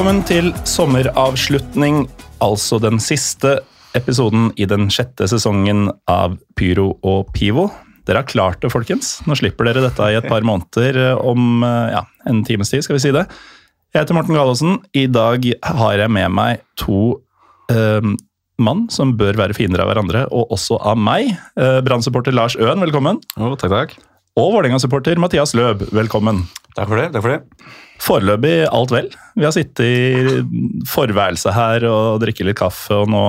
Velkommen 0.00 0.22
til 0.24 0.46
sommeravslutning, 0.64 2.06
altså 2.40 2.78
den 2.80 2.96
siste 3.04 3.58
episoden 3.92 4.46
i 4.56 4.64
den 4.64 4.86
sjette 4.88 5.26
sesongen 5.28 5.90
av 6.08 6.38
Pyro 6.56 6.94
og 7.04 7.28
Pivo. 7.36 7.66
Dere 8.08 8.22
har 8.22 8.30
klart 8.30 8.62
det, 8.64 8.70
folkens. 8.72 9.10
Nå 9.28 9.36
slipper 9.36 9.68
dere 9.68 9.82
dette 9.84 10.06
i 10.08 10.16
et 10.16 10.24
par 10.24 10.40
måneder 10.48 10.96
eh, 11.02 11.20
om 11.20 11.60
eh, 11.68 11.92
ja, 11.92 12.00
en 12.32 12.40
times 12.48 12.72
tid, 12.72 12.86
skal 12.86 12.96
vi 12.96 13.02
si 13.04 13.12
det. 13.12 13.26
Jeg 13.92 14.06
heter 14.06 14.16
Morten 14.16 14.38
Galaasen. 14.38 14.78
I 14.96 15.04
dag 15.04 15.44
har 15.68 16.00
jeg 16.00 16.14
med 16.16 16.32
meg 16.32 16.64
to 16.80 17.02
eh, 17.68 18.00
mann 18.56 18.86
som 18.88 19.12
bør 19.20 19.36
være 19.42 19.58
fiender 19.60 19.84
av 19.84 19.92
hverandre, 19.92 20.24
og 20.32 20.56
også 20.56 20.80
av 20.80 20.96
meg. 20.96 21.34
Eh, 21.60 21.82
Brann-supporter 21.84 22.32
Lars 22.32 22.56
Øen, 22.56 22.80
velkommen. 22.88 23.20
Oh, 23.36 23.52
takk, 23.52 23.76
takk. 23.76 23.94
Og 24.40 24.48
Vålerenga-supporter 24.56 25.20
Mathias 25.20 25.52
Løb, 25.52 25.90
velkommen. 25.92 26.46
Takk 26.72 26.88
for 26.88 26.96
det. 26.96 27.10
takk 27.12 27.28
for 27.28 27.36
det. 27.36 27.80
Foreløpig 28.00 28.54
alt 28.72 28.94
vel. 28.94 29.10
Vi 29.36 29.44
har 29.44 29.54
sittet 29.54 29.84
i 29.84 30.84
forværelset 30.88 31.52
her 31.56 31.84
og 31.90 32.22
drikket 32.22 32.48
litt 32.48 32.60
kaffe, 32.60 32.96
og 32.96 33.10
nå 33.12 33.24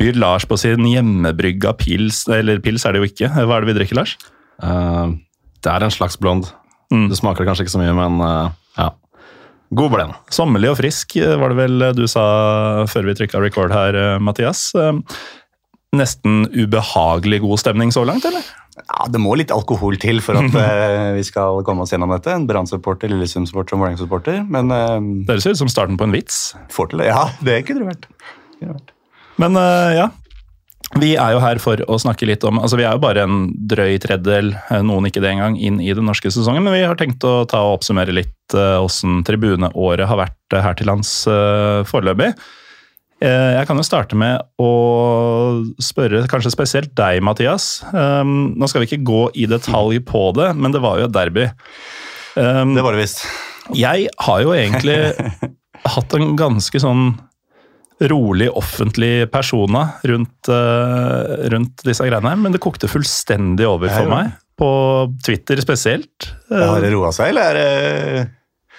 byr 0.00 0.18
Lars 0.20 0.44
på 0.48 0.58
sin 0.60 0.84
hjemmebrygga 0.90 1.72
pils. 1.78 2.24
Eller 2.32 2.60
pils 2.64 2.84
er 2.84 2.96
det 2.96 3.02
jo 3.02 3.10
ikke. 3.10 3.30
Hva 3.32 3.56
er 3.56 3.64
det 3.64 3.70
vi 3.70 3.78
drikker, 3.78 4.00
Lars? 4.00 4.16
Uh, 4.62 5.14
det 5.62 5.72
er 5.72 5.86
en 5.86 5.94
slags 5.94 6.18
blond. 6.20 6.50
Mm. 6.92 7.08
Det 7.10 7.18
smaker 7.18 7.46
kanskje 7.46 7.66
ikke 7.66 7.76
så 7.76 7.82
mye, 7.82 7.96
men 7.96 8.20
uh, 8.22 8.52
ja. 8.76 8.90
God 9.76 9.94
blend. 9.94 10.18
Sommerlig 10.34 10.70
og 10.74 10.78
frisk, 10.78 11.16
var 11.40 11.50
det 11.50 11.58
vel 11.58 11.88
du 11.96 12.04
sa 12.10 12.26
før 12.90 13.08
vi 13.08 13.16
trykka 13.18 13.40
record 13.42 13.74
her, 13.74 14.18
Mathias. 14.22 14.68
Nesten 15.94 16.48
ubehagelig 16.50 17.40
god 17.44 17.60
stemning 17.62 17.92
så 17.94 18.02
langt, 18.06 18.24
eller? 18.26 18.42
Ja, 18.76 19.06
Det 19.08 19.20
må 19.22 19.36
litt 19.38 19.52
alkohol 19.54 19.96
til 20.00 20.20
for 20.24 20.38
at 20.40 20.58
eh, 20.64 21.14
vi 21.16 21.24
skal 21.26 21.62
komme 21.66 21.86
oss 21.86 21.94
gjennom 21.94 22.12
dette. 22.12 22.34
En 22.34 22.46
Brann-supporter, 22.48 23.12
Lillesund-supporter 23.12 23.76
og 23.76 23.84
Vålerenga-supporter. 23.84 24.42
Men 24.52 24.72
uh, 24.74 24.98
Det 25.28 25.40
ser 25.42 25.56
ut 25.56 25.62
som 25.64 25.72
starten 25.72 25.98
på 26.00 26.08
en 26.08 26.14
vits. 26.16 26.54
får 26.72 26.92
til 26.92 27.04
det. 27.04 27.10
Ja, 27.12 27.26
det 27.46 27.62
kunne 27.68 27.84
det 27.84 27.94
vært. 27.94 28.08
Kunne 28.58 28.68
det 28.68 28.76
vært. 28.76 28.94
Men 29.40 29.58
uh, 29.60 29.92
ja, 29.94 30.10
vi 31.00 31.14
er 31.20 31.34
jo 31.34 31.40
her 31.42 31.60
for 31.60 31.80
å 31.90 31.98
snakke 32.00 32.28
litt 32.28 32.44
om 32.46 32.60
altså 32.62 32.78
Vi 32.78 32.84
er 32.86 32.94
jo 32.94 33.02
bare 33.02 33.24
en 33.26 33.48
drøy 33.68 33.98
tredjedel, 34.00 34.52
noen 34.86 35.08
ikke 35.08 35.20
det 35.24 35.32
engang, 35.34 35.56
inn 35.58 35.80
i 35.82 35.90
den 35.96 36.06
norske 36.08 36.30
sesongen. 36.32 36.64
Men 36.64 36.76
vi 36.76 36.84
har 36.84 36.98
tenkt 37.00 37.24
å 37.26 37.40
ta 37.48 37.64
og 37.64 37.80
oppsummere 37.80 38.14
litt 38.14 38.54
åssen 38.54 39.24
tribuneåret 39.26 40.06
har 40.08 40.20
vært 40.20 40.56
her 40.62 40.78
til 40.78 40.88
lands 40.88 41.10
foreløpig. 41.90 42.30
Eh, 43.24 43.52
jeg 43.56 43.64
kan 43.68 43.78
jo 43.80 43.84
starte 43.86 44.16
med 44.18 44.42
å 44.60 44.70
spørre 45.80 46.26
kanskje 46.28 46.52
spesielt 46.52 46.92
deg, 46.98 47.22
Mathias. 47.24 47.80
Um, 47.94 48.52
nå 48.60 48.68
skal 48.68 48.82
vi 48.82 48.90
ikke 48.90 49.06
gå 49.08 49.22
i 49.40 49.46
detalj 49.48 50.02
på 50.04 50.28
det, 50.36 50.50
men 50.58 50.74
det 50.74 50.82
var 50.84 51.00
jo 51.00 51.06
et 51.08 51.14
derby. 51.16 51.46
Um, 52.36 52.74
Det 52.76 52.84
var 52.84 52.92
det 52.92 53.06
visst. 53.06 53.24
jeg 53.72 54.10
har 54.20 54.42
jo 54.44 54.52
egentlig 54.52 54.98
hatt 55.96 56.18
en 56.18 56.36
ganske 56.36 56.82
sånn 56.82 57.14
rolig 58.12 58.50
offentlig 58.52 59.30
persona 59.32 59.86
rundt, 60.04 60.50
eh, 60.52 61.48
rundt 61.48 61.80
disse 61.86 62.04
greiene 62.04 62.28
her, 62.28 62.36
men 62.36 62.52
det 62.52 62.60
kokte 62.60 62.90
fullstendig 62.92 63.64
over 63.64 63.88
for 63.88 64.10
meg. 64.12 64.34
På 64.60 64.68
Twitter 65.24 65.56
spesielt. 65.64 66.34
Har 66.52 66.84
det 66.84 66.92
roa 66.92 67.08
seg, 67.16 67.32
eller 67.32 67.48
er 67.48 67.56
det 67.56 68.26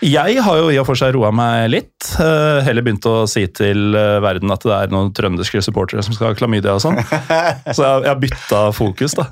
Jeg 0.05 0.41
har 0.45 0.57
jo 0.59 0.67
i 0.69 0.75
og 0.77 0.85
for 0.85 0.99
seg 0.99 1.15
roa 1.15 1.31
meg 1.33 1.71
litt. 1.73 2.09
eh, 2.21 2.59
Heller 2.67 2.83
begynt 2.85 3.05
å 3.09 3.23
si 3.29 3.47
til 3.49 3.95
eh, 3.97 4.17
verden 4.21 4.51
at 4.53 4.61
det 4.61 4.75
er 4.75 4.91
noen 4.93 5.09
trønderske 5.17 5.61
supportere 5.65 6.03
som 6.05 6.13
skal 6.13 6.29
ha 6.31 6.37
klamydia 6.37 6.75
og 6.77 6.83
sånn. 6.83 6.99
Så 7.75 7.81
jeg, 7.81 8.03
jeg 8.05 8.11
har 8.11 8.19
bytta 8.21 8.59
fokus, 8.77 9.15
da. 9.17 9.25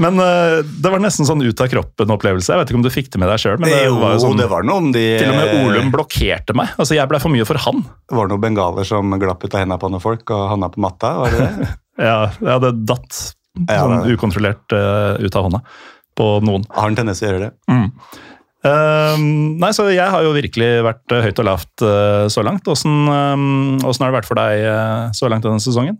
Men 0.00 0.16
eh, 0.22 0.62
det 0.64 0.92
var 0.94 1.02
nesten 1.04 1.28
sånn 1.28 1.42
ut 1.44 1.60
av 1.60 1.68
kroppen-opplevelse. 1.74 2.54
Jeg 2.54 2.62
vet 2.62 2.72
ikke 2.72 2.78
om 2.80 2.86
du 2.86 2.90
fikk 2.94 3.10
det 3.12 3.20
med 3.20 3.28
deg 3.34 3.42
sjøl, 3.42 3.58
men 3.60 3.68
det 3.68 3.82
jo, 3.84 3.98
var 4.00 4.14
jo 4.16 4.22
sånn 4.24 4.40
det 4.40 4.46
var 4.48 4.64
noen 4.64 4.88
de 4.94 5.02
Til 5.20 5.32
og 5.34 5.36
med 5.42 5.52
Olum 5.66 5.90
blokkerte 5.92 6.56
meg. 6.56 6.72
Altså, 6.80 6.96
Jeg 6.96 7.10
blei 7.12 7.20
for 7.20 7.34
mye 7.34 7.48
for 7.50 7.60
han. 7.66 7.84
var 8.14 8.30
det 8.30 8.32
noen 8.36 8.44
bengaler 8.46 8.88
som 8.88 9.12
glapp 9.20 9.44
ut 9.44 9.52
av 9.52 9.60
hendene 9.64 9.80
på 9.82 9.90
noen 9.92 10.04
folk 10.06 10.32
og 10.32 10.46
havna 10.54 10.70
på 10.72 10.80
matta. 10.86 11.12
var 11.20 11.36
det 11.36 11.44
det? 11.44 11.68
Ja, 12.08 12.18
ja 12.46 12.56
det 12.62 12.72
datt 12.86 13.12
sånn 13.58 14.04
ukontrollert 14.08 14.70
ut 15.18 15.34
av 15.36 15.48
hånda 15.50 15.60
på 16.16 16.26
noen. 16.46 16.64
Har 16.78 16.88
en 16.92 16.96
tendens 16.98 17.18
til 17.20 17.26
å 17.26 17.32
gjøre 17.32 17.40
det. 17.48 17.52
Ehm, 17.74 17.88
nei, 19.60 19.70
så 19.76 19.88
Jeg 19.92 20.10
har 20.12 20.24
jo 20.26 20.34
virkelig 20.36 20.68
vært 20.86 21.14
eh, 21.14 21.24
høyt 21.28 21.40
og 21.42 21.46
lavt 21.48 21.84
eh, 21.86 22.26
så 22.32 22.44
langt. 22.46 22.68
Åssen 22.68 23.08
ehm, 23.12 23.78
har 23.84 23.92
det 23.98 24.16
vært 24.18 24.28
for 24.28 24.38
deg 24.40 24.64
eh, 24.66 25.08
så 25.16 25.30
langt 25.30 25.46
denne 25.46 25.62
sesongen? 25.62 25.98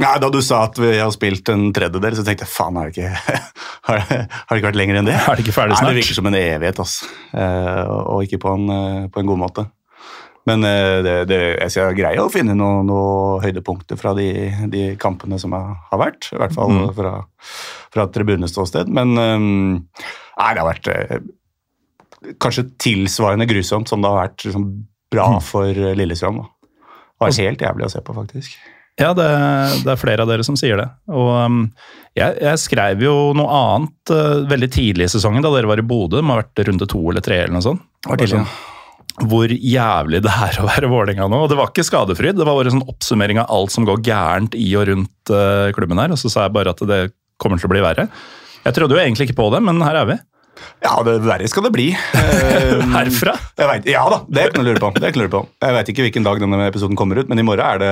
Nei, 0.00 0.12
Da 0.22 0.30
du 0.32 0.38
sa 0.44 0.62
at 0.68 0.78
vi 0.80 0.94
har 0.96 1.10
spilt 1.12 1.48
en 1.52 1.68
tredjedel, 1.76 2.14
så 2.16 2.24
tenkte 2.24 2.46
jeg 2.46 2.52
faen, 2.54 2.78
har 2.78 2.88
det 2.88 2.94
ikke, 2.94 3.40
har 3.90 3.98
det, 4.00 4.20
har 4.30 4.54
det 4.54 4.60
ikke 4.62 4.68
vært 4.70 4.78
lenger 4.80 5.00
enn 5.00 5.10
det? 5.10 5.16
Er 5.18 5.34
det 5.36 5.44
ikke 5.44 5.56
ferdig 5.58 5.76
Nei. 5.76 5.90
Det 5.90 5.98
virker 6.00 6.18
som 6.20 6.30
en 6.30 6.38
evighet, 6.38 6.80
altså. 6.80 7.10
Og 8.14 8.24
ikke 8.24 8.40
på 8.46 8.54
en, 8.56 8.70
på 9.12 9.20
en 9.20 9.28
god 9.32 9.40
måte. 9.42 9.66
Men 10.48 10.64
det, 10.64 11.16
det, 11.28 11.38
jeg 11.60 11.72
skal 11.74 11.92
greie 11.98 12.22
å 12.22 12.30
finne 12.32 12.54
noen 12.56 12.86
noe 12.88 13.42
høydepunkter 13.42 13.98
fra 14.00 14.14
de, 14.16 14.30
de 14.72 14.86
kampene 14.98 15.36
som 15.42 15.52
har, 15.52 15.74
har 15.90 16.00
vært. 16.00 16.30
I 16.32 16.40
hvert 16.40 16.56
fall 16.56 16.72
Mm. 16.72 16.86
fra, 16.96 17.12
fra 17.92 18.06
tribuneståsted. 18.14 18.88
Men 18.88 19.12
eh, 19.20 19.44
nei, 19.44 20.48
det 20.56 20.62
har 20.62 20.70
vært 20.70 20.88
kanskje 22.42 22.66
tilsvarende 22.82 23.46
grusomt 23.50 23.88
som 23.90 24.02
det 24.02 24.10
har 24.10 24.26
vært 24.28 24.44
liksom, 24.48 24.66
bra 25.12 25.28
Mm. 25.36 25.40
for 25.42 25.68
eh, 25.70 25.94
Lillestrøm. 25.98 26.42
Da. 26.42 26.48
Det 27.20 27.26
var 27.26 27.38
helt 27.44 27.64
jævlig 27.66 27.86
å 27.86 27.92
se 27.92 28.00
på, 28.04 28.14
faktisk. 28.16 28.58
Ja, 29.00 29.14
det, 29.16 29.26
det 29.84 29.92
er 29.94 30.00
flere 30.00 30.24
av 30.24 30.28
dere 30.28 30.44
som 30.44 30.56
sier 30.60 30.76
det. 30.76 30.86
Og 31.08 31.28
um, 31.46 31.60
jeg, 32.18 32.34
jeg 32.42 32.60
skrev 32.60 33.00
jo 33.04 33.14
noe 33.36 33.48
annet 33.48 34.12
uh, 34.12 34.42
veldig 34.50 34.68
tidlig 34.74 35.06
i 35.06 35.12
sesongen, 35.14 35.40
da 35.44 35.52
dere 35.54 35.70
var 35.70 35.80
i 35.80 35.84
Bodø. 35.86 36.18
Det 36.18 36.26
må 36.26 36.34
ha 36.36 36.42
vært 36.42 36.60
runde 36.68 36.88
to 36.90 37.00
eller 37.08 37.24
tre 37.24 37.38
eller 37.44 37.54
noe 37.56 37.64
sånt. 37.64 37.84
Var 38.08 38.20
tidlig, 38.20 38.42
ja. 38.42 39.24
Hvor 39.30 39.52
jævlig 39.52 40.20
det 40.24 40.32
er 40.32 40.58
å 40.60 40.66
være 40.68 40.88
Vålerenga 40.92 41.28
nå. 41.28 41.42
Og 41.44 41.48
det 41.52 41.56
var 41.60 41.72
ikke 41.72 41.84
skadefryd, 41.84 42.36
det 42.38 42.46
var 42.48 42.56
bare 42.56 42.72
sånn 42.72 42.84
oppsummering 42.88 43.40
av 43.42 43.50
alt 43.56 43.72
som 43.74 43.88
går 43.88 44.02
gærent 44.06 44.56
i 44.56 44.68
og 44.80 44.86
rundt 44.92 45.32
uh, 45.32 45.68
klubben 45.76 46.00
her. 46.00 46.12
Og 46.12 46.20
så 46.20 46.32
sa 46.32 46.44
jeg 46.46 46.54
bare 46.56 46.72
at 46.76 46.84
det 46.88 47.00
kommer 47.40 47.60
til 47.60 47.68
å 47.70 47.72
bli 47.72 47.82
verre. 47.84 48.08
Jeg 48.66 48.76
trodde 48.76 48.96
jo 48.96 49.00
egentlig 49.00 49.30
ikke 49.30 49.38
på 49.40 49.48
det, 49.54 49.62
men 49.64 49.80
her 49.84 50.02
er 50.02 50.10
vi. 50.12 50.18
Ja, 50.80 50.94
det 51.04 51.18
verre 51.24 51.48
skal 51.50 51.68
det 51.68 51.74
bli. 51.76 51.90
Eh, 52.50 52.80
Herfra. 52.92 53.32
Jeg 53.58 53.68
vet, 53.68 53.86
ja 53.90 54.02
da, 54.10 54.18
det 54.30 54.44
noe 54.54 54.62
å 54.62 54.66
lure 54.66 54.80
på. 54.82 54.90
Det 54.96 55.10
kan 55.10 55.18
du 55.18 55.24
lure 55.24 55.32
på. 55.32 55.40
Jeg 55.62 55.74
vet 55.76 55.90
ikke 55.92 56.04
hvilken 56.06 56.24
dag 56.26 56.40
denne 56.42 56.66
episoden 56.68 56.98
kommer 56.98 57.18
ut, 57.20 57.28
men 57.30 57.40
i 57.40 57.44
morgen 57.46 57.64
er 57.64 57.80
det 57.82 57.90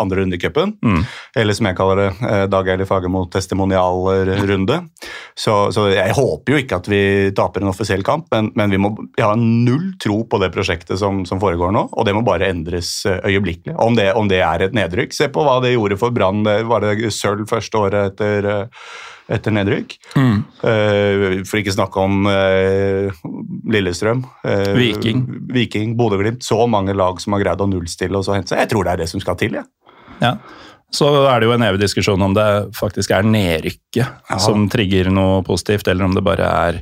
andre 0.00 0.20
runde 0.20 0.36
i 0.36 0.40
cupen. 0.40 0.74
Mm. 0.84 1.02
Eller 1.40 1.56
som 1.56 1.68
jeg 1.68 1.78
kaller 1.78 2.00
det, 2.00 2.08
eh, 2.28 2.44
Dag 2.50 2.70
Eilif 2.72 2.90
Fagermo 2.90 3.22
testimonialrunde. 3.32 4.78
Så, 5.38 5.56
så 5.74 5.86
jeg 5.92 6.16
håper 6.16 6.54
jo 6.54 6.62
ikke 6.62 6.80
at 6.80 6.90
vi 6.90 7.02
taper 7.36 7.64
en 7.64 7.72
offisiell 7.72 8.04
kamp, 8.06 8.28
men, 8.34 8.50
men 8.58 8.74
vi 8.74 8.80
må 8.82 8.92
ha 9.20 9.32
null 9.38 9.92
tro 10.02 10.22
på 10.30 10.40
det 10.42 10.50
prosjektet 10.54 11.00
som, 11.00 11.22
som 11.28 11.42
foregår 11.42 11.74
nå, 11.76 11.86
og 11.92 12.08
det 12.08 12.16
må 12.16 12.24
bare 12.26 12.50
endres 12.50 12.92
eh, 13.08 13.20
øyeblikkelig. 13.30 13.76
Om 13.80 14.00
det, 14.00 14.10
om 14.18 14.30
det 14.30 14.42
er 14.46 14.66
et 14.66 14.76
nedrykk. 14.76 15.16
Se 15.16 15.30
på 15.32 15.46
hva 15.46 15.60
det 15.64 15.74
gjorde 15.76 16.00
for 16.00 16.14
Brann. 16.14 16.44
Var 16.44 16.86
det 16.86 17.14
sølv 17.14 17.48
første 17.50 17.84
året 17.84 18.12
etter 18.12 18.52
etter 19.30 19.54
nedrykk. 19.54 19.94
Eh, 20.16 21.40
for 21.46 21.60
ikke 21.60 21.74
snakke 21.74 22.02
om 22.02 22.26
eh, 22.30 23.10
Lillestrøm. 23.70 24.24
eh, 24.44 24.72
Viking. 24.76 25.22
Viking, 25.54 25.96
Bodø-Glimt. 25.98 26.42
Så 26.46 26.58
mange 26.70 26.94
lag 26.96 27.20
som 27.22 27.36
har 27.36 27.44
greid 27.44 27.62
å 27.62 27.68
nullstille 27.70 28.18
og 28.18 28.26
så 28.26 28.34
hente 28.36 28.52
seg. 28.54 28.64
Jeg 28.64 28.72
tror 28.72 28.84
det 28.88 28.92
er 28.96 29.02
det 29.04 29.10
som 29.12 29.22
skal 29.22 29.38
til. 29.40 29.54
Ja. 29.60 29.64
Ja. 30.20 30.34
Så 30.90 31.06
er 31.30 31.38
det 31.40 31.46
jo 31.46 31.54
en 31.54 31.62
evig 31.62 31.78
diskusjon 31.84 32.22
om 32.26 32.34
det 32.34 32.48
faktisk 32.74 33.12
er 33.14 33.22
nedrykket 33.22 34.00
Ja. 34.02 34.38
som 34.42 34.66
trigger 34.68 35.06
noe 35.14 35.44
positivt, 35.46 35.86
eller 35.88 36.04
om 36.08 36.16
det 36.16 36.24
bare 36.26 36.48
er 36.50 36.80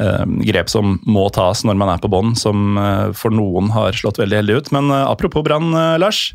eh, 0.00 0.24
grep 0.48 0.70
som 0.72 0.94
må 1.04 1.26
tas 1.36 1.60
når 1.68 1.76
man 1.76 1.92
er 1.92 2.00
på 2.00 2.08
bånn, 2.08 2.32
som 2.40 2.78
eh, 2.80 3.12
for 3.12 3.30
noen 3.36 3.68
har 3.76 3.92
slått 3.92 4.16
veldig 4.22 4.40
heldig 4.40 4.56
ut. 4.62 4.72
Men 4.72 4.88
eh, 4.90 5.04
apropos 5.12 5.44
Brann, 5.44 5.70
Lars. 6.00 6.30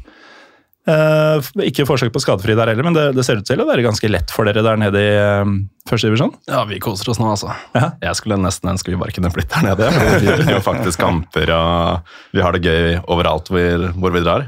Eh, 0.87 1.47
ikke 1.67 1.83
forsøk 1.87 2.13
på 2.15 2.21
skadefri 2.23 2.53
der 2.55 2.69
heller, 2.71 2.85
men 2.87 2.95
det, 2.95 3.09
det 3.17 3.25
ser 3.27 3.41
ut 3.41 3.47
til 3.47 3.59
å 3.59 3.67
være 3.67 3.83
ganske 3.83 4.07
lett 4.07 4.31
for 4.31 4.47
dere 4.47 4.63
der 4.63 4.79
nede 4.79 5.01
i 5.03 5.09
uh, 5.19 5.49
første 5.89 6.07
divisjon. 6.07 6.31
Ja, 6.47 6.61
vi 6.69 6.79
koser 6.83 7.11
oss 7.11 7.19
nå, 7.19 7.27
altså. 7.33 7.51
Ja. 7.75 7.89
Jeg 8.05 8.19
skulle 8.19 8.37
nesten 8.39 8.71
ønske 8.71 8.93
vi 8.93 8.99
bare 8.99 9.11
kunne 9.15 9.31
blitt 9.35 9.51
der 9.51 9.65
nede. 9.67 9.89
Vi 10.21 10.29
vinner 10.29 10.53
jo 10.55 10.61
faktisk 10.63 11.01
kamper, 11.03 11.51
og 11.51 12.13
vi 12.31 12.43
har 12.45 12.55
det 12.55 12.63
gøy 12.63 13.01
overalt 13.03 13.51
hvor, 13.51 13.89
hvor 13.99 14.15
vi 14.15 14.21
drar. 14.23 14.47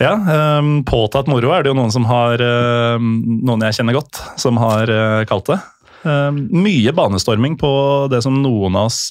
Ja, 0.00 0.14
um, 0.58 0.78
Påtatt 0.88 1.28
moro 1.30 1.52
er 1.54 1.62
det 1.62 1.70
jo 1.70 1.76
noen 1.78 1.92
som 1.94 2.06
har 2.08 2.40
uh, 2.42 2.96
Noen 2.98 3.62
jeg 3.68 3.76
kjenner 3.76 3.94
godt, 3.94 4.18
som 4.40 4.58
har 4.58 4.90
kalt 5.28 5.52
det. 5.52 5.60
Mye 6.04 6.92
banestorming 6.92 7.54
på 7.56 7.68
det 8.12 8.18
som 8.24 8.34
noen 8.44 8.74
av 8.76 8.90
oss 8.90 9.06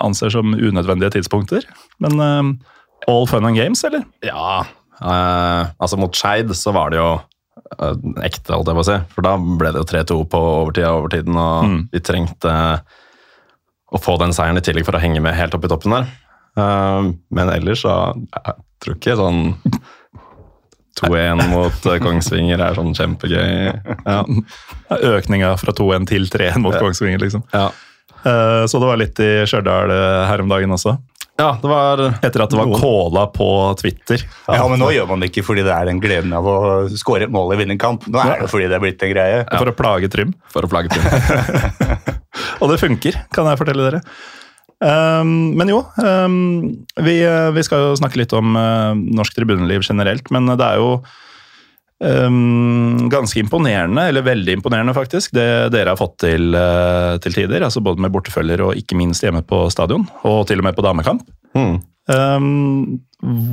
anser 0.00 0.32
som 0.32 0.54
unødvendige 0.56 1.18
tidspunkter. 1.18 1.66
Men 2.00 2.16
all 3.04 3.28
fun 3.28 3.44
and 3.44 3.58
games, 3.58 3.84
eller? 3.84 4.06
Ja, 4.24 4.62
altså 5.00 5.98
mot 5.98 6.14
Skeid 6.16 6.50
så 6.56 6.72
var 6.76 6.90
det 6.92 6.98
jo 7.00 7.10
eh, 7.80 7.94
ekte, 8.26 8.52
holdt 8.54 8.68
jeg 8.68 8.76
på 8.78 8.84
å 8.84 8.88
si. 8.88 8.98
For 9.14 9.22
da 9.26 9.36
ble 9.40 9.72
det 9.72 9.80
jo 9.82 9.88
3-2 9.88 10.18
på 10.32 10.40
overtida 10.64 10.90
og 10.94 11.04
overtiden, 11.06 11.36
og 11.40 11.64
Mm. 11.68 11.88
vi 11.92 12.00
trengte 12.00 12.54
å 13.92 13.98
få 13.98 14.18
den 14.20 14.30
seieren 14.36 14.58
i 14.60 14.60
tillegg 14.62 14.84
for 14.86 14.94
å 14.98 15.02
henge 15.02 15.20
med 15.22 15.34
helt 15.34 15.54
opp 15.56 15.64
i 15.64 15.68
toppen 15.72 15.90
der. 15.96 16.10
Eh, 16.60 17.12
men 17.30 17.48
ellers 17.54 17.82
så 17.86 17.94
jeg 18.14 18.54
tror 18.80 18.96
ikke 18.96 19.16
sånn 19.18 19.42
2-1 21.00 21.48
mot 21.50 21.86
eh, 21.88 21.98
Kongsvinger 22.02 22.60
er 22.60 22.74
sånn 22.76 22.92
kjempegøy. 22.96 23.70
Ja. 24.04 24.24
Økninga 25.14 25.54
fra 25.60 25.72
2-1 25.76 26.08
til 26.10 26.26
3-1 26.28 26.60
mot 26.64 26.76
Kongsvinger, 26.76 27.22
liksom. 27.22 27.44
Ja. 27.54 27.70
Eh, 28.24 28.66
Så 28.68 28.80
det 28.82 28.88
var 28.90 28.98
litt 29.00 29.20
i 29.22 29.30
Stjørdal 29.48 29.90
eh, 29.94 30.26
her 30.28 30.42
om 30.44 30.50
dagen 30.52 30.74
også. 30.76 30.98
Ja, 31.40 31.50
det 31.62 31.70
var 31.70 32.02
Etter 32.20 32.44
at 32.44 32.52
det 32.52 32.58
var 32.60 32.72
cola 32.76 33.26
på 33.32 33.48
Twitter. 33.80 34.22
Ja, 34.46 34.64
men 34.68 34.82
nå 34.82 34.90
gjør 34.94 35.08
man 35.10 35.22
det 35.22 35.30
ikke 35.32 35.44
fordi 35.46 35.64
det 35.66 35.72
er 35.74 35.88
den 35.88 36.02
gleden 36.02 36.34
av 36.36 36.46
å 36.46 36.58
skåre 36.92 37.26
et 37.26 37.32
mål 37.32 37.54
i 37.56 37.60
vinnerkamp. 37.62 38.04
Nå 38.10 38.20
er 38.20 38.44
det 38.44 38.50
fordi 38.52 38.68
det 38.68 38.76
er 38.76 38.84
blitt 38.84 39.06
en 39.06 39.14
greie. 39.14 39.40
For 39.48 39.72
å 39.72 39.76
plage 39.76 40.10
Trym. 40.12 40.34
for 40.52 40.66
å 40.66 40.70
plage 40.70 40.92
Trym. 40.92 41.08
Og 42.60 42.70
det 42.70 42.78
funker, 42.82 43.16
kan 43.34 43.48
jeg 43.48 43.60
fortelle 43.60 43.88
dere. 43.88 44.02
Um, 44.80 45.52
men 45.60 45.68
jo, 45.68 45.82
um, 46.00 46.36
vi, 47.04 47.18
uh, 47.28 47.50
vi 47.52 47.64
skal 47.66 47.90
jo 47.90 47.96
snakke 48.00 48.22
litt 48.22 48.32
om 48.36 48.54
uh, 48.56 48.96
norsk 48.96 49.36
tribuneliv 49.36 49.84
generelt, 49.84 50.30
men 50.32 50.48
det 50.54 50.64
er 50.64 50.80
jo 50.80 50.94
um, 52.00 53.08
ganske 53.12 53.40
imponerende, 53.42 54.08
eller 54.10 54.26
veldig 54.26 54.58
imponerende 54.58 54.94
faktisk, 54.96 55.34
det 55.36 55.70
dere 55.74 55.94
har 55.94 56.00
fått 56.00 56.18
til 56.24 56.56
uh, 56.56 57.16
til 57.22 57.36
tider. 57.36 57.64
altså 57.66 57.82
Både 57.84 58.02
med 58.02 58.12
bortefølger 58.14 58.64
og 58.66 58.76
ikke 58.80 58.98
minst 58.98 59.24
hjemme 59.24 59.44
på 59.46 59.64
stadion, 59.72 60.08
og 60.24 60.46
til 60.50 60.62
og 60.62 60.68
med 60.68 60.76
på 60.78 60.84
damekamp. 60.86 61.24
Mm. 61.56 61.80
Um, 62.10 63.00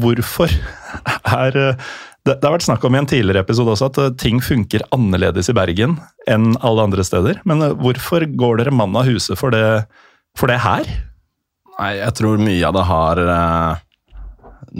hvorfor 0.01 0.51
er 1.43 1.57
uh, 1.57 1.89
det, 2.27 2.41
det 2.41 2.43
har 2.43 2.55
vært 2.57 2.65
snakk 2.67 2.83
om 2.87 2.95
i 2.95 2.99
en 2.99 3.07
tidligere 3.07 3.45
episode 3.45 3.71
også 3.71 3.91
at 3.91 3.99
uh, 4.01 4.13
ting 4.19 4.41
funker 4.43 4.83
annerledes 4.95 5.47
i 5.51 5.55
Bergen 5.55 5.99
enn 6.27 6.55
alle 6.65 6.87
andre 6.89 7.05
steder. 7.07 7.43
Men 7.47 7.63
hvorfor 7.79 8.25
går 8.39 8.63
dere 8.63 8.75
mann 8.75 8.95
av 8.99 9.07
huset 9.07 9.39
for 9.39 9.55
det, 9.55 9.85
for 10.39 10.51
det 10.51 10.59
her? 10.65 10.89
Nei, 11.77 11.93
jeg 11.99 12.13
tror 12.17 12.41
mye 12.41 12.65
av 12.65 12.73
det 12.73 12.85
har 12.89 13.19
eh, 13.21 13.81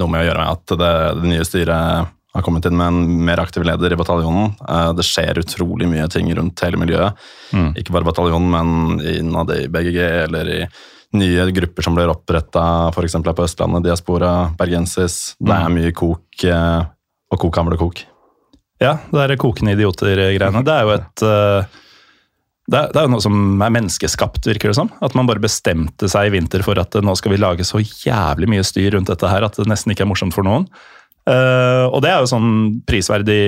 noe 0.02 0.10
med 0.10 0.24
å 0.24 0.28
gjøre 0.28 0.44
med 0.44 0.54
at 0.56 0.78
det, 0.82 0.94
det 1.20 1.32
nye 1.34 1.46
styret 1.46 2.14
har 2.38 2.46
kommet 2.46 2.68
inn 2.70 2.78
med 2.78 2.88
en 2.92 3.24
mer 3.28 3.42
aktiv 3.42 3.66
leder 3.68 3.94
i 3.94 4.00
bataljonen. 4.00 4.54
Eh, 4.64 4.92
det 4.98 5.06
skjer 5.06 5.42
utrolig 5.42 5.90
mye 5.90 6.08
ting 6.12 6.30
rundt 6.38 6.64
hele 6.66 6.80
miljøet. 6.82 7.18
Mm. 7.56 7.72
Ikke 7.80 7.96
bare 7.96 8.08
bataljonen, 8.08 8.52
men 8.54 9.02
innad 9.18 9.54
i 9.56 9.66
BGG 9.72 9.98
eller 10.28 10.54
i 10.54 10.62
nye 11.18 11.48
grupper 11.56 11.86
som 11.86 11.96
blir 11.96 12.12
oppretta 12.12 12.64
f.eks. 12.92 13.18
på 13.24 13.46
Østlandet, 13.46 13.88
Diaspora, 13.88 14.36
Bergensis. 14.60 15.38
Det 15.40 15.56
er 15.56 15.74
mye 15.74 15.96
kok, 15.96 16.28
eh, 16.44 16.86
og 17.32 17.44
kok 17.44 17.60
og 17.64 17.82
kok. 17.82 18.06
Ja, 18.84 19.00
det 19.10 19.24
er 19.24 19.40
kokende 19.42 19.74
idioter-greiene. 19.74 20.62
Det 20.66 20.74
er 20.74 20.86
jo 20.86 20.94
et 20.94 21.24
uh, 21.26 21.78
det 22.68 22.76
er, 22.76 22.90
det 22.92 23.00
er 23.00 23.12
noe 23.12 23.24
som 23.24 23.62
er 23.64 23.72
menneskeskapt, 23.72 24.44
virker 24.50 24.74
det 24.74 24.78
som. 24.78 24.90
At 25.04 25.16
man 25.16 25.28
bare 25.30 25.42
bestemte 25.44 26.10
seg 26.12 26.28
i 26.28 26.34
vinter 26.36 26.66
for 26.66 26.80
at 26.82 26.98
nå 27.00 27.16
skal 27.16 27.32
vi 27.34 27.40
lage 27.40 27.66
så 27.68 27.80
jævlig 27.80 28.50
mye 28.52 28.66
styr 28.68 28.92
rundt 28.98 29.08
dette 29.10 29.32
her 29.32 29.46
at 29.48 29.56
det 29.56 29.70
nesten 29.72 29.94
ikke 29.94 30.04
er 30.04 30.12
morsomt 30.12 30.36
for 30.36 30.46
noen. 30.46 30.68
Uh, 31.28 31.92
og 31.92 32.00
det 32.06 32.14
er 32.14 32.24
jo 32.24 32.32
sånn 32.32 32.52
prisverdig 32.88 33.42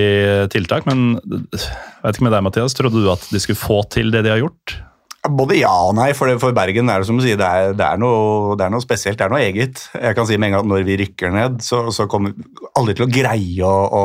tiltak, 0.52 0.84
men 0.88 1.16
vet 1.16 2.12
ikke 2.12 2.26
med 2.26 2.34
deg, 2.36 2.44
Mathias. 2.44 2.76
Trodde 2.76 3.00
du 3.00 3.08
at 3.12 3.24
de 3.32 3.40
skulle 3.40 3.60
få 3.60 3.80
til 3.92 4.12
det 4.12 4.26
de 4.26 4.34
har 4.34 4.42
gjort? 4.42 4.76
Både 5.20 5.58
ja 5.58 5.72
og 5.84 5.92
nei, 5.98 6.14
for, 6.16 6.30
det, 6.30 6.38
for 6.40 6.54
Bergen 6.56 6.88
er 6.88 7.02
det 7.02 7.08
som 7.10 7.18
du 7.18 7.24
sier, 7.24 7.36
det 7.36 7.44
er, 7.44 7.74
det, 7.76 7.84
er 7.84 8.00
noe, 8.00 8.54
det 8.56 8.64
er 8.64 8.72
noe 8.72 8.84
spesielt, 8.84 9.18
det 9.20 9.26
er 9.26 9.32
noe 9.32 9.42
eget. 9.44 9.82
Jeg 9.92 10.16
kan 10.16 10.28
si 10.28 10.38
med 10.40 10.48
en 10.48 10.54
gang 10.54 10.64
at 10.64 10.70
Når 10.70 10.86
vi 10.88 10.96
rykker 11.02 11.34
ned, 11.34 11.58
så, 11.64 11.82
så 11.92 12.06
kommer 12.08 12.32
aldri 12.80 12.96
til 12.96 13.04
å 13.04 13.10
greie 13.12 13.68
å, 13.68 13.80
å 14.00 14.04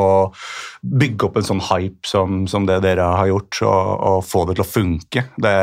bygge 1.04 1.30
opp 1.30 1.40
en 1.40 1.48
sånn 1.48 1.64
hype 1.70 2.08
som, 2.08 2.44
som 2.52 2.68
det 2.68 2.82
dere 2.84 3.08
har 3.16 3.32
gjort, 3.32 3.62
og, 3.64 3.94
og 4.12 4.28
få 4.28 4.44
det 4.50 4.58
til 4.58 4.66
å 4.66 4.68
funke. 4.68 5.26
Det, 5.40 5.56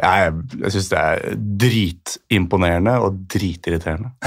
jeg 0.00 0.34
jeg 0.64 0.74
syns 0.74 0.90
det 0.90 1.00
er 1.00 1.40
dritimponerende 1.64 2.96
og 3.04 3.22
dritirriterende. 3.30 4.14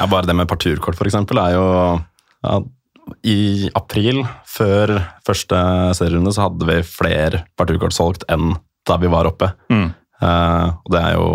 Ja, 0.00 0.06
bare 0.08 0.24
det 0.24 0.32
med 0.32 0.48
parturkort, 0.48 0.96
for 0.96 1.04
eksempel, 1.04 1.36
er 1.36 1.52
jo 1.52 1.64
ja, 2.46 2.54
I 3.28 3.68
april, 3.76 4.22
før 4.48 4.94
første 5.26 5.58
serierunde, 5.98 6.32
så 6.32 6.46
hadde 6.46 6.68
vi 6.70 6.78
flere 6.88 7.42
parturkort 7.60 7.92
solgt 7.92 8.24
enn 8.32 8.54
da 8.88 8.96
vi 8.96 9.10
var 9.12 9.28
oppe. 9.28 9.50
Mm. 9.68 9.90
Uh, 10.20 10.72
og 10.72 10.94
det 10.94 11.02
er 11.02 11.18
jo 11.18 11.26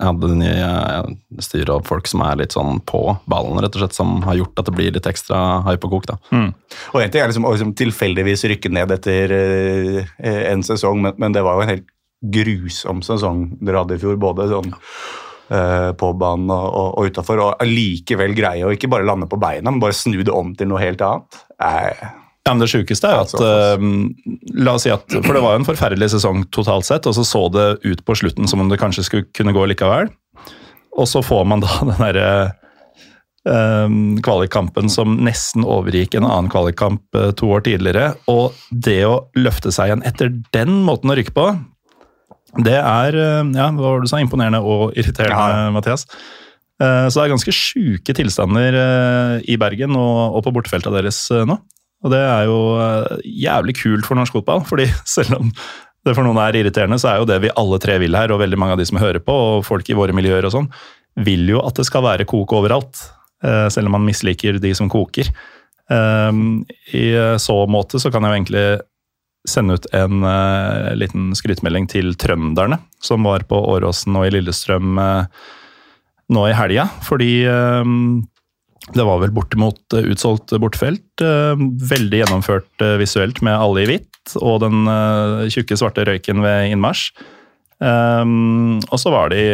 Jeg 0.00 0.08
hadde 0.08 0.30
det 0.30 0.38
nye 0.40 1.40
styret 1.44 1.72
og 1.74 1.84
folk 1.84 2.08
som 2.08 2.22
er 2.24 2.38
litt 2.40 2.54
sånn 2.56 2.78
på 2.88 3.02
ballen, 3.28 3.60
rett 3.60 3.74
og 3.76 3.82
slett, 3.82 3.96
som 3.96 4.22
har 4.24 4.38
gjort 4.38 4.62
at 4.62 4.70
det 4.70 4.76
blir 4.78 4.94
litt 4.96 5.08
ekstra 5.10 5.60
hype 5.66 5.84
og 5.88 5.96
kok. 5.98 6.06
da. 6.08 6.16
Og 6.94 7.02
en 7.02 7.12
ting 7.12 7.20
er 7.20 7.28
liksom 7.28 7.44
liksom 7.44 7.74
tilfeldigvis 7.76 8.46
rykke 8.48 8.72
ned 8.72 8.94
etter 8.96 9.34
eh, 9.36 10.44
en 10.48 10.64
sesong, 10.64 11.02
men, 11.04 11.18
men 11.20 11.36
det 11.36 11.44
var 11.44 11.58
jo 11.58 11.66
en 11.66 11.74
helt 11.74 11.90
grusom 12.20 13.04
sesong 13.04 13.50
dere 13.60 13.82
hadde 13.82 13.96
i 13.96 14.00
fjor, 14.00 14.16
både 14.20 14.48
sånn 14.48 14.72
eh, 14.72 15.90
på 16.00 16.12
banen 16.20 16.52
og, 16.52 16.66
og, 16.68 16.88
og 16.96 17.12
utafor, 17.12 17.44
og 17.44 17.62
allikevel 17.64 18.32
greie 18.36 18.64
å 18.64 18.72
ikke 18.72 18.90
bare 18.92 19.08
lande 19.08 19.28
på 19.28 19.40
beina, 19.40 19.68
men 19.68 19.82
bare 19.84 19.96
snu 19.96 20.22
det 20.24 20.32
om 20.32 20.54
til 20.56 20.72
noe 20.72 20.80
helt 20.82 21.04
annet. 21.04 21.40
Eh, 21.60 22.08
Ja, 22.46 22.54
men 22.54 22.62
Det 22.62 22.70
sjukeste 22.72 23.06
er 23.10 23.18
jo 23.18 23.26
at 23.26 23.34
uh, 23.42 23.82
La 24.64 24.72
oss 24.78 24.86
si 24.86 24.90
at 24.92 25.04
For 25.12 25.36
det 25.36 25.42
var 25.44 25.52
jo 25.54 25.60
en 25.60 25.66
forferdelig 25.68 26.08
sesong 26.14 26.46
totalt 26.54 26.86
sett, 26.88 27.06
og 27.06 27.14
så 27.18 27.24
så 27.28 27.42
det 27.52 27.66
ut 27.84 28.00
på 28.06 28.16
slutten 28.16 28.48
som 28.48 28.62
om 28.64 28.70
det 28.72 28.78
kanskje 28.80 29.04
skulle 29.06 29.28
kunne 29.36 29.52
gå 29.56 29.66
likevel. 29.70 30.08
Og 30.98 31.06
så 31.08 31.20
får 31.22 31.44
man 31.46 31.60
da 31.62 31.68
den 31.90 32.00
derre 32.00 32.30
eh, 33.48 33.88
kvalikkampen 34.24 34.90
som 34.92 35.18
nesten 35.24 35.64
overgikk 35.68 36.16
en 36.18 36.26
annen 36.28 36.50
kvalikkamp 36.52 37.02
eh, 37.20 37.30
to 37.38 37.50
år 37.54 37.64
tidligere. 37.68 38.14
Og 38.32 38.56
det 38.72 39.02
å 39.08 39.26
løfte 39.38 39.72
seg 39.74 39.90
igjen 39.92 40.06
etter 40.08 40.32
den 40.56 40.80
måten 40.88 41.12
å 41.12 41.16
rykke 41.20 41.36
på, 41.36 41.46
det 42.66 42.78
er 42.80 43.16
eh, 43.16 43.42
ja, 43.56 43.68
hva 43.76 43.84
var 43.84 44.00
det 44.00 44.08
du 44.08 44.12
sa, 44.14 44.20
imponerende 44.24 44.62
og 44.64 44.96
irriterende, 44.98 45.66
Ja. 45.68 45.74
Mathias. 45.76 46.06
Eh, 46.80 47.06
Så 47.12 47.20
det 47.20 47.26
er 47.28 47.34
ganske 47.36 47.54
sjuke 47.54 48.16
tilstander 48.16 48.80
eh, 48.80 49.34
i 49.52 49.60
Bergen 49.60 49.94
og, 50.00 50.40
på 50.46 50.52
bortefeltet 50.56 50.96
deres 50.96 51.26
nå. 51.30 51.60
Og 52.04 52.12
det 52.14 52.20
er 52.24 52.48
jo 52.48 52.58
eh, 52.80 53.22
jævlig 53.44 53.76
kult 53.80 54.08
for 54.08 54.16
norsk 54.18 54.38
fotball, 54.38 54.64
fordi 54.68 54.88
selv 55.16 55.38
om 55.40 55.52
det 56.06 56.14
for 56.16 56.24
noen 56.24 56.40
er 56.40 56.56
irriterende, 56.56 56.96
så 57.00 57.10
er 57.12 57.20
jo 57.20 57.28
det 57.28 57.40
vi 57.44 57.54
alle 57.60 57.78
tre 57.82 57.98
vil 58.00 58.16
her, 58.16 58.32
og 58.32 58.40
veldig 58.40 58.58
mange 58.60 58.72
av 58.76 58.80
de 58.80 58.86
som 58.88 59.00
hører 59.02 59.20
på, 59.20 59.34
og 59.56 59.66
folk 59.68 59.88
i 59.92 59.96
våre 59.98 60.16
miljøer 60.16 60.48
og 60.48 60.54
sånn, 60.54 60.68
vil 61.20 61.48
jo 61.52 61.60
at 61.60 61.76
det 61.76 61.84
skal 61.88 62.06
være 62.06 62.24
kok 62.28 62.54
overalt. 62.56 63.02
eh, 63.44 63.66
Selv 63.68 63.90
om 63.90 63.98
man 63.98 64.06
misliker 64.08 64.56
de 64.62 64.72
som 64.78 64.88
koker. 64.88 65.28
Eh, 65.90 66.32
I 66.96 67.04
så 67.42 67.58
måte 67.68 68.00
så 68.00 68.12
kan 68.14 68.24
jeg 68.24 68.32
jo 68.32 68.38
egentlig 68.40 68.64
sende 69.48 69.76
ut 69.76 69.86
en 69.96 70.24
eh, 70.28 70.90
liten 71.00 71.30
skrytemelding 71.36 71.88
til 71.90 72.12
trønderne, 72.20 72.80
som 73.04 73.24
var 73.24 73.44
på 73.48 73.56
Åråsen 73.74 74.16
og 74.20 74.26
i 74.28 74.34
Lillestrøm 74.34 74.98
eh, 75.00 75.24
nå 76.30 76.44
i 76.48 76.56
helga. 76.56 76.86
Fordi 77.06 77.30
eh, 77.48 77.94
det 78.94 79.04
var 79.06 79.20
vel 79.22 79.32
bortimot 79.34 79.94
eh, 79.96 80.06
utsolgt 80.12 80.54
bortfelt. 80.62 81.22
eh, 81.24 81.54
Veldig 81.90 82.22
gjennomført 82.24 82.82
eh, 82.84 82.96
visuelt 83.00 83.40
med 83.46 83.54
alle 83.58 83.84
i 83.84 83.88
hvitt 83.92 84.34
og 84.40 84.60
den 84.62 84.84
eh, 84.90 85.46
tjukke, 85.50 85.78
svarte 85.80 86.04
røyken 86.06 86.42
ved 86.44 86.70
innmarsj. 86.74 87.10
Og 87.80 88.98
så 89.00 89.12
var 89.14 89.30
de 89.32 89.44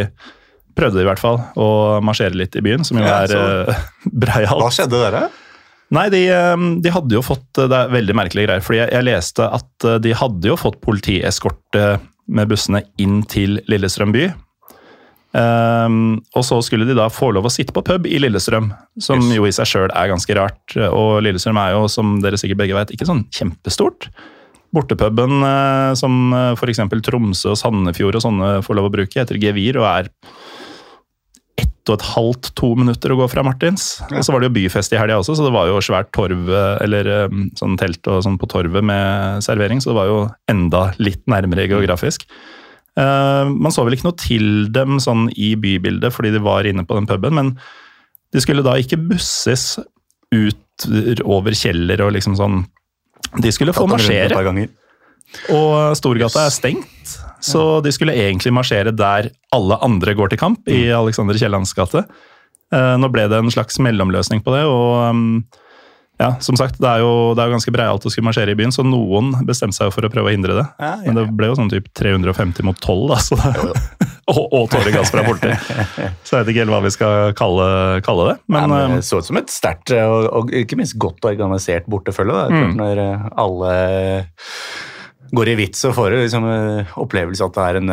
Prøvde 0.77 0.99
de 0.99 1.05
i 1.07 1.09
hvert 1.09 1.21
fall 1.23 1.39
å 1.57 1.67
marsjere 2.05 2.37
litt 2.37 2.57
i 2.59 2.61
byen, 2.61 2.83
som 2.85 2.99
jo 3.01 3.05
er 3.09 3.31
ja, 3.33 3.77
breialt. 4.25 4.59
hva 4.61 4.69
skjedde 4.75 4.99
dere? 5.01 5.23
Nei, 5.97 6.09
de, 6.13 6.21
eh, 6.29 6.65
de 6.85 6.91
hadde 6.93 7.15
jo 7.17 7.23
fått 7.25 7.47
Det 7.57 7.71
er 7.79 7.93
veldig 7.95 8.17
merkelige 8.19 8.49
greier. 8.51 8.65
fordi 8.67 8.83
jeg, 8.83 8.91
jeg 8.93 9.07
leste 9.07 9.47
at 9.57 9.87
eh, 9.89 9.97
de 10.05 10.13
hadde 10.21 10.51
jo 10.51 10.57
fått 10.61 10.77
politieskorte 10.85 11.87
med 12.27 12.51
bussene 12.51 12.83
inn 13.01 13.23
til 13.31 13.61
Lillestrøm 13.71 14.13
by. 14.13 14.27
Ehm, 15.37 16.21
og 16.37 16.45
så 16.47 16.59
skulle 16.65 16.87
de 16.89 16.97
da 16.97 17.09
få 17.13 17.33
lov 17.35 17.49
å 17.49 17.53
sitte 17.53 17.75
på 17.77 17.85
pub 17.85 18.07
i 18.09 18.21
Lillestrøm, 18.23 18.71
som 18.99 19.21
Yes. 19.21 19.37
jo 19.37 19.45
i 19.49 19.53
seg 19.53 19.69
sjøl 19.69 19.91
er 19.91 20.13
ganske 20.13 20.37
rart. 20.39 20.77
Og 20.89 21.21
Lillestrøm 21.27 21.61
er 21.61 21.77
jo, 21.77 21.87
som 21.93 22.21
dere 22.23 22.41
sikkert 22.41 22.63
begge 22.63 22.79
vet, 22.79 22.95
ikke 22.95 23.09
sånn 23.09 23.27
kjempestort. 23.31 24.09
Bortepuben 24.75 25.41
uh, 25.47 25.95
som 25.97 26.33
eh, 26.35 26.53
f.eks. 26.59 26.83
Tromsø 27.07 27.53
og 27.55 27.57
Sandefjord 27.57 28.19
og 28.19 28.25
sånne 28.25 28.49
får 28.67 28.77
lov 28.77 28.89
å 28.89 28.93
bruke, 28.93 29.21
heter 29.21 29.39
Gevir 29.41 29.79
og 29.81 29.87
er 29.89 30.11
ett 31.57 31.89
og 31.89 31.95
et 31.95 32.07
halvt, 32.11 32.51
to 32.59 32.75
minutter 32.77 33.15
å 33.15 33.17
gå 33.23 33.29
fra 33.31 33.45
Martins. 33.47 34.03
Og 34.11 34.21
så 34.27 34.35
var 34.35 34.43
det 34.43 34.51
jo 34.51 34.57
byfest 34.59 34.93
i 34.93 34.99
helga 34.99 35.21
også, 35.23 35.39
så 35.39 35.47
det 35.47 35.55
var 35.55 35.71
jo 35.71 35.79
svært 35.81 36.11
torv, 36.13 36.51
eller 36.83 37.31
um, 37.31 37.47
sånn 37.57 37.79
telt 37.81 38.05
og 38.11 38.21
sånn 38.27 38.37
på 38.43 38.51
torvet 38.51 38.85
med 38.85 39.41
servering, 39.47 39.81
så 39.81 39.93
det 39.93 40.01
var 40.03 40.11
jo 40.11 40.19
enda 40.53 40.91
litt 41.01 41.23
nærmere 41.31 41.69
geografisk. 41.71 42.27
Eh, 42.27 42.66
man 42.97 43.75
så 43.75 43.83
vel 43.85 43.93
ikke 43.97 44.07
noe 44.07 44.17
til 44.17 44.47
dem 44.73 44.97
sånn 45.03 45.27
i 45.37 45.51
bybildet 45.61 46.15
fordi 46.15 46.31
de 46.33 46.41
var 46.41 46.65
inne 46.65 46.87
på 46.89 46.97
den 46.97 47.09
puben, 47.11 47.37
men 47.37 47.51
de 48.33 48.41
skulle 48.41 48.65
da 48.65 48.77
ikke 48.81 48.99
busses 49.11 49.75
ut 50.33 50.87
over 51.25 51.57
Kjeller 51.57 52.03
og 52.05 52.15
liksom 52.17 52.35
sånn 52.37 52.63
De 53.43 53.53
skulle 53.53 53.75
få 53.77 53.87
marsjere. 53.89 54.37
Og 55.53 55.97
Storgata 55.99 56.47
er 56.47 56.55
stengt, 56.55 57.13
så 57.45 57.81
de 57.85 57.93
skulle 57.93 58.15
egentlig 58.17 58.53
marsjere 58.55 58.93
der 58.95 59.29
alle 59.55 59.79
andre 59.85 60.15
går 60.17 60.33
til 60.33 60.41
kamp, 60.41 60.63
i 60.71 60.87
Alexander 60.95 61.37
Kiellands 61.37 61.75
gate. 61.77 62.05
Eh, 62.73 62.95
Nå 63.01 63.11
ble 63.13 63.27
det 63.31 63.41
en 63.43 63.53
slags 63.53 63.81
mellomløsning 63.83 64.43
på 64.47 64.55
det, 64.55 64.63
og 64.71 65.11
um, 65.11 65.27
ja, 66.17 66.31
som 66.41 66.57
sagt, 66.57 66.79
det 66.81 66.89
er 66.89 67.03
jo, 67.05 67.35
det 67.37 67.43
er 67.43 67.51
jo 67.51 67.55
ganske 67.59 67.73
breialt 67.75 68.05
å 68.09 68.11
skulle 68.13 68.25
marsjere 68.31 68.55
i 68.55 68.57
byen, 68.57 68.73
så 68.73 68.85
noen 68.87 69.35
bestemte 69.45 69.77
seg 69.77 69.91
for 69.93 70.07
å 70.07 70.11
prøve 70.13 70.31
å 70.31 70.33
hindre 70.33 70.55
det. 70.57 70.65
Ja, 70.81 70.93
ja, 70.97 71.11
Men 71.11 71.19
det 71.19 71.25
ble 71.37 71.51
jo 71.51 71.59
sånn 71.59 71.69
typ 71.73 71.91
350 71.99 72.65
mot 72.65 72.79
12, 72.81 73.03
da, 73.11 73.19
så 73.21 73.37
det, 73.37 73.83
og, 74.33 74.41
og 74.57 74.65
tåregass 74.73 75.13
fra 75.13 75.27
borti. 75.27 75.53
Så 76.25 76.39
jeg 76.39 76.47
vet 76.47 76.53
ikke 76.55 76.65
helt 76.65 76.73
hva 76.73 76.81
vi 76.87 76.95
skal 76.97 77.37
kalle, 77.37 77.69
kalle 78.07 78.31
det. 78.31 78.37
Men, 78.49 78.73
Men, 78.73 78.97
det 78.97 79.03
eh, 79.03 79.07
så 79.11 79.21
ut 79.21 79.29
som 79.29 79.41
et 79.43 79.53
sterkt 79.53 79.93
eh, 79.93 80.09
og, 80.09 80.31
og 80.41 80.57
ikke 80.57 80.81
minst 80.81 80.97
godt 81.03 81.29
organisert 81.29 81.85
bortefølge. 81.93 82.33
Da. 82.33 82.65
Mm. 82.65 82.75
Når 82.81 83.03
eh, 83.05 83.29
alle 83.45 83.77
går 85.37 85.49
i 85.53 85.57
vits 85.59 85.85
og 85.89 85.95
får 85.97 86.13
du 86.15 86.21
liksom 86.23 86.45
opplevelse 87.03 87.45
at 87.49 87.57
det 87.57 87.65
er 87.69 87.79
en, 87.81 87.93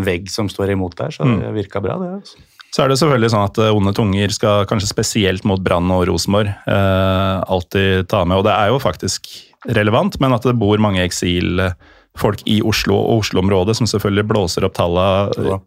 en 0.00 0.04
vegg 0.06 0.30
som 0.32 0.48
står 0.50 0.72
imot 0.74 0.96
der. 0.98 1.12
Så 1.14 1.26
Mm. 1.28 1.38
det 1.42 1.50
virka 1.58 1.82
bra, 1.84 1.98
det. 2.00 2.14
Altså. 2.18 2.40
Så 2.70 2.84
er 2.84 2.90
det 2.92 3.00
selvfølgelig 3.00 3.32
sånn 3.32 3.46
at 3.48 3.58
eh, 3.58 3.72
onde 3.74 3.92
tunger 3.96 4.30
skal 4.34 4.66
kanskje 4.70 4.90
spesielt 4.92 5.46
mot 5.48 5.62
Brann 5.64 5.90
og 5.90 6.04
Rosenborg 6.10 6.52
eh, 6.52 7.36
alltid 7.50 8.06
ta 8.12 8.22
med, 8.24 8.38
og 8.40 8.46
det 8.46 8.54
er 8.54 8.70
jo 8.70 8.78
faktisk 8.82 9.26
relevant, 9.74 10.16
men 10.22 10.32
at 10.36 10.46
det 10.46 10.54
bor 10.56 10.80
mange 10.80 11.02
eksilfolk 11.04 12.44
i 12.48 12.60
Oslo 12.64 12.96
og 12.96 13.24
Oslo-området 13.24 13.74
som 13.76 13.90
selvfølgelig 13.90 14.28
blåser 14.30 14.64
opp 14.68 14.78
tallene 14.78 15.50
Ja. 15.50 15.58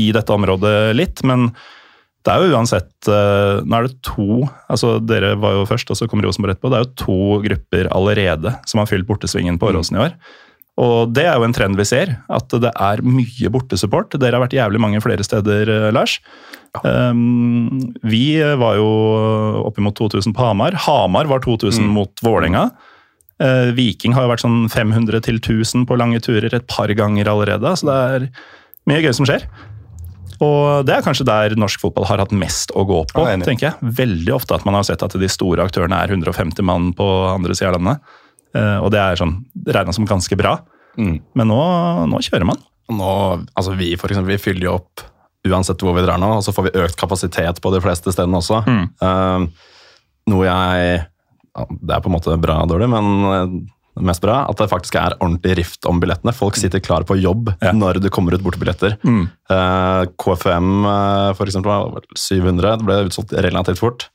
i 0.00 0.08
dette 0.14 0.32
området 0.32 0.94
litt, 0.96 1.20
men 1.28 1.50
det 2.22 2.30
er 2.30 2.44
jo 2.46 2.54
uansett 2.54 3.08
eh, 3.10 3.58
Nå 3.66 3.74
er 3.80 3.88
det 3.88 3.96
to 4.06 4.44
altså 4.70 4.94
Dere 5.02 5.34
var 5.42 5.56
jo 5.56 5.64
først, 5.66 5.90
og 5.90 5.98
så 5.98 6.06
kom 6.06 6.22
Rosenborg 6.22 6.54
etterpå. 6.54 6.70
Det 6.70 6.78
er 6.78 6.84
jo 6.86 6.94
to 7.02 7.16
grupper 7.42 7.88
allerede 7.90 8.54
som 8.70 8.78
har 8.78 8.86
fylt 8.86 9.08
bortesvingen 9.08 9.58
på 9.58 9.72
Åråsen 9.72 9.98
i 9.98 10.04
år. 10.06 10.14
Og 10.80 11.10
det 11.12 11.26
er 11.28 11.36
jo 11.36 11.44
en 11.44 11.52
trend 11.52 11.76
vi 11.76 11.84
ser, 11.84 12.14
at 12.32 12.54
det 12.62 12.70
er 12.72 13.02
mye 13.04 13.50
bortesupport. 13.52 14.16
Dere 14.16 14.38
har 14.38 14.44
vært 14.46 14.56
jævlig 14.56 14.80
mange 14.80 15.02
flere 15.04 15.24
steder, 15.26 15.68
eh, 15.68 15.90
Lars. 15.92 16.16
Um, 16.80 17.92
vi 18.00 18.40
var 18.40 18.78
jo 18.78 18.86
oppimot 19.68 19.98
2000 19.98 20.32
på 20.32 20.46
Hamar. 20.46 20.78
Hamar 20.86 21.28
var 21.28 21.44
2000 21.44 21.84
mot 21.92 22.24
Vålerenga. 22.24 22.70
Eh, 23.42 23.72
Viking 23.76 24.14
har 24.16 24.24
jo 24.24 24.32
vært 24.32 24.44
sånn 24.44 24.64
500 24.72 25.20
til 25.26 25.40
1000 25.42 25.84
på 25.88 25.98
lange 25.98 26.20
turer 26.24 26.52
et 26.54 26.66
par 26.70 26.88
ganger 26.96 27.28
allerede, 27.28 27.74
så 27.76 27.88
det 27.88 27.98
er 27.98 28.26
mye 28.88 29.04
gøy 29.04 29.14
som 29.18 29.28
skjer. 29.28 29.46
Og 30.42 30.86
det 30.88 30.96
er 30.96 31.04
kanskje 31.04 31.26
der 31.28 31.54
norsk 31.58 31.82
fotball 31.84 32.08
har 32.08 32.22
hatt 32.22 32.32
mest 32.34 32.72
å 32.74 32.84
gå 32.88 33.02
på, 33.12 33.26
Ja, 33.28 33.36
tenker 33.44 33.70
jeg. 33.70 33.92
Veldig 34.00 34.34
ofte 34.34 34.56
at 34.56 34.64
man 34.66 34.74
har 34.74 34.86
sett 34.88 35.04
at 35.04 35.14
de 35.14 35.28
store 35.30 35.62
aktørene 35.62 36.00
er 36.02 36.10
150 36.10 36.64
mann 36.66 36.90
på 36.98 37.06
andre 37.30 37.54
sida 37.54 37.70
av 37.70 37.78
landet. 37.78 38.16
Eh, 38.54 38.78
Og 38.84 38.90
det 38.92 39.00
er 39.00 39.16
sånn 39.20 39.38
regna 39.66 39.92
som 39.96 40.06
ganske 40.08 40.36
bra. 40.36 40.58
Mm. 40.98 41.20
Men 41.38 41.48
nå, 41.48 41.60
nå 42.10 42.20
kjører 42.20 42.44
man. 42.48 42.60
Nå, 42.92 43.10
altså 43.56 43.72
vi 43.78 43.94
for 43.96 44.12
eksempel, 44.12 44.34
vi 44.34 44.42
fyller 44.42 44.68
jo 44.68 44.74
opp 44.80 45.06
uansett 45.48 45.80
hvor 45.82 45.96
vi 45.96 46.04
drar 46.04 46.20
nå, 46.22 46.28
og 46.38 46.42
så 46.46 46.52
får 46.54 46.68
vi 46.68 46.74
økt 46.84 46.98
kapasitet 47.00 47.58
på 47.64 47.70
de 47.74 47.80
fleste 47.82 48.12
stedene 48.14 48.38
også. 48.38 48.60
Mm. 48.68 48.84
Uh, 49.02 49.46
noe 50.30 50.44
jeg 50.46 50.98
ja, 51.02 51.64
Det 51.68 51.96
er 51.96 52.02
på 52.04 52.08
en 52.12 52.14
måte 52.14 52.36
bra 52.40 52.60
og 52.62 52.70
dårlig, 52.70 52.86
men 52.92 53.08
eh, 53.28 53.56
mest 54.06 54.22
bra 54.24 54.38
at 54.48 54.56
det 54.56 54.70
faktisk 54.70 54.94
er 54.96 55.16
ordentlig 55.18 55.56
rift 55.58 55.84
om 55.90 55.98
billettene. 56.00 56.32
Folk 56.32 56.56
sitter 56.56 56.80
klar 56.80 57.04
på 57.08 57.18
jobb 57.20 57.50
Ja. 57.60 57.72
når 57.76 57.98
det 58.00 58.12
kommer 58.14 58.32
ut 58.36 58.44
bortebilletter. 58.44 58.94
Mm. 59.04 59.26
Uh, 59.50 60.04
KFM 60.16 60.70
uh, 60.86 61.32
for 61.36 61.44
eksempel 61.50 61.72
var 61.96 62.06
700, 62.16 62.78
det 62.80 62.86
ble 62.88 63.00
utsolgt 63.10 63.34
relativt 63.44 63.82
fort. 63.82 64.06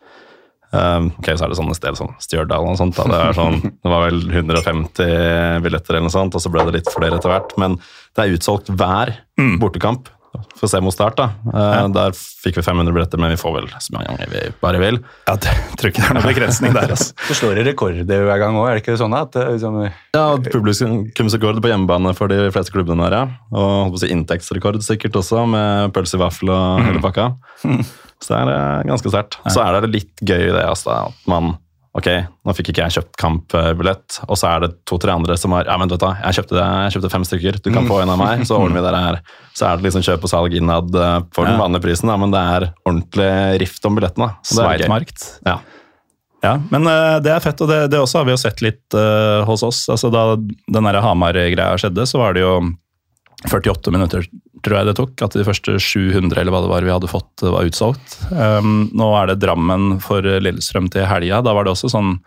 Eh, 0.74 1.06
ok, 1.20 1.30
Så 1.38 1.46
er 1.46 1.50
det 1.54 1.58
sånne 1.60 1.76
sted 1.78 1.96
som 1.96 2.10
Stjørdal 2.20 2.66
og 2.68 2.78
sånt. 2.80 2.96
Da. 3.00 3.06
Det, 3.08 3.36
sånn, 3.38 3.62
det 3.64 3.92
var 3.94 4.10
vel 4.10 4.20
150 4.30 5.62
billetter 5.64 5.96
eller 5.96 6.08
noe 6.10 6.16
sånt, 6.18 6.36
og 6.36 6.42
så 6.44 6.52
ble 6.52 6.66
det 6.68 6.74
litt 6.82 6.92
flere 6.94 7.18
etter 7.20 7.32
hvert. 7.32 7.56
Men 7.62 7.78
det 8.18 8.26
er 8.26 8.36
utsolgt 8.38 8.68
hver 8.76 9.16
Mm. 9.38 9.60
bortekamp. 9.62 10.08
Får 10.58 10.70
se 10.72 10.80
mot 10.82 10.94
start, 10.94 11.18
da. 11.18 11.28
Eh, 11.54 11.88
Der 11.94 12.16
fikk 12.18 12.58
vi 12.60 12.64
500 12.66 12.94
billetter, 12.96 13.20
men 13.22 13.32
vi 13.34 13.38
får 13.40 13.54
vel 13.56 13.68
så 13.82 13.94
mange 13.94 14.10
ganger 14.10 14.32
vi 14.32 14.42
bare 14.62 14.80
vil. 14.82 15.00
Ja, 15.28 15.36
det 15.36 15.54
tror 15.78 15.92
ikke 15.92 16.02
det 16.04 16.10
er 16.10 16.18
noen 16.18 16.28
begrensning 16.30 16.74
der, 16.78 16.94
altså. 16.96 17.14
Så 17.30 17.38
slår 17.42 17.60
det 17.60 17.66
rekorder 17.72 18.26
hver 18.28 18.42
gang 18.42 18.58
òg, 18.60 18.68
er 18.70 18.78
det 18.80 18.84
ikke 18.86 18.98
sånn 19.02 19.16
at 19.18 19.32
det, 19.38 19.46
liksom, 19.58 19.80
Ja, 20.18 20.26
Publikumsrekord 20.48 21.62
på 21.64 21.72
hjemmebane 21.72 22.14
for 22.18 22.32
de 22.32 22.50
fleste 22.56 22.74
klubbene 22.76 23.08
der, 23.08 23.18
ja. 23.18 23.28
Og 23.58 23.98
si 24.02 24.10
inntektsrekord 24.14 24.82
sikkert 24.86 25.18
også, 25.20 25.46
med 25.50 25.94
pølse 25.96 26.18
i 26.20 26.22
vaffel 26.22 26.52
og 26.54 26.84
hele 26.86 27.04
pakka. 27.04 27.32
Så 28.18 28.34
det 28.34 28.38
er 28.42 28.52
eh, 28.56 28.84
ganske 28.90 29.14
sterkt. 29.14 29.38
Så 29.54 29.62
er 29.62 29.78
det 29.86 29.94
litt 29.94 30.26
gøy 30.26 30.48
det, 30.50 30.64
altså, 30.66 30.96
at 31.12 31.30
man 31.30 31.56
Ok, 31.98 32.08
nå 32.46 32.54
fikk 32.54 32.68
ikke 32.72 32.86
jeg 32.86 32.98
kjøpt 33.00 33.16
kampbillett, 33.18 34.20
og 34.28 34.38
så 34.38 34.52
er 34.52 34.66
det 34.68 34.70
to-tre 34.86 35.16
andre 35.18 35.38
som 35.40 35.56
har 35.56 35.66
Ja, 35.66 35.80
men 35.82 35.90
vet 35.90 36.04
du 36.04 36.06
jeg 36.06 36.38
kjøpte, 36.38 36.54
det, 36.54 36.66
jeg 36.86 36.94
kjøpte 36.96 37.10
fem 37.16 37.26
stykker, 37.26 37.58
du 37.66 37.72
kan 37.74 37.90
få 37.90 38.04
en 38.04 38.12
av 38.14 38.20
meg, 38.22 38.44
så 38.46 38.60
ordner 38.60 38.78
vi 38.78 38.84
det 38.86 39.02
her. 39.02 39.18
Så 39.58 39.66
er 39.66 39.80
det 39.80 39.88
liksom 39.88 40.06
kjøp 40.06 40.28
og 40.28 40.32
salg 40.32 40.58
innad 40.60 40.94
eh, 40.94 41.16
for 41.34 41.50
den 41.50 41.58
vanlige 41.58 41.88
prisen, 41.88 42.12
da, 42.12 42.20
men 42.22 42.36
det 42.36 42.44
er 42.54 42.68
ordentlig 42.86 43.32
rift 43.64 43.90
om 43.90 43.98
billettene. 43.98 44.30
Sveitmarkt. 44.46 45.26
Ja. 45.48 45.58
Ja, 46.46 46.54
men 46.70 46.86
eh, 46.86 47.16
det 47.26 47.34
er 47.34 47.42
fett, 47.42 47.62
og 47.66 47.72
det, 47.72 47.80
det 47.90 48.02
også 48.02 48.22
har 48.22 48.28
vi 48.28 48.36
jo 48.36 48.42
sett 48.44 48.62
litt 48.62 48.94
uh, 48.94 49.42
hos 49.48 49.64
oss. 49.66 49.88
Altså 49.90 50.12
Da 50.14 50.36
den 50.38 50.90
Hamar-greia 51.02 51.72
skjedde, 51.82 52.06
så 52.06 52.22
var 52.22 52.38
det 52.38 52.46
jo 52.46 52.60
48 53.50 53.94
minutter, 53.94 54.30
tror 54.66 54.78
jeg 54.80 54.88
det 54.90 54.96
tok, 54.98 55.22
at 55.26 55.36
de 55.38 55.44
første 55.48 55.76
700 55.80 56.40
eller 56.42 56.54
hva 56.56 56.62
det 56.64 56.72
var 56.72 56.86
vi 56.88 56.94
hadde 56.94 57.10
fått, 57.12 57.44
eh, 57.44 57.52
var 57.54 57.68
utsolgt. 57.68 58.18
Um, 58.32 58.90
nå 58.98 59.08
er 59.22 59.28
det 59.32 59.40
Drammen 59.44 60.00
for 60.04 60.22
Lillestrøm 60.22 60.90
til 60.94 61.06
helga. 61.10 61.42
Da 61.46 61.54
var 61.54 61.68
det 61.68 61.74
også 61.76 61.90
sånn 61.94 62.18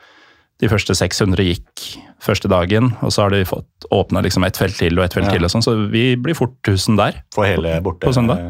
De 0.61 0.69
første 0.69 0.93
600 0.93 1.41
gikk 1.41 1.85
første 2.21 2.45
dagen, 2.53 2.91
og 3.01 3.09
så 3.15 3.23
har 3.25 3.31
de 3.33 3.39
fått 3.49 3.87
åpna 3.97 4.21
liksom 4.21 4.45
ett 4.45 4.59
felt 4.61 4.77
til 4.77 4.99
og 4.99 5.07
ett 5.07 5.15
felt 5.17 5.31
Ja. 5.31 5.33
til, 5.39 5.45
og 5.47 5.49
sånn, 5.55 5.63
så 5.65 5.73
vi 5.89 6.17
blir 6.21 6.37
fort 6.37 6.53
1000 6.69 6.99
der. 7.01 7.23
for 7.33 7.49
hele 7.49 7.81
borte... 7.81 8.05
På 8.05 8.13
søndag? 8.13 8.43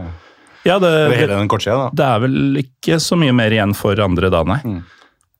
Ja, 0.66 0.80
det, 0.82 0.90
for 1.06 1.14
hele 1.14 1.36
den 1.38 1.46
kortsida, 1.48 1.76
da. 1.76 1.90
det 1.94 2.08
er 2.08 2.18
vel 2.24 2.58
ikke 2.64 2.98
så 2.98 3.14
mye 3.16 3.32
mer 3.32 3.54
igjen 3.54 3.76
for 3.78 3.94
andre 4.02 4.28
da, 4.28 4.42
nei. 4.42 4.58
Mm. 4.64 4.80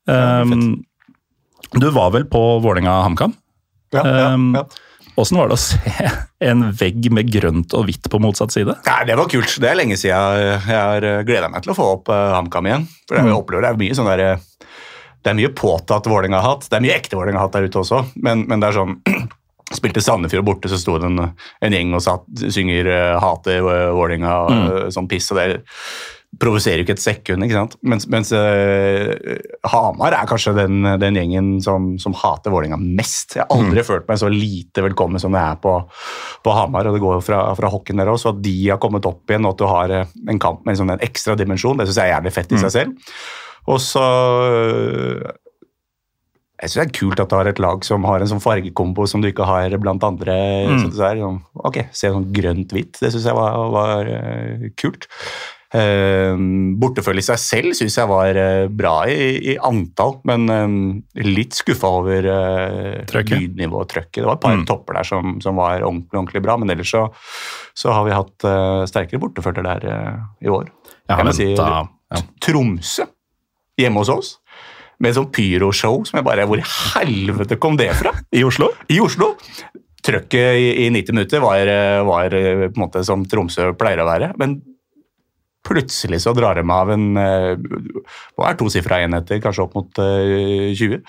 Ja, 0.07 0.41
Um, 0.41 0.83
du 1.75 1.89
var 1.91 2.11
vel 2.15 2.23
på 2.31 2.39
Vålerenga-HamKam? 2.63 3.35
Ja, 3.93 4.01
ja, 4.07 4.33
Um, 4.33 4.55
ja. 4.55 4.63
Åssen 5.19 5.37
var 5.37 5.49
det 5.51 5.57
å 5.57 5.59
se 5.59 6.11
en 6.47 6.63
vegg 6.77 7.09
med 7.13 7.27
grønt 7.33 7.73
og 7.77 7.85
hvitt 7.89 8.07
på 8.09 8.19
motsatt 8.23 8.53
side? 8.55 8.75
Nei, 8.87 9.01
Det 9.05 9.17
var 9.19 9.27
kult. 9.29 9.57
Det 9.59 9.69
er 9.69 9.75
lenge 9.75 9.97
siden 9.99 10.15
jeg 10.15 10.61
har 10.67 11.07
gleda 11.27 11.49
meg 11.51 11.63
til 11.65 11.73
å 11.73 11.77
få 11.77 11.87
opp 11.97 12.09
uh, 12.13 12.31
HamKam 12.37 12.69
igjen. 12.69 12.87
For 13.07 13.17
Det, 13.17 13.25
Mm. 13.27 13.35
opplever 13.35 13.61
det 13.67 13.69
er 13.73 13.81
mye 13.83 13.97
sånn 13.97 14.09
der, 14.11 14.19
eh, 14.31 14.37
Det 15.23 15.29
er 15.29 15.37
mye 15.37 15.51
påtatt 15.53 16.07
Vålerenga-hat. 16.09 16.63
Det 16.69 16.73
er 16.79 16.81
mye 16.81 16.95
ekte 16.97 17.13
Vålerenga-hat 17.19 17.51
der 17.53 17.67
ute 17.69 17.77
også, 17.83 18.05
men, 18.15 18.45
men 18.47 18.59
det 18.59 18.69
er 18.71 18.79
sånn 18.79 18.95
Spilte 19.71 20.01
Sandefjord 20.03 20.43
borte, 20.43 20.67
så 20.67 20.75
sto 20.81 20.97
det 20.99 21.05
en, 21.07 21.19
en 21.61 21.71
gjeng 21.71 21.93
og 21.95 22.01
satt, 22.03 22.25
synger 22.51 22.87
uh, 22.89 23.19
'Hater 23.21 23.61
Vålerenga' 23.93 24.33
og 24.47 24.51
Mm. 24.51 24.91
sånn 24.91 25.07
piss. 25.07 25.29
og 25.31 25.37
det 25.37 25.61
provoserer 26.39 26.79
jo 26.79 26.85
ikke 26.85 26.95
et 26.95 27.03
sekund, 27.03 27.43
ikke 27.43 27.57
sant? 27.57 27.73
Mens, 27.83 28.05
mens 28.11 28.31
uh, 28.31 29.11
Hamar 29.67 30.15
er 30.15 30.29
kanskje 30.29 30.53
den, 30.55 30.87
den 31.01 31.19
gjengen 31.19 31.49
som, 31.63 31.91
som 32.01 32.15
hater 32.15 32.53
Vålerenga 32.53 32.79
mest. 32.79 33.35
Jeg 33.35 33.43
har 33.43 33.51
aldri 33.51 33.83
følt 33.85 34.07
meg 34.07 34.21
så 34.21 34.31
lite 34.31 34.85
velkommen 34.85 35.21
som 35.21 35.35
jeg 35.35 35.43
er 35.43 35.59
på, 35.61 35.75
på 36.45 36.55
Hamar, 36.55 36.87
og 36.87 36.95
det 36.95 37.03
går 37.03 37.19
jo 37.19 37.25
fra, 37.25 37.43
fra 37.59 37.73
hockeyen 37.73 38.01
der 38.01 38.13
også, 38.13 38.31
at 38.31 38.41
de 38.45 38.55
har 38.69 38.79
kommet 38.81 39.07
opp 39.09 39.27
igjen, 39.27 39.45
og 39.45 39.57
at 39.57 39.61
du 39.61 39.67
har 39.67 39.95
eh, 39.97 40.17
en 40.31 40.41
kamp 40.41 40.63
med 40.63 40.75
en, 40.75 40.81
sånn, 40.83 40.95
en 40.95 41.05
ekstra 41.05 41.35
dimensjon, 41.39 41.77
det 41.79 41.89
syns 41.89 41.99
jeg 41.99 42.09
er 42.09 42.15
jævlig 42.15 42.35
fett 42.39 42.55
i 42.55 42.63
seg 42.63 42.75
selv. 42.79 43.13
Og 43.69 43.77
så 43.83 44.01
uh, 44.01 45.31
Jeg 46.61 46.71
syns 46.71 46.79
det 46.79 46.87
er 46.87 46.97
kult 46.97 47.21
at 47.21 47.29
du 47.29 47.35
har 47.37 47.49
et 47.51 47.61
lag 47.61 47.85
som 47.85 48.07
har 48.09 48.23
en 48.23 48.31
sånn 48.31 48.41
fargekombo 48.41 49.05
som 49.09 49.21
du 49.21 49.29
ikke 49.29 49.45
har 49.49 49.75
blant 49.83 50.03
andre. 50.07 50.35
Mm. 50.71 50.85
Så 50.87 50.95
det 50.95 51.07
er, 51.11 51.25
sånn, 51.25 51.41
ok, 51.59 51.83
Se 51.91 52.09
sånn 52.13 52.29
grønt-hvitt. 52.33 53.01
Det 53.01 53.11
syns 53.13 53.27
jeg 53.27 53.37
var, 53.37 53.57
var 53.75 54.09
uh, 54.09 54.69
kult. 54.79 55.09
Uh, 55.71 56.35
Bortefølge 56.81 57.21
i 57.23 57.27
seg 57.29 57.39
selv 57.39 57.75
syns 57.77 57.95
jeg 57.95 58.09
var 58.09 58.35
øh, 58.35 58.65
bra 58.75 58.95
i, 59.07 59.53
i 59.53 59.57
antall, 59.63 60.17
men 60.27 60.43
øh, 60.51 61.23
litt 61.23 61.55
skuffa 61.55 61.87
over 62.01 62.27
uh, 62.27 63.21
lydnivået 63.23 63.85
og 63.85 63.89
trøkket. 63.93 64.19
Det 64.19 64.27
var 64.27 64.35
et 64.39 64.43
par 64.43 64.57
Mm. 64.57 64.65
topper 64.67 64.97
der 64.99 65.07
som, 65.07 65.37
som 65.41 65.55
var 65.61 65.79
ordentlig, 65.87 66.17
ordentlig 66.19 66.41
bra, 66.43 66.57
men 66.59 66.69
ellers 66.73 66.91
så, 66.91 67.05
så 67.77 67.93
har 67.95 68.03
vi 68.09 68.11
hatt 68.17 68.43
øh, 68.49 68.83
sterkere 68.91 69.21
bortefølger 69.23 69.63
der 69.63 69.87
i 70.43 70.51
år. 70.51 70.67
Jeg 71.07 71.17
har 71.21 71.31
si- 71.35 71.53
ja. 71.55 71.85
Tromsø 72.43 73.05
hjemme 73.79 74.01
hos 74.03 74.09
oss. 74.11 74.33
Med 75.01 75.09
et 75.13 75.15
sånt 75.17 75.31
pyroshow 75.33 76.03
som 76.05 76.19
jeg 76.19 76.25
bare 76.27 76.43
Hvor 76.45 76.59
i 76.59 76.65
helvete 76.67 77.55
kom 77.57 77.77
det 77.79 77.87
fra? 77.97 78.11
I 78.35 78.43
Oslo? 78.45 78.67
I 78.91 78.99
Oslo! 79.01 79.31
Trøkket 80.05 80.57
i, 80.57 80.67
i 80.85 80.89
90 80.93 81.13
minutter 81.15 81.41
var, 81.43 81.61
eh, 81.69 82.01
var 82.05 82.33
eh, 82.33 82.67
på 82.67 82.75
en 82.75 82.83
måte 82.83 83.03
som 83.05 83.23
Tromsø 83.29 83.71
pleier 83.77 84.01
å 84.03 84.07
være. 84.09 84.31
Men 84.41 84.59
plutselig 85.67 86.21
så 86.23 86.33
drar 86.37 86.55
de 86.57 86.71
av 86.73 86.89
en 86.93 87.09
eh, 87.21 87.55
Hva 88.37 88.49
er 88.51 88.57
tosifra 88.59 89.01
enheter, 89.05 89.41
kanskje 89.43 89.65
opp 89.67 89.75
mot 89.77 90.01
eh, 90.01 90.71
20. 90.77 91.01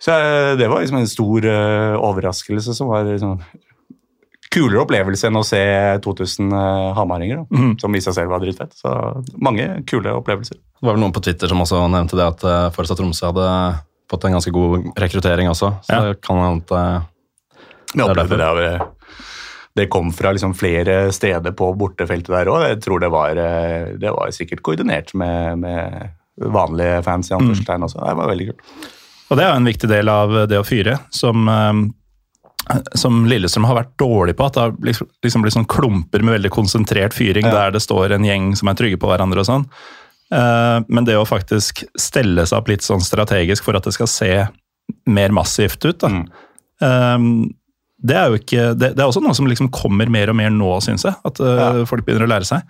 Så 0.00 0.14
eh, 0.16 0.52
det 0.60 0.68
var 0.72 0.80
liksom 0.80 1.00
en 1.02 1.10
stor 1.10 1.44
overraskelse 2.10 2.74
som 2.76 2.88
var 2.92 3.04
liksom 3.08 3.36
kulere 4.50 4.80
opplevelse 4.82 5.28
enn 5.28 5.38
å 5.38 5.44
se 5.46 5.60
2000 6.02 6.50
eh, 6.50 6.86
hamaringer, 6.96 7.44
da, 7.44 7.60
som 7.78 7.94
i 7.94 8.00
seg 8.02 8.16
selv 8.16 8.32
var 8.32 8.42
dritfett. 8.42 8.72
Så 8.74 8.90
mange 9.38 9.68
kule 9.86 10.10
opplevelser. 10.18 10.58
Det 10.58 10.88
var 10.88 10.96
vel 10.96 11.04
noen 11.04 11.14
på 11.14 11.22
Twitter 11.22 11.50
som 11.52 11.60
også 11.62 11.84
nevnte 11.92 12.18
det 12.18 12.26
at 12.26 12.42
uh, 12.48 12.70
Forestad 12.74 12.98
Tromsø 12.98 13.28
hadde 13.28 13.46
fått 14.10 14.24
en 14.26 14.34
ganske 14.34 14.50
god 14.54 14.88
rekruttering 14.98 15.50
også. 15.52 15.70
Så 15.86 15.94
Ja. 15.94 16.00
det 16.08 16.18
kan 16.26 16.40
hende 16.40 16.64
at 16.64 16.72
uh, 16.74 17.06
Vi 17.94 18.00
er 18.02 18.08
opplevde 18.08 18.40
det, 18.40 18.48
av, 18.48 18.89
det 19.76 19.86
kom 19.92 20.10
fra 20.12 20.32
liksom 20.34 20.54
flere 20.58 21.12
steder 21.14 21.52
på 21.56 21.68
bortefeltet 21.78 22.32
der 22.34 22.50
òg. 22.50 22.64
Jeg 22.68 22.80
tror 22.82 23.00
det 23.00 23.10
var, 23.12 23.36
eh, 23.38 23.92
det 24.00 24.10
var 24.10 24.32
sikkert 24.34 24.62
koordinert 24.66 25.14
med, 25.14 25.58
med 25.62 26.10
vanlige 26.40 27.02
fans 27.06 27.30
i 27.30 27.34
anførselstegn 27.36 27.86
også. 27.86 28.02
Det 28.02 28.16
var 28.18 28.30
veldig 28.32 28.48
kult. 28.50 28.64
Og 29.30 29.38
det 29.38 29.44
er 29.44 29.52
jo 29.52 29.60
en 29.60 29.70
viktig 29.70 29.88
del 29.92 30.08
av 30.10 30.32
det 30.50 30.58
å 30.58 30.66
fyre, 30.66 30.96
som, 31.14 31.46
eh, 31.48 32.80
som 32.98 33.22
Lillestrøm 33.30 33.68
har 33.70 33.78
vært 33.78 33.94
dårlig 34.02 34.34
på. 34.36 34.46
At 34.50 34.58
det 34.58 34.64
har 34.64 34.72
liksom, 34.90 35.08
liksom 35.22 35.42
blitt 35.46 35.54
sånn 35.54 35.70
klumper 35.70 36.22
med 36.26 36.34
veldig 36.40 36.50
konsentrert 36.50 37.14
fyring, 37.14 37.46
Ja. 37.46 37.52
der 37.52 37.70
det 37.78 37.82
står 37.82 38.12
en 38.16 38.24
gjeng 38.26 38.56
som 38.58 38.68
er 38.68 38.74
trygge 38.74 38.98
på 38.98 39.06
hverandre 39.06 39.38
og 39.38 39.46
sånn. 39.46 39.66
Eh, 40.32 40.80
Men 40.88 41.04
det 41.04 41.14
å 41.14 41.26
faktisk 41.26 41.84
stelle 41.98 42.42
seg 42.46 42.58
opp 42.58 42.68
litt 42.68 42.82
sånn 42.82 43.00
strategisk 43.02 43.62
for 43.64 43.76
at 43.76 43.84
det 43.84 43.92
skal 43.94 44.06
se 44.06 44.48
mer 45.06 45.28
massivt 45.30 45.84
ut, 45.84 45.98
da. 45.98 46.08
Mm. 46.08 47.50
Det 48.02 48.14
er 48.16 48.30
jo 48.32 48.38
ikke, 48.38 48.62
det, 48.80 48.88
det 48.96 49.02
er 49.02 49.10
også 49.10 49.20
noe 49.20 49.34
som 49.36 49.44
liksom 49.50 49.68
kommer 49.76 50.08
mer 50.08 50.30
og 50.32 50.36
mer 50.38 50.48
nå, 50.54 50.68
syns 50.80 51.02
jeg. 51.04 51.12
At 51.28 51.40
uh, 51.44 51.50
Ja. 51.60 51.66
folk 51.84 52.06
begynner 52.06 52.24
å 52.24 52.30
lære 52.32 52.48
seg. 52.48 52.62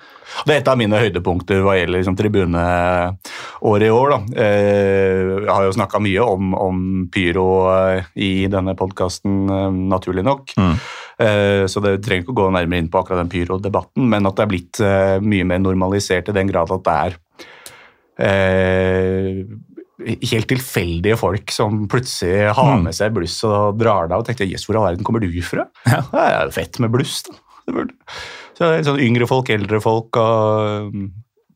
Det 0.46 0.54
er 0.56 0.58
et 0.64 0.70
av 0.72 0.78
mine 0.80 0.99
høydepunkter 0.99 1.62
hva 1.62 1.76
gjelder 1.78 2.00
liksom, 2.00 2.16
tribuneåret 2.18 3.87
i 3.87 3.90
år. 3.94 4.10
Da. 4.14 4.18
Eh, 4.42 5.30
Jeg 5.44 5.52
har 5.54 5.68
jo 5.68 5.76
snakka 5.76 6.00
mye 6.02 6.26
om, 6.26 6.50
om 6.58 6.82
pyro 7.14 7.46
eh, 7.70 8.10
i 8.18 8.32
denne 8.50 8.75
podkasten, 8.78 9.46
naturlig 9.90 10.26
nok. 10.26 10.54
Mm. 10.58 10.75
Eh, 11.22 11.64
Så 11.70 11.82
det 11.84 12.00
trenger 12.02 12.25
ikke 12.26 12.34
å 12.34 12.40
gå 12.42 12.50
nærmere 12.58 12.82
inn 12.82 12.90
på 12.90 12.99
akkurat 13.02 13.22
den 13.22 13.30
pyrodebatten, 13.32 14.08
men 14.10 14.26
at 14.26 14.34
det 14.38 14.46
er 14.46 14.52
blitt 14.54 14.82
mye 15.22 15.46
mer 15.46 15.62
normalisert 15.62 16.30
i 16.32 16.37
den 16.40 16.50
grad 16.50 16.70
at 16.75 16.87
det 16.90 16.99
er 17.06 17.18
eh, 18.20 19.44
helt 20.07 20.49
tilfeldige 20.50 21.16
folk 21.21 21.50
som 21.54 21.87
plutselig 21.90 22.52
har 22.57 22.76
Mm. 22.76 22.85
med 22.88 22.95
seg 22.97 23.12
bluss 23.14 23.38
og 23.45 23.78
drar 23.78 24.09
deg, 24.09 24.12
av. 24.16 24.21
Og 24.21 24.26
tenkte 24.26 24.49
jøss, 24.50 24.66
hvor 24.66 24.76
i 24.76 24.78
all 24.80 24.88
verden 24.90 25.04
kommer 25.04 25.21
du 25.21 25.30
fra? 25.42 25.66
Ja. 25.87 26.00
Det 26.11 26.26
er 26.26 26.45
jo 26.47 26.50
fett 26.57 26.78
med 26.80 26.90
bluss, 26.92 27.23
da. 27.28 27.35
Så 27.71 28.66
det 28.66 28.80
er 28.80 28.87
sånn 28.88 29.00
yngre 29.00 29.26
folk, 29.30 29.49
eldre 29.52 29.80
folk 29.80 30.16
og 30.21 30.90
um, 30.90 31.11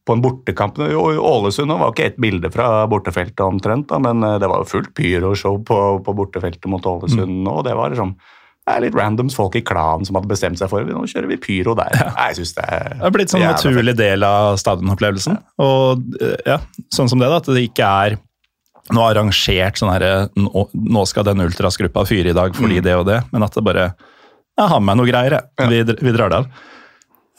på 0.05 0.13
en 0.15 0.21
bortekamp 0.23 0.79
og 0.85 1.15
i 1.15 1.17
Ålesund 1.17 1.73
var 1.73 1.91
ikke 1.95 2.07
et 2.11 2.19
bilde 2.21 2.51
fra 2.53 2.85
bortefeltet 2.93 3.41
omtrent, 3.41 3.89
da, 3.89 3.99
men 4.05 4.21
eh, 4.23 4.39
det 4.39 4.49
var 4.53 4.61
jo 4.61 4.69
fullt 4.69 4.91
pyroshow 4.95 5.57
på, 5.65 5.79
på 6.05 6.15
bortefeltet 6.15 6.69
mot 6.69 6.85
Ålesund 6.85 7.41
Mm. 7.43 7.49
og 7.49 7.65
Det 7.65 7.75
var 7.75 7.91
liksom 7.95 8.15
det 8.65 8.73
er 8.73 8.81
litt 8.87 8.95
randoms 8.97 9.35
folk 9.37 9.57
i 9.57 9.61
klanen 9.61 10.07
som 10.09 10.17
hadde 10.17 10.29
bestemt 10.31 10.57
seg 10.57 10.71
for 10.73 10.81
nå 10.89 11.03
kjører 11.05 11.29
vi 11.29 11.37
pyro 11.37 11.75
der. 11.77 11.91
Ja. 12.01 12.07
Jeg 12.31 12.37
synes 12.39 12.55
det 12.57 12.65
er 12.65 12.95
Det 12.95 13.03
har 13.03 13.11
blitt 13.13 13.29
sånn 13.33 13.43
en 13.45 13.51
naturlig 13.53 13.93
del 13.99 14.25
av 14.25 14.57
stadionopplevelsen. 14.57 15.37
Og 15.61 16.01
eh, 16.21 16.39
ja, 16.49 16.57
sånn 16.93 17.11
som 17.13 17.21
det, 17.21 17.29
da, 17.29 17.43
at 17.43 17.51
det 17.53 17.65
ikke 17.69 17.85
er 17.85 18.17
noe 18.93 19.07
arrangert 19.09 19.81
sånn 19.81 19.93
herre 19.95 20.27
nå, 20.37 20.67
nå 20.73 21.05
skal 21.09 21.25
den 21.25 21.41
ultrasgruppa 21.47 22.05
fyre 22.09 22.35
i 22.35 22.37
dag 22.37 22.53
fordi 22.57 22.83
det 22.85 22.97
og 22.99 23.07
det, 23.09 23.23
men 23.33 23.47
at 23.47 23.57
det 23.57 23.65
bare 23.65 23.93
Jeg 24.55 24.71
har 24.71 24.81
med 24.81 24.91
meg 24.91 24.99
noe 25.01 25.09
greier, 25.09 25.35
jeg. 25.39 25.51
Ja. 25.59 25.69
Vi, 25.71 25.97
vi 26.05 26.13
drar 26.15 26.31
det 26.31 26.43
av. 26.43 26.51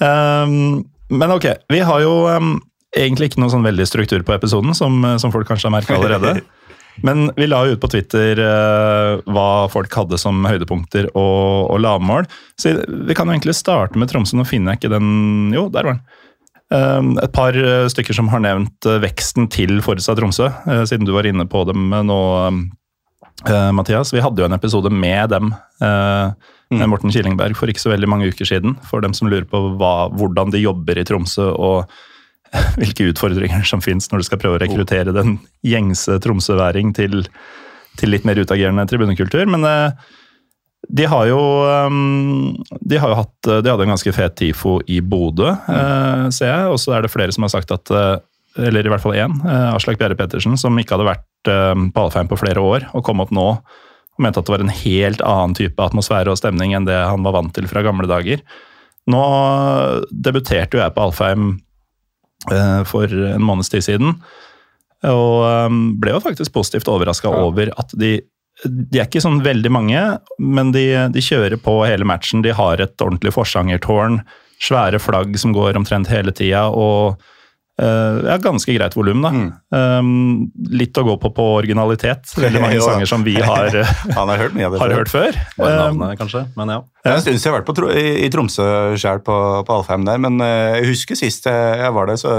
Um, 0.04 0.82
men 1.08 1.32
ok, 1.32 1.46
vi 1.72 1.80
har 1.86 2.02
jo 2.04 2.26
um, 2.28 2.58
egentlig 2.98 3.30
ikke 3.30 3.40
noe 3.44 3.54
sånn 3.54 3.64
veldig 3.64 3.86
struktur 3.88 4.26
på 4.26 4.36
episoden, 4.36 4.76
som, 4.76 4.98
som 5.22 5.32
folk 5.32 5.48
kanskje 5.48 5.70
har 5.70 5.76
merka 5.78 5.96
allerede. 5.96 6.42
Men 7.04 7.30
vi 7.36 7.48
la 7.48 7.62
jo 7.68 7.76
ut 7.76 7.82
på 7.84 7.90
Twitter 7.92 8.40
uh, 8.40 9.22
hva 9.28 9.68
folk 9.72 9.92
hadde 10.00 10.20
som 10.20 10.46
høydepunkter 10.48 11.10
og, 11.12 11.72
og 11.72 11.82
lavmål. 11.84 12.28
Så 12.60 12.72
vi 12.88 13.18
kan 13.18 13.28
jo 13.28 13.36
egentlig 13.36 13.58
starte 13.58 14.00
med 14.00 14.12
Tromsø. 14.12 14.38
Nå 14.40 14.46
finner 14.48 14.74
jeg 14.74 14.84
ikke 14.84 14.94
den 14.96 15.52
Jo, 15.56 15.68
der 15.74 15.88
var 15.88 15.98
den. 15.98 16.22
Um, 16.74 17.14
et 17.22 17.30
par 17.30 17.54
eh, 17.54 17.86
stykker 17.94 18.16
som 18.18 18.32
har 18.32 18.42
nevnt 18.42 18.88
eh, 18.90 18.98
veksten 19.04 19.46
til 19.54 19.78
Forutsa 19.86 20.16
Tromsø, 20.18 20.48
eh, 20.66 20.82
siden 20.90 21.06
du 21.06 21.12
var 21.14 21.28
inne 21.30 21.46
på 21.46 21.62
dem 21.70 21.94
nå, 21.94 22.18
Mathias. 23.76 24.14
Vi 24.16 24.24
hadde 24.24 24.42
jo 24.42 24.48
en 24.48 24.56
episode 24.56 24.90
med 24.90 25.30
dem, 25.30 25.52
eh, 25.84 26.32
med 26.74 26.90
Morten 26.90 27.14
Killingberg, 27.14 27.54
for 27.60 27.70
ikke 27.70 27.84
så 27.84 27.92
veldig 27.92 28.10
mange 28.10 28.32
uker 28.32 28.50
siden. 28.50 28.80
For 28.90 29.04
dem 29.04 29.14
som 29.14 29.30
lurer 29.30 29.46
på 29.46 29.62
hva, 29.78 30.10
hvordan 30.16 30.56
de 30.56 30.64
jobber 30.64 30.98
i 30.98 31.06
Tromsø, 31.06 31.52
og 31.54 31.92
hvilke 32.80 33.12
utfordringer 33.12 33.68
som 33.68 33.84
finnes 33.84 34.10
når 34.10 34.24
du 34.24 34.30
skal 34.32 34.42
prøve 34.42 34.58
å 34.58 34.64
rekruttere 34.64 35.14
den 35.14 35.38
gjengse 35.68 36.18
tromsøværing 36.24 36.96
til, 36.98 37.28
til 38.00 38.14
litt 38.16 38.26
mer 38.26 38.40
utagerende 38.42 38.88
tribunekultur. 38.90 39.46
Men 39.52 39.68
de 40.90 41.06
har 41.10 41.26
jo 41.30 41.40
um, 41.88 42.56
De 42.82 43.00
har 43.02 43.10
jo 43.12 43.18
hatt 43.18 43.48
De 43.64 43.72
hadde 43.72 43.86
en 43.88 43.94
ganske 43.94 44.12
fet 44.14 44.36
TIFO 44.38 44.78
i 44.92 45.00
Bodø, 45.02 45.50
mm. 45.68 46.32
ser 46.36 46.52
jeg. 46.52 46.72
Og 46.74 46.78
så 46.82 46.96
er 46.96 47.06
det 47.06 47.14
flere 47.14 47.34
som 47.36 47.48
har 47.48 47.54
sagt 47.54 47.74
at 47.74 47.92
eh, 47.94 48.18
Eller 48.68 48.86
i 48.86 48.92
hvert 48.94 49.04
fall 49.04 49.18
én, 49.18 49.34
eh, 49.46 49.72
Aslak 49.74 49.98
Bjerre 50.02 50.18
Pettersen, 50.20 50.58
som 50.62 50.78
ikke 50.80 50.98
hadde 50.98 51.10
vært 51.10 51.52
eh, 51.52 51.74
på 51.74 52.06
Alfheim 52.06 52.30
på 52.30 52.40
flere 52.40 52.62
år, 52.62 52.88
og 52.94 53.06
kom 53.08 53.24
opp 53.24 53.34
nå 53.36 53.50
og 54.16 54.24
mente 54.24 54.40
at 54.40 54.48
det 54.48 54.54
var 54.54 54.64
en 54.64 54.72
helt 54.72 55.24
annen 55.28 55.56
type 55.58 55.82
atmosfære 55.84 56.32
og 56.32 56.40
stemning 56.40 56.72
enn 56.76 56.88
det 56.88 56.96
han 56.96 57.26
var 57.26 57.36
vant 57.36 57.52
til 57.56 57.68
fra 57.68 57.84
gamle 57.84 58.08
dager. 58.08 58.44
Nå 59.12 59.24
debuterte 60.10 60.78
jo 60.78 60.82
jeg 60.82 60.96
på 60.96 61.04
Alfheim 61.04 61.50
eh, 62.52 62.82
for 62.88 63.12
en 63.12 63.44
måneds 63.44 63.74
tid 63.74 63.86
siden, 63.86 64.16
og 65.06 65.36
eh, 65.50 65.76
ble 66.02 66.16
jo 66.16 66.24
faktisk 66.24 66.56
positivt 66.56 66.90
overraska 66.92 67.34
over 67.44 67.74
at 67.76 67.92
de 68.00 68.18
de 68.64 69.00
er 69.00 69.08
ikke 69.10 69.24
sånn 69.24 69.42
veldig 69.46 69.72
mange, 69.74 70.02
men 70.40 70.72
de, 70.76 70.86
de 71.12 71.24
kjører 71.24 71.58
på 71.62 71.80
hele 71.84 72.08
matchen. 72.08 72.44
De 72.46 72.54
har 72.56 72.82
et 72.82 73.04
ordentlig 73.04 73.34
forsangertårn, 73.36 74.22
svære 74.64 75.02
flagg 75.04 75.36
som 75.42 75.54
går 75.56 75.76
omtrent 75.80 76.10
hele 76.12 76.32
tida, 76.36 76.68
og 76.72 77.20
ja, 77.76 78.38
ganske 78.40 78.72
greit 78.72 78.94
volum, 78.96 79.20
da. 79.26 79.32
Um, 79.76 80.48
litt 80.72 80.96
å 80.96 81.04
gå 81.04 81.18
på 81.20 81.32
på 81.36 81.46
originalitet. 81.58 82.32
Veldig 82.40 82.62
mange 82.64 82.78
Jo 82.80 82.86
sanger 82.88 83.10
som 83.10 83.26
vi 83.26 83.34
har, 83.36 83.68
eh, 83.82 83.96
Han 84.16 84.32
har 84.32 84.40
hørt 84.46 84.56
mye 84.56 84.70
av 84.70 84.76
det 84.76 84.80
har 84.80 84.94
før. 84.94 85.02
hørt 85.02 85.12
før. 85.12 85.40
Bare 85.60 85.74
Um, 85.76 85.98
navnet, 86.00 86.20
kanskje. 86.22 86.46
Men 86.56 86.72
ja. 86.72 86.78
Det 87.06 87.12
er 87.12 87.18
en 87.20 87.22
stund 87.22 87.38
siden 87.38 87.44
jeg 87.46 87.54
har 87.54 87.60
vært 87.60 87.68
på, 87.68 87.90
i, 87.92 88.06
i 88.26 88.30
Tromsø 88.34 88.64
sjøl 88.98 89.20
på, 89.28 89.36
på 89.68 89.76
Alfheim 89.76 90.08
der, 90.08 90.22
men 90.24 90.40
eh, 90.42 90.78
jeg 90.80 90.88
husker 90.94 91.20
sist 91.20 91.46
jeg, 91.46 91.92
var 91.94 92.08
der, 92.10 92.18
så 92.18 92.32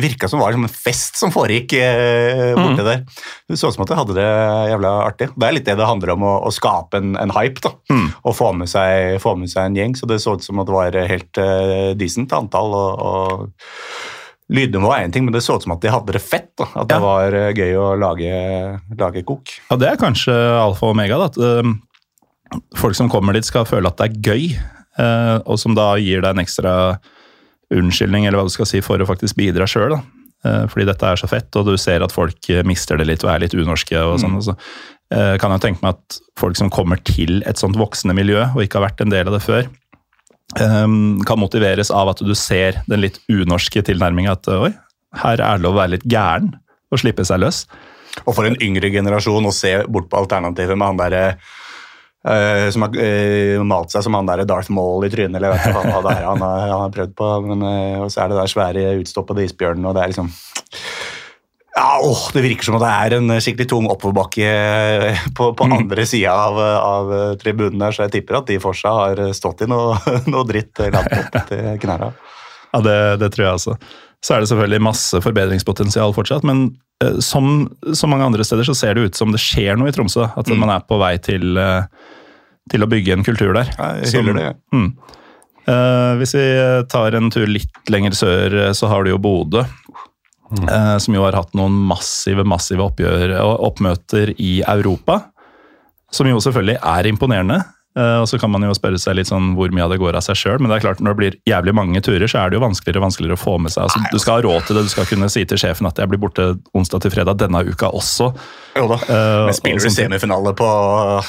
virka 0.00 0.30
som 0.30 0.38
det 0.40 0.46
var 0.46 0.56
som 0.56 0.64
en 0.64 0.72
fest 0.72 1.18
som 1.20 1.34
foregikk 1.34 1.74
eh, 1.76 2.54
borte 2.56 2.86
der. 2.86 3.02
Det 3.50 3.58
så 3.60 3.68
ut 3.68 3.76
som 3.76 3.84
at 3.84 3.92
jeg 3.92 4.00
hadde 4.00 4.16
det 4.16 4.28
jævla 4.70 4.94
artig. 5.02 5.28
Det 5.34 5.48
er 5.48 5.56
litt 5.58 5.68
det 5.68 5.76
det 5.82 5.90
handler 5.90 6.14
om, 6.14 6.24
å, 6.24 6.32
å 6.48 6.54
skape 6.54 7.02
en, 7.02 7.12
en 7.20 7.34
hype, 7.36 7.60
da. 7.66 7.74
Og 8.22 8.38
få 8.38 8.54
med, 8.56 8.70
seg, 8.70 9.18
få 9.20 9.34
med 9.42 9.50
seg 9.52 9.68
en 9.68 9.76
gjeng, 9.82 9.98
så 9.98 10.08
det 10.08 10.22
så 10.22 10.38
ut 10.38 10.46
som 10.46 10.62
at 10.62 10.70
det 10.70 10.78
var 10.78 10.98
helt 11.10 11.42
uh, 11.42 11.92
decent 11.98 12.32
antall. 12.36 12.72
og, 12.78 13.02
og 13.02 14.11
Lydnivået 14.52 14.98
er 14.98 15.06
én 15.08 15.12
ting, 15.14 15.24
men 15.24 15.32
det 15.34 15.40
så 15.44 15.56
ut 15.56 15.64
som 15.64 15.72
at 15.72 15.80
de 15.80 15.88
hadde 15.92 16.12
det 16.12 16.20
fett. 16.22 16.50
da. 16.60 16.66
At 16.76 16.88
det 16.90 16.98
Ja. 16.98 17.00
var 17.00 17.32
eh, 17.38 17.52
gøy 17.56 17.72
å 17.80 17.86
lage, 17.98 18.80
lage 18.98 19.24
kok. 19.24 19.48
Ja, 19.70 19.76
det 19.80 19.88
er 19.88 19.96
kanskje 20.00 20.34
alfa 20.60 20.86
og 20.86 20.92
omega. 20.96 21.16
Da, 21.18 21.30
at 21.32 21.38
um, 21.38 21.80
folk 22.76 22.94
som 22.98 23.08
kommer 23.08 23.32
dit, 23.32 23.44
skal 23.48 23.64
føle 23.64 23.88
at 23.88 23.96
det 23.96 24.10
er 24.10 24.20
gøy. 24.32 24.58
eh, 25.00 25.38
og 25.46 25.56
som 25.58 25.74
da 25.74 25.94
gir 25.96 26.20
deg 26.20 26.34
en 26.36 26.44
ekstra 26.44 26.98
unnskyldning 27.72 28.26
eller 28.26 28.38
hva 28.42 28.48
du 28.48 28.52
skal 28.52 28.68
si, 28.68 28.82
for 28.84 29.00
å 29.00 29.06
faktisk 29.08 29.38
bidra 29.40 29.64
sjøl. 29.66 29.96
fordi 30.42 30.84
dette 30.88 31.06
er 31.06 31.14
så 31.20 31.28
fett, 31.30 31.54
og 31.54 31.68
du 31.68 31.76
ser 31.78 32.02
at 32.02 32.10
folk 32.12 32.48
eh, 32.50 32.64
mister 32.66 32.98
det 32.98 33.06
litt 33.06 33.22
og 33.24 33.30
er 33.30 33.38
litt 33.44 33.54
unorske. 33.54 33.94
og 34.02 34.18
sånn. 34.18 34.34
Mm. 34.40 34.42
så 34.42 34.56
eh, 35.14 35.36
kan 35.38 35.52
jeg 35.54 35.60
tenke 35.62 35.82
meg 35.84 35.94
at 35.94 36.16
folk 36.36 36.56
som 36.58 36.68
kommer 36.68 36.98
til 37.06 37.44
et 37.46 37.56
sånt 37.62 37.76
voksende 37.78 38.12
miljø, 38.18 38.42
og 38.50 38.64
ikke 38.64 38.80
har 38.80 38.88
vært 38.90 39.00
en 39.04 39.12
del 39.14 39.28
av 39.30 39.36
det 39.38 39.42
før, 39.46 39.68
eh, 39.68 39.70
kan 40.58 41.40
motiveres 41.40 41.90
av 41.94 42.10
at 42.12 42.20
du 42.24 42.34
ser 42.38 42.82
den 42.90 43.00
litt 43.04 43.18
unorske 43.32 43.82
tilnærminga. 43.86 44.36
At 44.36 44.50
oi, 44.52 44.72
her 45.22 45.40
er 45.40 45.58
det 45.58 45.64
lov 45.64 45.76
å 45.76 45.82
være 45.82 45.94
litt 45.96 46.06
gæren 46.08 46.52
og 46.92 47.00
slippe 47.00 47.24
seg 47.26 47.40
løs. 47.42 47.64
Og 48.26 48.34
for 48.36 48.46
en 48.46 48.58
yngre 48.60 48.90
generasjon 48.92 49.48
å 49.48 49.54
se 49.56 49.74
bort 49.88 50.10
på 50.12 50.20
alternativet 50.20 50.76
med 50.76 50.90
han 50.90 51.00
derre 51.00 51.22
eh, 51.32 52.68
som 52.74 52.84
har 52.84 52.98
eh, 53.00 53.56
malt 53.64 53.94
seg 53.94 54.04
som 54.04 54.16
han 54.18 54.28
der 54.28 54.44
Darth 54.48 54.72
Maul 54.74 55.06
i 55.06 55.12
trynet, 55.12 55.38
eller 55.38 55.54
vet 55.54 55.70
ikke 55.70 55.86
hva 55.88 56.02
det 56.04 56.16
er 56.18 56.28
han 56.28 56.44
har, 56.44 56.66
han 56.68 56.84
har 56.84 56.92
prøvd 56.98 57.16
på. 57.18 57.30
Men, 57.48 57.64
eh, 57.68 58.02
og 58.02 58.12
så 58.12 58.24
er 58.24 58.32
det 58.32 58.40
der 58.40 58.52
svære 58.52 58.86
utstoppede 59.00 59.46
isbjørnen, 59.48 59.88
og 59.88 59.96
det 59.96 60.04
er 60.04 60.12
liksom 60.12 60.30
ja, 61.72 62.00
åh, 62.04 62.24
Det 62.34 62.42
virker 62.44 62.68
som 62.68 62.76
at 62.76 62.84
det 62.84 62.92
er 62.92 63.16
en 63.16 63.34
skikkelig 63.40 63.68
tung 63.70 63.88
oppoverbakke 63.88 64.48
på, 65.32 65.48
på, 65.56 65.68
mm. 65.68 65.76
andre 65.78 66.06
sida 66.08 66.34
av, 66.36 66.60
av 66.60 67.12
tribunen 67.40 67.80
der, 67.80 67.96
så 67.96 68.04
jeg 68.06 68.18
tipper 68.18 68.42
at 68.42 68.50
de 68.50 68.58
for 68.60 68.76
seg 68.76 68.92
har 68.92 69.22
stått 69.36 69.64
i 69.64 69.70
noe, 69.72 69.96
noe 70.32 70.44
dritt 70.48 70.84
langt 70.92 71.16
opp 71.16 71.38
til 71.50 71.80
knærne. 71.82 72.12
Ja, 72.72 72.80
det, 72.84 72.96
det 73.20 73.32
tror 73.34 73.46
jeg 73.46 73.60
også. 73.60 73.76
Så 74.22 74.34
er 74.34 74.42
det 74.42 74.50
selvfølgelig 74.52 74.84
masse 74.86 75.20
forbedringspotensial 75.24 76.14
fortsatt, 76.14 76.44
men 76.46 76.68
eh, 77.02 77.18
som 77.24 77.66
så 77.92 78.10
mange 78.10 78.28
andre 78.28 78.46
steder 78.46 78.68
så 78.68 78.76
ser 78.78 78.94
det 78.94 79.08
ut 79.08 79.18
som 79.18 79.32
det 79.34 79.40
skjer 79.42 79.80
noe 79.80 79.90
i 79.90 79.96
Tromsø. 79.96 80.28
At 80.38 80.52
man 80.52 80.70
er 80.70 80.84
på 80.86 81.00
vei 81.02 81.16
til, 81.24 81.56
eh, 81.58 81.88
til 82.70 82.84
å 82.84 82.90
bygge 82.90 83.16
en 83.16 83.26
kultur 83.26 83.56
der. 83.56 83.72
Ja, 83.80 83.90
jeg 84.04 84.20
hyller 84.20 84.38
det. 84.38 84.46
Mm. 84.76 84.92
Eh, 85.62 86.12
hvis 86.18 86.34
vi 86.34 86.46
tar 86.90 87.14
en 87.14 87.30
tur 87.30 87.46
litt 87.50 87.90
lenger 87.92 88.16
sør, 88.18 88.54
eh, 88.64 88.72
så 88.74 88.90
har 88.90 89.04
du 89.04 89.12
jo 89.12 89.20
Bodø. 89.22 89.64
Eh, 90.60 90.96
som 91.02 91.16
jo 91.16 91.24
har 91.24 91.36
hatt 91.38 91.54
noen 91.58 91.74
massive 91.88 92.44
massive 92.48 92.84
oppgjør 92.84 93.36
oppmøter 93.40 94.34
i 94.38 94.60
Europa. 94.62 95.20
Som 96.12 96.28
jo 96.28 96.40
selvfølgelig 96.44 96.78
er 96.78 97.08
imponerende. 97.08 97.62
Eh, 97.92 98.18
og 98.22 98.26
så 98.30 98.38
kan 98.40 98.48
man 98.48 98.64
jo 98.64 98.72
spørre 98.72 98.96
seg 99.00 99.18
litt 99.18 99.28
sånn 99.28 99.50
hvor 99.58 99.68
mye 99.74 99.84
av 99.84 99.90
det 99.92 99.98
går 100.00 100.16
av 100.16 100.24
seg 100.24 100.38
sjøl. 100.40 100.60
Men 100.62 100.70
det 100.72 100.78
er 100.78 100.84
klart 100.86 101.02
når 101.04 101.12
det 101.12 101.18
blir 101.20 101.34
jævlig 101.50 101.74
mange 101.76 102.00
turer, 102.04 102.24
så 102.30 102.40
er 102.40 102.50
det 102.52 102.56
jo 102.56 102.62
vanskeligere 102.64 103.02
og 103.02 103.06
vanskeligere 103.08 103.36
å 103.36 103.42
få 103.42 103.58
med 103.60 103.74
seg. 103.74 103.84
Altså, 103.84 104.00
du 104.12 104.18
skal 104.22 104.38
ha 104.38 104.44
råd 104.46 104.68
til 104.68 104.78
det, 104.78 104.84
du 104.88 104.92
skal 104.94 105.08
kunne 105.10 105.28
si 105.32 105.44
til 105.48 105.60
sjefen 105.60 105.88
at 105.90 106.00
jeg 106.00 106.08
blir 106.12 106.22
borte 106.22 106.46
onsdag 106.78 107.04
til 107.04 107.12
fredag 107.12 107.40
denne 107.42 107.60
uka 107.68 107.90
også. 107.92 108.30
Jo 108.78 108.86
da. 108.88 108.96
Eh, 109.04 109.44
Men 109.50 109.58
spiller 109.58 109.84
du 109.84 109.92
semifinale 109.92 110.54
på 110.56 110.68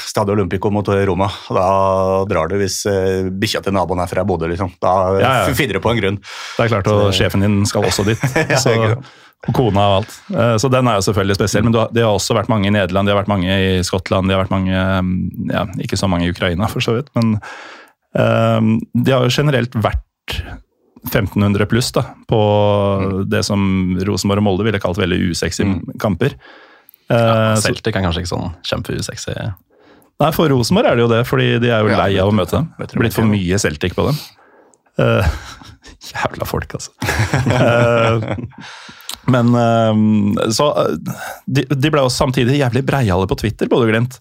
Stadio 0.08 0.38
Olympico 0.38 0.72
mot 0.72 0.88
Roma, 0.88 1.28
da 1.52 1.66
drar 2.30 2.48
du 2.48 2.56
hvis 2.62 2.80
uh, 2.88 3.28
bikkja 3.28 3.60
til 3.66 3.76
naboen 3.76 4.00
er 4.04 4.08
fra 4.12 4.24
Bodø, 4.28 4.48
liksom. 4.52 4.72
Da 4.84 4.94
Ja, 5.20 5.34
ja. 5.44 5.54
finner 5.58 5.76
du 5.80 5.84
på 5.84 5.92
en 5.92 6.00
grunn. 6.00 6.22
Det 6.24 6.64
er 6.64 6.72
klart, 6.72 6.88
og 6.88 7.12
sjefen 7.18 7.44
din 7.44 7.60
skal 7.68 7.84
også 7.90 8.08
dit. 8.08 8.24
Ja, 8.54 8.60
så, 8.60 8.72
kona 9.52 9.82
og 9.90 9.96
alt. 10.02 10.14
Eh, 10.32 10.56
Så 10.62 10.70
den 10.72 10.88
er 10.88 10.96
jo 11.00 11.04
selvfølgelig 11.12 11.36
spesiell. 11.36 11.64
Men 11.68 11.74
det 11.76 12.04
har 12.06 12.14
også 12.16 12.36
vært 12.38 12.48
mange 12.50 12.68
i 12.70 12.72
Nederland, 12.72 13.08
det 13.08 13.14
har 13.16 13.22
vært 13.24 13.32
mange 13.34 13.50
i 13.52 13.84
Skottland, 13.84 14.28
det 14.30 14.38
har 14.38 14.46
vært 14.46 14.56
mange 14.56 14.72
mm, 15.04 15.50
ja, 15.52 15.66
Ikke 15.84 15.98
så 16.00 16.08
mange 16.08 16.26
i 16.28 16.32
Ukraina, 16.32 16.68
for 16.72 16.80
så 16.80 16.96
vidt. 16.96 17.10
Men 17.18 17.34
um, 18.16 18.80
de 18.96 19.12
har 19.12 19.24
jo 19.26 19.34
generelt 19.34 19.74
vært 19.76 20.38
1500 21.12 21.66
pluss 21.68 21.92
da, 21.92 22.06
på 22.30 22.40
Mm. 23.04 23.30
det 23.30 23.42
som 23.44 23.98
Rosenborg 24.08 24.40
og 24.40 24.44
Molde 24.46 24.64
ville 24.64 24.80
kalt 24.80 24.98
veldig 25.02 25.18
usexy 25.34 25.66
kamper. 26.00 26.38
Eh, 27.10 27.18
Ja, 27.18 27.56
Celtic 27.60 27.96
er 27.98 28.02
kanskje 28.06 28.22
ikke 28.24 28.32
sånn 28.32 28.54
kjempeusexy. 28.64 29.34
Nei, 30.22 30.30
for 30.32 30.48
Rosenborg 30.48 30.88
er 30.88 30.96
det 30.96 31.04
jo 31.04 31.10
det, 31.12 31.26
fordi 31.28 31.60
de 31.60 31.68
er 31.74 31.82
jo 31.84 31.98
lei 31.98 32.14
av 32.22 32.30
å 32.32 32.36
møte 32.38 32.56
dem. 32.56 32.70
Det 32.80 32.94
er 32.96 33.00
Blitt 33.02 33.14
for 33.18 33.26
mye 33.28 33.60
Celtic 33.60 33.94
på 33.98 34.06
dem. 34.08 34.16
Uh, 34.98 35.28
jævla 36.14 36.46
folk, 36.48 36.72
altså. 36.78 36.92
Eh, 37.52 38.38
men 39.26 39.56
eh, 39.56 40.52
så 40.52 40.70
eh, 40.84 41.18
de, 41.46 41.66
de 41.70 41.92
ble 41.92 42.06
jo 42.06 42.12
samtidig 42.12 42.60
jævlig 42.60 42.84
breiale 42.88 43.28
på 43.30 43.38
Twitter, 43.40 43.70
Bodø-Glimt. 43.72 44.20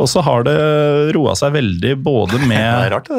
Og 0.00 0.08
så 0.10 0.24
har 0.26 0.42
det 0.42 0.54
roa 1.14 1.36
seg 1.38 1.54
veldig 1.54 1.92
både 2.02 2.40
med 2.50 2.88
rart, 2.90 3.10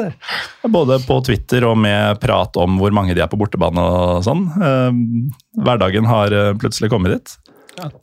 både 0.68 0.98
på 1.06 1.20
Twitter 1.24 1.64
og 1.68 1.78
med 1.80 2.20
prat 2.20 2.58
om 2.60 2.76
hvor 2.80 2.92
mange 2.96 3.16
de 3.16 3.24
er 3.24 3.30
på 3.32 3.38
bortebane 3.40 3.80
og 3.80 4.24
sånn. 4.26 4.44
Eh, 4.60 5.62
hverdagen 5.64 6.08
har 6.10 6.36
plutselig 6.60 6.92
kommet 6.92 7.16
dit. 7.16 7.36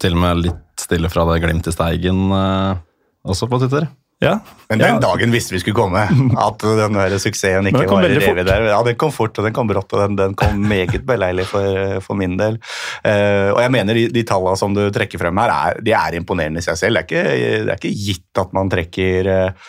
Til 0.01 0.17
og 0.17 0.21
med 0.21 0.45
litt 0.47 0.81
stille 0.81 1.09
fra 1.09 1.25
det 1.29 1.39
Glimt 1.43 1.69
i 1.69 1.73
Steigen 1.73 2.27
også 2.33 3.47
på 3.49 3.57
Twitter. 3.61 3.87
Ja. 4.23 4.37
Men 4.69 4.79
den 4.81 4.95
Ja. 4.95 4.99
dagen 5.03 5.33
visste 5.33 5.53
vi 5.53 5.59
skulle 5.61 5.77
komme. 5.77 6.01
At 6.47 6.63
den 6.63 6.97
der 6.97 7.17
suksessen 7.21 7.67
ikke 7.69 7.83
den 7.83 7.91
var 7.91 8.07
revet 8.09 8.47
der. 8.47 8.67
Ja, 8.71 8.79
den 8.85 8.97
kom 8.97 9.11
fort, 9.13 9.37
og 9.37 9.45
den 9.45 9.53
kom 9.53 9.69
brått, 9.69 9.91
og 9.93 10.01
den, 10.01 10.15
den 10.17 10.37
kom 10.39 10.57
meget 10.69 11.05
beleilig 11.05 11.45
for, 11.51 11.99
for 12.05 12.17
min 12.17 12.37
del. 12.39 12.57
Uh, 13.05 13.51
og 13.53 13.59
jeg 13.61 13.73
mener 13.75 13.99
de, 13.99 14.07
de 14.15 14.23
tallene 14.27 14.57
som 14.59 14.73
du 14.73 14.85
trekker 14.93 15.21
frem 15.21 15.43
her, 15.43 15.53
er, 15.53 15.81
de 15.83 15.93
er 15.97 16.17
imponerende 16.17 16.63
i 16.63 16.65
seg 16.65 16.79
selv. 16.79 17.01
Det 17.03 17.19
er 17.19 17.33
ikke, 17.35 17.65
det 17.67 17.75
er 17.75 17.81
ikke 17.81 17.97
gitt 18.07 18.41
at 18.41 18.53
man 18.55 18.71
trekker 18.71 19.29
eh, 19.29 19.67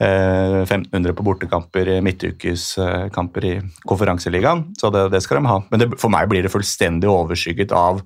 eh, 0.00 0.60
1500 0.62 1.16
på 1.16 1.26
bortekamper, 1.26 1.90
midtukeskamper 2.06 3.48
i 3.48 3.54
konferanseligaen, 3.88 4.70
så 4.80 4.92
det, 4.94 5.08
det 5.12 5.22
skal 5.24 5.40
de 5.40 5.50
ha. 5.50 5.58
Men 5.70 5.82
det, 5.82 5.90
for 6.00 6.12
meg 6.12 6.30
blir 6.32 6.46
det 6.46 6.52
fullstendig 6.54 7.10
overskygget 7.12 7.74
av 7.76 8.00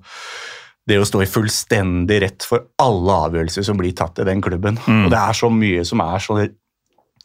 det 0.89 0.97
å 0.97 1.05
stå 1.05 1.21
i 1.21 1.29
fullstendig 1.29 2.21
rett 2.23 2.45
for 2.47 2.71
alle 2.81 3.17
avgjørelser 3.27 3.65
som 3.67 3.77
blir 3.79 3.93
tatt 3.97 4.19
i 4.19 4.27
den 4.27 4.41
klubben. 4.41 4.79
Og 5.05 5.11
det 5.13 5.19
er 5.19 5.37
så 5.37 5.49
mye 5.53 5.83
som 5.87 6.01
er 6.03 6.23
så 6.23 6.39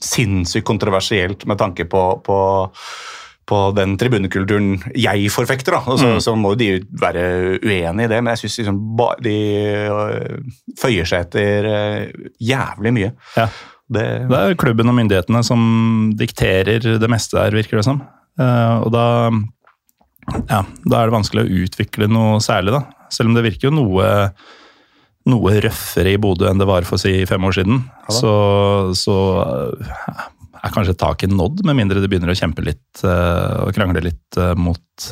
sinnssykt 0.03 0.67
kontroversielt 0.69 1.47
med 1.49 1.57
tanke 1.59 1.87
på, 1.89 2.03
på, 2.27 2.39
på 3.49 3.61
den 3.79 3.95
tribunekulturen 3.97 4.75
jeg 4.93 5.31
forfekter. 5.33 5.79
Da. 5.79 5.81
Og 5.89 6.03
så, 6.03 6.11
så 6.21 6.35
må 6.37 6.53
de 6.61 6.75
være 7.01 7.23
uenig 7.65 8.05
i 8.05 8.11
det, 8.13 8.21
men 8.21 8.35
jeg 8.35 8.45
syns 8.45 8.59
liksom 8.61 8.83
de 9.25 9.37
øh, 9.89 10.37
føyer 10.81 11.09
seg 11.09 11.25
etter 11.25 11.71
øh, 11.71 12.29
jævlig 12.45 12.93
mye. 12.99 13.15
Ja. 13.39 13.49
Det, 13.87 14.05
Det 14.29 14.39
er 14.43 14.59
klubben 14.59 14.91
og 14.91 14.99
myndighetene 14.99 15.41
som 15.47 15.61
dikterer 16.19 16.99
det 17.01 17.11
meste 17.11 17.39
der, 17.39 17.55
virker 17.55 17.79
det 17.79 17.87
som. 17.87 18.03
Eh, 18.37 18.77
og 18.83 18.91
da, 18.93 19.07
ja, 20.51 20.61
da 20.85 20.99
er 21.01 21.09
det 21.09 21.15
vanskelig 21.15 21.45
å 21.47 21.65
utvikle 21.65 22.11
noe 22.11 22.41
særlig, 22.45 22.75
da. 22.75 22.83
Selv 23.17 23.31
om 23.31 23.37
det 23.37 23.45
virker 23.47 23.71
jo 23.71 23.75
noe, 23.75 24.07
noe 25.31 25.59
røffere 25.65 26.13
i 26.13 26.21
Bodø 26.21 26.49
enn 26.51 26.61
det 26.61 26.69
var 26.69 26.87
for 26.89 27.01
si 27.01 27.19
fem 27.29 27.45
år 27.49 27.57
siden. 27.59 27.85
så 28.13 28.35
så 28.97 29.19
eh, 29.45 30.25
er 30.63 30.75
kanskje 30.75 30.97
taket 30.99 31.33
nådd, 31.33 31.65
med 31.67 31.79
mindre 31.79 32.03
de 32.03 32.11
begynner 32.11 32.33
å 32.33 32.39
kjempe 32.39 32.65
litt 32.65 33.05
eh, 33.07 33.55
og 33.65 33.73
krangle 33.77 34.03
litt 34.05 34.41
eh, 34.41 34.55
mot, 34.59 35.09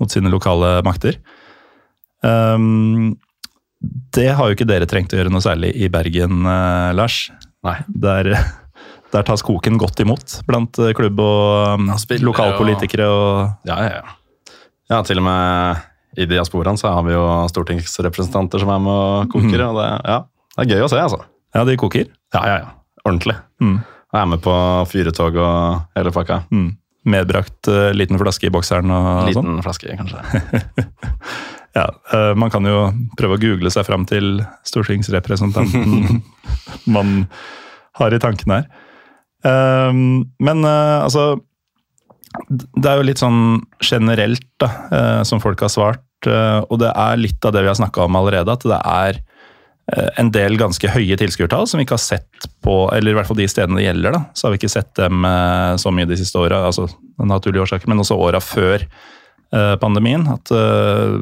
mot 0.00 0.12
sine 0.12 0.32
lokale 0.32 0.78
makter. 0.86 1.20
Um, 2.20 3.16
det 4.12 4.28
har 4.36 4.48
jo 4.48 4.56
ikke 4.56 4.68
dere 4.68 4.88
trengt 4.88 5.14
å 5.14 5.20
gjøre 5.20 5.32
noe 5.32 5.44
særlig 5.44 5.72
i 5.72 5.88
Bergen, 5.92 6.42
Lars. 6.92 7.30
Nei. 7.64 7.78
Der, 7.88 8.28
der 9.14 9.26
tas 9.26 9.44
koken 9.44 9.80
godt 9.80 10.02
imot 10.04 10.40
blant 10.48 10.76
klubb 10.96 11.20
og 11.24 11.86
lokalpolitikere 12.20 13.08
og 13.08 13.68
Ja, 13.68 13.80
ja, 13.84 14.00
ja. 14.00 14.16
Ja, 14.90 14.98
til 15.06 15.20
og 15.22 15.24
med 15.24 15.89
i 16.18 16.26
diasporaen 16.26 16.78
så 16.80 16.90
har 16.94 17.06
vi 17.06 17.14
jo 17.14 17.22
stortingsrepresentanter 17.52 18.62
som 18.62 18.72
er 18.74 18.82
med 18.82 18.92
og 18.92 19.30
koker. 19.34 19.62
og 19.68 19.78
det, 19.78 19.88
ja, 20.10 20.18
det 20.56 20.64
er 20.64 20.74
gøy 20.74 20.86
å 20.86 20.90
se, 20.90 21.00
altså. 21.04 21.22
Ja, 21.54 21.64
de 21.66 21.76
koker. 21.78 22.10
Ja, 22.34 22.42
ja, 22.46 22.58
ja. 22.62 22.74
Ordentlig. 23.04 23.36
Mm. 23.62 23.78
Er 24.14 24.26
med 24.28 24.42
på 24.44 24.54
fyretog 24.90 25.38
og 25.40 25.96
hele 25.96 26.12
pakka. 26.14 26.42
Mm. 26.50 26.68
Medbrakt 27.10 27.70
uh, 27.70 27.90
liten 27.96 28.18
flaske 28.20 28.50
i 28.50 28.52
bokseren 28.52 28.90
og 28.92 29.30
sånn. 29.32 29.54
Liten 29.54 29.64
flaske, 29.64 29.96
kanskje. 30.00 30.86
Ja, 31.70 31.86
uh, 32.10 32.32
man 32.34 32.50
kan 32.50 32.66
jo 32.66 32.88
prøve 33.18 33.36
å 33.36 33.40
google 33.40 33.70
seg 33.70 33.86
fram 33.86 34.02
til 34.08 34.40
stortingsrepresentanten 34.66 36.18
man 36.96 37.28
har 38.00 38.14
i 38.14 38.18
tankene 38.22 38.58
her. 38.58 38.66
Uh, 39.46 39.94
men 40.42 40.66
eh, 40.66 40.96
altså 41.00 41.38
Det 42.48 42.86
er 42.86 43.00
jo 43.00 43.08
litt 43.08 43.20
sånn 43.20 43.60
generelt 43.84 44.46
da, 44.60 44.70
eh, 44.90 45.22
som 45.28 45.42
folk 45.42 45.60
har 45.64 45.72
svart, 45.72 46.06
eh, 46.26 46.60
og 46.62 46.80
det 46.82 46.92
er 46.92 47.20
litt 47.20 47.44
av 47.44 47.54
det 47.54 47.64
vi 47.64 47.70
har 47.70 47.78
snakka 47.78 48.06
om 48.06 48.18
allerede, 48.20 48.52
at 48.52 48.66
det 48.66 48.80
er 48.80 49.20
eh, 49.92 50.10
en 50.22 50.32
del 50.34 50.58
ganske 50.60 50.92
høye 50.94 51.18
tilskuertall 51.20 51.68
som 51.68 51.80
vi 51.80 51.86
ikke 51.86 51.98
har 51.98 52.04
sett 52.04 52.50
på, 52.64 52.76
eller 52.96 53.12
i 53.12 53.18
hvert 53.18 53.30
fall 53.30 53.40
de 53.40 53.48
stedene 53.50 53.80
det 53.80 53.88
gjelder, 53.88 54.16
da, 54.18 54.24
så 54.34 54.46
har 54.46 54.54
vi 54.54 54.60
ikke 54.62 54.72
sett 54.72 54.92
dem 54.98 55.26
så 55.80 55.94
mye 55.94 56.08
de 56.10 56.18
siste 56.20 56.40
åra, 56.40 56.64
altså 56.68 56.88
naturlige 57.20 57.66
årsaker, 57.66 57.90
men 57.90 58.02
også 58.02 58.18
åra 58.20 58.42
før 58.44 58.86
pandemien. 59.82 60.26
At, 60.30 60.50
eh, 60.54 61.16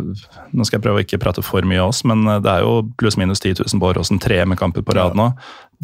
nå 0.52 0.66
skal 0.66 0.78
jeg 0.78 0.84
prøve 0.84 1.00
å 1.00 1.06
ikke 1.06 1.20
prate 1.22 1.44
for 1.44 1.64
mye 1.64 1.80
av 1.80 1.94
oss, 1.94 2.02
men 2.08 2.26
eh, 2.28 2.40
det 2.44 2.52
er 2.52 2.66
jo 2.66 2.82
pluss-minus 3.00 3.40
10 3.40 3.62
000 3.64 3.80
på 3.80 3.90
Åråsen, 3.92 4.20
tre 4.22 4.42
med 4.44 4.60
kamper 4.60 4.84
på 4.84 4.96
rad 4.98 5.16
nå. 5.18 5.30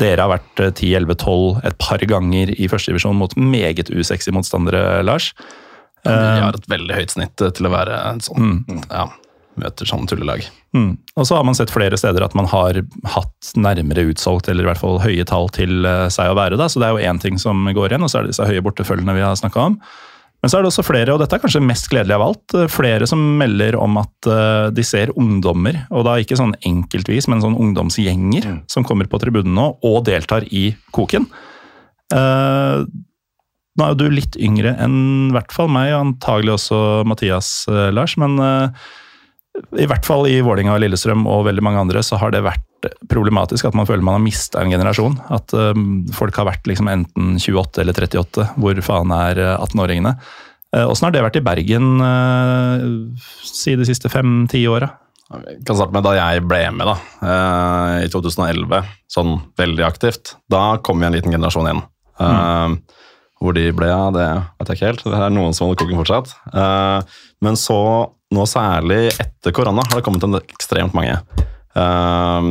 Dere 0.01 0.27
har 0.27 0.33
vært 0.35 0.63
eh, 0.63 0.73
10-11-12 0.73 1.65
et 1.71 1.79
par 1.81 2.05
ganger 2.15 2.55
i 2.55 2.71
førstedivisjon 2.71 3.17
mot 3.19 3.37
meget 3.39 3.93
usexy 3.95 4.35
motstandere, 4.35 5.03
Lars. 5.07 5.33
Vi 6.05 6.13
har 6.13 6.57
et 6.57 6.67
veldig 6.69 6.97
høyt 6.99 7.15
snitt 7.15 7.41
eh, 7.41 7.53
til 7.57 7.69
å 7.69 7.73
være 7.73 8.01
sånn. 8.25 8.59
Mm. 8.69 8.83
ja, 8.91 9.09
møter 9.61 9.89
sånn 9.89 10.09
tullelag. 10.11 10.45
Mm. 10.75 10.97
Og 11.17 11.29
så 11.29 11.39
har 11.39 11.47
man 11.47 11.57
sett 11.57 11.73
flere 11.73 11.99
steder 12.01 12.27
at 12.27 12.35
man 12.37 12.49
har 12.51 12.81
hatt 13.15 13.53
nærmere 13.57 14.09
utsolgt, 14.11 14.51
eller 14.51 14.67
i 14.67 14.71
hvert 14.73 14.83
fall 14.83 15.01
høye 15.03 15.27
tall 15.29 15.49
til 15.55 15.87
eh, 15.89 16.09
seg 16.13 16.33
å 16.33 16.39
være. 16.39 16.59
Da. 16.61 16.69
Så 16.69 16.83
det 16.83 16.91
er 16.91 16.97
jo 16.97 17.13
én 17.13 17.23
ting 17.23 17.39
som 17.41 17.65
går 17.71 17.95
igjen, 17.95 18.05
og 18.05 18.13
så 18.13 18.21
er 18.21 18.27
det 18.27 18.35
disse 18.35 18.49
høye 18.51 18.65
bortefølgene 18.67 19.17
vi 19.17 19.25
har 19.25 19.39
snakka 19.41 19.71
om. 19.71 19.79
Men 20.45 20.51
så 20.53 20.59
er 20.59 20.67
det 20.67 20.69
også 20.75 20.83
flere, 20.85 21.09
og 21.15 21.23
dette 21.23 21.39
er 21.39 21.41
kanskje 21.41 21.61
mest 21.65 21.87
gledelig 21.89 22.19
av 22.19 22.23
alt, 22.27 22.55
eh, 22.59 22.67
flere 22.69 23.07
som 23.09 23.21
melder 23.41 23.79
om 23.81 23.95
at 23.97 24.27
eh, 24.29 24.67
de 24.77 24.83
ser 24.85 25.15
ungdommer, 25.17 25.79
og 25.89 26.05
da 26.05 26.19
ikke 26.21 26.37
sånn 26.37 26.53
enkeltvis, 26.69 27.31
men 27.33 27.41
sånn 27.41 27.57
ungdomsgjenger 27.57 28.51
som 28.69 28.85
kommer 28.85 29.09
på 29.09 29.23
tribunen 29.23 29.57
nå 29.57 29.71
og 29.81 30.03
deltar 30.05 30.45
i 30.53 30.67
koken. 30.93 31.25
Uh, 32.13 32.85
nå 33.75 33.87
er 33.87 33.95
jo 33.95 34.03
du 34.03 34.13
litt 34.13 34.37
yngre 34.37 34.75
enn 34.85 34.99
i 35.31 35.33
hvert 35.33 35.57
fall 35.57 35.73
meg, 35.73 35.95
og 35.95 36.11
antagelig 36.11 36.59
også 36.59 36.83
Mathias, 37.09 37.49
uh, 37.73 37.89
Lars, 37.97 38.19
men 38.21 38.37
uh, 38.37 38.85
i 39.81 39.89
hvert 39.89 40.05
fall 40.05 40.29
i 40.29 40.43
Vålinga 40.45 40.77
og 40.77 40.85
Lillestrøm 40.85 41.25
og 41.25 41.47
veldig 41.49 41.65
mange 41.65 41.87
andre, 41.87 42.05
så 42.05 42.21
har 42.21 42.37
det 42.37 42.45
vært 42.45 42.69
problematisk 43.11 43.69
at 43.69 43.77
man 43.77 43.89
føler 43.89 44.05
man 44.05 44.19
har 44.19 44.25
mista 44.25 44.63
en 44.63 44.73
generasjon. 44.73 45.17
At 45.35 45.55
um, 45.57 46.05
folk 46.15 46.37
har 46.41 46.49
vært 46.49 46.67
liksom 46.71 46.91
enten 46.93 47.37
28 47.39 47.83
eller 47.83 47.97
38. 47.97 48.49
Hvor 48.61 48.83
faen 48.87 49.15
er 49.17 49.41
uh, 49.43 49.55
18-åringene? 49.67 50.17
Uh, 50.75 50.91
har 50.91 51.15
det 51.15 51.25
vært 51.25 51.39
i 51.41 51.45
Bergen 51.47 52.03
uh, 52.03 52.85
si 53.47 53.77
de 53.79 53.87
siste 53.89 54.11
fem-ti 54.13 54.65
åra? 54.71 54.91
Jeg 55.35 55.63
kan 55.67 55.79
starte 55.79 55.97
med 55.97 56.05
da 56.05 56.13
jeg 56.15 56.45
ble 56.47 56.61
med 56.77 56.87
da, 56.87 56.99
uh, 57.25 57.95
i 58.05 58.11
2011, 58.13 58.85
sånn 59.11 59.39
veldig 59.59 59.87
aktivt. 59.87 60.37
Da 60.53 60.77
kom 60.85 61.01
vi 61.01 61.09
en 61.09 61.17
liten 61.17 61.35
generasjon 61.35 61.73
inn. 61.73 61.83
Mm. 62.15 62.77
Hvor 63.45 63.53
de 63.57 63.65
ble 63.77 63.91
av, 63.93 64.13
det 64.15 64.25
vet 64.25 64.71
jeg 64.71 64.79
ikke 64.79 64.91
helt. 64.93 65.03
Det 65.05 65.19
er 65.21 65.33
noen 65.35 65.57
som 65.57 65.67
holder 65.67 65.83
koken 65.83 65.99
fortsatt. 66.01 66.31
Eh, 66.57 67.17
men 67.45 67.59
så, 67.61 67.81
nå 68.33 68.47
særlig 68.49 69.11
etter 69.21 69.53
korona, 69.55 69.85
har 69.91 70.01
det 70.01 70.07
kommet 70.07 70.25
en 70.25 70.39
ekstremt 70.39 70.97
mange. 70.97 71.19
Eh, 71.77 72.49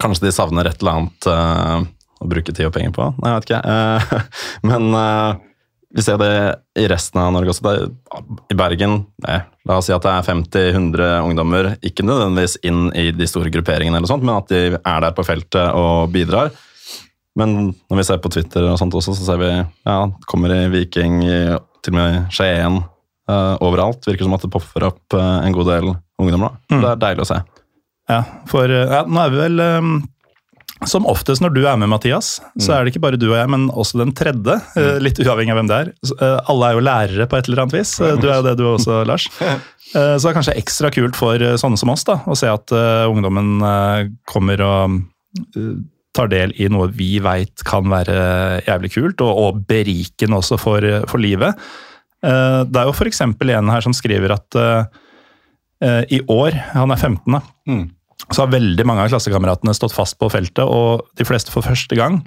kanskje 0.00 0.28
de 0.28 0.34
savner 0.34 0.68
et 0.68 0.82
eller 0.82 0.98
annet 0.98 1.28
eh, 1.30 1.86
å 2.22 2.28
bruke 2.30 2.54
tid 2.54 2.68
og 2.68 2.74
penger 2.76 2.92
på? 2.96 3.08
Nei, 3.20 3.32
jeg 3.32 3.40
vet 3.40 3.48
ikke. 3.48 3.62
Eh, 3.72 4.36
men 4.70 4.98
eh, 4.98 5.40
vi 5.92 6.04
ser 6.06 6.20
det 6.22 6.32
i 6.80 6.86
resten 6.88 7.20
av 7.20 7.32
Norge 7.34 7.52
også. 7.52 7.72
Er, 7.72 7.88
I 8.52 8.56
Bergen 8.56 9.02
nei, 9.26 9.40
La 9.68 9.78
oss 9.78 9.90
si 9.90 9.94
at 9.94 10.04
det 10.06 10.12
er 10.12 10.28
50-100 10.28 11.10
ungdommer, 11.22 11.74
ikke 11.84 12.06
nødvendigvis 12.06 12.56
inn 12.66 12.86
i 12.98 13.10
de 13.14 13.28
store 13.30 13.52
grupperingene, 13.52 13.98
eller 13.98 14.10
sånt, 14.10 14.24
men 14.24 14.38
at 14.40 14.48
de 14.50 14.78
er 14.78 15.04
der 15.04 15.12
på 15.14 15.26
feltet 15.26 15.76
og 15.78 16.08
bidrar. 16.14 16.50
Men 17.38 17.54
når 17.70 18.00
vi 18.00 18.06
ser 18.08 18.18
på 18.24 18.32
Twitter 18.32 18.66
og 18.66 18.80
sånt 18.80 18.96
også, 18.96 19.14
så 19.16 19.28
ser 19.28 19.38
vi 19.40 19.52
ja, 19.52 19.98
kommer 20.28 20.52
i 20.56 20.64
Viking, 20.72 21.20
til 21.22 21.94
og 21.94 21.96
med 21.96 22.18
Skien, 22.34 22.80
uh, 23.30 23.56
overalt. 23.62 24.06
Virker 24.06 24.26
som 24.26 24.36
at 24.36 24.44
det 24.44 24.52
popper 24.52 24.88
opp 24.90 25.16
uh, 25.16 25.40
en 25.42 25.54
god 25.54 25.70
del 25.70 25.92
ungdommer. 26.22 26.56
Mm. 26.70 26.80
Det 26.80 26.90
er 26.90 27.02
deilig 27.06 27.24
å 27.24 27.30
se. 27.32 27.40
Ja, 28.12 28.20
for 28.50 28.68
ja, 28.68 29.02
nå 29.08 29.22
er 29.22 29.30
vi 29.32 29.38
vel 29.40 29.62
um, 29.80 29.92
Som 30.90 31.06
oftest 31.08 31.40
når 31.44 31.52
du 31.54 31.60
er 31.64 31.76
med, 31.78 31.88
Mathias, 31.92 32.34
så 32.60 32.74
er 32.74 32.82
det 32.84 32.92
ikke 32.92 33.04
bare 33.04 33.18
du 33.20 33.28
og 33.30 33.36
jeg, 33.38 33.48
men 33.54 33.68
også 33.70 34.00
den 34.02 34.10
tredje. 34.18 34.56
uh, 34.76 34.96
litt 35.00 35.20
uavhengig 35.22 35.54
av 35.54 35.60
hvem 35.60 35.68
det 35.70 35.76
er. 35.78 35.90
Alle 36.50 36.68
er 36.72 36.76
jo 36.76 36.82
lærere 36.88 37.26
på 37.30 37.38
et 37.38 37.48
eller 37.48 37.62
annet 37.62 37.76
vis. 37.78 37.92
Du 38.18 38.26
er 38.28 38.40
jo 38.40 38.46
det, 38.48 38.56
du 38.58 38.64
også, 38.72 38.98
Lars. 39.10 39.28
Så 39.92 40.18
det 40.24 40.30
er 40.30 40.36
kanskje 40.38 40.56
ekstra 40.58 40.90
kult 40.94 41.14
for 41.18 41.38
sånne 41.60 41.78
som 41.78 41.90
oss 41.92 42.02
da, 42.08 42.16
å 42.26 42.34
se 42.38 42.48
at 42.50 42.72
ungdommen 43.06 43.60
kommer 44.32 44.62
og 44.64 44.98
tar 46.16 46.28
del 46.32 46.50
i 46.60 46.66
noe 46.72 46.90
vi 46.92 47.14
veit 47.24 47.62
kan 47.68 47.86
være 47.92 48.16
jævlig 48.66 48.90
kult, 48.96 49.22
og, 49.24 49.38
og 49.46 49.62
berikende 49.70 50.40
også 50.42 50.58
for, 50.60 50.84
for 51.08 51.20
livet. 51.22 51.56
Det 52.22 52.82
er 52.82 52.88
jo 52.90 52.92
f.eks. 52.96 53.22
en 53.24 53.72
her 53.72 53.84
som 53.86 53.94
skriver 53.96 54.34
at 54.34 54.58
i 56.12 56.20
år, 56.30 56.56
han 56.74 56.90
er 56.94 57.00
15, 57.00 57.38
da, 57.38 57.40
Mm. 57.70 57.84
Så 58.30 58.44
har 58.44 58.52
veldig 58.54 58.86
mange 58.88 59.04
av 59.04 59.12
klassekameratene 59.12 59.74
stått 59.76 59.94
fast 59.96 60.18
på 60.20 60.30
feltet, 60.32 60.64
og 60.64 61.06
de 61.18 61.26
fleste 61.26 61.52
for 61.54 61.66
første 61.66 61.98
gang. 61.98 62.20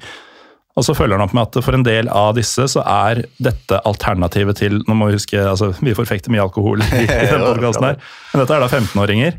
Og 0.75 0.83
så 0.83 0.95
følger 0.97 1.15
han 1.15 1.23
opp 1.23 1.35
med 1.35 1.47
at 1.47 1.63
for 1.63 1.77
en 1.77 1.85
del 1.87 2.09
av 2.11 2.33
disse 2.35 2.65
så 2.73 2.81
er 2.83 3.21
dette 3.39 3.77
alternativet 3.87 4.59
til 4.59 4.81
Nå 4.89 4.97
må 4.99 5.07
vi 5.07 5.15
huske, 5.15 5.39
altså 5.39 5.69
vi 5.79 5.93
forfekter 5.95 6.33
mye 6.33 6.43
alkohol 6.43 6.83
i, 6.83 7.05
i 7.05 7.29
denne 7.31 7.53
podcasten 7.53 7.87
her, 7.87 8.01
men 8.33 8.43
dette 8.43 8.57
er 8.57 8.65
da 8.65 8.71
15-åringer. 8.71 9.37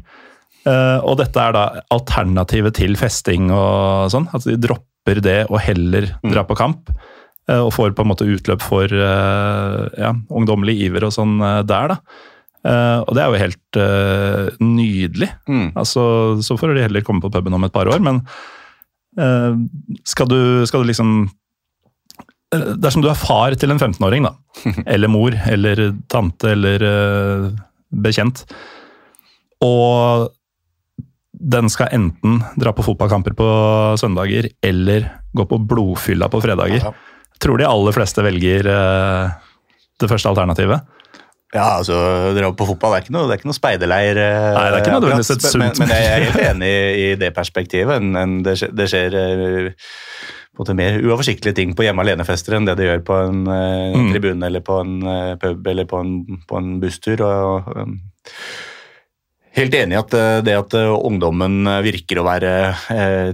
Eh, 0.66 0.98
og 1.06 1.18
dette 1.20 1.42
er 1.42 1.52
da 1.54 1.66
alternativet 1.94 2.78
til 2.80 2.96
festing 2.98 3.52
og 3.54 4.08
sånn. 4.14 4.30
At 4.34 4.48
de 4.48 4.56
dropper 4.60 5.20
det 5.22 5.42
og 5.50 5.60
heller 5.62 6.08
drar 6.24 6.48
på 6.48 6.56
kamp. 6.58 6.90
eh, 7.46 7.60
og 7.60 7.70
får 7.76 7.92
på 7.94 8.02
en 8.02 8.10
måte 8.10 8.26
utløp 8.26 8.64
for 8.64 8.90
eh, 8.90 9.82
ja, 10.00 10.14
ungdommelig 10.32 10.80
iver 10.88 11.06
og 11.06 11.14
sånn 11.14 11.38
der, 11.68 11.94
da. 11.94 12.00
Eh, 12.66 13.00
og 13.04 13.14
det 13.14 13.22
er 13.22 13.30
jo 13.30 13.40
helt 13.40 13.78
uh, 13.78 14.62
nydelig. 14.62 15.30
Mm. 15.46 15.68
Altså, 15.78 16.02
så 16.42 16.56
får 16.58 16.74
de 16.74 16.86
heller 16.86 17.04
komme 17.06 17.22
på 17.22 17.30
puben 17.32 17.54
om 17.54 17.66
et 17.66 17.74
par 17.74 17.88
år, 17.90 18.02
men 18.02 18.22
uh, 19.20 19.58
skal, 20.06 20.30
du, 20.30 20.40
skal 20.68 20.82
du 20.84 20.92
liksom 20.92 21.18
Dersom 22.56 23.02
du 23.02 23.08
er 23.10 23.18
far 23.18 23.56
til 23.58 23.72
en 23.74 23.80
15-åring, 23.82 24.24
da, 24.24 24.30
eller 24.94 25.10
mor, 25.10 25.34
eller 25.50 25.80
tante, 26.08 26.52
eller 26.54 26.84
bekjent, 27.90 28.44
og 29.66 30.30
den 31.36 31.68
skal 31.68 31.90
enten 31.92 32.38
dra 32.56 32.70
på 32.72 32.86
fotballkamper 32.86 33.34
på 33.36 33.48
søndager 34.00 34.46
eller 34.64 35.10
gå 35.36 35.44
på 35.50 35.58
blodfylla 35.58 36.30
på 36.32 36.40
fredager. 36.46 36.86
Ja. 36.86 36.94
Tror 37.42 37.60
de 37.60 37.66
aller 37.68 37.98
fleste 37.98 38.24
velger 38.24 38.70
det 38.70 40.08
første 40.08 40.30
alternativet. 40.30 40.86
Ja, 41.54 41.76
altså, 41.78 41.94
dra 42.36 42.48
på 42.52 42.66
fotball 42.66 42.92
det 42.92 42.98
er 42.98 43.04
ikke 43.06 43.14
noe, 43.14 43.28
det 43.28 43.36
er 43.36 43.38
ikke 43.40 43.48
noe 43.52 43.56
speiderleir. 43.60 44.18
eh, 44.18 44.48
Nei, 44.56 44.64
det 44.66 44.74
er 44.74 44.82
ikke 44.82 44.96
nødvendigvis 44.96 45.30
et 45.30 45.36
akkurat, 45.46 45.60
men, 45.62 45.70
sunt- 45.70 45.78
men 45.78 45.92
jeg 45.94 46.08
er 46.10 46.24
helt 46.26 46.42
enig 46.50 46.70
i, 46.72 47.04
i 47.04 47.14
det 47.20 47.30
perspektivet. 47.36 48.00
En, 48.02 48.16
en, 48.18 48.34
det 48.42 48.56
skjer, 48.58 48.72
det 48.76 48.88
skjer 48.90 49.14
eh, 49.20 49.70
måte 50.58 50.74
mer 50.76 50.98
uoversiktlige 51.04 51.54
ting 51.54 51.74
på 51.76 51.84
hjemme 51.86 52.02
alene-fester 52.02 52.56
enn 52.58 52.66
det 52.66 52.74
det 52.80 52.88
gjør 52.90 53.02
på 53.06 53.18
en 53.28 53.42
eh, 53.46 53.96
Mm. 53.96 54.10
tribune 54.12 54.46
eller 54.50 54.60
på 54.66 54.80
en 54.82 54.96
pub 55.40 55.66
eller 55.70 55.86
på 55.88 56.00
en, 56.02 56.12
på 56.48 56.58
en 56.58 56.72
busstur. 56.82 57.22
Og, 57.24 57.70
um, 57.78 57.94
Helt 59.56 59.72
enig 59.72 59.94
i 59.96 59.98
at 60.02 60.12
det 60.44 60.52
at 60.52 60.74
ungdommen 60.76 61.62
virker 61.80 62.18
å 62.20 62.26
være 62.26 62.50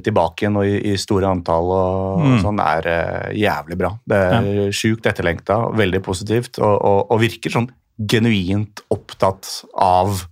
tilbake 0.06 0.44
igjen 0.44 0.58
og 0.60 0.68
i, 0.68 0.76
i 0.92 0.96
store 1.00 1.26
antall, 1.32 1.66
og, 1.74 2.20
Mm. 2.22 2.34
og 2.36 2.44
sånn, 2.44 2.60
er 2.62 3.32
jævlig 3.34 3.78
bra. 3.80 3.90
Det 4.06 4.20
er 4.36 4.70
sjukt 4.70 5.08
etterlengta, 5.10 5.56
veldig 5.74 5.98
positivt, 6.06 6.60
og, 6.62 6.76
og, 6.78 7.00
og 7.10 7.18
virker 7.24 7.50
sånn 7.56 7.66
genuint 7.98 8.80
opptatt 8.90 9.48
av 9.76 10.22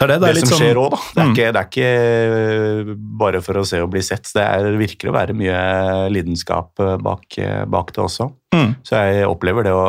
Det 0.00 0.06
det, 0.08 0.16
det, 0.22 0.32
det 0.34 0.40
som 0.42 0.48
sånn 0.54 0.60
skjer 0.62 0.78
òg, 0.80 0.90
da. 0.94 0.98
Det 1.14 1.20
er, 1.20 1.24
Mm. 1.26 1.32
ikke, 1.34 1.48
det 1.52 1.60
er 1.60 1.70
ikke 1.70 2.98
bare 3.20 3.40
for 3.44 3.60
å 3.60 3.64
se 3.68 3.80
og 3.84 3.90
bli 3.92 4.00
sett. 4.02 4.30
Det 4.34 4.40
er, 4.42 4.70
virker 4.80 5.10
å 5.10 5.16
være 5.16 5.34
mye 5.36 5.58
lidenskap 6.10 6.80
eh, 6.80 6.96
bak, 7.04 7.26
eh, 7.38 7.64
bak 7.68 7.92
det 7.92 8.00
også. 8.06 8.30
Mm. 8.56 8.70
Så 8.82 8.96
jeg 8.96 9.26
opplever 9.28 9.66
det 9.68 9.74
å, 9.76 9.84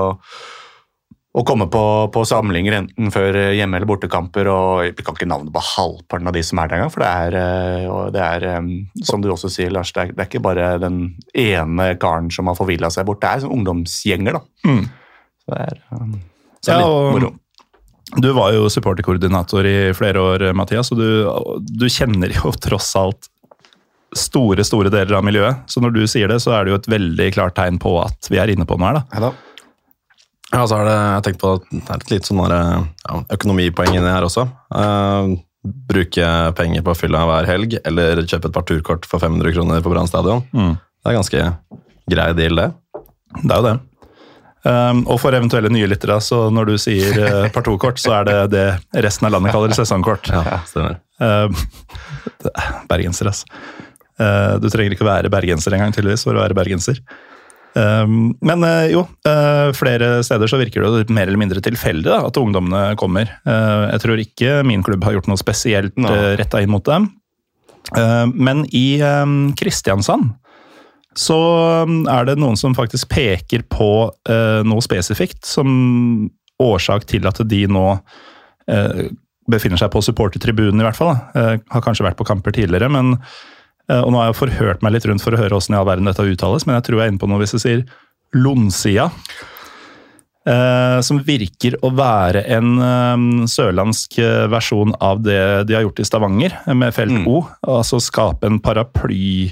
å 1.32 1.44
komme 1.48 1.70
på, 1.72 1.84
på 2.12 2.26
samlinger 2.28 2.76
enten 2.82 3.08
før 3.16 3.38
hjemme- 3.56 3.80
eller 3.80 3.88
bortekamper, 3.88 4.50
og 4.52 4.84
Jeg 4.90 4.98
kan 5.00 5.16
ikke 5.16 5.30
navnet 5.32 5.54
på 5.56 5.64
halvparten 5.64 6.28
av 6.28 6.34
de 6.36 6.44
som 6.44 6.60
er 6.60 6.68
der 6.68 6.82
engang, 6.82 6.92
for 6.92 7.06
det 7.06 7.12
er, 7.12 7.38
eh, 7.40 7.86
og 7.88 8.12
det 8.12 8.22
er 8.26 8.48
eh, 8.52 8.68
som 9.08 9.24
du 9.24 9.30
også 9.32 9.48
sier, 9.50 9.72
Lars, 9.72 9.94
det 9.96 10.04
er, 10.04 10.12
det 10.12 10.26
er 10.26 10.28
ikke 10.28 10.44
bare 10.44 10.74
den 10.84 11.16
ene 11.34 11.94
karen 12.04 12.28
som 12.36 12.52
har 12.52 12.60
forvilla 12.60 12.92
seg 12.92 13.08
bort, 13.08 13.22
det 13.24 13.32
er 13.32 13.46
sånn 13.46 13.56
ungdomsgjenger, 13.62 14.42
da. 14.42 14.44
Mm. 14.68 14.84
Så 15.46 15.56
det 15.56 15.64
er, 15.70 15.82
eh, 15.96 16.20
så 16.62 16.72
det 16.72 16.76
er 16.76 16.80
Ja, 16.80 16.88
litt 16.88 16.96
og- 16.96 17.14
moro. 17.20 17.32
Du 18.22 18.28
var 18.36 18.52
jo 18.52 18.66
supporterkoordinator 18.68 19.66
i 19.66 19.76
flere 19.96 20.20
år, 20.20 20.44
Mathias, 20.54 20.90
og 20.92 20.98
du, 21.00 21.64
du 21.80 21.86
kjenner 21.88 22.34
jo 22.36 22.52
tross 22.66 22.90
alt 23.00 23.30
store, 24.18 24.66
store 24.68 24.90
deler 24.92 25.16
av 25.16 25.24
miljøet. 25.24 25.62
Så 25.72 25.80
når 25.80 25.94
du 25.96 26.02
sier 26.12 26.28
det, 26.28 26.42
så 26.44 26.52
er 26.58 26.66
det 26.68 26.74
jo 26.74 26.80
et 26.82 26.90
veldig 26.92 27.30
klart 27.38 27.56
tegn 27.56 27.80
på 27.80 27.94
at 28.04 28.28
vi 28.28 28.42
er 28.42 28.52
inne 28.52 28.66
på 28.68 28.76
noe 28.76 28.90
her, 28.90 29.00
da. 29.00 29.06
Ja, 29.16 29.30
da. 29.30 29.32
Ja, 30.52 30.66
så 30.68 30.82
er 30.82 30.90
det, 30.90 30.98
jeg 30.98 31.24
tenkt 31.30 31.40
på 31.46 31.54
at 31.56 31.70
det 31.72 31.86
er 31.88 32.02
et 32.02 32.12
litt 32.12 32.28
sånn 32.28 32.42
ja, 32.52 33.22
økonomipoeng 33.38 33.94
inni 33.96 34.12
her 34.12 34.26
også. 34.28 34.44
Uh, 34.76 35.38
bruke 35.88 36.28
penger 36.58 36.84
på 36.84 36.96
fylla 36.98 37.22
hver 37.30 37.48
helg, 37.48 37.78
eller 37.88 38.20
kjøpe 38.26 38.50
et 38.50 38.58
par 38.58 38.66
turkort 38.68 39.08
for 39.08 39.24
500 39.24 39.56
kroner 39.56 39.80
på 39.86 39.94
Brann 39.94 40.10
stadion. 40.12 40.44
Mm. 40.52 40.74
Det 40.76 41.14
er 41.14 41.16
ganske 41.22 41.46
grei 42.12 42.28
deal, 42.36 42.60
det. 42.60 42.68
Det 43.40 43.48
er 43.48 43.56
jo 43.62 43.68
det. 43.70 43.78
Um, 44.62 45.00
og 45.10 45.18
for 45.24 45.34
eventuelle 45.34 45.72
nye 45.74 45.88
lyttere, 45.90 46.20
så 46.22 46.44
når 46.54 46.70
du 46.70 46.76
sier 46.82 47.16
uh, 47.18 47.48
partokort, 47.54 47.98
så 47.98 48.20
er 48.20 48.28
det 48.28 48.36
det 48.54 48.66
resten 49.02 49.26
av 49.26 49.34
landet 49.34 49.56
kaller 49.56 49.74
sesongkort. 49.74 50.30
Ja, 50.30 50.60
stemmer. 50.70 51.00
Um, 51.18 51.56
er 52.46 52.76
bergenser, 52.90 53.32
altså. 53.32 53.50
Uh, 54.22 54.60
du 54.62 54.68
trenger 54.70 54.94
ikke 54.94 55.08
være 55.08 55.32
bergenser 55.34 55.74
engang, 55.74 55.96
tydeligvis, 55.96 56.28
for 56.28 56.38
å 56.38 56.44
være 56.44 56.58
bergenser. 56.58 57.02
Um, 57.74 58.36
men 58.44 58.66
uh, 58.68 58.86
jo, 58.92 59.06
flere 59.78 60.20
steder 60.28 60.52
så 60.52 60.60
virker 60.60 60.84
det 60.84 61.08
mer 61.16 61.26
eller 61.30 61.40
mindre 61.42 61.64
tilfeldig 61.64 62.14
at 62.18 62.38
ungdommene 62.38 62.98
kommer. 63.00 63.32
Jeg 63.48 64.04
tror 64.04 64.22
ikke 64.22 64.60
min 64.68 64.84
klubb 64.86 65.08
har 65.08 65.16
gjort 65.16 65.32
noe 65.32 65.42
spesielt 65.42 65.98
uh, 66.06 66.36
retta 66.38 66.62
inn 66.62 66.74
mot 66.74 66.86
dem. 66.86 67.10
Men 67.92 68.62
i 68.78 69.02
Kristiansand 69.58 70.30
så 71.18 71.38
um, 71.84 72.04
er 72.08 72.28
det 72.30 72.38
noen 72.40 72.56
som 72.60 72.76
faktisk 72.78 73.10
peker 73.12 73.66
på 73.72 73.92
uh, 74.08 74.62
noe 74.68 74.84
spesifikt 74.84 75.44
som 75.48 76.30
årsak 76.62 77.08
til 77.10 77.28
at 77.28 77.42
de 77.52 77.66
nå 77.68 77.86
uh, 77.98 79.02
befinner 79.52 79.82
seg 79.82 79.92
på 79.92 80.04
supportertribunen, 80.06 80.80
i 80.80 80.88
hvert 80.88 81.00
fall. 81.00 81.18
Uh, 81.36 81.58
har 81.74 81.84
kanskje 81.84 82.08
vært 82.08 82.20
på 82.20 82.28
kamper 82.30 82.56
tidligere, 82.56 82.92
men 82.94 83.18
uh, 83.18 84.02
og 84.02 84.12
nå 84.14 84.22
har 84.22 84.32
jeg 84.32 84.40
forhørt 84.40 84.86
meg 84.86 84.96
litt 84.96 85.08
rundt 85.10 85.24
for 85.26 85.36
å 85.36 85.42
høre 85.42 85.58
hvordan 85.58 85.76
i 85.76 85.82
all 85.82 85.90
verden 85.90 86.12
dette 86.12 86.28
uttales, 86.32 86.68
men 86.68 86.80
jeg 86.80 86.88
tror 86.88 87.02
jeg 87.02 87.10
er 87.10 87.16
inne 87.16 87.24
på 87.24 87.32
noe 87.32 87.42
hvis 87.44 87.58
jeg 87.58 87.66
sier 87.66 87.88
Lonsia. 88.38 89.10
Uh, 90.42 90.98
som 91.06 91.20
virker 91.22 91.76
å 91.86 91.92
være 91.94 92.42
en 92.50 92.80
um, 92.82 93.26
sørlandsk 93.46 94.16
uh, 94.24 94.48
versjon 94.50 94.96
av 94.98 95.20
det 95.22 95.68
de 95.70 95.76
har 95.78 95.84
gjort 95.86 96.02
i 96.02 96.08
Stavanger, 96.08 96.56
med 96.72 96.96
Felt 96.96 97.14
Mm. 97.14 97.28
O. 97.30 97.44
Altså 97.68 98.00
skape 98.02 98.48
en 98.50 98.58
paraply 98.64 99.52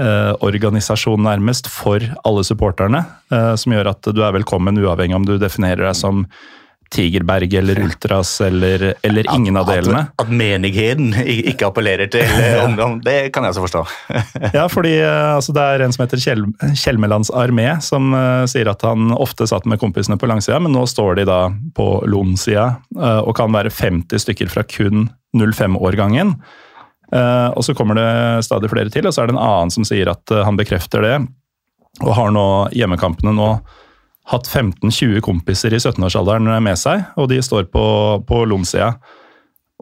eh, 0.00 0.32
organisasjon 0.44 1.22
nærmest 1.26 1.70
for 1.72 2.04
alle 2.24 2.44
supporterne, 2.46 3.04
eh, 3.32 3.54
som 3.60 3.74
gjør 3.74 3.92
at 3.94 4.12
du 4.14 4.22
er 4.24 4.36
velkommen 4.38 4.78
uavhengig 4.80 5.18
om 5.18 5.26
du 5.28 5.36
definerer 5.40 5.88
deg 5.88 5.98
som 5.98 6.24
Tigerberg 6.88 7.54
eller 7.54 7.80
Ultras 7.84 8.40
eller, 8.40 8.94
eller 9.02 9.26
ingen 9.34 9.56
av 9.60 9.68
delene. 9.68 10.06
At, 10.08 10.24
at 10.24 10.30
menigheten 10.32 11.10
ikke 11.20 11.68
appellerer 11.68 12.08
til 12.12 12.24
ungdom, 12.64 12.98
det 13.04 13.28
kan 13.34 13.44
jeg 13.44 13.54
også 13.54 13.66
forstå. 13.66 13.82
Ja, 14.56 14.64
fordi 14.72 14.94
eh, 15.02 15.34
altså, 15.36 15.52
det 15.56 15.64
er 15.64 15.84
en 15.84 15.92
som 15.94 16.06
heter 16.06 16.22
Kjell, 16.22 16.46
Kjellmelands 16.72 17.30
armé, 17.36 17.66
som 17.84 18.14
uh, 18.16 18.46
sier 18.48 18.70
at 18.70 18.84
han 18.86 19.12
ofte 19.12 19.46
satt 19.50 19.68
med 19.68 19.80
kompisene 19.82 20.16
på 20.20 20.28
langsida, 20.30 20.60
men 20.62 20.72
nå 20.72 20.86
står 20.88 21.20
de 21.20 21.26
da 21.28 21.40
på 21.76 21.88
Lon-sida 22.08 22.70
uh, 22.96 23.20
og 23.20 23.34
kan 23.36 23.52
være 23.52 23.72
50 23.74 24.24
stykker 24.24 24.52
fra 24.52 24.64
kun 24.64 25.10
05-årgangen. 25.36 26.38
Eh, 27.14 27.48
og 27.56 27.64
så 27.64 27.74
kommer 27.76 27.96
det 27.96 28.44
stadig 28.44 28.70
flere 28.72 28.92
til, 28.92 29.08
og 29.08 29.14
så 29.14 29.22
er 29.22 29.30
det 29.30 29.36
en 29.36 29.44
annen 29.44 29.72
som 29.72 29.86
sier 29.88 30.10
at 30.12 30.34
eh, 30.34 30.44
han 30.44 30.58
bekrefter 30.58 31.04
det, 31.04 31.14
og 32.04 32.14
har 32.14 32.32
nå 32.34 32.46
hjemmekampene 32.76 33.32
nå 33.34 33.52
hatt 34.28 34.48
15-20 34.50 35.22
kompiser 35.24 35.72
i 35.72 35.80
17-årsalderen 35.80 36.50
med 36.62 36.76
seg, 36.76 37.06
og 37.16 37.30
de 37.32 37.40
står 37.44 37.70
på, 37.72 37.84
på 38.28 38.42
Lom-sida. 38.44 38.92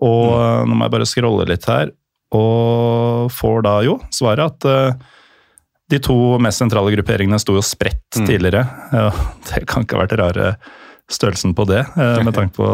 Og 0.07 0.33
mm. 0.37 0.71
nå 0.71 0.77
må 0.77 0.87
jeg 0.87 0.95
bare 0.95 1.09
scrolle 1.09 1.49
litt 1.51 1.67
her, 1.67 1.91
og 2.37 3.33
får 3.35 3.63
da 3.67 3.77
jo 3.87 4.01
svaret 4.15 4.51
at 4.51 4.67
eh, 4.71 5.13
De 5.87 6.01
to 6.03 6.17
mest 6.43 6.59
sentrale 6.59 6.91
grupperingene 6.91 7.39
sto 7.39 7.55
jo 7.55 7.63
spredt 7.63 8.19
tidligere. 8.19 8.65
Ja, 8.97 9.11
det 9.51 9.67
kan 9.71 9.87
ikke 9.87 9.99
ha 9.99 10.05
vært 10.05 10.19
rare 10.19 10.49
størrelsen 11.13 11.55
på 11.55 11.67
det, 11.69 11.85
eh, 11.97 12.19
med 12.25 12.35
tanke 12.35 12.57
på 12.57 12.67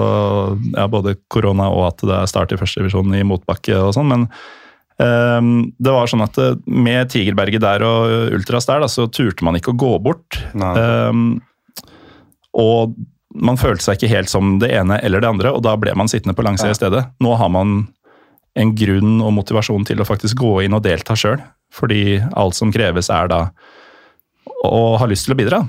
ja, 0.73 0.87
både 0.88 1.16
korona 1.33 1.68
og 1.73 1.87
at 1.90 2.05
det 2.09 2.16
er 2.16 2.31
start 2.31 2.55
i 2.55 2.59
førstedivisjon 2.61 3.14
i 3.18 3.25
motbakke 3.29 3.77
og 3.77 3.92
sånn. 3.97 4.09
Men 4.09 4.27
eh, 5.03 5.40
det 5.77 5.95
var 5.95 6.11
sånn 6.11 6.25
at 6.25 6.38
eh, 6.40 6.59
med 6.64 7.12
Tigerberget 7.12 7.64
der 7.64 7.85
og 7.87 8.37
Ultras 8.38 8.68
der, 8.71 8.85
da, 8.85 8.90
så 8.90 9.09
turte 9.12 9.45
man 9.45 9.59
ikke 9.59 9.75
å 9.75 9.81
gå 9.85 9.97
bort. 10.05 10.40
Eh, 10.57 11.12
og 12.62 12.97
man 13.33 13.61
følte 13.61 13.85
seg 13.85 13.99
ikke 13.99 14.12
helt 14.12 14.33
som 14.33 14.59
det 14.61 14.73
ene 14.77 14.99
eller 15.05 15.23
det 15.25 15.31
andre, 15.31 15.53
og 15.53 15.64
da 15.64 15.77
ble 15.81 15.95
man 15.97 16.11
sittende 16.11 16.37
på 16.37 16.45
langsida 16.45 16.73
i 16.75 16.79
stedet. 16.79 17.07
Nå 17.25 17.37
har 17.40 17.53
man 17.53 17.83
en 18.61 18.73
grunn 18.77 19.21
og 19.25 19.33
motivasjon 19.38 19.87
til 19.88 20.03
å 20.03 20.09
faktisk 20.09 20.40
gå 20.42 20.59
inn 20.66 20.77
og 20.77 20.85
delta 20.85 21.16
sjøl, 21.16 21.40
fordi 21.73 22.21
alt 22.37 22.57
som 22.57 22.73
kreves 22.73 23.09
er 23.12 23.31
da 23.33 23.47
å 24.68 24.99
ha 25.01 25.09
lyst 25.09 25.27
til 25.27 25.35
å 25.37 25.40
bidra. 25.40 25.62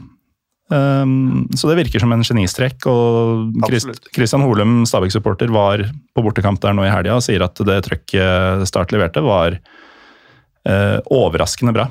Um, 0.72 1.44
så 1.60 1.68
det 1.70 1.78
virker 1.82 2.02
som 2.02 2.14
en 2.16 2.24
genistrekk. 2.24 2.88
og 2.90 3.64
Absolutt. 3.68 4.08
Christian 4.16 4.46
Holum, 4.46 4.84
Stabæk-supporter, 4.90 5.52
var 5.54 5.84
på 6.16 6.26
bortekamp 6.26 6.62
der 6.64 6.76
nå 6.76 6.88
i 6.88 6.94
helga 6.94 7.18
og 7.18 7.26
sier 7.26 7.44
at 7.46 7.60
det 7.68 7.82
trøkket 7.88 8.68
Start 8.70 8.94
leverte, 8.96 9.24
var 9.26 9.58
uh, 9.60 11.00
overraskende 11.12 11.76
bra. 11.76 11.90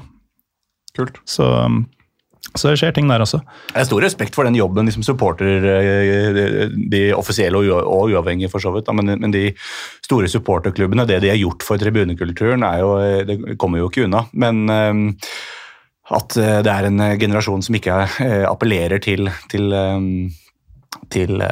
Kult. 0.97 1.21
Så, 1.29 1.47
så 2.53 2.73
det 2.73 2.81
skjer 2.81 2.97
ting 2.97 3.09
der 3.09 3.25
også. 3.25 3.41
Jeg 3.73 3.81
har 3.81 3.89
stor 3.89 4.05
respekt 4.05 4.37
for 4.37 4.49
den 4.49 4.59
jobben 4.59 4.89
de 4.89 4.93
som 4.93 5.05
supporter, 5.07 5.65
eh, 5.73 6.75
de 6.93 7.03
offisielle 7.17 7.61
og 7.61 8.11
uavhengige, 8.13 8.51
for 8.53 8.65
så 8.65 8.75
vidt. 8.75 8.91
Men, 8.93 9.15
men 9.23 9.33
de 9.33 9.47
store 10.05 10.29
supporterklubbene, 10.29 11.07
det 11.09 11.23
de 11.25 11.33
har 11.33 11.41
gjort 11.41 11.65
for 11.65 11.81
tribunekulturen, 11.81 12.67
jo, 12.83 12.93
eh, 13.01 13.25
det 13.29 13.59
kommer 13.61 13.81
jo 13.81 13.89
ikke 13.89 14.05
unna. 14.09 14.27
Men 14.33 14.63
eh, 14.69 15.25
at 16.17 16.37
eh, 16.41 16.61
det 16.65 16.73
er 16.73 16.89
en 16.89 17.01
eh, 17.01 17.17
generasjon 17.21 17.65
som 17.65 17.77
ikke 17.79 17.99
eh, 18.25 18.45
appellerer 18.49 19.03
til, 19.03 19.31
til, 19.53 19.73
eh, 19.77 20.01
til 21.13 21.43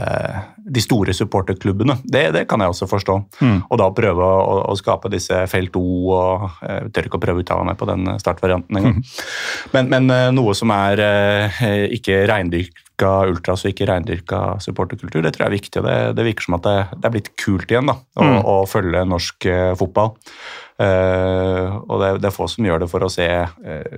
de 0.71 0.83
store 0.85 1.15
supporterklubbene, 1.17 1.97
det, 2.05 2.27
det 2.37 2.45
kan 2.49 2.63
jeg 2.63 2.75
også 2.75 2.89
forstå. 2.91 3.17
Og 3.71 3.81
da 3.81 3.89
prøve 3.97 4.27
å, 4.27 4.59
å 4.71 4.77
skape 4.79 5.11
disse 5.13 5.43
felt 5.51 5.77
O 5.81 6.13
og 6.15 6.61
Jeg 6.61 6.93
tør 6.95 7.09
ikke 7.09 7.19
å 7.19 7.25
prøve 7.25 7.41
å 7.41 7.45
uttale 7.45 7.67
meg 7.67 7.81
på 7.81 7.89
den 7.89 8.07
startvarianten 8.21 8.79
engang. 8.81 9.01
Men, 9.75 9.91
men 9.93 10.15
eh, 10.15 10.29
noe 10.37 10.55
som 10.57 10.73
er 10.77 11.03
ikke 11.91 12.23
reindyrka 12.31 13.13
ultras 13.31 13.65
og 13.65 13.73
ikke 13.73 13.89
reindyrka 13.89 14.41
supporterkultur, 14.61 15.25
det 15.25 15.33
tror 15.35 15.47
jeg 15.47 15.51
er 15.51 15.57
viktig. 15.57 15.81
og 15.81 15.89
Det, 15.89 15.99
det 16.21 16.27
virker 16.31 16.47
som 16.47 16.59
at 16.61 16.67
det, 16.69 16.79
det 16.97 17.09
er 17.09 17.15
blitt 17.17 17.35
kult 17.41 17.73
igjen 17.73 17.89
da, 17.89 17.97
å, 18.21 18.33
å 18.45 18.57
følge 18.69 19.07
norsk 19.09 19.49
fotball. 19.81 20.13
Uh, 20.81 21.77
og 21.93 22.01
det, 22.01 22.09
det 22.23 22.31
er 22.31 22.33
få 22.33 22.47
som 22.49 22.65
gjør 22.65 22.81
det 22.81 22.89
for 22.89 23.05
å 23.05 23.11
se 23.13 23.27
eh, 23.29 23.97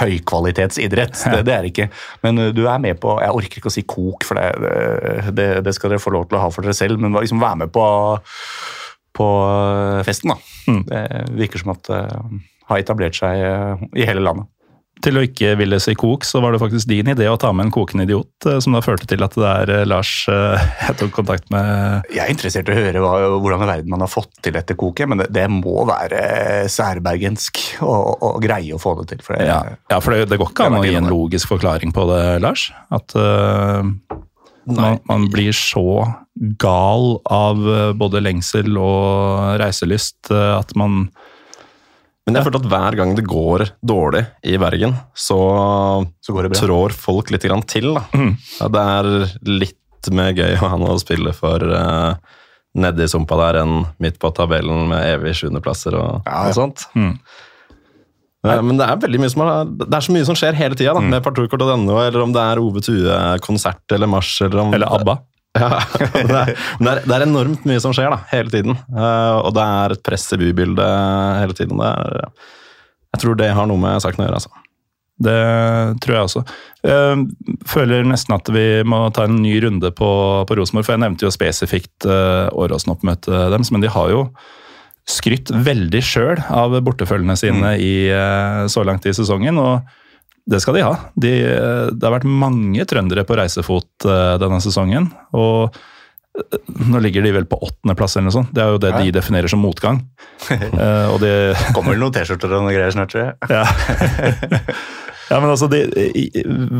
høykvalitetsidrett. 0.00 1.16
Det, 1.16 1.42
det 1.48 1.54
er 1.54 1.64
det 1.64 1.72
ikke. 1.72 1.88
Men 2.26 2.42
uh, 2.42 2.50
du 2.54 2.64
er 2.66 2.82
med 2.82 3.00
på 3.02 3.16
Jeg 3.22 3.38
orker 3.40 3.62
ikke 3.62 3.72
å 3.72 3.74
si 3.74 3.86
kok, 3.88 4.26
for 4.28 4.38
det, 4.38 5.32
det, 5.36 5.48
det 5.66 5.74
skal 5.76 5.94
dere 5.94 6.02
få 6.02 6.14
lov 6.14 6.28
til 6.28 6.38
å 6.38 6.44
ha 6.44 6.52
for 6.54 6.66
dere 6.66 6.76
selv, 6.76 7.00
men 7.00 7.16
liksom 7.16 7.42
være 7.42 7.64
med 7.64 7.74
på, 7.74 7.86
på 9.16 9.32
uh, 9.48 10.04
festen, 10.06 10.34
da. 10.34 10.38
Det 10.68 11.02
virker 11.38 11.62
som 11.62 11.72
at 11.72 11.86
det 11.88 12.04
har 12.68 12.82
etablert 12.82 13.16
seg 13.16 13.40
i 13.96 14.04
hele 14.04 14.20
landet. 14.20 14.50
Til 15.04 15.18
å 15.18 15.22
ikke 15.22 15.52
ville 15.60 15.78
si 15.82 15.94
kok, 15.98 16.24
så 16.26 16.40
var 16.42 16.54
det 16.54 16.60
faktisk 16.62 16.88
din 16.90 17.10
idé 17.12 17.28
å 17.30 17.38
ta 17.38 17.52
med 17.54 17.68
en 17.68 17.72
kokende 17.74 18.06
idiot, 18.06 18.32
eh, 18.50 18.58
som 18.64 18.74
da 18.74 18.82
førte 18.82 19.06
til 19.10 19.22
at 19.22 19.36
det 19.38 19.46
er 19.46 19.72
eh, 19.76 19.86
Lars 19.86 20.10
eh, 20.32 20.64
jeg 20.88 20.98
tok 21.02 21.12
kontakt 21.20 21.46
med 21.54 22.08
Jeg 22.14 22.24
er 22.24 22.32
interessert 22.34 22.70
i 22.70 22.74
å 22.74 22.78
høre 22.78 23.02
hva, 23.04 23.12
hvordan 23.38 23.62
i 23.62 23.70
verden 23.70 23.92
man 23.94 24.02
har 24.02 24.10
fått 24.10 24.32
til 24.42 24.56
dette 24.56 24.74
koket, 24.78 25.10
men 25.10 25.22
det, 25.22 25.28
det 25.34 25.46
må 25.52 25.84
være 25.88 26.66
særbergensk 26.72 27.62
å, 27.86 27.94
å 28.26 28.32
greie 28.42 28.74
å 28.74 28.82
få 28.82 28.96
det 29.00 29.10
til. 29.12 29.24
For 29.26 29.38
det, 29.38 29.46
Ja, 29.48 29.60
ja 29.92 30.00
for 30.02 30.16
det, 30.16 30.28
det 30.32 30.40
går 30.40 30.50
ikke 30.50 30.70
an 30.70 30.80
å 30.80 30.86
gi 30.86 30.96
en 30.98 31.10
logisk 31.10 31.54
forklaring 31.54 31.94
på 31.94 32.08
det, 32.10 32.22
Lars. 32.42 32.68
At 32.94 33.14
uh, 33.14 33.86
man, 34.66 34.98
man 35.08 35.28
blir 35.30 35.54
så 35.56 36.08
gal 36.60 37.18
av 37.34 37.62
både 37.98 38.22
lengsel 38.22 38.76
og 38.78 39.58
reiselyst 39.58 40.30
at 40.30 40.74
man 40.78 41.08
Men 42.28 42.38
jeg 42.38 42.46
følte 42.46 42.60
at 42.60 42.70
hver 42.70 42.96
gang 43.00 43.14
det 43.16 43.24
går 43.28 43.64
dårlig 43.88 44.24
i 44.44 44.58
Bergen, 44.60 44.94
så, 45.16 45.38
Så 46.20 46.36
går 46.36 46.46
det 46.46 46.52
bra. 46.52 46.60
trår 46.60 46.96
folk 46.96 47.32
litt 47.32 47.46
grann 47.48 47.64
til. 47.64 47.94
Da. 47.96 48.04
Ja, 48.60 48.68
det 48.74 48.84
er 48.94 49.10
litt 49.48 50.10
mer 50.14 50.36
gøy 50.36 50.54
å 50.58 50.62
ha 50.66 50.76
noe 50.80 50.94
å 50.94 51.00
spille 51.00 51.32
for 51.36 51.64
uh, 51.64 52.14
nedi 52.78 53.08
sumpa 53.10 53.38
der 53.40 53.62
enn 53.64 53.80
midt 54.02 54.20
på 54.20 54.30
tabellen 54.36 54.86
med 54.92 55.08
evig 55.16 55.38
sjuendeplasser 55.40 55.96
og, 55.98 56.28
Ja, 56.28 56.44
ja. 56.44 56.52
og 56.52 56.58
sånt. 56.58 56.86
Ja, 58.46 58.60
men 58.62 58.78
det 58.78 58.86
er 58.86 58.94
har, 58.94 59.00
det 59.02 59.88
er 59.90 60.04
så 60.04 60.14
mye 60.14 60.26
som 60.28 60.36
skjer 60.38 60.54
hele 60.54 60.76
tida, 60.78 60.94
mm. 60.94 61.08
med 61.10 61.24
parturkort.no, 61.24 61.96
eller 62.04 62.22
om 62.22 62.32
det 62.34 62.44
er 62.44 62.60
Ove 62.62 62.82
Tue-konsert 62.84 63.96
eller 63.96 64.10
marsj, 64.10 64.44
eller 64.46 64.62
om 64.62 64.76
Eller 64.76 64.94
ABBA. 64.94 65.16
Ja, 65.58 65.80
det, 65.98 66.22
er, 66.22 66.54
det, 66.54 66.92
er, 66.92 67.02
det 67.02 67.16
er 67.16 67.26
enormt 67.26 67.66
mye 67.68 67.82
som 67.82 67.94
skjer 67.96 68.12
da, 68.14 68.22
hele 68.32 68.52
tiden. 68.52 68.78
Uh, 68.92 69.42
og 69.42 69.52
det 69.56 69.66
er 69.80 69.96
et 69.96 70.06
press 70.06 70.28
i 70.34 70.40
bybildet 70.40 70.88
hele 71.42 71.58
tiden. 71.58 71.82
Er, 71.84 72.30
jeg 73.14 73.24
tror 73.24 73.38
det 73.40 73.52
har 73.56 73.68
noe 73.70 73.82
med 73.82 74.02
saken 74.04 74.24
å 74.24 74.28
gjøre. 74.28 74.40
altså. 74.40 74.64
Det 75.18 75.38
tror 76.04 76.14
jeg 76.14 76.28
også. 76.28 76.44
Jeg 76.86 77.56
føler 77.66 78.06
nesten 78.06 78.36
at 78.36 78.50
vi 78.54 78.66
må 78.86 79.00
ta 79.14 79.26
en 79.26 79.40
ny 79.42 79.56
runde 79.64 79.90
på, 79.90 80.10
på 80.46 80.58
Rosenborg, 80.58 80.86
for 80.86 80.94
jeg 80.94 81.02
nevnte 81.02 81.26
jo 81.26 81.34
spesifikt 81.34 82.06
uh, 82.06 82.46
Åråsen-oppmøtet 82.54 83.50
deres, 83.54 83.72
men 83.74 83.82
de 83.82 83.90
har 83.92 84.14
jo 84.14 84.28
skrytt 85.08 85.50
veldig 85.50 86.02
sjøl 86.04 86.42
av 86.52 86.76
bortefølgene 86.84 87.36
sine 87.40 87.72
i, 87.80 88.10
eh, 88.12 88.66
så 88.68 88.84
langt 88.84 89.06
i 89.08 89.14
sesongen. 89.16 89.56
og 89.56 89.80
det 90.48 90.62
skal 90.64 90.78
de 90.78 90.82
ha. 90.86 90.94
De, 91.20 91.30
det 91.92 92.06
har 92.08 92.14
vært 92.14 92.24
mange 92.28 92.86
trøndere 92.88 93.26
på 93.28 93.36
reisefot 93.36 94.06
eh, 94.08 94.34
denne 94.40 94.60
sesongen. 94.64 95.10
Og 95.36 95.74
eh, 96.40 96.56
nå 96.88 97.02
ligger 97.04 97.26
de 97.26 97.34
vel 97.36 97.48
på 97.50 97.58
åttendeplass 97.66 98.16
eller 98.16 98.30
noe 98.30 98.36
sånt. 98.38 98.54
Det 98.56 98.64
er 98.64 98.72
jo 98.72 98.80
det 98.80 98.94
de 98.96 99.12
definerer 99.18 99.52
som 99.52 99.60
motgang. 99.64 100.00
Eh, 100.48 101.06
og 101.10 101.18
det 101.20 101.32
Kommer 101.74 101.92
vel 101.96 102.00
noen 102.00 102.14
T-skjorter 102.14 102.52
og 102.54 102.62
noen 102.64 102.72
greier 102.76 102.94
snart, 102.94 103.10
tror 103.12 103.24
jeg. 103.26 103.32
ja. 103.58 103.64
ja, 105.28 105.40
men 105.42 105.50
altså, 105.50 105.66
de, 105.68 105.80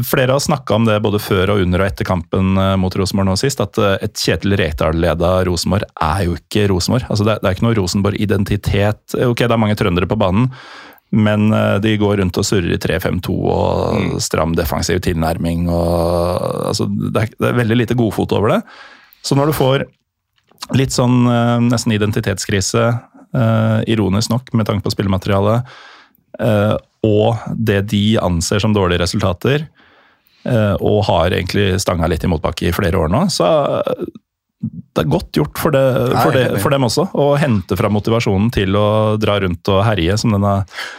Flere 0.09 0.33
har 0.37 0.40
snakka 0.44 0.76
om 0.78 0.87
det 0.88 0.96
både 1.04 1.20
før 1.20 1.52
og 1.57 1.62
under 1.64 1.83
og 1.83 1.90
etter 1.90 2.07
kampen 2.09 2.54
mot 2.81 2.94
Rosenborg 2.96 3.28
nå 3.28 3.35
sist, 3.40 3.61
at 3.64 3.81
et 3.98 4.14
Kjetil 4.22 4.54
Rekdal-leda 4.61 5.33
Rosenborg 5.48 5.85
er 6.07 6.22
jo 6.28 6.38
ikke 6.38 6.68
Rosenborg. 6.72 7.09
Altså, 7.11 7.26
det, 7.26 7.35
er- 7.37 7.42
det 7.44 7.50
er 7.50 7.59
ikke 7.59 7.66
noe 7.68 7.78
Rosenborg-identitet. 7.83 9.18
Ok, 9.26 9.42
det 9.44 9.50
er 9.59 9.61
mange 9.66 9.76
trøndere 9.81 10.09
på 10.09 10.20
banen, 10.22 10.48
men 11.11 11.53
eh, 11.53 11.77
de 11.81 11.97
går 11.97 12.18
rundt 12.21 12.38
og 12.40 12.44
surrer 12.44 12.75
i 12.75 12.81
3-5-2 12.81 13.37
og 13.49 14.18
stram 14.23 14.55
defensiv 14.59 15.01
tilnærming. 15.05 15.68
og 15.73 16.68
altså, 16.68 16.88
det, 16.88 17.23
er, 17.23 17.37
det 17.38 17.51
er 17.51 17.61
veldig 17.62 17.79
lite 17.83 17.97
godfot 17.99 18.33
over 18.37 18.57
det. 18.57 18.61
Så 19.25 19.38
når 19.38 19.51
du 19.51 19.57
får 19.57 19.87
litt 20.77 20.92
sånn 20.92 21.23
eh, 21.33 21.57
nesten 21.71 21.97
identitetskrise, 21.97 22.85
eh, 23.33 23.79
ironisk 23.88 24.35
nok 24.35 24.53
med 24.53 24.68
tanke 24.68 24.85
på 24.85 24.94
spillematerialet, 24.97 25.79
og 26.38 27.40
det 27.57 27.79
de 27.90 28.03
anser 28.23 28.61
som 28.62 28.75
dårlige 28.77 29.01
resultater, 29.01 29.64
og 30.47 30.99
har 31.09 31.35
egentlig 31.35 31.81
stanga 31.83 32.07
litt 32.07 32.23
i 32.23 32.31
motbakke 32.31 32.68
i 32.68 32.75
flere 32.77 33.01
år 33.01 33.11
nå, 33.11 33.25
så 33.33 33.49
det 34.59 35.05
er 35.05 35.11
godt 35.12 35.38
gjort 35.38 35.59
for, 35.61 35.71
det, 35.71 35.83
for, 36.18 36.35
det, 36.35 36.44
for 36.59 36.75
dem 36.75 36.83
også, 36.88 37.05
å 37.14 37.27
hente 37.38 37.77
fram 37.79 37.92
motivasjonen 37.94 38.49
til 38.51 38.75
å 38.75 39.14
dra 39.21 39.37
rundt 39.44 39.71
og 39.71 39.85
herje 39.87 40.16
som 40.18 40.33
denne 40.35 40.55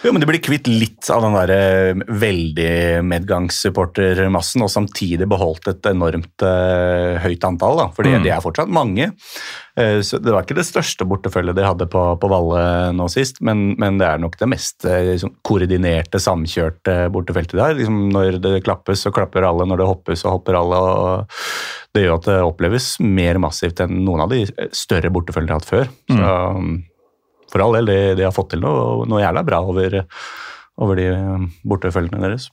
Jo, 0.05 0.13
men 0.15 0.23
De 0.23 0.29
blir 0.29 0.39
kvitt 0.43 0.69
litt 0.71 1.09
av 1.11 1.25
den 1.25 1.35
der 1.35 1.51
eh, 1.51 2.03
veldig 2.21 2.69
medgangssupportermassen, 3.09 4.63
og 4.63 4.71
samtidig 4.71 5.27
beholdt 5.27 5.67
et 5.73 5.89
enormt 5.91 6.45
uh, 6.45 7.19
høyt 7.19 7.43
antall. 7.49 7.81
da, 7.81 7.89
fordi 7.95 8.15
Mm. 8.19 8.23
de 8.23 8.31
er 8.33 8.41
fortsatt 8.41 8.71
mange. 8.71 9.11
Uh, 9.79 9.99
så 10.07 10.21
Det 10.23 10.31
var 10.31 10.47
ikke 10.47 10.57
det 10.57 10.67
største 10.67 11.05
bortefølget 11.07 11.59
de 11.59 11.67
hadde 11.67 11.89
på, 11.91 12.05
på 12.19 12.31
Valle 12.31 12.63
nå 12.95 13.09
sist, 13.11 13.43
men, 13.43 13.75
men 13.79 13.99
det 13.99 14.07
er 14.07 14.23
nok 14.23 14.39
det 14.39 14.49
mest 14.55 14.87
liksom, 14.87 15.35
koordinerte, 15.43 16.23
samkjørte 16.23 17.11
bortefeltet 17.11 17.59
de 17.59 17.63
har. 17.65 17.75
Liksom, 17.75 17.99
når 18.15 18.39
det 18.39 18.63
klappes, 18.63 19.03
så 19.03 19.11
klapper 19.11 19.47
alle. 19.47 19.67
Når 19.67 19.83
det 19.83 19.91
hoppes, 19.91 20.23
så 20.23 20.33
hopper 20.37 20.57
alle. 20.61 20.79
og 20.79 21.43
Det 21.95 22.03
gjør 22.05 22.19
at 22.19 22.27
det 22.29 22.37
oppleves 22.45 22.91
mer 23.01 23.39
massivt 23.41 23.81
enn 23.83 24.03
noen 24.05 24.25
av 24.25 24.33
de 24.33 24.43
større 24.75 25.09
bortefølgene 25.13 25.49
de 25.49 25.55
har 25.55 25.61
hatt 25.61 25.69
før. 25.69 25.91
Så 26.11 26.33
um, 26.57 26.75
for 27.49 27.65
all 27.65 27.79
del, 27.79 27.89
de, 27.89 27.99
de 28.19 28.27
har 28.27 28.35
fått 28.35 28.51
til 28.53 28.61
noe, 28.61 29.07
noe 29.09 29.23
jævla 29.23 29.41
bra 29.47 29.63
over, 29.65 30.01
over 30.81 30.99
de 31.01 31.07
um, 31.15 31.47
bortefølgene 31.65 32.21
deres. 32.27 32.51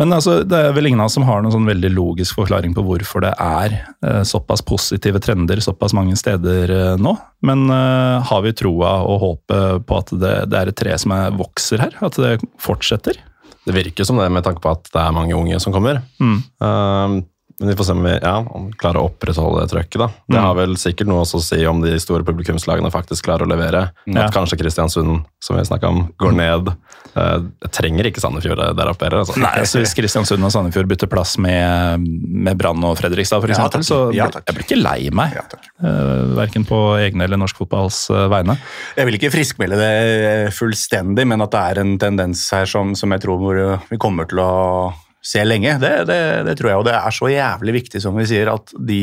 Men 0.00 0.10
altså, 0.10 0.40
det 0.42 0.58
er 0.58 0.72
vel 0.74 0.88
ingen 0.88 1.02
av 1.04 1.06
oss 1.06 1.14
som 1.14 1.26
har 1.26 1.42
noen 1.42 1.54
sånn 1.54 1.68
veldig 1.68 1.92
logisk 1.94 2.40
forklaring 2.40 2.72
på 2.74 2.82
hvorfor 2.82 3.22
det 3.22 3.30
er 3.38 3.76
eh, 3.78 4.22
såpass 4.26 4.64
positive 4.66 5.20
trender 5.22 5.62
såpass 5.62 5.94
mange 5.94 6.16
steder 6.18 6.72
eh, 6.74 6.96
nå. 6.98 7.12
Men 7.46 7.68
eh, 7.70 8.24
har 8.26 8.42
vi 8.42 8.56
troa 8.58 8.96
og 9.06 9.20
håpet 9.22 9.86
på 9.86 10.00
at 10.00 10.10
det, 10.18 10.34
det 10.50 10.58
er 10.58 10.72
et 10.72 10.78
tre 10.82 10.96
som 10.98 11.14
er, 11.14 11.30
vokser 11.38 11.84
her? 11.86 11.94
At 12.02 12.18
det 12.18 12.40
fortsetter? 12.62 13.20
Det 13.64 13.76
virker 13.76 14.08
som 14.08 14.18
det 14.18 14.26
med 14.34 14.44
tanke 14.44 14.64
på 14.64 14.74
at 14.74 14.90
det 14.90 14.98
er 15.00 15.14
mange 15.14 15.38
unge 15.38 15.62
som 15.62 15.72
kommer. 15.72 16.02
Mm. 16.18 16.36
Um, 16.58 17.16
Men 17.60 17.68
vi 17.70 17.74
får 17.78 17.84
se 17.86 17.92
om 17.94 18.02
vi 18.02 18.18
ja, 18.18 18.32
om 18.50 18.64
vi 18.66 18.72
klarer 18.80 18.98
å 18.98 19.08
opprettholde 19.10 19.60
det 19.62 19.70
trøkket. 19.70 19.98
da. 19.98 20.06
Det 20.28 20.36
Mm. 20.38 20.42
har 20.42 20.54
vel 20.54 20.74
sikkert 20.76 21.06
noe 21.06 21.20
også 21.22 21.38
å 21.38 21.42
si 21.42 21.64
om 21.66 21.80
de 21.80 21.92
store 22.00 22.24
publikumslagene 22.24 22.90
faktisk 22.90 23.22
klarer 23.28 23.46
å 23.46 23.48
levere. 23.48 23.90
Ja. 24.06 24.24
At 24.26 24.34
kanskje 24.34 24.58
Kristiansund, 24.58 25.24
som 25.40 25.56
vi 25.56 25.62
snakket 25.62 25.88
om, 25.88 26.12
går 26.18 26.32
ned. 26.34 26.68
Eh, 27.16 27.38
Jeg 27.62 27.70
trenger 27.70 28.04
ikke 28.10 28.18
Sandefjord 28.20 28.58
der 28.76 28.88
oppe 28.90 29.04
heller. 29.06 29.20
Altså. 29.22 29.36
Nei, 29.38 29.62
så 29.62 29.78
Hvis 29.78 29.94
Kristiansund 29.94 30.42
og 30.44 30.50
Sandefjord 30.50 30.88
bytter 30.88 31.06
plass 31.06 31.38
med, 31.38 32.00
med 32.02 32.58
Brann 32.58 32.82
og 32.82 32.98
Fredrikstad, 32.98 33.40
for 33.40 33.46
Ja, 33.46 33.68
takk. 33.68 33.84
så 33.86 34.12
Ja, 34.12 34.26
blir- 34.26 34.32
takk. 34.32 34.46
jeg 34.46 34.54
blir 34.56 34.64
ikke 34.66 34.82
lei 34.82 35.10
meg. 35.12 35.34
Ja. 35.34 35.42
Uh, 35.88 36.34
verken 36.34 36.64
på 36.66 36.98
egne 36.98 37.22
eller 37.22 37.36
norsk 37.36 37.54
fotballs 37.56 38.10
eh, 38.10 38.26
vegne. 38.28 38.58
Jeg 38.96 39.06
vil 39.06 39.14
ikke 39.14 39.30
friskmelde 39.30 39.78
det 39.78 40.52
fullstendig, 40.52 41.24
men 41.26 41.40
at 41.40 41.50
det 41.52 41.60
er 41.60 41.80
en 41.80 41.98
tendens 41.98 42.50
her 42.50 42.66
som, 42.66 42.94
som 42.96 43.10
jeg 43.10 43.20
tror 43.22 43.78
vi 43.88 43.96
kommer 43.96 44.26
til 44.28 44.38
å 44.38 44.92
se 45.24 45.42
lenge, 45.46 45.78
det, 45.80 45.92
det, 46.10 46.20
det 46.50 46.54
tror 46.60 46.70
jeg. 46.70 46.80
Og 46.82 46.88
det 46.88 46.96
er 46.98 47.14
så 47.16 47.30
jævlig 47.32 47.78
viktig, 47.80 48.02
som 48.04 48.16
vi 48.18 48.26
sier, 48.28 48.50
at 48.52 48.74
de 48.76 49.00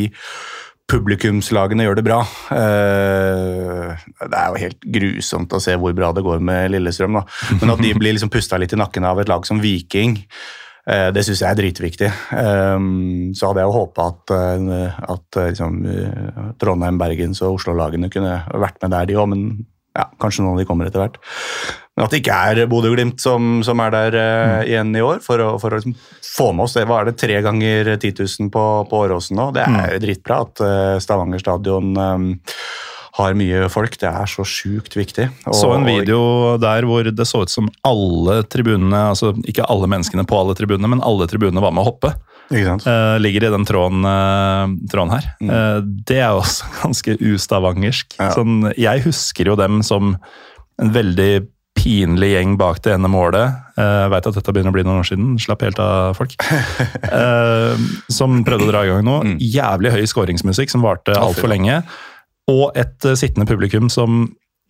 publikumslagene 0.91 1.85
gjør 1.85 1.97
det 2.01 2.03
bra. 2.03 2.17
Eh, 2.51 4.07
Det 4.21 4.37
er 4.37 4.49
jo 4.51 4.59
helt 4.65 4.87
grusomt 4.97 5.53
å 5.55 5.61
se 5.63 5.75
hvor 5.79 5.93
bra 5.97 6.11
det 6.15 6.23
går 6.25 6.41
med 6.43 6.73
Lillestrøm, 6.73 7.15
da. 7.19 7.23
Men 7.61 7.73
at 7.75 7.83
de 7.83 7.93
blir 7.97 8.15
liksom 8.17 8.31
pusta 8.33 8.59
litt 8.59 8.75
i 8.75 8.79
nakken 8.79 9.07
av 9.07 9.21
et 9.23 9.31
lag 9.31 9.45
som 9.47 9.61
Viking, 9.63 10.17
eh, 10.85 11.09
det 11.15 11.23
syns 11.25 11.41
jeg 11.45 11.49
er 11.51 11.59
dritviktig. 11.61 12.11
Eh, 12.35 12.79
Så 13.39 13.47
hadde 13.49 13.63
jeg 13.63 13.71
jo 13.71 13.77
håpa 13.79 14.09
at, 14.11 14.35
at 15.15 15.41
liksom, 15.47 15.81
Trondheim, 16.59 16.99
Bergens 16.99 17.41
og 17.41 17.59
Oslo-lagene 17.59 18.11
kunne 18.11 18.41
vært 18.51 18.81
med 18.83 18.91
der, 18.91 19.05
de 19.07 19.15
òg, 19.15 19.29
men 19.31 19.65
ja, 19.95 20.05
kanskje 20.19 20.43
noen 20.43 20.55
av 20.55 20.61
de 20.61 20.67
kommer 20.69 20.87
etter 20.87 21.01
hvert. 21.03 21.17
Men 21.97 22.05
at 22.05 22.13
det 22.13 22.21
ikke 22.21 22.35
er 22.51 22.61
Bodø-Glimt 22.71 23.19
som, 23.19 23.59
som 23.67 23.81
er 23.83 23.91
der 23.91 24.15
eh, 24.15 24.69
igjen 24.71 24.93
i 24.95 25.01
år, 25.03 25.19
for 25.25 25.41
å, 25.43 25.49
for 25.59 25.73
å 25.73 25.79
liksom 25.81 25.95
få 26.31 26.47
med 26.55 26.63
oss 26.63 26.77
det. 26.77 26.85
Hva 26.87 27.01
er 27.01 27.09
det, 27.11 27.17
tre 27.19 27.41
ganger 27.43 27.91
10 27.97 28.13
000 28.23 28.51
på, 28.53 28.63
på 28.87 29.01
Åråsen 29.05 29.35
nå? 29.39 29.49
Det 29.57 29.65
er 29.67 29.97
dritbra 29.99 30.37
at 30.45 30.63
uh, 30.63 30.95
Stavanger 31.03 31.43
stadion 31.43 31.91
um, 31.99 32.29
har 33.19 33.35
mye 33.35 33.67
folk. 33.69 33.97
Det 33.99 34.07
er 34.07 34.31
så 34.31 34.45
sjukt 34.47 34.95
viktig. 34.95 35.27
Og- 35.51 35.57
Så 35.59 35.73
en 35.75 35.83
video 35.83 36.55
der 36.63 36.87
hvor 36.87 37.03
det 37.11 37.27
så 37.27 37.43
ut 37.43 37.51
som 37.51 37.67
alle 37.83 38.39
tribunene, 38.47 39.09
altså 39.11 39.33
ikke 39.43 39.67
alle 39.67 39.91
menneskene 39.91 40.23
på 40.25 40.39
alle 40.39 40.55
tribunene, 40.55 40.93
men 40.95 41.03
alle 41.03 41.27
tribunene 41.27 41.59
var 41.61 41.75
med 41.75 41.83
å 41.83 41.89
hoppe. 41.91 42.13
Eh, 42.55 43.17
ligger 43.19 43.45
i 43.47 43.51
den 43.51 43.67
tråden, 43.67 44.03
uh, 44.07 44.71
tråden 44.91 45.11
her. 45.17 45.27
Eh, 45.43 45.79
det 46.07 46.23
er 46.23 46.31
også 46.39 46.71
ganske 46.85 47.19
ustavangersk. 47.19 48.15
Ja. 48.19 48.31
Sånn, 48.35 48.71
jeg 48.79 49.03
husker 49.03 49.51
jo 49.51 49.59
dem 49.59 49.83
som 49.83 50.15
en 50.81 50.91
veldig 50.95 51.47
pinlig 51.77 52.33
gjeng 52.33 52.57
bak 52.59 52.81
det 52.85 52.93
ene 52.95 53.09
målet. 53.09 53.55
Jeg 53.77 54.11
Veit 54.13 54.27
at 54.29 54.37
dette 54.37 54.53
begynner 54.53 54.73
å 54.73 54.75
bli 54.75 54.83
noen 54.85 55.01
år 55.01 55.07
siden, 55.07 55.33
slapp 55.41 55.63
helt 55.65 55.81
av 55.81 56.17
folk. 56.19 56.35
Eh, 57.11 57.81
som 58.13 58.37
prøvde 58.47 58.69
å 58.69 58.71
dra 58.71 58.83
i 58.85 58.89
gang 58.91 59.01
nå. 59.03 59.15
Jævlig 59.41 59.91
høy 59.91 60.05
skåringsmusikk 60.07 60.71
som 60.71 60.85
varte 60.85 61.15
altfor 61.17 61.51
lenge. 61.51 61.81
Og 62.51 62.77
et 62.79 63.07
eh, 63.07 63.17
sittende 63.19 63.47
publikum 63.49 63.89
som 63.91 64.21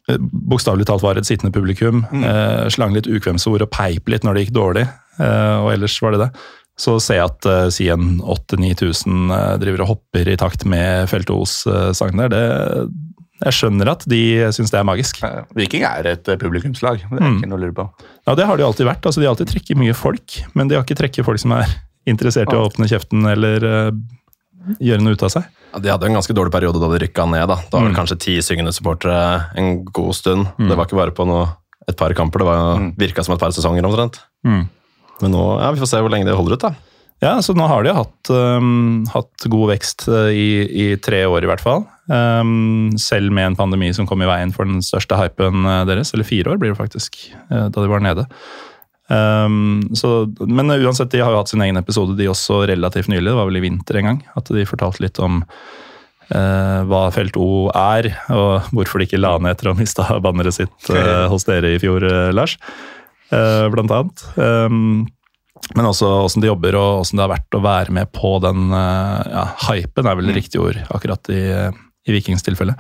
eh, 0.10 0.18
bokstavelig 0.20 0.88
talt 0.90 1.06
var 1.06 1.20
et 1.20 1.28
sittende 1.28 1.54
publikum. 1.54 2.02
eh, 2.12 2.66
slang 2.74 2.96
litt 2.96 3.10
ukvemsord 3.10 3.68
og 3.68 3.72
peip 3.74 4.10
litt 4.10 4.26
når 4.26 4.38
det 4.38 4.46
gikk 4.46 4.56
dårlig, 4.58 4.88
eh, 5.20 5.56
og 5.62 5.72
ellers 5.76 6.00
var 6.02 6.16
det 6.16 6.26
det. 6.26 6.32
Så 6.82 6.98
ser 7.04 7.20
jeg 7.20 7.30
at 7.30 7.46
uh, 7.46 7.68
si 7.74 7.90
en 7.94 8.16
8000-9000 8.24 9.30
uh, 9.30 9.58
driver 9.62 9.84
og 9.84 9.90
hopper 9.92 10.30
i 10.32 10.38
takt 10.40 10.64
med 10.66 11.10
Feltos-sangen 11.12 12.24
der. 12.24 12.32
Det, 12.32 12.86
jeg 13.44 13.54
skjønner 13.54 13.90
at 13.92 14.04
de 14.08 14.22
syns 14.54 14.72
det 14.72 14.80
er 14.80 14.84
magisk. 14.88 15.22
Viking 15.56 15.84
er 15.84 16.06
et 16.14 16.28
eh, 16.30 16.38
publikumslag, 16.38 17.02
det 17.10 17.20
er 17.20 17.26
Mm. 17.28 17.38
ikke 17.42 17.50
noe 17.50 17.58
å 17.58 17.62
lure 17.62 17.74
på. 17.74 17.90
Ja, 18.28 18.36
Det 18.36 18.46
har 18.46 18.58
de 18.58 18.64
alltid 18.64 18.86
vært. 18.86 19.02
altså 19.06 19.20
De 19.20 19.26
har 19.26 19.36
alltid 19.36 19.50
trekket 19.50 19.78
mye 19.78 19.94
folk, 19.96 20.42
men 20.54 20.68
de 20.68 20.76
har 20.76 20.84
ikke 20.84 20.98
trekket 20.98 21.26
folk 21.26 21.40
som 21.40 21.52
er 21.54 21.66
interessert 22.08 22.52
i 22.54 22.56
å 22.56 22.68
åpne 22.70 22.88
kjeften 22.90 23.26
eller 23.32 23.64
uh, 23.64 23.92
gjøre 24.80 25.02
noe 25.02 25.14
ut 25.14 25.24
av 25.24 25.30
seg. 25.30 25.44
Ja, 25.74 25.80
De 25.80 25.90
hadde 25.90 26.06
en 26.06 26.14
ganske 26.20 26.34
dårlig 26.36 26.52
periode 26.52 26.80
da 26.80 26.88
de 26.92 27.00
rykka 27.08 27.26
ned. 27.30 27.48
da. 27.48 27.56
da 27.56 27.78
var 27.80 27.88
det 27.88 27.96
Mm. 27.96 28.00
kanskje 28.00 28.20
ti 28.20 28.38
syngende 28.42 28.74
supportere 28.74 29.50
en 29.56 29.86
god 29.86 30.14
stund. 30.16 30.46
Det 30.58 30.76
var 30.78 30.86
ikke 30.86 30.98
bare 30.98 31.12
på 31.12 31.26
noe, 31.26 31.48
et 31.88 31.98
par 31.98 32.14
kamper, 32.14 32.40
det 32.40 32.46
var, 32.46 32.78
Mm. 32.78 32.96
virka 32.98 33.24
som 33.24 33.34
et 33.34 33.40
par 33.40 33.50
sesonger 33.50 33.82
omtrent. 33.84 34.20
Mm. 34.46 34.70
Men 35.22 35.32
nå, 35.32 35.60
ja, 35.62 35.72
vi 35.72 35.80
får 35.80 35.88
se 35.88 35.98
hvor 35.98 36.10
lenge 36.12 36.26
det 36.26 36.36
holder 36.36 36.54
ut. 36.54 36.60
da. 36.60 36.76
Ja, 37.22 37.36
så 37.46 37.54
nå 37.54 37.68
har 37.70 37.86
de 37.86 37.94
hatt, 37.94 38.32
um, 38.34 39.04
hatt 39.14 39.46
god 39.54 39.70
vekst 39.76 40.08
uh, 40.10 40.32
i, 40.34 40.66
i 40.66 40.86
tre 40.98 41.22
år 41.30 41.46
i 41.46 41.50
hvert 41.52 41.62
fall. 41.62 41.84
Um, 42.10 42.90
selv 42.98 43.30
med 43.36 43.52
en 43.52 43.58
pandemi 43.60 43.92
som 43.94 44.08
kom 44.10 44.24
i 44.26 44.30
veien 44.30 44.50
for 44.56 44.66
den 44.66 44.82
største 44.86 45.20
hypen 45.20 45.68
uh, 45.70 45.84
deres. 45.86 46.16
Eller 46.16 46.26
fire 46.26 46.56
år 46.56 46.62
blir 46.62 46.74
det 46.74 46.80
faktisk, 46.80 47.20
uh, 47.52 47.68
da 47.70 47.76
de 47.78 47.92
var 47.92 48.02
nede. 48.02 48.26
Um, 49.12 49.84
så, 49.94 50.26
men 50.48 50.74
uansett, 50.74 51.12
de 51.14 51.22
har 51.22 51.30
jo 51.36 51.44
hatt 51.44 51.54
sin 51.54 51.62
egen 51.62 51.78
episode, 51.78 52.18
de 52.18 52.30
også 52.32 52.64
relativt 52.72 53.12
nylig. 53.14 53.30
Det 53.30 53.38
var 53.38 53.52
vel 53.52 53.62
i 53.62 53.64
vinter 53.70 54.02
en 54.02 54.10
gang. 54.10 54.20
At 54.42 54.50
de 54.50 54.66
fortalte 54.66 55.06
litt 55.06 55.22
om 55.22 55.44
uh, 55.44 56.82
hva 56.90 57.06
Felt 57.14 57.38
O 57.38 57.70
er, 57.70 58.16
og 58.34 58.74
hvorfor 58.74 58.98
de 58.98 59.12
ikke 59.12 59.22
la 59.22 59.36
ned 59.38 59.54
etter 59.54 59.70
å 59.70 59.76
ha 59.76 59.84
mista 59.84 60.10
banneret 60.26 60.58
sitt 60.58 60.90
uh, 60.90 61.28
hos 61.32 61.46
dere 61.46 61.76
i 61.76 61.82
fjor, 61.86 62.02
uh, 62.02 62.34
Lars. 62.34 62.58
Blant 63.32 63.94
annet. 63.96 64.22
Um, 64.36 65.06
men 65.76 65.86
også 65.88 66.08
åssen 66.26 66.42
de 66.44 66.50
jobber 66.50 66.76
og 66.80 67.04
åssen 67.04 67.20
det 67.20 67.26
har 67.28 67.34
vært 67.36 67.56
å 67.58 67.64
være 67.64 67.94
med 67.96 68.12
på 68.16 68.36
den 68.44 68.72
eh, 68.76 69.32
ja, 69.32 69.46
hypen, 69.70 70.08
er 70.10 70.20
vel 70.20 70.32
riktig 70.36 70.60
ord 70.64 70.80
akkurat 70.92 71.30
i, 71.32 71.42
i 72.08 72.16
Vikings 72.16 72.44
tilfelle. 72.44 72.76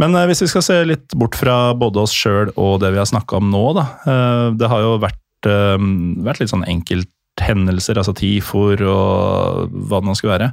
Men 0.00 0.14
eh, 0.18 0.26
hvis 0.30 0.42
vi 0.44 0.50
skal 0.50 0.64
se 0.66 0.80
litt 0.88 1.14
bort 1.16 1.36
fra 1.38 1.72
både 1.78 2.02
oss 2.06 2.12
sjøl 2.16 2.50
og 2.56 2.80
det 2.82 2.90
vi 2.94 3.00
har 3.00 3.08
snakka 3.08 3.38
om 3.40 3.50
nå, 3.52 3.64
da. 3.78 3.86
eh, 4.08 4.46
det 4.60 4.68
har 4.72 4.82
jo 4.84 4.96
vært, 5.04 5.48
eh, 5.48 5.76
vært 6.26 6.42
litt 6.42 6.52
sånn 6.52 6.66
enkelthendelser, 6.68 8.00
altså 8.00 8.14
TIFOR 8.16 8.82
og 8.90 9.76
hva 9.88 10.00
det 10.02 10.08
nå 10.10 10.16
skulle 10.18 10.36
være. 10.38 10.50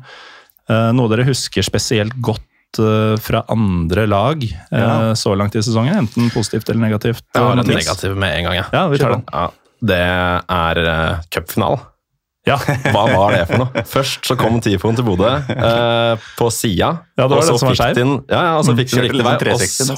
Eh, 0.72 0.90
noe 0.96 1.12
dere 1.12 1.26
husker 1.28 1.66
spesielt 1.66 2.16
godt 2.24 2.80
eh, 2.80 3.16
fra 3.24 3.42
andre 3.52 4.06
lag 4.08 4.46
eh, 4.46 4.80
Ja. 4.80 4.94
så 5.20 5.34
langt 5.36 5.56
i 5.60 5.64
sesongen? 5.66 6.06
Enten 6.06 6.30
positivt 6.34 6.70
eller 6.72 6.86
negativt? 6.86 7.26
Jeg 7.36 7.44
har 7.44 7.60
Mathias? 7.60 7.84
negativ 7.84 8.16
med 8.16 8.38
en 8.38 8.48
gang. 8.48 8.62
Ja. 8.62 8.70
Ja, 8.72 8.86
vi 8.94 9.02
tar 9.02 9.18
den. 9.18 9.26
Ja, 9.32 9.50
det 9.84 10.00
er 10.00 10.80
uh, 10.88 11.24
cupfinalen. 11.34 11.82
Ja. 12.48 12.58
Hva 12.92 13.04
var 13.08 13.32
det 13.38 13.44
for 13.48 13.62
noe? 13.64 13.84
Først 13.88 14.26
så 14.28 14.36
kom 14.40 14.58
Tifoen 14.64 14.98
til 15.00 15.06
Bodø 15.08 15.30
uh, 15.32 16.26
på 16.40 16.50
sida. 16.52 16.90
Ja, 17.16 17.28
det 17.28 17.30
var 17.38 17.40
og 17.40 17.46
så 17.48 17.56
som 17.62 17.70
var 17.72 17.78
fikk 17.80 18.00
den- 18.02 18.18
Ja, 18.28 18.42
ja, 18.50 18.58
og 18.60 18.66
så 18.68 18.76
fikk 18.76 18.92
den 18.92 19.06
riktig 19.08 19.24
vei. 19.24 19.38
Og 19.54 19.64
så, 19.64 19.96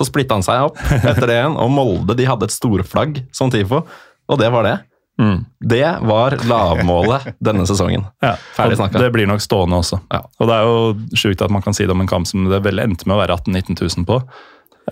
så 0.00 0.06
splitta 0.08 0.38
han 0.38 0.46
seg 0.46 0.70
opp 0.70 0.80
etter 0.96 1.28
det 1.28 1.36
igjen. 1.36 1.58
Og 1.60 1.68
Molde 1.74 2.16
de 2.16 2.26
hadde 2.30 2.48
et 2.48 2.54
storflagg 2.54 3.20
som 3.36 3.52
Tifo, 3.52 3.82
og 3.84 4.40
det 4.40 4.48
var 4.54 4.64
det. 4.70 4.78
Mm. 5.20 5.44
Det 5.60 5.84
var 6.08 6.34
lavmålet 6.48 7.28
denne 7.44 7.62
sesongen. 7.68 8.02
Ja, 8.24 8.32
Ferdig 8.56 8.80
snakka. 8.80 8.98
Det 8.98 9.12
blir 9.14 9.28
nok 9.30 9.44
stående 9.44 9.78
også. 9.78 10.00
Ja. 10.10 10.24
Og 10.40 10.48
det 10.50 10.56
er 10.56 10.64
jo 10.66 11.18
sjukt 11.20 11.44
at 11.44 11.52
man 11.54 11.62
kan 11.62 11.76
si 11.76 11.84
det 11.86 11.94
om 11.94 12.02
en 12.02 12.10
kamp 12.10 12.26
som 12.26 12.48
det 12.50 12.58
vel 12.64 12.82
endte 12.82 13.06
med 13.06 13.14
å 13.18 13.20
være 13.20 13.36
18 13.36 13.54
000-19 13.54 13.84
000 14.00 14.08
på. 14.08 14.18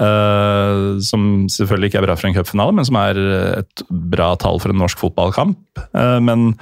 Eh, 0.01 1.01
som 1.05 1.25
selvfølgelig 1.53 1.91
ikke 1.91 2.01
er 2.01 2.07
bra 2.07 2.15
for 2.17 2.31
en 2.31 2.37
cupfinale, 2.37 2.73
men 2.77 2.87
som 2.89 2.97
er 3.01 3.19
et 3.61 3.83
bra 3.91 4.31
tall 4.41 4.61
for 4.63 4.73
en 4.73 4.81
norsk 4.81 5.01
fotballkamp. 5.03 5.59
Uh, 5.93 6.17
men 6.25 6.53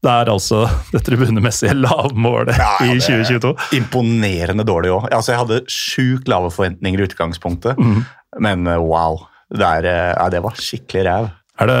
det 0.00 0.12
er 0.12 0.30
altså 0.32 0.62
det 0.94 1.02
tribunemessige 1.04 1.74
lavmålet 1.76 2.56
i 2.86 2.94
2022. 2.96 3.52
Imponerende 3.76 4.64
dårlig 4.64 4.94
òg. 4.94 5.10
Altså, 5.12 5.34
jeg 5.34 5.42
hadde 5.42 5.60
sjukt 5.68 6.30
lave 6.32 6.48
forventninger 6.54 7.02
i 7.02 7.08
utgangspunktet, 7.10 7.76
mm. 7.76 8.00
men 8.46 8.64
eh, 8.70 8.80
wow. 8.80 9.20
Det, 9.50 9.66
er, 9.66 9.86
ja, 10.14 10.28
det 10.30 10.40
var 10.44 10.54
skikkelig 10.54 11.02
ræv. 11.08 11.24
Er 11.60 11.66
det, 11.68 11.78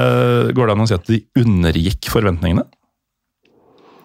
går 0.58 0.66
det 0.66 0.72
an 0.74 0.82
å 0.82 0.86
si 0.90 0.96
at 0.96 1.06
de 1.06 1.20
undergikk 1.38 2.08
forventningene? 2.10 2.64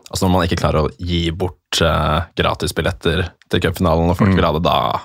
Altså 0.05 0.27
Når 0.27 0.31
man 0.35 0.45
ikke 0.45 0.59
klarer 0.61 0.85
å 0.85 0.91
gi 1.01 1.23
bort 1.33 1.79
uh, 1.81 2.29
gratisbilletter 2.37 3.23
til 3.51 3.63
cupfinalen, 3.65 4.13
og 4.13 4.19
folk 4.19 4.29
Mm. 4.31 4.37
vil 4.37 4.45
ha 4.47 4.53
det 4.55 4.61
da 4.69 4.75
ja. 4.93 4.99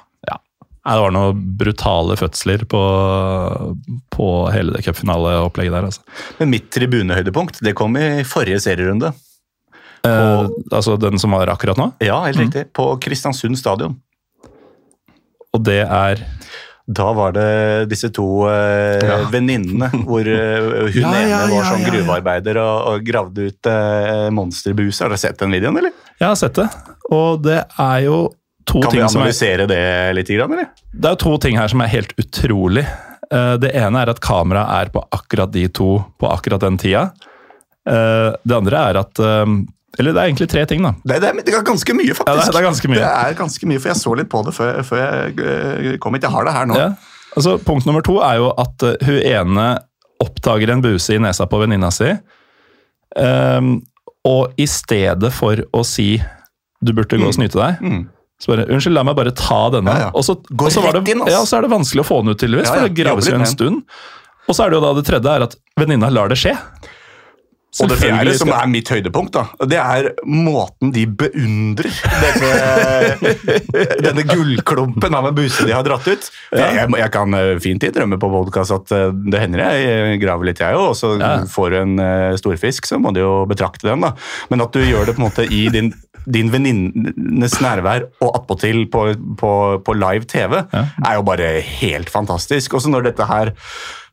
Nei, 0.81 0.95
det 0.97 1.03
var 1.05 1.13
noen 1.13 1.41
brutale 1.61 2.15
fødsler 2.17 2.63
på, 2.71 2.79
på 4.15 4.29
hele 4.55 4.73
det 4.79 4.85
cupfinaleopplegget 4.87 5.75
der. 5.77 5.89
Altså. 5.91 6.01
Men 6.39 6.53
mitt 6.55 6.71
tribunehøydepunkt 6.73 7.61
det 7.67 7.75
kom 7.77 7.99
i 8.01 8.23
forrige 8.25 8.63
serierunde. 8.65 9.13
Eh, 10.09 10.47
altså 10.73 10.95
den 10.97 11.21
som 11.21 11.37
var 11.37 11.53
akkurat 11.53 11.77
nå? 11.77 11.91
Ja, 12.01 12.23
Mhm. 12.23 12.27
helt 12.31 12.41
riktig. 12.47 12.73
På 12.73 12.95
Kristiansund 13.01 13.59
stadion. 13.61 13.99
Og 15.53 15.65
det 15.67 15.83
er 15.85 16.25
Da 16.91 17.13
var 17.15 17.31
det 17.37 17.89
disse 17.91 18.09
to 18.11 18.49
eh, 18.49 18.99
Ja. 19.05 19.19
venninnene, 19.31 19.91
hvor 20.09 20.27
eh, 20.27 20.89
hun 20.91 21.03
Ja, 21.03 21.13
ene 21.13 21.37
var 21.47 21.53
ja, 21.53 21.63
sånn 21.69 21.85
ja, 21.85 21.87
ja. 21.87 21.91
gruvearbeider 21.93 22.57
og, 22.59 22.89
og 22.95 23.05
gravde 23.07 23.45
ut 23.47 23.67
eh, 23.71 24.31
monsterbuser. 24.35 25.05
Har 25.05 25.11
dere 25.13 25.19
sett 25.23 25.39
den 25.39 25.53
videoen, 25.55 25.77
eller? 25.79 25.93
Jeg 26.19 26.27
har 26.27 26.35
sett 26.41 26.55
det, 26.59 26.67
og 27.13 27.43
det 27.45 27.61
er 27.79 27.99
jo 28.09 28.17
to 28.67 28.81
Kan 28.83 28.91
vi 28.93 28.99
ting 28.99 29.09
som 29.09 29.21
er, 29.21 29.25
analysere 29.31 29.67
det 29.67 30.15
litt, 30.17 30.31
eller? 30.31 30.67
det 30.93 31.11
er 31.11 31.17
to 31.17 31.37
ting 31.39 31.57
her 31.57 31.69
som 31.69 31.81
er 31.81 31.89
helt 31.89 32.13
utrolig. 32.21 32.85
Eh, 33.33 33.57
Det 33.63 33.71
ene 33.75 34.03
er 34.03 34.11
at 34.11 34.21
kameraet 34.21 34.87
er 34.87 34.91
på 34.91 35.03
akkurat 35.13 35.51
de 35.53 35.69
to 35.69 36.05
på 36.21 36.29
akkurat 36.31 36.61
den 36.61 36.77
tida. 36.79 37.13
Eh, 37.89 38.33
Det 38.45 38.57
andre 38.57 38.77
er 38.91 38.97
at 39.01 39.19
eh, 39.19 39.47
Eller 39.99 40.13
det 40.15 40.21
er 40.23 40.27
egentlig 40.31 40.49
tre 40.49 40.65
ting, 40.67 40.83
da. 40.83 40.93
Det, 41.05 41.21
det, 41.21 41.29
er, 41.29 41.43
det 41.43 41.55
er 41.55 41.63
ganske 41.67 41.95
mye, 41.95 42.15
faktisk. 42.15 42.29
Ja, 42.29 42.35
det 42.37 42.47
er- 42.47 42.53
det 42.53 42.61
er 42.61 42.69
ganske 42.69 42.89
mye. 42.89 42.99
Det 43.01 43.11
er 43.27 43.35
ganske 43.35 43.67
mye, 43.67 43.81
For 43.81 43.89
jeg 43.89 43.97
så 43.99 44.17
litt 44.17 44.29
på 44.31 44.45
det 44.47 44.55
før, 44.55 44.83
før 44.87 45.01
jeg 45.03 45.99
kom 46.01 46.15
hit. 46.15 46.23
Jeg 46.23 46.31
har 46.31 46.45
det 46.45 46.53
her 46.55 46.67
nå. 46.67 46.77
Ja. 46.79 46.91
Altså, 47.37 47.59
punkt 47.59 47.87
nummer 47.87 48.03
to 48.03 48.19
er 48.23 48.37
jo 48.39 48.53
at 48.59 48.81
hun 49.05 49.19
ene 49.23 49.79
oppdager 50.23 50.71
en 50.71 50.83
buse 50.83 51.11
i 51.15 51.19
nesa 51.19 51.47
på 51.47 51.59
venninna 51.59 51.91
si. 51.91 52.11
Um, 53.17 53.83
Og 54.25 54.53
i 54.61 54.67
stedet 54.69 55.33
for 55.33 55.57
å 55.73 55.81
si 55.87 56.19
du 56.85 56.93
burde 56.93 57.17
gå 57.19 57.25
og 57.27 57.33
snyte 57.35 57.57
deg, 57.57 57.79
Mm. 57.81 58.03
Så 58.41 58.55
bare 58.55 58.65
Unnskyld, 58.73 58.97
la 58.97 59.05
meg 59.05 59.19
bare 59.19 59.35
ta 59.37 59.61
denne. 59.75 59.93
Ja, 59.93 60.07
ja. 60.07 60.13
Og, 60.17 60.25
så, 60.25 60.39
og, 60.41 60.71
så 60.73 60.85
det, 60.97 61.03
inn, 61.13 61.27
ja, 61.29 61.43
så 61.45 61.59
er 61.59 61.67
det 61.67 61.75
vanskelig 61.75 62.07
å 62.07 62.09
få 62.09 62.23
den 62.23 62.33
ut, 62.33 62.41
tydeligvis. 62.41 62.71
For 62.71 62.89
det 62.89 62.97
graves 62.97 63.29
jo 63.29 63.37
en 63.37 63.49
stund. 63.49 63.83
Og 64.49 64.57
så 64.57 64.65
er 64.65 64.73
det 64.73 64.81
jo 64.81 64.85
da 64.87 64.95
det 64.97 65.05
tredje 65.07 65.35
er 65.37 65.45
at 65.45 65.59
venninna 65.79 66.09
lar 66.13 66.33
det 66.33 66.39
skje. 66.41 66.55
Og 67.79 67.87
det 67.87 68.01
fjerde, 68.01 68.33
som 68.35 68.51
er 68.51 68.67
mitt 68.67 68.89
høydepunkt, 68.91 69.37
da, 69.37 69.67
det 69.71 69.77
er 69.79 70.09
måten 70.27 70.91
de 70.91 71.05
beundrer 71.07 71.87
dette, 71.87 73.31
denne 74.07 74.25
gullklumpen 74.27 75.15
av 75.15 75.29
en 75.29 75.37
buse 75.37 75.63
de 75.69 75.75
har 75.77 75.87
dratt 75.87 76.09
ut. 76.11 76.27
Jeg, 76.51 76.89
jeg, 76.99 77.13
kan 77.15 77.37
eh, 77.39 77.53
fint 77.63 77.87
innrømme 77.87 78.19
på 78.21 78.31
podkast 78.33 78.75
at 78.75 78.91
eh, 78.97 79.13
det 79.15 79.43
hender 79.45 79.63
jeg 79.69 80.19
graver 80.25 80.51
litt, 80.51 80.63
jeg 80.65 80.75
òg. 80.75 80.89
Og 80.91 80.99
så 80.99 81.13
Ja. 81.21 81.31
får 81.47 81.71
du 81.71 81.79
en 81.85 81.95
eh, 82.03 82.35
storfisk, 82.43 82.91
så 82.91 82.99
må 82.99 83.15
du 83.15 83.23
jo 83.23 83.33
betrakte 83.51 83.87
den. 83.87 84.03
da. 84.03 84.17
Men 84.51 84.67
at 84.67 84.75
du 84.75 84.83
gjør 84.83 85.07
det 85.07 85.15
på 85.15 85.23
en 85.23 85.29
måte 85.29 85.47
i 85.47 85.63
din, 85.71 85.93
din 86.27 86.51
venninnes 86.51 87.55
nærvær 87.63 88.09
og 88.19 88.35
attpåtil 88.41 88.83
på, 88.91 89.07
på, 89.39 89.55
på 89.87 89.95
live 90.01 90.27
TV, 90.27 90.59
er 90.75 91.15
jo 91.21 91.23
bare 91.27 91.55
helt 91.79 92.11
fantastisk. 92.11 92.75
Også 92.81 92.91
når 92.91 93.13
dette 93.13 93.31
her 93.31 93.55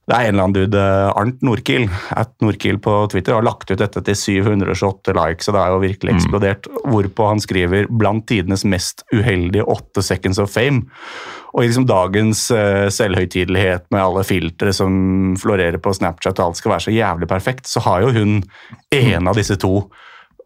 det 0.07 0.15
er 0.15 0.29
en 0.29 0.37
eller 0.37 0.45
annen 0.45 0.55
dude, 0.55 0.79
eh, 0.79 1.09
Arnt 1.19 1.41
Nordkiel, 1.43 1.89
at 2.15 2.29
Nordkiel 2.39 2.77
på 2.79 2.93
Twitter, 3.11 3.35
har 3.35 3.43
lagt 3.43 3.67
ut 3.67 3.81
dette 3.81 3.99
til 4.07 4.15
728 4.15 5.15
likes, 5.17 5.49
og 5.49 5.57
det 5.57 5.63
er 5.63 5.73
jo 5.73 5.81
virkelig 5.83 6.13
eksplodert. 6.13 6.69
Hvorpå 6.87 7.27
han 7.27 7.43
skriver 7.43 7.89
'blant 7.91 8.27
tidenes 8.31 8.63
mest 8.63 9.03
uheldige 9.11 9.67
åtte 9.67 10.01
seconds 10.01 10.39
of 10.39 10.53
fame'. 10.55 10.87
Og 11.53 11.63
i 11.63 11.67
liksom 11.67 11.87
dagens 11.87 12.51
uh, 12.51 12.87
selvhøytidelighet 12.87 13.87
med 13.91 13.99
alle 13.99 14.23
filtre 14.23 14.71
som 14.71 15.35
florerer 15.35 15.77
på 15.77 15.91
Snapchat, 15.91 16.39
og 16.39 16.45
alt 16.45 16.57
skal 16.57 16.71
være 16.71 16.85
så 16.87 16.95
jævlig 16.95 17.27
perfekt, 17.27 17.67
så 17.67 17.83
har 17.83 18.01
jo 18.01 18.13
hun 18.13 18.43
en 18.91 19.27
av 19.27 19.35
disse 19.35 19.55
to 19.59 19.89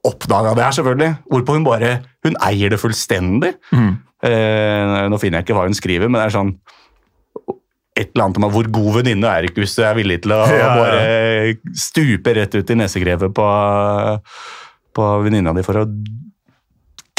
oppdaga 0.04 0.56
det 0.56 0.64
her, 0.64 0.72
selvfølgelig. 0.72 1.16
Hvorpå 1.30 1.54
hun 1.54 1.64
bare 1.64 2.00
Hun 2.24 2.36
eier 2.42 2.70
det 2.70 2.80
fullstendig. 2.80 3.56
Eh, 4.22 5.10
nå 5.10 5.18
finner 5.18 5.40
jeg 5.40 5.48
ikke 5.48 5.56
hva 5.58 5.66
hun 5.66 5.74
skriver, 5.74 6.08
men 6.08 6.20
det 6.20 6.28
er 6.28 6.36
sånn 6.38 6.52
et 8.00 8.14
eller 8.14 8.28
annet 8.30 8.40
om 8.40 8.48
hvor 8.54 8.68
god 8.72 8.92
venninne 9.02 9.28
er 9.28 9.48
ikke 9.50 9.66
hvis 9.66 9.76
du 9.76 9.84
er 9.84 9.98
villig 9.98 10.22
til 10.24 10.36
å 10.36 10.42
Ja, 10.52 10.58
ja. 10.62 10.74
bare 10.80 11.78
stupe 11.78 12.36
rett 12.38 12.56
ut 12.56 12.72
i 12.72 12.78
nesegrevet 12.80 13.36
på, 13.36 13.48
på 14.96 15.14
venninna 15.26 15.56
di 15.58 15.66
for 15.66 15.84
å 15.84 15.88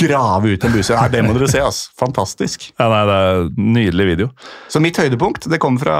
grave 0.03 0.55
ut 0.55 0.65
en 0.65 0.73
buse. 0.75 0.95
Nei, 0.97 1.09
det 1.13 1.21
må 1.23 1.35
dere 1.37 1.49
se, 1.51 1.61
ass. 1.63 1.85
Fantastisk. 2.01 2.65
Ja, 2.75 2.89
nei, 2.91 3.03
det 3.07 3.17
er 3.19 3.41
en 3.43 3.69
Nydelig 3.77 4.07
video. 4.09 4.29
Så 4.73 4.81
mitt 4.83 4.99
høydepunkt 4.99 5.47
det 5.51 5.61
kommer 5.63 5.83
fra, 5.85 5.99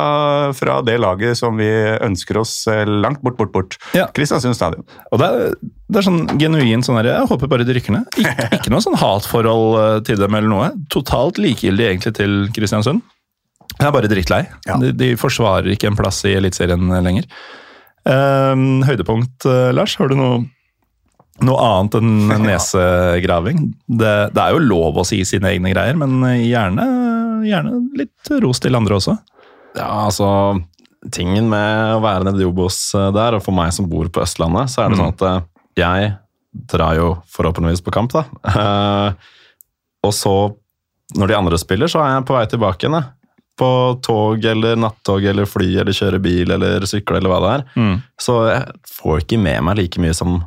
fra 0.57 0.79
det 0.87 0.97
laget 1.03 1.39
som 1.39 1.59
vi 1.61 1.69
ønsker 2.03 2.41
oss 2.43 2.57
eh, 2.71 2.83
langt 2.89 3.23
bort, 3.25 3.39
bort, 3.39 3.53
bort. 3.55 3.79
Ja. 3.97 4.09
Kristiansund 4.17 4.59
stadion. 4.59 4.87
Og 5.13 5.23
det 5.23 5.29
er, 5.29 5.57
det 5.93 6.03
er 6.03 6.09
sånn 6.09 6.23
genuint 6.41 6.87
sånn 6.89 6.99
her, 6.99 7.13
Jeg 7.13 7.31
håper 7.31 7.51
bare 7.53 7.67
de 7.69 7.77
rykker 7.79 7.97
ned. 7.97 8.21
Ikke, 8.23 8.49
ikke 8.59 8.75
noe 8.75 8.85
sånn 8.85 8.99
hatforhold 9.01 9.79
eh, 9.83 9.97
til 10.09 10.21
dem 10.23 10.39
eller 10.39 10.51
noe. 10.51 10.71
Totalt 10.93 11.41
likegyldig 11.43 11.91
egentlig 11.93 12.17
til 12.19 12.39
Kristiansund. 12.57 13.05
Jeg 13.83 13.91
er 13.91 13.95
bare 13.99 14.11
drittlei. 14.11 14.41
Ja. 14.69 14.79
De, 14.79 14.93
de 14.95 15.13
forsvarer 15.19 15.75
ikke 15.75 15.91
en 15.91 15.99
plass 15.99 16.23
i 16.29 16.37
Eliteserien 16.39 16.93
lenger. 17.03 17.27
Um, 18.07 18.83
høydepunkt, 18.87 19.47
eh, 19.47 19.71
Lars? 19.75 19.97
Har 19.99 20.11
du 20.11 20.17
noe, 20.19 20.41
noe 21.43 21.67
annet 21.67 21.99
enn 21.99 22.15
nesegraving? 22.49 23.67
Det, 23.87 24.15
det 24.35 24.43
er 24.43 24.55
jo 24.55 24.63
lov 24.63 25.03
å 25.03 25.07
si 25.07 25.21
sine 25.27 25.51
egne 25.53 25.75
greier, 25.75 25.99
men 25.99 26.23
gjerne, 26.41 26.87
gjerne 27.47 27.77
litt 27.99 28.35
ros 28.43 28.63
til 28.63 28.79
andre 28.79 28.99
også. 28.99 29.19
Ja, 29.75 29.89
altså 30.05 30.29
Tingen 31.11 31.49
med 31.51 31.97
å 31.97 32.03
være 32.03 32.29
nede 32.29 32.45
i 32.45 32.47
Obos 32.47 32.77
eh, 32.95 33.09
der, 33.15 33.35
og 33.35 33.43
for 33.43 33.57
meg 33.57 33.73
som 33.75 33.89
bor 33.91 34.07
på 34.13 34.23
Østlandet, 34.23 34.71
så 34.71 34.85
er 34.85 34.93
det 34.93 35.01
sånn 35.01 35.15
at 35.17 35.25
eh, 35.27 35.41
jeg 35.81 36.13
drar 36.71 36.95
jo 36.95 37.09
forhåpentligvis 37.33 37.83
på 37.83 37.95
kamp, 37.95 38.15
da. 38.15 38.27
Eh, 38.63 39.31
og 40.03 40.11
så, 40.15 40.35
når 41.15 41.31
de 41.31 41.35
andre 41.37 41.59
spiller, 41.61 41.91
så 41.91 42.01
er 42.03 42.17
jeg 42.17 42.25
på 42.27 42.35
vei 42.35 42.47
tilbake 42.51 42.87
igjen. 42.89 43.05
På 43.59 43.69
tog 44.03 44.45
eller 44.49 44.79
nattog 44.81 45.25
eller 45.29 45.49
fly 45.49 45.69
eller 45.83 45.97
kjøre 45.97 46.21
bil 46.25 46.55
eller 46.55 46.87
sykle 46.89 47.19
eller 47.21 47.33
hva 47.33 47.41
det 47.45 47.51
er. 47.53 47.99
Så 48.21 48.39
jeg 48.49 48.63
får 48.89 49.25
ikke 49.25 49.41
med 49.43 49.61
meg 49.67 49.79
like 49.79 50.01
mye 50.03 50.15
som 50.17 50.39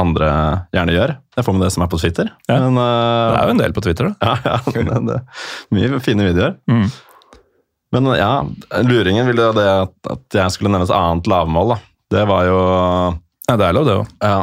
andre 0.00 0.28
gjerne 0.72 0.96
gjør. 0.96 1.14
Jeg 1.36 1.46
får 1.46 1.56
med 1.56 1.64
det 1.66 1.70
som 1.74 1.84
er 1.84 1.90
på 1.92 2.00
Twitter. 2.00 2.28
Ja. 2.48 2.58
Men, 2.64 2.76
uh, 2.80 3.32
Det 3.32 3.38
er 3.38 3.48
jo 3.48 3.54
en 3.54 3.62
del 3.62 3.74
på 3.76 3.84
Twitter, 3.84 4.10
da. 4.10 4.14
ja, 4.28 4.36
ja 4.44 4.72
det, 4.76 5.00
det, 5.08 5.18
mye 5.76 6.00
fine 6.04 6.28
videoer. 6.28 6.56
Mm. 6.70 6.86
Men 7.92 8.08
ja, 8.16 8.30
luringen 8.88 9.28
ville 9.28 9.50
det 9.56 9.68
at, 9.68 9.94
at 10.14 10.38
jeg 10.38 10.54
skulle 10.54 10.72
nevne 10.72 10.88
et 10.88 10.96
annet 10.96 11.28
lavmål. 11.28 11.74
da. 11.74 11.78
Det 12.12 12.24
var 12.28 12.48
jo 12.48 12.58
Ja, 13.48 13.56
det 13.56 13.68
er 13.68 13.76
lov, 13.76 13.88
det 13.88 14.00
òg. 14.00 14.18
Ja, 14.24 14.40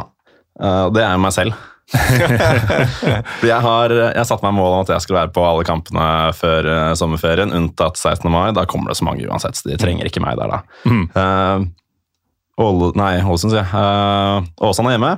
Uh, 0.60 0.90
det 0.92 1.00
er 1.00 1.14
jo 1.14 1.20
meg 1.22 1.32
selv. 1.32 1.56
Jeg 3.50 3.58
har 3.64 3.92
jeg 3.92 4.26
satte 4.28 4.44
meg 4.46 4.54
mål 4.56 4.76
om 4.76 4.84
at 4.84 4.92
jeg 4.92 5.02
skulle 5.04 5.18
være 5.18 5.32
på 5.34 5.42
alle 5.42 5.66
kampene 5.66 6.06
før 6.36 6.68
eh, 6.70 6.92
sommerferien, 6.98 7.52
unntatt 7.56 7.98
16. 7.98 8.30
mai. 8.30 8.50
Da 8.56 8.66
kommer 8.68 8.92
det 8.92 9.00
så 9.00 9.06
mange 9.08 9.26
uansett, 9.26 9.58
så 9.58 9.70
de 9.70 9.78
trenger 9.80 10.06
ikke 10.08 10.22
meg 10.22 10.38
der, 10.38 10.54
da. 10.54 10.60
Mm. 10.86 11.04
Uh, 11.16 11.68
Ål, 12.60 12.90
nei, 12.98 13.14
Ålesund, 13.24 13.54
sier 13.54 13.62
jeg. 13.62 13.70
Uh, 13.72 14.68
Åsane 14.68 14.92
er 14.92 14.98
hjemme. 14.98 15.14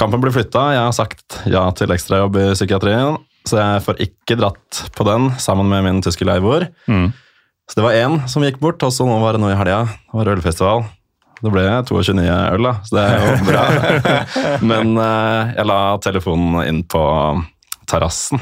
Kampen 0.00 0.22
blir 0.22 0.34
flytta. 0.34 0.64
Jeg 0.74 0.82
har 0.82 0.96
sagt 0.96 1.38
ja 1.50 1.66
til 1.76 1.92
ekstrajobb 1.94 2.38
i 2.40 2.46
psykiatrien, 2.54 3.18
så 3.46 3.60
jeg 3.60 3.84
får 3.84 4.00
ikke 4.06 4.38
dratt 4.40 4.84
på 4.96 5.06
den 5.06 5.28
sammen 5.42 5.68
med 5.70 5.84
min 5.86 6.02
tyske 6.04 6.26
leivor. 6.26 6.66
Mm. 6.90 7.12
Så 7.70 7.78
det 7.78 7.86
var 7.86 7.96
én 7.96 8.18
som 8.28 8.44
gikk 8.44 8.58
bort, 8.62 8.82
og 8.84 8.92
så 8.92 9.06
nå 9.08 9.16
var 9.22 9.36
det 9.36 9.44
noe 9.44 9.54
i 9.54 9.58
helga. 9.58 9.84
Det 9.86 10.18
var 10.18 10.32
ølfestival. 10.34 10.84
Det 11.44 11.52
ble 11.52 11.64
22 11.90 12.14
nye 12.16 12.36
øl, 12.54 12.64
da, 12.70 12.74
så 12.88 12.96
det 12.96 13.04
er 13.04 13.24
jo 13.24 13.32
bra. 13.50 13.64
Men 14.64 14.94
eh, 14.96 15.52
jeg 15.58 15.68
la 15.68 15.80
telefonen 16.04 16.62
inn 16.64 16.82
på 16.88 17.02
terrassen 17.90 18.40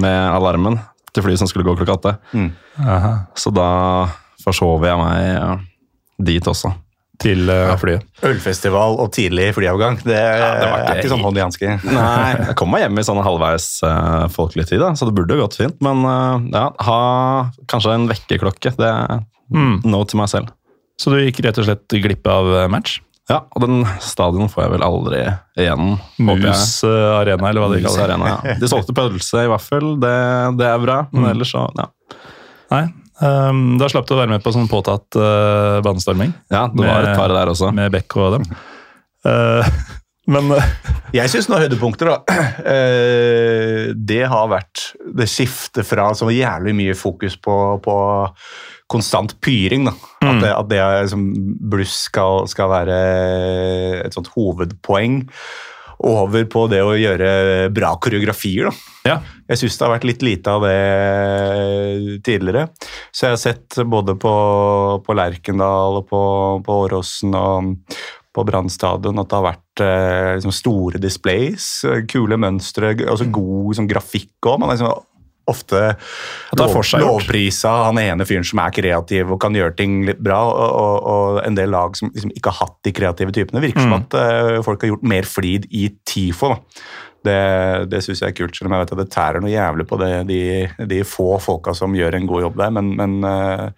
med 0.00 0.18
alarmen 0.34 0.78
til 1.14 1.22
flyet 1.26 1.40
som 1.42 1.50
skulle 1.50 1.66
gå 1.66 1.74
klokka 1.78 1.96
åtte. 1.98 2.12
Mm. 2.34 2.48
Så 3.38 3.50
da 3.54 3.66
forsov 4.44 4.82
jeg 4.86 4.98
meg 4.98 5.28
eh, 5.34 5.60
dit 6.30 6.50
også. 6.50 6.72
Til 7.22 7.46
uh, 7.46 7.70
flyet. 7.78 8.02
Ølfestival 8.26 8.96
og 8.98 9.12
tidlig 9.14 9.52
flyavgang, 9.54 10.00
det, 10.02 10.16
det 10.18 10.66
var 10.66 10.80
ikke 10.80 10.94
er 10.96 10.98
ikke 10.98 11.12
sånn 11.12 11.22
hånd 11.22 11.38
i 11.38 11.42
hanske. 11.44 11.76
Nei, 11.86 12.32
jeg 12.48 12.56
kom 12.58 12.72
meg 12.74 12.82
hjem 12.82 12.98
i 12.98 13.04
sånn 13.06 13.20
halvveis 13.22 13.68
uh, 13.86 14.24
folkelig 14.34 14.66
tid, 14.72 14.82
da, 14.82 14.88
så 14.98 15.06
det 15.06 15.14
burde 15.14 15.38
gått 15.38 15.54
fint. 15.60 15.76
Men 15.86 16.02
uh, 16.02 16.42
ja, 16.50 16.64
ha 16.88 16.98
kanskje 17.70 17.94
en 17.94 18.08
vekkerklokke. 18.10 18.74
Det 18.78 18.90
er 18.90 19.22
Mm. 19.54 19.82
no 19.84 19.98
til 20.08 20.16
meg 20.16 20.30
selv. 20.32 20.48
Så 21.00 21.10
du 21.10 21.18
gikk 21.22 21.40
rett 21.44 21.58
og 21.58 21.66
slett 21.66 21.96
glipp 22.04 22.26
av 22.30 22.50
eh, 22.54 22.68
match? 22.70 23.00
Ja, 23.30 23.38
og 23.56 23.62
den 23.64 23.86
stadion 24.04 24.50
får 24.52 24.66
jeg 24.66 24.72
vel 24.74 24.82
aldri 24.84 25.20
igjen. 25.56 25.94
Mus 26.20 26.64
eh, 26.84 27.06
Arena, 27.16 27.48
eller 27.48 27.64
hva 27.64 27.70
de 27.72 27.80
kaller 27.86 28.02
det. 28.02 28.08
Arena, 28.10 28.34
ja. 28.44 28.56
De 28.60 28.68
solgte 28.68 28.92
pølse 28.96 29.46
i 29.46 29.48
vaffel, 29.50 29.94
det, 30.02 30.12
det 30.60 30.66
er 30.68 30.82
bra. 30.84 30.98
Men 31.10 31.24
Mm. 31.24 31.30
ellers 31.32 31.54
så, 31.56 31.64
ja. 31.80 31.88
Nei. 32.74 32.82
Um, 33.22 33.76
da 33.78 33.86
slapp 33.88 34.08
du 34.08 34.16
å 34.16 34.18
være 34.18 34.32
med 34.34 34.42
på 34.42 34.50
sånn 34.52 34.66
påtatt 34.66 35.14
uh, 35.14 35.78
banestorming 35.86 36.32
ja 36.50 36.64
det 36.66 36.80
var 36.82 36.96
Med- 37.04 37.12
et 37.12 37.18
par 37.20 37.30
der 37.30 37.46
også. 37.52 37.68
med 37.72 37.92
Beck 37.94 38.16
og 38.18 38.32
dem. 38.40 38.46
Uh, 39.24 39.62
men 40.34 40.50
uh, 40.50 40.64
Jeg 41.14 41.30
syns 41.30 41.46
noen 41.48 41.62
høydepunkter, 41.62 42.10
da. 42.10 42.40
Uh, 42.58 43.94
Det 44.10 44.24
har 44.28 44.50
vært 44.50 44.88
det 45.14 45.28
skiftet 45.30 45.86
fra 45.86 46.08
så 46.18 46.26
jævlig 46.34 46.74
mye 46.76 46.96
fokus 46.98 47.38
på, 47.38 47.54
på 47.86 47.96
konstant 48.90 49.36
pyring. 49.44 49.88
da. 49.88 49.94
At 50.24 50.40
det, 50.42 50.50
at 50.54 50.72
det 50.72 50.80
er, 50.80 51.06
som 51.10 51.28
bluss 51.70 52.04
skal, 52.08 52.48
skal 52.50 52.72
være 52.72 52.98
et 54.04 54.16
sånt 54.16 54.32
hovedpoeng. 54.34 55.22
Over 56.04 56.44
på 56.50 56.64
det 56.68 56.80
å 56.84 56.96
gjøre 56.98 57.70
bra 57.72 57.94
koreografier. 58.02 58.68
da. 58.68 58.96
ja. 59.12 59.20
Jeg 59.48 59.60
syns 59.60 59.78
det 59.78 59.84
har 59.84 59.94
vært 59.94 60.08
litt 60.08 60.24
lite 60.24 60.52
av 60.52 60.64
det 60.64 62.20
tidligere. 62.26 62.66
Så 63.12 63.26
jeg 63.26 63.36
har 63.36 63.40
sett 63.40 63.78
både 63.88 64.16
på, 64.20 64.34
på 65.04 65.16
Lerkendal 65.16 66.00
og 66.00 66.06
på, 66.10 66.20
på 66.64 66.78
Åråsen 66.86 67.36
og 67.38 67.74
på 68.34 68.42
Brann 68.48 68.70
stadion 68.72 69.20
at 69.22 69.30
det 69.30 69.38
har 69.38 69.46
vært 69.46 69.82
eh, 69.84 70.30
liksom 70.34 70.54
store 70.54 70.98
displays, 70.98 71.68
kule 72.10 72.38
mønstre, 72.40 72.96
altså 73.06 73.28
god 73.30 73.68
liksom, 73.70 73.86
grafikk 73.90 74.48
òg. 74.50 74.58
Man 74.58 74.72
har 74.72 74.80
liksom 74.80 75.13
ofte 75.50 75.80
det 76.54 76.64
er 76.64 76.72
lov, 76.72 76.82
lovprisa 77.02 77.72
han 77.88 78.00
ene 78.00 78.26
fyren 78.28 78.46
som 78.46 78.62
er 78.64 78.74
kreativ 78.74 79.32
og 79.34 79.40
kan 79.42 79.56
gjøre 79.56 79.76
ting 79.78 80.02
litt 80.08 80.20
bra, 80.24 80.40
og, 80.48 80.76
og, 80.80 81.08
og 81.14 81.40
en 81.44 81.58
del 81.58 81.72
lag 81.74 81.96
som 81.98 82.12
liksom 82.14 82.34
ikke 82.34 82.52
har 82.52 82.64
hatt 82.64 82.76
de 82.86 82.94
kreative 82.96 83.34
typene. 83.34 83.64
Virker 83.64 83.84
som 83.84 83.96
at 83.98 84.16
uh, 84.18 84.60
folk 84.64 84.84
har 84.84 84.94
gjort 84.94 85.10
mer 85.14 85.28
flid 85.28 85.68
i 85.70 85.88
TIFO. 86.06 86.54
da. 86.54 86.84
Det, 87.24 87.36
det 87.88 88.02
syns 88.04 88.20
jeg 88.20 88.34
er 88.34 88.36
kult, 88.36 88.52
selv 88.52 88.68
om 88.68 88.74
jeg 88.76 88.82
vet 88.82 88.90
at 88.92 89.00
det 89.00 89.06
tærer 89.14 89.40
noe 89.40 89.48
jævlig 89.52 89.86
på 89.88 89.96
det, 89.96 90.10
de, 90.28 90.40
de 90.90 90.98
få 91.08 91.38
folka 91.40 91.72
som 91.76 91.94
gjør 91.96 92.18
en 92.18 92.26
god 92.28 92.42
jobb 92.44 92.58
der. 92.60 92.74
Men, 92.76 92.90
men 92.98 93.14
uh, 93.24 93.70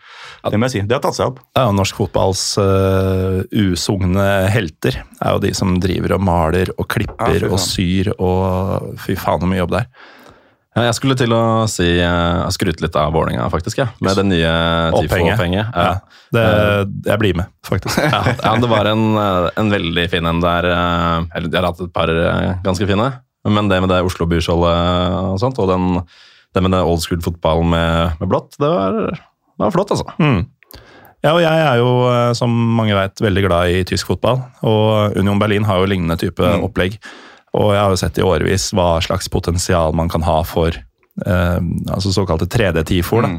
det 0.51 0.59
må 0.59 0.67
jeg 0.67 0.75
si, 0.75 0.83
det 0.83 0.99
har 0.99 1.05
tatt 1.05 1.19
seg 1.19 1.31
opp. 1.31 1.39
Ja, 1.55 1.69
norsk 1.75 2.01
fotballs 2.01 2.43
uh, 2.59 3.45
usugne 3.55 4.27
helter 4.51 4.99
er 4.99 5.37
jo 5.37 5.45
de 5.47 5.55
som 5.55 5.77
driver 5.83 6.17
og 6.19 6.27
maler 6.27 6.75
og 6.75 6.89
klipper 6.91 7.47
Ja, 7.47 7.53
og 7.53 7.63
syr 7.63 8.11
og 8.17 8.99
fy 9.05 9.15
faen 9.19 9.45
så 9.45 9.51
mye 9.51 9.63
jobb 9.63 9.77
der. 9.79 9.87
Ja, 9.87 10.26
Jeg 10.77 10.95
skulle 10.99 11.15
til 11.17 11.33
å 11.33 11.43
si 11.73 11.87
uh, 12.05 12.45
skryte 12.53 12.85
litt 12.85 12.97
av 13.01 13.15
Vålerenga, 13.15 13.47
faktisk. 13.53 13.79
Ja, 13.81 13.87
med 14.05 14.17
det 14.19 14.25
nye 14.29 14.51
TIFO-penget. 14.93 15.71
Ja, 15.73 15.87
Ja. 16.37 16.85
jeg 17.07 17.19
blir 17.23 17.35
med, 17.39 17.47
faktisk. 17.65 17.97
ja, 18.45 18.53
det 18.61 18.69
var 18.69 18.85
en, 18.91 19.05
eh, 19.17 19.47
en 19.63 19.71
veldig 19.73 20.05
fin 20.13 20.27
en 20.27 20.41
der. 20.43 20.67
eh, 20.69 21.25
Eller 21.39 21.49
jeg 21.49 21.57
har 21.63 21.69
hatt 21.71 21.81
et 21.81 21.93
par 21.95 22.11
eh, 22.13 22.57
ganske 22.67 22.85
fine. 22.91 23.07
Men 23.47 23.69
det 23.71 23.79
med 23.81 23.89
det 23.95 24.03
Oslo 24.05 24.27
Byskjoldet 24.27 25.17
og 25.33 25.39
sånt, 25.41 25.59
og 25.63 25.69
den, 25.71 26.03
det 26.53 26.63
med 26.67 26.73
det 26.75 26.83
old 26.83 27.01
school 27.05 27.23
fotballen 27.25 27.71
med, 27.71 28.17
med 28.21 28.29
blått, 28.29 28.57
det 28.59 28.69
var, 28.69 28.99
det 29.15 29.63
var 29.63 29.71
flott, 29.73 29.95
altså. 29.95 30.09
Mm. 30.19 30.43
Ja, 31.25 31.33
og 31.33 31.41
jeg 31.41 31.63
er 31.71 31.79
jo, 31.81 31.93
eh, 32.11 32.33
som 32.37 32.51
mange 32.77 32.95
vet, 32.99 33.23
veldig 33.25 33.47
glad 33.47 33.71
i 33.73 33.85
tysk 33.89 34.11
fotball. 34.11 34.43
Og 34.67 35.17
Union 35.17 35.39
Berlin 35.41 35.65
har 35.65 35.81
jo 35.81 35.89
lignende 35.89 36.19
type 36.21 36.43
Mm. 36.43 36.67
opplegg. 36.69 36.99
Og 37.55 37.71
jeg 37.73 37.83
har 37.83 37.93
jo 37.93 38.01
sett 38.01 38.19
i 38.19 38.25
årevis 38.27 38.71
hva 38.77 38.97
slags 39.05 39.31
potensial 39.33 39.95
man 39.97 40.11
kan 40.13 40.25
ha 40.27 40.41
for 40.47 40.75
eh, 40.75 41.61
altså 41.93 42.13
såkalte 42.15 42.49
3D-tifoer. 42.51 43.31
Mm. 43.31 43.39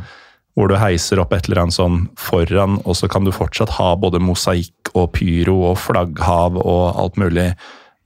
Hvor 0.58 0.72
du 0.72 0.78
heiser 0.82 1.20
opp 1.22 1.36
et 1.38 1.46
eller 1.46 1.66
annet 1.66 1.76
sånn 1.76 2.00
foran, 2.18 2.80
og 2.82 2.98
så 2.98 3.10
kan 3.12 3.28
du 3.28 3.34
fortsatt 3.36 3.76
ha 3.76 3.92
både 4.00 4.22
mosaikk 4.24 4.90
og 4.98 5.12
pyro 5.14 5.60
og 5.70 5.76
flagghav 5.84 6.58
og 6.64 6.98
alt 6.98 7.20
mulig 7.22 7.52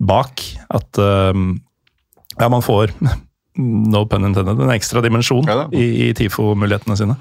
bak. 0.04 0.44
At 0.74 1.00
eh, 1.00 1.44
ja, 2.42 2.50
man 2.50 2.66
får, 2.66 2.92
no 3.96 4.04
pun 4.10 4.28
intended, 4.28 4.60
en 4.60 4.74
ekstra 4.74 5.04
dimensjon 5.04 5.48
Ja 5.48 5.64
i, 5.76 6.10
i 6.10 6.12
TIFO-mulighetene 6.18 7.00
sine. 7.00 7.18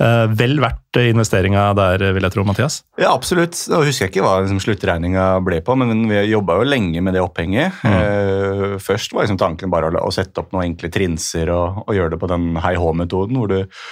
Eh, 0.00 0.26
vel 0.32 0.56
verdt 0.62 0.96
investeringa 0.96 1.66
der, 1.76 2.02
vil 2.16 2.24
jeg 2.24 2.32
tro, 2.32 2.44
Mathias. 2.48 2.78
Ja, 3.00 3.10
absolutt. 3.12 3.58
Nå 3.68 3.82
husker 3.84 4.06
jeg 4.06 4.14
ikke 4.14 4.24
hva 4.24 4.38
liksom, 4.40 4.60
sluttregninga 4.64 5.26
ble 5.44 5.58
på, 5.64 5.76
men 5.76 6.06
vi 6.08 6.22
jobba 6.30 6.56
jo 6.56 6.68
lenge 6.68 7.02
med 7.04 7.16
det 7.16 7.24
opphenget. 7.24 7.82
Eh, 7.84 8.78
først 8.80 9.12
var 9.12 9.26
liksom 9.26 9.40
tanken 9.40 9.72
bare 9.72 9.90
å, 10.00 10.12
sette 10.14 10.40
opp 10.40 10.54
noen 10.54 10.70
enkle 10.70 10.88
trinser 10.92 11.52
og, 11.52 11.82
og 11.84 11.96
gjøre 11.96 12.14
det 12.14 12.20
på 12.22 12.30
den 12.32 12.54
hei 12.64 12.72
hå-metoden, 12.80 13.36
hvor 13.36 13.52
du 13.52 13.82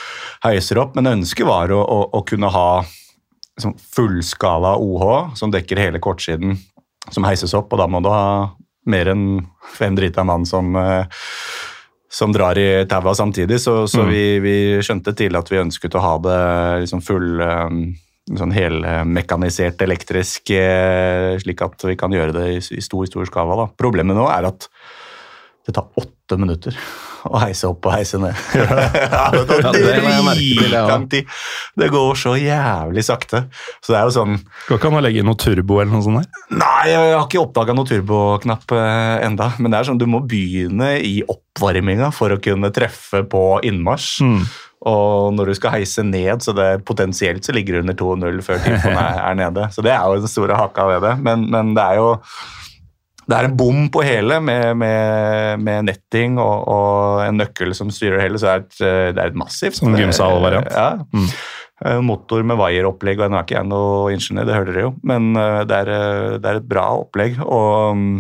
heiser 0.47 0.81
opp. 0.81 0.97
Men 0.97 1.13
ønsket 1.13 1.49
var 1.49 1.75
å, 1.77 1.83
å, 1.83 2.01
å 2.17 2.25
kunne 2.29 2.51
ha 2.57 2.71
liksom, 2.81 3.77
fullskala 3.99 4.79
OH 4.81 5.37
som 5.37 5.53
dekker 5.53 5.83
hele 5.83 6.01
kortsiden, 6.01 6.57
som 7.13 7.29
heises 7.29 7.53
opp, 7.59 7.69
og 7.73 7.83
da 7.83 7.89
må 7.91 8.01
du 8.05 8.09
ha 8.13 8.25
mer 8.89 9.13
enn 9.13 9.27
fem 9.77 9.97
drita 9.99 10.25
mann 10.25 10.47
som 10.49 10.73
eh, 10.81 11.05
som 12.11 12.33
drar 12.33 12.59
i 12.59 12.87
taua 12.89 13.13
samtidig, 13.15 13.61
så, 13.61 13.83
så 13.91 14.07
vi, 14.09 14.39
vi 14.41 14.55
skjønte 14.85 15.13
tidlig 15.17 15.43
at 15.43 15.51
vi 15.53 15.61
ønsket 15.61 15.97
å 15.99 16.05
ha 16.05 16.15
det 16.25 16.39
liksom 16.85 17.03
full 17.05 17.43
um, 17.45 17.83
sånn 18.37 18.53
helmekanisert 18.53 19.81
elektrisk, 19.85 20.53
eh, 20.57 21.37
slik 21.41 21.63
at 21.65 21.85
vi 21.89 21.97
kan 22.01 22.13
gjøre 22.13 22.35
det 22.37 22.47
i, 22.55 22.63
i 22.79 22.85
stor, 22.85 23.05
stor 23.09 23.29
skala. 23.29 23.61
Da. 23.63 23.69
Problemet 23.81 24.17
nå 24.17 24.25
er 24.33 24.49
at 24.51 24.69
det 25.69 25.77
tar 25.77 25.93
åtte 26.01 26.41
minutter 26.41 26.77
å 27.35 27.41
heise 27.43 27.69
opp 27.71 27.89
og 27.89 27.95
heise 27.95 28.21
ned. 28.23 28.37
ja, 28.57 29.25
det 29.35 29.45
tar 29.49 29.77
det 29.77 29.95
dritlang 29.99 31.09
tid. 31.13 31.33
Går 31.99 32.19
så 32.19 32.35
jævlig 32.39 33.05
sakte. 33.07 33.45
Så 33.83 33.95
det 33.95 34.01
er 34.01 34.09
jo 34.09 34.15
sånn 34.15 34.39
Går 34.69 34.79
ikke 34.79 34.91
an 34.91 34.99
å 35.01 35.03
legge 35.05 35.23
inn 35.23 35.29
noe 35.29 35.39
turbo 35.41 35.81
eller 35.81 35.93
noe 35.95 36.05
sånt 36.05 36.23
der? 36.23 36.47
Nei, 36.61 36.93
jeg 36.93 37.11
har 37.15 37.27
ikke 37.27 37.43
oppdaga 37.43 37.77
noe 37.77 37.89
turboknapp 37.89 38.77
eh, 38.77 39.17
enda, 39.27 39.51
men 39.59 39.73
det 39.73 39.81
er 39.81 39.91
sånn 39.91 40.01
du 40.01 40.07
må 40.11 40.23
begynne 40.29 40.95
i 41.05 41.19
oppvarminga 41.27 42.11
for 42.15 42.35
å 42.35 42.41
kunne 42.43 42.73
treffe 42.75 43.25
på 43.29 43.45
innmarsj. 43.69 44.25
Og 44.89 45.35
når 45.35 45.51
du 45.51 45.59
skal 45.59 45.75
heise 45.75 46.05
ned, 46.07 46.45
så 46.45 46.55
det 46.55 46.85
potensielt 46.87 47.45
så 47.45 47.55
ligger 47.55 47.79
det 47.79 47.83
under 47.87 47.99
2-0 47.99 48.45
før 48.47 48.63
tifoen 48.63 49.01
er, 49.03 49.19
er 49.25 49.41
nede. 49.41 49.67
Så 49.75 49.83
det 49.85 49.95
er 49.95 50.05
jo 50.07 50.23
den 50.23 50.31
store 50.31 50.59
haka 50.59 50.87
ved 50.93 51.05
det. 51.07 51.17
Men, 51.25 51.49
men 51.51 51.75
det 51.77 51.85
er 51.85 51.99
jo 51.99 52.13
det 53.29 53.37
er 53.37 53.49
en 53.49 53.57
bom 53.61 53.87
på 53.93 54.03
hele 54.07 54.39
med, 54.41 54.73
med, 54.81 55.61
med 55.61 55.89
netting 55.91 56.39
og, 56.41 56.65
og 56.73 57.27
en 57.27 57.41
nøkkel 57.43 57.75
som 57.77 57.93
styrer 57.93 58.23
hele, 58.25 58.41
så 58.41 58.49
det 58.49 58.55
er 58.55 58.63
et, 58.65 58.79
eh, 58.81 59.09
det 59.13 59.23
er 59.23 59.33
et 59.33 59.39
massivt 59.39 59.81
Som 59.81 59.97
gymsal-variant. 59.99 60.73
Ja. 60.73 60.95
Mm. 61.13 61.29
Motor 62.03 62.43
med 62.43 62.59
vaieropplegg, 62.59 63.21
og 63.23 63.31
nå 63.31 63.39
er 63.39 63.45
ikke 63.47 63.55
jeg 63.61 63.69
noe 63.71 64.09
ingeniør, 64.11 64.49
det 64.49 64.57
hører 64.57 64.73
dere 64.73 64.87
jo, 64.89 64.95
men 65.07 65.29
eh, 65.39 65.61
det 65.69 65.77
er, 65.85 65.93
eh, 65.95 66.39
det 66.41 66.51
er 66.51 66.63
et 66.63 66.73
bra 66.73 66.89
opplegg. 67.05 67.39
Og 67.45 68.01
mm, 68.01 68.17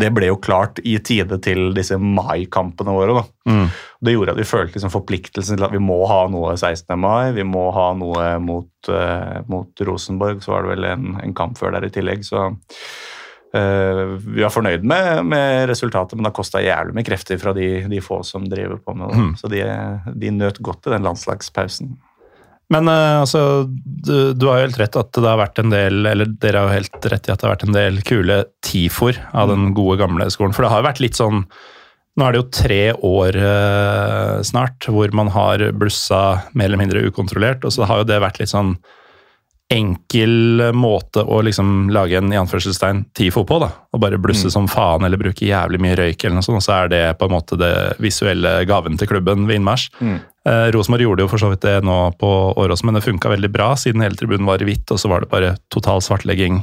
det 0.00 0.08
ble 0.16 0.28
jo 0.30 0.38
klart 0.40 0.78
i 0.86 0.94
tide 1.04 1.36
til 1.44 1.74
disse 1.76 1.98
mai-kampene 2.00 2.94
våre. 2.94 3.18
da. 3.18 3.24
Mm. 3.50 3.66
Det 4.04 4.14
gjorde 4.14 4.32
at 4.32 4.40
vi 4.40 4.46
følte 4.48 4.78
liksom 4.78 4.92
forpliktelsen 4.94 5.58
til 5.58 5.66
at 5.66 5.74
vi 5.74 5.82
må 5.82 5.98
ha 6.08 6.22
noe 6.32 6.54
16. 6.56 6.94
mai, 7.00 7.34
vi 7.36 7.44
må 7.48 7.66
ha 7.74 7.90
noe 7.98 8.30
mot, 8.40 8.70
uh, 8.88 9.42
mot 9.50 9.84
Rosenborg, 9.88 10.40
så 10.44 10.54
var 10.54 10.64
det 10.64 10.72
vel 10.72 10.88
en, 10.88 11.18
en 11.20 11.36
kamp 11.36 11.60
før 11.60 11.76
der 11.76 11.88
i 11.88 11.92
tillegg. 11.92 12.24
så 12.24 12.46
eh, 12.46 12.80
vi 13.54 14.42
var 14.42 14.50
fornøyd 14.50 14.82
med, 14.88 15.20
med 15.30 15.68
resultatet, 15.70 16.16
men 16.16 16.26
det 16.26 16.32
har 16.32 16.36
kosta 16.40 16.62
jævlig 16.64 16.96
mye 16.96 17.06
krefter 17.06 17.38
fra 17.38 17.52
de, 17.54 17.68
de 17.90 18.00
få 18.02 18.18
som 18.26 18.48
driver 18.50 18.80
på 18.82 18.96
med 18.98 19.12
det. 19.12 19.20
Mm. 19.20 19.30
Så 19.38 19.50
de, 19.52 19.62
de 20.24 20.32
nøt 20.34 20.58
godt 20.64 20.88
i 20.88 20.94
den 20.96 21.06
landslagspausen. 21.06 21.92
Men 22.72 22.88
eh, 22.88 23.20
altså, 23.20 23.66
du, 23.68 24.32
du 24.32 24.48
har 24.48 24.58
jo 24.58 24.66
helt 24.68 24.80
rett 24.80 24.98
at 24.98 25.12
det 25.16 25.28
har 25.28 25.40
vært 25.40 25.60
en 25.60 25.72
del 25.72 26.08
eller 26.08 26.34
dere 26.40 26.62
har 26.62 26.72
jo 26.72 26.80
helt 26.80 27.08
rett 27.12 27.28
i 27.28 27.32
at 27.34 27.40
det 27.40 27.46
har 27.46 27.54
vært 27.56 27.68
en 27.68 27.76
del 27.76 28.02
kule 28.06 28.40
tifor 28.64 29.18
av 29.36 29.52
den 29.52 29.72
gode, 29.76 29.98
gamle 30.00 30.28
skolen. 30.32 30.56
For 30.56 30.64
det 30.64 30.72
har 30.72 30.82
jo 30.82 30.90
vært 30.90 31.04
litt 31.04 31.20
sånn 31.20 31.46
Nå 32.14 32.22
er 32.22 32.30
det 32.30 32.38
jo 32.38 32.50
tre 32.54 32.82
år 32.94 33.36
eh, 33.42 34.36
snart 34.46 34.86
hvor 34.86 35.10
man 35.18 35.32
har 35.34 35.64
blussa 35.74 36.20
mer 36.54 36.68
eller 36.68 36.78
mindre 36.78 37.00
ukontrollert, 37.08 37.66
og 37.66 37.74
så 37.74 37.88
har 37.90 38.04
jo 38.04 38.06
det 38.06 38.20
vært 38.22 38.38
litt 38.38 38.52
sånn 38.52 38.76
enkel 39.72 40.60
måte 40.76 41.22
å 41.24 41.38
liksom 41.42 41.88
lage 41.90 42.18
en 42.20 42.28
i 42.32 42.36
anførselstegn 42.36 43.04
TIFO 43.16 43.44
på. 43.48 43.58
da, 43.62 43.70
Og 43.94 44.00
bare 44.02 44.18
blusse 44.20 44.50
som 44.52 44.66
faen 44.68 45.04
eller 45.06 45.16
bruke 45.18 45.46
jævlig 45.48 45.80
mye 45.80 45.96
røyk, 45.96 46.24
eller 46.24 46.34
noe 46.36 46.44
sånt, 46.46 46.60
og 46.60 46.62
så 46.66 46.74
er 46.84 46.88
det 46.92 47.02
på 47.18 47.24
en 47.26 47.32
måte 47.32 47.56
det 47.58 47.72
visuelle 47.98 48.52
gaven 48.68 48.98
til 49.00 49.08
klubben 49.08 49.46
ved 49.48 49.56
innmarsj. 49.60 49.88
Eh, 50.46 50.68
Rosenborg 50.76 51.00
gjorde 51.06 51.24
jo 51.24 51.28
for 51.32 51.38
så 51.40 51.48
vidt 51.50 51.64
det 51.64 51.78
nå 51.82 51.96
på 52.20 52.30
Årås, 52.60 52.84
men 52.84 52.94
det 52.98 53.02
funka 53.06 53.32
veldig 53.32 53.50
bra, 53.50 53.72
siden 53.80 54.04
hele 54.04 54.14
tribunen 54.20 54.46
var 54.46 54.60
i 54.60 54.68
hvitt, 54.68 54.84
og 54.92 55.00
så 55.00 55.08
var 55.08 55.20
det 55.24 55.30
bare 55.32 55.54
total 55.72 56.04
svartlegging 56.04 56.60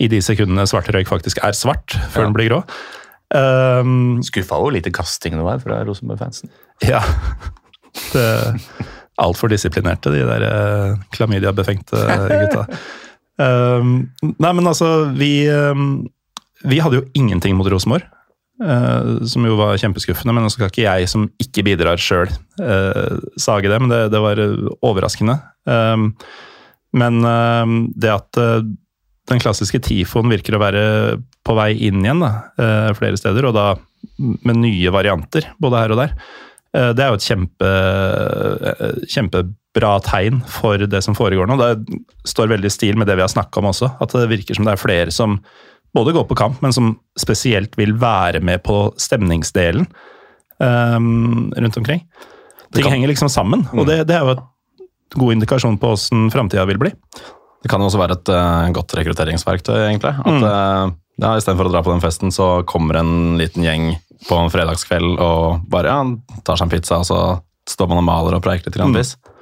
i 0.00 0.08
de 0.08 0.22
sekundene 0.22 0.64
svart 0.70 0.88
røyk 0.94 1.10
faktisk 1.10 1.42
er 1.42 1.52
svart, 1.58 1.90
før 2.14 2.22
Ja. 2.22 2.26
den 2.30 2.34
blir 2.38 2.48
grå. 2.48 2.62
Um, 3.34 4.20
Skuffa 4.22 4.58
jo 4.62 4.70
lite 4.70 4.92
kasting 4.92 5.32
det 5.38 5.42
var 5.44 5.58
fra 5.58 5.82
Rosenborg-fansen. 5.84 6.50
ja. 6.86 7.02
Det 8.12 8.56
Altfor 9.22 9.52
disiplinerte, 9.52 10.12
de 10.14 10.24
der 10.26 10.46
eh, 10.48 10.96
klamydia-befengte 11.14 12.02
gutta. 12.42 12.66
Um, 13.40 14.10
nei, 14.20 14.50
men 14.52 14.68
altså, 14.68 15.08
vi, 15.16 15.46
um, 15.50 16.02
vi 16.68 16.82
hadde 16.82 17.00
jo 17.00 17.06
ingenting 17.18 17.56
mot 17.58 17.70
Rosenborg. 17.70 18.06
Uh, 18.62 19.24
som 19.26 19.42
jo 19.48 19.56
var 19.58 19.80
kjempeskuffende, 19.80 20.34
men 20.36 20.46
så 20.46 20.58
skal 20.58 20.70
ikke 20.70 20.84
jeg 20.84 21.08
som 21.10 21.24
ikke 21.42 21.64
bidrar 21.66 21.98
sjøl 21.98 22.30
sage 23.40 23.70
det, 23.70 23.78
men 23.80 23.90
det, 23.90 24.04
det 24.12 24.20
var 24.22 24.38
eh, 24.38 24.68
overraskende. 24.86 25.38
Um, 25.66 26.12
men 26.92 27.24
uh, 27.24 27.66
det 27.96 28.12
at 28.12 28.38
eh, 28.40 28.68
den 29.30 29.42
klassiske 29.42 29.80
tifoen 29.86 30.32
virker 30.32 30.56
å 30.56 30.62
være 30.62 30.84
på 31.46 31.56
vei 31.56 31.72
inn 31.88 32.02
igjen 32.02 32.22
da, 32.22 32.32
eh, 32.58 32.90
flere 32.98 33.18
steder, 33.18 33.48
og 33.48 33.54
da 33.56 33.66
med 34.18 34.58
nye 34.58 34.92
varianter, 34.94 35.46
både 35.62 35.78
her 35.78 35.94
og 35.94 36.00
der. 36.02 36.16
Eh, 36.74 36.92
Det 36.96 37.04
er 37.04 37.08
jo 37.12 37.18
et 37.18 37.26
kjempe, 37.28 37.70
eh, 38.70 38.94
kjempebra 39.12 39.92
tegn 40.04 40.42
for 40.48 40.78
det 40.78 41.02
som 41.04 41.14
foregår 41.14 41.46
nå. 41.50 41.56
Det 41.60 42.00
står 42.28 42.48
veldig 42.48 42.70
i 42.70 42.76
stil 42.76 42.96
med 42.96 43.06
det 43.06 43.16
vi 43.16 43.24
har 43.24 43.28
snakka 43.32 43.58
om 43.60 43.68
også, 43.72 43.90
at 44.00 44.08
det 44.16 44.28
virker 44.30 44.54
som 44.56 44.64
det 44.64 44.72
er 44.72 44.80
flere 44.80 45.10
som 45.12 45.40
både 45.94 46.14
går 46.16 46.24
på 46.30 46.36
kamp, 46.36 46.62
men 46.62 46.72
som 46.72 46.94
spesielt 47.20 47.76
vil 47.76 47.92
være 48.00 48.40
med 48.40 48.62
på 48.64 48.94
stemningsdelen 48.96 49.86
um, 50.60 51.52
rundt 51.56 51.76
omkring. 51.76 52.00
Ting 52.72 52.82
kan- 52.84 52.92
henger 52.92 53.08
liksom 53.12 53.28
sammen, 53.28 53.66
og 53.76 53.86
det, 53.86 54.06
det 54.08 54.16
er 54.16 54.20
jo 54.24 54.30
et 54.32 54.42
god 55.12 55.32
indikasjon 55.34 55.76
på 55.78 55.92
åssen 55.92 56.30
framtida 56.32 56.64
vil 56.66 56.78
bli. 56.80 56.90
Det 57.62 57.68
kan 57.70 57.80
jo 57.80 57.86
også 57.90 58.00
være 58.00 58.16
et 58.16 58.28
uh, 58.32 58.72
godt 58.72 58.94
rekrutteringsverktøy, 58.96 59.76
egentlig. 59.90 60.14
At 60.18 60.32
Mm. 60.32 60.42
uh, 60.42 60.90
ja, 61.22 61.32
Istedenfor 61.38 61.68
å 61.70 61.72
dra 61.72 61.82
på 61.86 61.92
den 61.94 62.02
festen, 62.02 62.32
så 62.34 62.50
kommer 62.68 62.98
en 63.00 63.38
liten 63.40 63.64
gjeng 63.64 63.92
på 64.28 64.36
en 64.38 64.50
fredagskveld 64.52 65.16
og 65.22 65.64
bare 65.72 65.90
ja, 65.94 66.02
tar 66.46 66.58
seg 66.60 66.68
en 66.68 66.74
pizza, 66.74 67.00
og 67.02 67.06
så 67.08 67.20
står 67.70 67.90
man 67.90 68.02
og 68.02 68.06
maler 68.10 68.36
og 68.38 68.44
preiker 68.44 68.70
litt. 68.70 68.78
Mm. 68.82 68.94
Mm. 68.98 69.32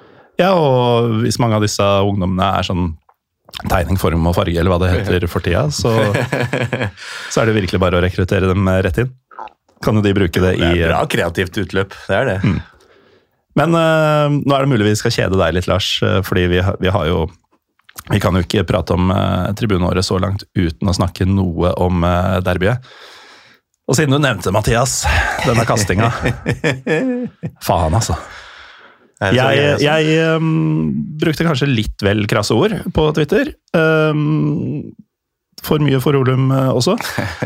Ja, 0.40 0.54
og 0.56 1.18
hvis 1.24 1.40
mange 1.42 1.58
av 1.58 1.64
disse 1.66 1.84
ungdommene 2.06 2.46
er 2.60 2.64
sånn 2.68 2.86
tegning, 3.68 3.98
form 4.00 4.24
og 4.30 4.36
farge, 4.38 4.54
eller 4.60 4.72
hva 4.72 4.78
det 4.80 4.92
heter 4.94 5.26
for 5.28 5.44
tida, 5.44 5.66
så, 5.74 5.90
så 7.32 7.42
er 7.42 7.50
det 7.50 7.56
virkelig 7.58 7.80
bare 7.82 7.98
å 7.98 8.04
rekruttere 8.04 8.48
dem 8.48 8.68
rett 8.84 9.02
inn. 9.02 9.10
Kan 9.84 9.96
jo 9.98 10.04
de 10.04 10.12
bruke 10.16 10.40
det 10.44 10.54
i 10.58 10.60
Det 10.60 10.84
er 10.84 10.92
bra 10.92 11.02
kreativt 11.10 11.56
utløp, 11.60 11.96
det 12.08 12.16
er 12.20 12.28
det. 12.30 12.38
Men 13.58 13.74
uh, 13.74 14.28
nå 14.30 14.54
er 14.54 14.64
det 14.64 14.70
mulig 14.70 14.86
vi 14.92 14.96
skal 15.00 15.12
kjede 15.14 15.40
deg 15.40 15.56
litt, 15.56 15.66
Lars, 15.68 15.88
eh, 16.06 16.20
fordi 16.24 16.44
vi, 16.52 16.60
har- 16.64 16.76
vi 16.80 16.92
har 16.94 17.08
jo 17.08 17.24
Vi 18.08 18.20
kan 18.22 18.36
jo 18.36 18.42
ikke 18.44 18.64
prate 18.68 18.96
om 18.96 19.10
eh, 19.14 19.50
tribuneåret 19.58 20.06
så 20.06 20.18
langt 20.22 20.46
uten 20.56 20.90
å 20.90 20.96
snakke 20.96 21.26
noe 21.28 21.74
om 21.80 22.04
eh, 22.06 22.38
derbyet. 22.46 22.86
Og 23.90 23.98
siden 23.98 24.14
du 24.14 24.20
nevnte 24.22 24.52
Mathias, 24.54 25.00
denne 25.42 25.64
kastinga 25.66 26.12
Faen, 27.66 27.96
altså. 27.96 28.14
Jeg, 29.20 29.36
altså. 29.36 29.84
jeg 29.84 30.36
um, 30.38 30.92
brukte 31.20 31.44
kanskje 31.44 31.68
litt 31.68 32.04
vel 32.04 32.22
krasse 32.30 32.54
ord 32.56 32.72
på 32.96 33.08
Twitter. 33.18 33.50
Um, 33.76 34.94
for 35.60 35.82
mye 35.84 35.98
for 36.00 36.16
Olum 36.16 36.48
uh, 36.54 36.70
også. 36.72 36.94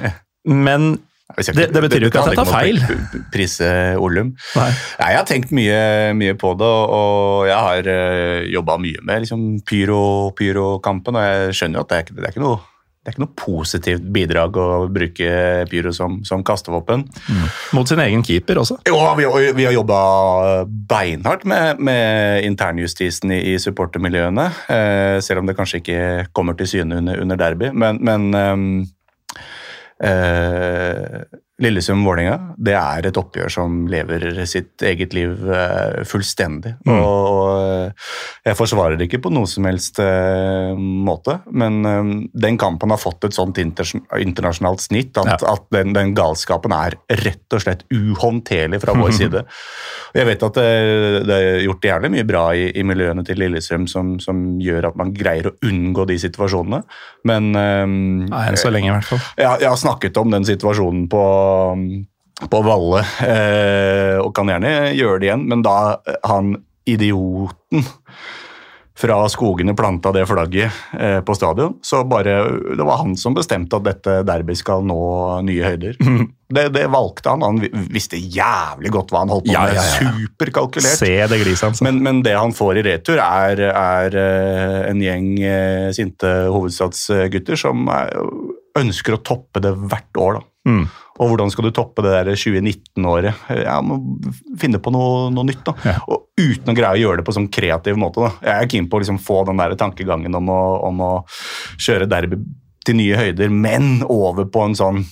Men 0.67 0.93
Skal 1.41 1.55
Det- 1.57 1.73
det 1.73 1.83
betyr 1.83 2.01
jo 2.05 2.09
ikke 2.11 2.21
at 2.21 2.27
jeg 2.35 2.37
tar 2.37 2.53
feil. 2.53 2.77
ikke 2.77 3.23
Prise 3.33 3.71
Olum. 3.99 4.35
Nei. 4.57 4.69
Nei, 5.01 5.09
jeg 5.11 5.17
har 5.17 5.25
tenkt 5.27 5.51
mye, 5.57 6.13
mye 6.15 6.35
på 6.39 6.53
det, 6.61 6.69
og 6.69 7.47
jeg 7.49 7.57
har 7.57 7.89
uh, 7.89 8.45
jobba 8.53 8.77
mye 8.79 9.01
med 9.03 9.23
liksom, 9.25 9.61
pyro, 9.67 10.31
pyrokampen. 10.37 11.17
Og 11.17 11.23
jeg 11.25 11.57
skjønner 11.57 11.81
jo 11.81 11.81
at 11.81 11.89
det 11.89 11.97
er, 11.99 12.03
ikke- 12.05 12.17
det 12.21 12.25
er 12.29 12.33
ikke 12.37 12.45
noe 12.45 12.61
det 13.05 13.11
er 13.13 13.17
ikke 13.19 13.27
noe 13.27 13.37
positivt 13.37 14.05
bidrag 14.15 14.53
å 14.57 14.67
bruke 14.89 15.69
pyro 15.69 15.91
som, 15.93 16.23
som 16.25 16.41
kastevåpen. 16.43 17.03
Mot 17.77 17.87
sin 17.87 17.99
egen 18.01 18.23
keeper 18.25 18.55
også. 18.57 18.79
Jo, 18.89 18.97
vi, 19.19 19.27
vi 19.53 19.65
har 19.67 19.75
jobba 19.77 20.65
beinhardt 20.65 21.45
med, 21.45 21.79
med 21.85 22.45
internjustisen 22.49 23.31
i, 23.37 23.43
i 23.53 23.59
supportermiljøene. 23.61 24.47
Eh, 24.73 25.21
selv 25.21 25.43
om 25.43 25.47
det 25.51 25.57
kanskje 25.59 25.83
ikke 25.83 26.01
kommer 26.33 26.57
til 26.57 26.67
syne 26.67 26.97
under, 27.03 27.21
under 27.21 27.37
derby. 27.37 27.69
Men, 27.77 27.99
men 28.01 28.31
ehm, 28.41 28.87
eh, 29.99 31.25
Lillesund-Vålerenga 31.63 32.57
det 32.67 32.73
er 32.75 33.07
et 33.07 33.19
oppgjør 33.21 33.53
som 33.53 33.85
lever 33.91 34.41
sitt 34.51 34.83
eget 34.83 35.13
liv 35.15 35.37
eh, 35.55 36.01
fullstendig. 36.09 36.73
Mm. 36.83 36.97
og 36.99 37.43
eh, 37.61 38.09
jeg 38.49 38.59
forsvarer 38.59 38.99
det 38.99 39.07
ikke 39.07 39.21
på 39.27 39.31
noe 39.31 39.47
som 39.51 39.69
helst 39.69 40.01
eh, 40.03 40.73
måte, 40.75 41.37
men 41.55 41.79
den 42.35 42.59
kampen 42.59 42.91
har 42.91 42.99
fått 42.99 43.29
et 43.29 43.37
sånt 43.37 43.61
internasjonalt 43.63 44.83
snitt 44.83 45.15
at, 45.23 45.31
Ja. 45.31 45.39
at 45.55 45.69
den, 45.75 45.95
den 45.95 46.11
galskapen 46.19 46.75
er 46.75 46.97
rett 47.23 47.55
og 47.57 47.63
slett 47.63 47.87
uhåndterlig 47.95 48.83
fra 48.83 48.97
vår 48.99 49.15
side. 49.21 49.45
Jeg 50.15 50.29
vet 50.29 50.43
at 50.47 50.59
det, 50.59 50.67
det 51.31 51.39
er 51.39 51.63
gjort 51.69 51.87
jævlig 51.87 52.11
mye 52.17 52.27
bra 52.29 52.45
i, 52.59 52.67
i 52.75 52.83
miljøene 52.87 53.25
til 53.27 53.39
Lillestrøm 53.43 53.87
som, 53.91 54.17
som 54.23 54.43
gjør 54.63 54.91
at 54.91 54.99
man 54.99 55.15
greier 55.15 55.49
å 55.51 55.55
unngå 55.71 56.07
de 56.11 56.19
situasjonene, 56.23 56.83
men 57.31 57.51
Enn 57.55 58.59
så 58.61 58.71
lenge, 58.75 58.91
i 58.91 58.95
hvert 58.95 59.07
fall. 59.09 59.23
jeg, 59.39 59.63
jeg 59.65 59.71
har 59.71 59.81
snakket 59.81 60.19
om 60.21 60.35
den 60.35 60.47
situasjonen 60.47 61.07
på, 61.11 61.23
på 62.51 62.61
Valle, 62.67 63.05
eh, 63.25 64.17
og 64.21 64.33
kan 64.37 64.51
gjerne 64.51 64.73
gjøre 64.99 65.21
det 65.23 65.31
igjen, 65.31 65.45
men 65.51 65.63
da 65.65 65.77
eh, 66.03 66.19
han 66.29 66.57
idioten 66.91 67.85
fra 68.95 69.17
skogene 69.27 69.73
planta 69.75 70.13
det 70.15 70.23
flagget 70.31 70.71
eh, 70.95 71.19
på 71.27 71.35
stadion, 71.35 71.73
så 71.83 72.05
bare 72.07 72.35
Det 72.79 72.85
var 72.87 73.01
han 73.01 73.17
som 73.19 73.35
bestemte 73.35 73.75
at 73.81 73.87
dette 73.89 74.13
derby 74.27 74.55
skal 74.55 74.85
nå 74.87 74.99
nye 75.47 75.71
høyder. 75.73 75.99
Det, 76.55 76.69
det 76.71 76.85
valgte 76.93 77.33
han. 77.33 77.43
Han 77.43 77.57
visste 77.91 78.15
jævlig 78.21 78.93
godt 78.95 79.11
hva 79.11 79.25
han 79.25 79.31
holdt 79.33 79.47
på 79.49 79.51
Ja, 79.51 79.65
med. 79.65 79.75
ja, 79.75 79.83
ja. 79.83 80.11
Superkalkulert. 80.13 81.01
Se 81.01 81.09
det 81.27 81.39
grisen, 81.41 81.73
hans. 81.73 81.81
Men, 81.83 81.99
men 82.05 82.21
det 82.23 82.37
han 82.37 82.53
får 82.55 82.79
i 82.79 82.85
retur, 82.87 83.19
er, 83.19 83.63
er 83.73 84.15
eh, 84.21 84.77
en 84.93 85.01
gjeng 85.03 85.27
eh, 85.43 85.89
sinte 85.97 86.31
hovedstadsgutter 86.55 87.59
som 87.59 87.89
er, 87.91 88.13
ønsker 88.79 89.17
å 89.17 89.23
toppe 89.27 89.65
det 89.65 89.73
hvert 89.75 90.21
år. 90.23 90.39
da. 90.39 90.71
Mm. 90.71 90.85
Og 91.23 91.29
hvordan 91.31 91.51
skal 91.53 91.69
du 91.69 91.71
toppe 91.71 92.03
det 92.03 92.11
der 92.11 92.33
2019-året? 92.35 93.45
Ja, 93.63 93.77
må 93.87 94.01
finne 94.59 94.81
på 94.83 94.91
noe, 94.91 95.29
noe 95.31 95.47
nytt. 95.47 95.61
da. 95.67 95.75
Ja. 95.87 95.97
Og 96.11 96.25
uten 96.41 96.73
å 96.73 96.77
greie 96.77 96.97
å 96.99 97.03
gjøre 97.05 97.21
det 97.23 97.27
på 97.29 97.35
sånn 97.37 97.47
kreativ 97.55 97.99
måte. 98.01 98.25
da. 98.25 98.33
Jeg 98.43 98.65
er 98.65 98.71
keen 98.73 98.89
på 98.91 98.99
å 98.99 99.03
liksom 99.05 99.21
få 99.23 99.45
den 99.47 99.61
der 99.63 99.77
tankegangen 99.79 100.35
om 100.35 100.51
å, 100.51 100.61
om 100.91 101.01
å 101.07 101.13
kjøre 101.79 102.09
derby 102.11 102.41
til 102.85 102.99
nye 102.99 103.17
høyder, 103.17 103.49
men 103.55 104.03
over 104.11 104.45
på 104.51 104.67
en 104.67 104.75
sånn 104.77 105.05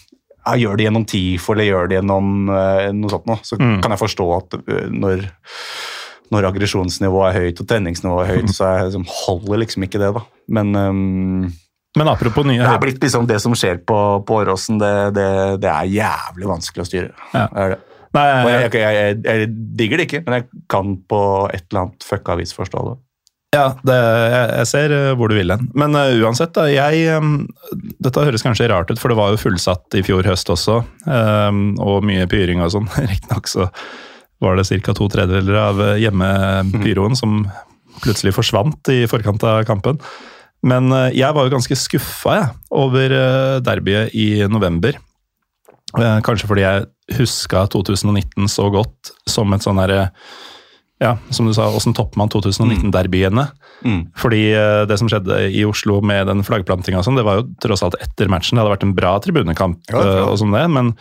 ja, 0.42 0.57
Gjør 0.59 0.74
det 0.76 0.84
gjennom 0.88 1.05
TIFO 1.07 1.53
eller 1.55 1.68
gjør 1.68 1.86
det 1.88 1.96
gjennom 2.00 2.30
uh, 2.50 2.88
noe 2.98 3.11
sånt. 3.14 3.28
da. 3.30 3.36
Så 3.46 3.57
Mm. 3.62 3.76
kan 3.84 3.92
jeg 3.94 4.00
forstå 4.03 4.26
at 4.40 4.57
uh, 4.59 4.88
når 4.90 5.28
når 6.32 6.46
aggresjonsnivået 6.48 7.28
er 7.36 7.42
høyt 7.44 7.59
og 7.61 7.66
tenningsnivået 7.68 8.24
er 8.24 8.38
høyt, 8.40 8.50
så 8.57 8.64
er, 8.64 8.86
liksom, 8.88 9.05
holder 9.07 9.59
liksom 9.62 9.84
ikke 9.86 10.00
det, 10.00 10.09
da. 10.16 10.22
Men 10.48 10.70
ehm, 10.74 11.42
Men 11.99 12.09
apropos 12.09 12.47
nye 12.49 12.62
det 12.62 12.70
er 12.70 12.80
blitt 12.80 13.03
liksom 13.05 13.26
det 13.28 13.38
som 13.45 13.55
skjer 13.59 13.82
på, 13.84 13.97
på 14.24 14.36
Åråsen, 14.40 14.78
det, 14.80 14.93
det, 15.16 15.28
det 15.61 15.68
er 15.68 15.90
jævlig 15.93 16.49
vanskelig 16.49 16.86
å 16.86 16.88
styre. 16.88 17.11
Ja. 17.34 17.47
Det 17.53 17.64
er 17.66 17.74
det. 17.74 17.80
Nei, 18.12 18.26
jeg, 18.28 18.72
jeg, 18.76 18.97
jeg, 18.97 19.20
jeg 19.24 19.49
digger 19.80 20.01
det 20.01 20.05
ikke, 20.09 20.20
men 20.26 20.34
jeg 20.36 20.62
kan 20.72 20.97
på 21.09 21.22
et 21.49 21.64
eller 21.70 21.86
annet 21.86 22.05
fucka 22.05 22.36
vis 22.40 22.53
forstå 22.57 22.84
det. 22.90 22.99
Ja, 23.53 23.66
det, 23.84 23.97
jeg, 24.32 24.68
ser 24.70 24.93
eh, 24.97 25.11
hvor 25.16 25.28
du 25.28 25.36
vil 25.36 25.53
hen. 25.53 25.66
Men 25.76 25.97
uh, 25.97 26.09
uansett, 26.24 26.55
da, 26.57 26.64
jeg 26.72 27.18
um, 27.20 27.43
Dette 28.01 28.24
høres 28.24 28.45
kanskje 28.45 28.70
rart 28.72 28.88
ut, 28.88 29.01
for 29.01 29.12
det 29.12 29.18
var 29.18 29.34
jo 29.34 29.43
fullsatt 29.43 29.97
i 29.99 30.05
fjor 30.05 30.24
høst 30.28 30.49
også, 30.53 30.78
um, 31.05 31.61
og 31.84 32.01
mye 32.09 32.24
pyring 32.32 32.64
og 32.64 32.72
sånn. 32.72 32.88
Riktignok 33.12 33.53
så 33.53 33.68
var 34.43 34.57
det 34.57 34.68
ca. 34.84 34.97
to 34.97 35.09
tredjedeler 35.12 35.61
av 35.61 35.82
hjemmepyroen 36.01 37.12
mm. 37.12 37.20
som 37.20 37.43
plutselig 38.03 38.32
forsvant 38.34 38.88
i 38.93 39.05
forkant 39.09 39.45
av 39.47 39.62
kampen. 39.68 40.01
Men 40.66 40.92
eh, 40.94 41.10
jeg 41.18 41.34
var 41.34 41.46
jo 41.46 41.54
ganske 41.56 41.78
skuffa 41.78 42.36
jeg, 42.38 42.50
over 42.82 43.16
eh, 43.16 43.56
derbyet 43.66 44.14
i 44.14 44.28
november. 44.50 44.98
Eh, 45.98 46.18
Kanskje 46.24 46.48
fordi 46.50 46.64
jeg 46.64 47.18
huska 47.18 47.66
2019 47.72 48.48
så 48.50 48.68
godt 48.72 49.12
som 49.28 49.52
et 49.52 49.64
sånn 49.64 49.80
herre 49.82 50.06
Ja, 51.02 51.16
som 51.34 51.48
du 51.48 51.52
sa, 51.56 51.66
åssen 51.74 51.96
topper 51.98 52.20
man 52.20 52.30
2019-derbyene? 52.30 53.48
Mm. 53.82 54.02
Fordi 54.14 54.44
eh, 54.54 54.84
det 54.86 55.00
som 55.00 55.10
skjedde 55.10 55.40
i 55.50 55.64
Oslo 55.66 55.98
med 55.98 56.28
den 56.30 56.44
flaggplantinga 56.46 57.02
sånn, 57.02 57.18
det 57.18 57.26
var 57.26 57.40
jo 57.40 57.48
tross 57.64 57.82
alt 57.82 57.98
etter 57.98 58.30
matchen. 58.30 58.54
Det 58.54 58.62
hadde 58.62 58.76
vært 58.76 58.86
en 58.86 58.94
bra 58.94 59.16
tribunekamp, 59.24 59.80
Ja, 59.90 60.04
det 60.06 60.20
og 60.28 60.38
sånn 60.38 60.54
det, 60.54 60.62
men 60.70 60.92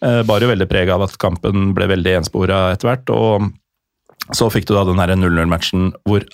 eh, 0.00 0.22
bar 0.24 0.40
jo 0.40 0.48
veldig 0.48 0.68
preg 0.70 0.88
av 0.94 1.04
at 1.04 1.18
kampen 1.20 1.74
ble 1.76 1.90
veldig 1.92 2.16
enspora 2.22 2.70
etter 2.72 2.88
hvert. 2.88 3.12
Og 3.12 4.32
så 4.32 4.48
fikk 4.48 4.70
du 4.70 4.72
da 4.78 4.86
den 4.88 5.02
derre 5.02 5.18
0-0-matchen 5.20 5.92
hvor 6.08 6.24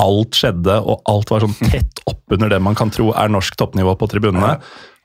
alt 0.00 0.38
skjedde, 0.38 0.78
og 0.80 1.02
alt 1.10 1.32
var 1.32 1.44
sånn 1.44 1.56
tett 1.72 2.02
oppunder 2.10 2.52
det 2.52 2.60
man 2.64 2.78
kan 2.78 2.92
tro 2.94 3.10
er 3.12 3.32
norsk 3.32 3.58
toppnivå 3.60 3.96
på 4.00 4.08
tribunene. 4.10 4.56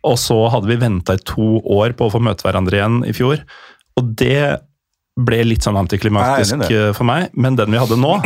Og 0.05 0.19
så 0.21 0.37
hadde 0.53 0.69
vi 0.69 0.79
venta 0.81 1.15
i 1.17 1.23
to 1.25 1.59
år 1.75 1.95
på 1.97 2.07
å 2.07 2.13
få 2.13 2.21
møte 2.23 2.45
hverandre 2.45 2.77
igjen 2.77 3.01
i 3.09 3.13
fjor. 3.15 3.41
Og 3.97 4.15
det 4.19 4.61
ble 5.15 5.43
litt 5.47 5.65
sånn 5.65 5.79
i 5.79 5.99
eh, 6.11 6.91
for 6.93 7.07
meg. 7.07 7.29
Men 7.33 7.55
den 7.55 7.71
vi 7.71 7.79
hadde 7.79 7.97
nå, 7.99 8.17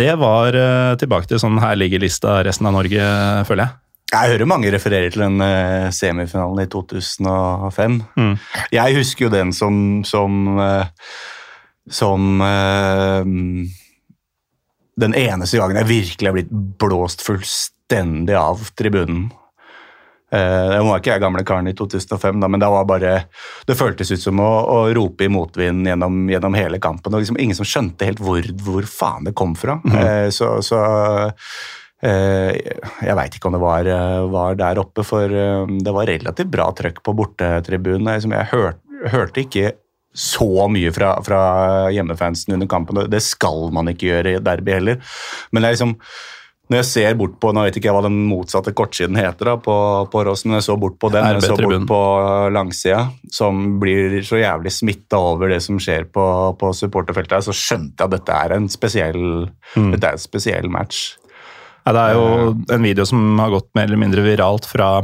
det 0.00 0.12
var 0.20 0.56
eh, 0.56 0.92
tilbake 1.00 1.30
til 1.30 1.40
sånn 1.40 1.58
her 1.62 1.78
ligger 1.80 2.04
lista 2.04 2.42
resten 2.46 2.68
av 2.68 2.76
Norge, 2.76 3.08
føler 3.48 3.66
jeg. 3.66 3.80
Jeg 4.14 4.30
hører 4.34 4.46
mange 4.46 4.70
referere 4.70 5.10
til 5.10 5.24
den 5.24 5.40
eh, 5.42 5.88
semifinalen 5.90 6.66
i 6.66 6.70
2005. 6.70 7.96
Mm. 8.20 8.34
Jeg 8.76 8.98
husker 9.00 9.26
jo 9.26 9.32
den 9.32 9.50
som 9.56 10.04
som, 10.06 10.36
som 11.90 12.44
eh, 12.44 13.32
den 15.00 15.14
eneste 15.18 15.58
gangen 15.58 15.76
jeg 15.82 15.90
virkelig 15.90 16.28
er 16.30 16.36
blitt 16.36 16.52
blåst 16.80 17.24
fullstendig 17.26 18.36
av 18.38 18.68
tribunen. 18.78 19.30
Det 20.34 20.78
var 20.82 20.98
ikke 20.98 21.12
jeg 21.12 21.22
gamle 21.22 21.44
karen 21.46 21.68
i 21.70 21.74
2005, 21.78 22.40
da, 22.42 22.48
men 22.50 22.58
det 22.58 22.66
var 22.72 22.86
bare 22.88 23.10
Det 23.68 23.76
føltes 23.78 24.10
ut 24.10 24.22
som 24.22 24.40
å, 24.42 24.48
å 24.66 24.78
rope 24.96 25.22
i 25.22 25.30
motvind 25.30 25.86
gjennom, 25.86 26.24
gjennom 26.32 26.56
hele 26.58 26.80
kampen. 26.82 27.14
og 27.14 27.22
liksom 27.22 27.38
Ingen 27.38 27.54
som 27.54 27.68
skjønte 27.68 28.08
helt 28.08 28.22
hvor, 28.24 28.42
hvor 28.64 28.88
faen 28.88 29.28
det 29.28 29.34
kom 29.38 29.54
fra. 29.54 29.76
Eh, 29.94 30.30
Så, 30.34 30.48
så 30.66 30.80
eh, 32.02 32.50
Jeg 33.04 33.16
veit 33.20 33.36
ikke 33.38 33.46
om 33.52 33.54
det 33.54 33.62
var, 33.62 33.86
eh, 33.86 34.24
var 34.32 34.58
der 34.58 34.80
oppe, 34.82 35.04
for 35.06 35.30
eh, 35.30 35.70
det 35.86 35.94
var 35.94 36.10
relativt 36.10 36.50
bra 36.50 36.66
trøkk 36.74 36.98
på 37.06 37.14
bortetribunen. 37.20 38.10
Liksom, 38.16 38.34
Jeg 38.34 38.50
hørte, 38.56 38.82
hørte 39.14 39.44
ikke 39.44 39.72
så 40.14 40.68
mye 40.70 40.92
fra, 40.94 41.16
fra 41.26 41.40
hjemmefansen 41.94 42.54
under 42.54 42.70
kampen. 42.70 43.02
Det 43.10 43.22
skal 43.24 43.68
man 43.74 43.90
ikke 43.90 44.12
gjøre 44.12 44.36
i 44.36 44.44
derby 44.44 44.76
heller. 44.76 45.02
Men 45.50 45.62
det 45.64 45.68
er 45.72 45.76
liksom 45.78 45.98
når 46.72 46.78
jeg 46.78 46.86
ser 46.88 47.16
bort 47.20 47.34
på, 47.42 47.50
nå 47.52 47.60
vet 47.66 47.76
ikke 47.76 47.90
jeg 47.90 47.94
hva 47.96 48.06
den 48.06 48.22
motsatte 48.24 48.72
kortsiden 48.72 49.18
heter 49.20 49.50
da, 49.50 49.54
på, 49.60 49.74
på 50.08 50.20
Ross, 50.24 50.46
men 50.46 50.56
jeg 50.56 50.64
så 50.64 50.76
bort 50.80 50.94
på 51.02 51.10
den, 51.12 51.26
jeg 51.36 51.44
så 51.44 51.58
bort 51.60 51.84
på 51.90 51.98
langsida, 52.56 53.02
som 53.36 53.58
blir 53.82 54.16
så 54.24 54.40
jævlig 54.40 54.72
smitta 54.72 55.20
over 55.20 55.52
det 55.52 55.58
som 55.60 55.76
skjer 55.76 56.06
på, 56.08 56.24
på 56.56 56.70
supporterfeltet, 56.72 57.44
så 57.44 57.52
skjønte 57.52 58.00
jeg 58.00 58.08
at 58.08 58.14
dette 58.16 58.38
er 58.46 58.56
en 58.56 58.70
spesiell, 58.72 59.26
Mm. 59.74 59.90
dette 59.90 60.06
er 60.06 60.16
en 60.16 60.22
spesiell 60.22 60.68
match. 60.70 61.16
Ja, 61.84 61.92
det 61.92 62.00
er 62.00 62.12
jo 62.16 62.26
en 62.72 62.84
video 62.86 63.04
som 63.08 63.38
har 63.42 63.50
gått 63.52 63.68
mer 63.76 63.88
eller 63.88 64.00
mindre 64.00 64.22
viralt 64.24 64.64
fra 64.70 65.02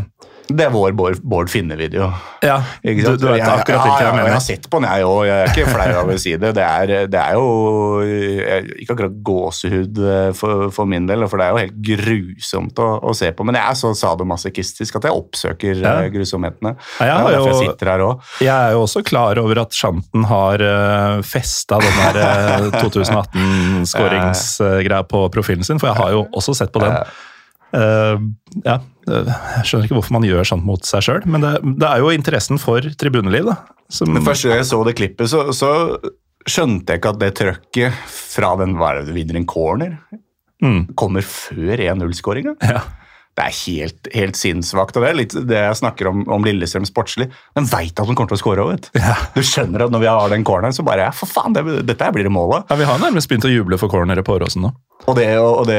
Det 0.51 0.65
er 0.67 0.71
vår 0.75 0.91
Bård, 0.99 1.21
Bård 1.23 1.47
Finne-video. 1.53 2.09
Ja, 2.43 2.57
du, 2.83 2.91
du 2.91 3.27
vet 3.29 3.45
akkurat 3.45 3.71
ja, 3.71 3.83
hvilken 3.85 4.07
jeg 4.07 4.15
mener. 4.17 4.27
Jeg 4.27 4.35
har 4.35 4.41
sett 4.45 4.65
på 4.73 4.77
den, 4.81 4.89
jeg 4.91 5.05
òg. 5.07 5.21
Jeg 5.29 5.37
er 5.37 5.47
ikke 5.53 5.67
flau 5.71 5.91
over 6.01 6.15
å 6.17 6.19
si 6.23 6.33
det. 6.41 6.51
Det 6.57 6.65
er, 6.65 6.87
det 7.13 7.21
er 7.21 7.33
jo 7.37 7.45
eh, 8.03 8.65
ikke 8.83 8.93
akkurat 8.97 9.15
gåsehud 9.31 9.95
eh, 10.03 10.31
for, 10.37 10.53
for 10.75 10.85
min 10.91 11.07
del, 11.09 11.21
for 11.31 11.37
det 11.41 11.45
er 11.47 11.53
jo 11.55 11.61
helt 11.63 11.79
grusomt 11.91 12.77
å, 12.83 12.89
å 13.07 13.09
se 13.17 13.29
på. 13.37 13.43
Men 13.47 13.55
jeg 13.61 13.67
er 13.71 13.77
så 13.79 13.89
sadomasochistisk 14.03 14.93
at 15.01 15.05
jeg 15.11 15.19
oppsøker 15.23 15.75
Ja. 15.85 15.93
eh, 16.03 16.11
grusomhetene. 16.15 16.73
Ja, 16.99 17.05
jeg 17.07 17.15
det 17.15 17.21
er 17.21 17.25
derfor 17.37 17.53
jeg 17.53 17.63
sitter 17.71 17.87
her 17.95 18.01
òg. 18.09 18.15
Jeg 18.43 18.57
er 18.57 18.71
jo 18.75 18.81
også 18.89 19.01
klar 19.07 19.35
over 19.43 19.57
at 19.63 19.71
Shanten 19.77 20.23
har 20.31 20.57
uh, 20.65 21.21
festa 21.27 21.75
den 21.83 21.95
der 22.01 22.15
uh, 22.25 22.29
2018-skåringsgreia 22.81 25.03
på 25.11 25.19
profilen 25.35 25.65
sin, 25.67 25.79
for 25.81 25.87
jeg 25.93 25.99
har 26.01 26.11
jo 26.17 26.21
også 26.37 26.53
sett 26.63 26.73
på 26.75 26.81
den. 26.85 26.95
Eh, 27.77 28.23
ja, 28.67 28.79
eh, 29.07 29.29
Jeg 29.59 29.67
skjønner 29.69 29.87
ikke 29.89 29.99
hvorfor 29.99 30.17
man 30.19 30.27
gjør 30.27 30.49
sånt 30.49 30.65
mot 30.67 30.85
seg 30.89 31.05
sjøl, 31.07 31.27
men 31.31 31.45
det, 31.45 31.53
det 31.83 31.87
er 31.91 32.03
jo 32.03 32.11
interessen 32.15 32.59
for 32.63 32.81
tribuneliv, 32.99 33.51
da. 33.53 33.57
Som, 33.91 34.13
Men 34.15 34.23
første 34.27 34.49
gang 34.51 34.61
jeg 34.63 34.69
så 34.71 34.81
det 34.87 34.97
klippet, 34.99 35.31
så, 35.31 35.45
så 35.57 35.71
skjønte 36.47 36.95
jeg 36.95 37.01
ikke 37.03 37.13
at 37.15 37.21
det 37.23 37.31
trøkket 37.39 38.03
fra 38.09 38.53
den 38.61 38.77
hva 38.79 38.93
er 38.95 39.05
det, 39.05 39.15
vinner 39.19 39.41
en 39.41 39.49
corner, 39.51 39.99
Mm. 40.61 40.91
kommer 40.93 41.25
før 41.25 41.81
1-0-skåringa. 41.81 42.53
ja. 42.61 42.83
Det 43.41 43.47
er 43.47 43.57
helt, 43.57 44.09
helt 44.13 44.37
sinnssvakt. 44.37 44.97
og 44.99 45.05
Det 45.05 45.11
er 45.11 45.17
litt 45.17 45.35
det 45.49 45.57
jeg 45.57 45.79
snakker 45.79 46.11
om, 46.11 46.25
om 46.29 46.45
Lillestrøm 46.45 46.85
sportslig. 46.89 47.31
Den 47.57 47.69
veit 47.71 47.97
at 47.97 48.09
den 48.09 48.19
kommer 48.19 48.35
til 48.35 48.37
å 48.37 48.41
skåre 48.43 48.67
òg, 48.67 48.73
vet 48.75 48.89
du. 48.93 49.41
Skjønner 49.47 49.87
at 49.87 49.95
når 49.95 50.03
vi 50.03 50.11
har 50.11 50.33
den 50.33 50.45
corneren, 50.45 50.77
så 50.77 50.85
bare 50.85 51.07
ja, 51.07 51.15
for 51.17 51.31
faen, 51.31 51.57
det, 51.57 51.65
dette 51.89 52.11
blir 52.13 52.29
det 52.29 52.33
målet. 52.35 52.69
Ja, 52.69 52.77
Vi 52.77 52.89
har 52.91 53.01
nærmest 53.01 53.31
begynt 53.31 53.47
å 53.49 53.53
juble 53.53 53.79
for 53.81 53.93
corneret 53.93 54.27
på 54.27 54.37
Åråsen 54.37 54.67
nå. 54.67 54.73
Og, 55.07 55.15
det, 55.17 55.27
og 55.41 55.65
det, 55.71 55.79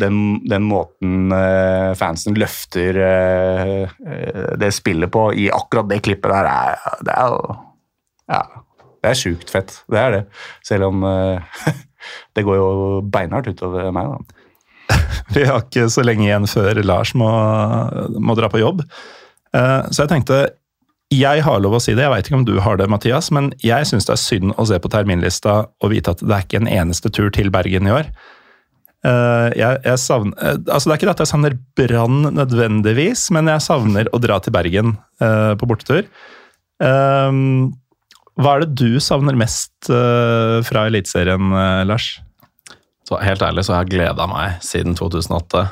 den, 0.00 0.22
den 0.48 0.64
måten 0.64 1.34
eh, 1.36 1.90
fansen 2.00 2.38
løfter 2.40 3.00
eh, 3.04 3.82
eh, 3.84 4.46
det 4.56 4.72
spillet 4.72 5.12
på 5.12 5.28
i 5.36 5.50
akkurat 5.52 5.90
det 5.90 6.00
klippet 6.06 6.32
der, 6.32 6.48
er, 6.48 6.96
det 7.04 7.12
er 7.12 7.34
jo 7.34 7.58
Ja, 8.32 8.40
det 9.04 9.12
er 9.12 9.20
sjukt 9.20 9.52
fett. 9.52 9.76
Det 9.92 10.00
er 10.00 10.16
det. 10.16 10.24
Selv 10.64 10.88
om 10.88 11.04
det 12.34 12.46
går 12.48 12.56
jo 12.56 12.72
beinhardt 13.04 13.52
utover 13.52 13.92
meg, 13.94 14.16
da. 14.16 14.35
Vi 15.34 15.44
har 15.48 15.64
ikke 15.64 15.88
så 15.90 16.04
lenge 16.06 16.26
igjen 16.28 16.46
før 16.50 16.78
Lars 16.86 17.12
må, 17.18 17.28
må 18.22 18.36
dra 18.38 18.48
på 18.52 18.60
jobb. 18.62 18.84
Eh, 19.56 19.82
Så 19.90 20.04
jeg 20.04 20.12
tenkte 20.12 20.38
Jeg 21.14 21.42
har 21.46 21.60
lov 21.62 21.76
å 21.78 21.80
si 21.82 21.94
det, 21.94 22.02
jeg 22.04 22.12
veit 22.12 22.26
ikke 22.28 22.38
om 22.40 22.46
du 22.46 22.56
har 22.62 22.78
det, 22.80 22.88
Mathias, 22.90 23.30
men 23.34 23.52
jeg 23.62 23.86
syns 23.86 24.06
det 24.08 24.14
er 24.16 24.22
synd 24.22 24.54
å 24.58 24.66
se 24.66 24.78
på 24.82 24.90
terminlista 24.90 25.58
og 25.82 25.92
vite 25.92 26.14
at 26.16 26.22
det 26.24 26.34
er 26.34 26.46
ikke 26.46 26.60
en 26.64 26.70
eneste 26.70 27.12
tur 27.14 27.30
til 27.34 27.50
Bergen 27.54 27.86
i 27.86 27.94
år. 27.94 28.10
Eh, 29.06 29.48
Jeg, 29.58 29.80
jeg 29.86 29.98
savner, 30.02 30.34
eh, 30.42 30.58
altså 30.66 30.88
Det 30.90 30.94
er 30.96 31.00
ikke 31.00 31.14
at 31.14 31.22
jeg 31.24 31.30
savner 31.32 31.58
Brann 31.78 32.22
nødvendigvis, 32.34 33.28
men 33.34 33.46
jeg 33.52 33.62
savner 33.66 34.10
å 34.10 34.22
dra 34.22 34.38
til 34.42 34.54
Bergen 34.56 34.96
på 35.22 35.68
bortetur. 35.70 36.08
Hva 38.36 38.50
er 38.52 38.64
det 38.66 38.74
du 38.76 38.98
savner 39.00 39.32
mest 39.38 39.88
fra 39.88 40.82
Eliteserien, 40.90 41.54
Lars? 41.88 42.10
Så 43.06 43.20
helt 43.22 43.42
ærlig 43.46 43.62
så 43.66 43.76
har 43.76 43.84
jeg 43.84 43.92
gleda 43.96 44.26
meg 44.30 44.56
siden 44.66 44.96
2008, 44.98 45.64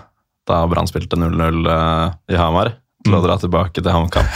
da 0.47 0.59
Brann 0.70 0.87
spilte 0.87 1.16
0-0 1.18 1.64
eh, 1.72 2.12
i 2.35 2.39
Hamar, 2.39 2.74
til 3.05 3.16
å 3.18 3.20
dra 3.24 3.35
tilbake 3.41 3.82
til 3.82 3.91
HamKam. 3.93 4.28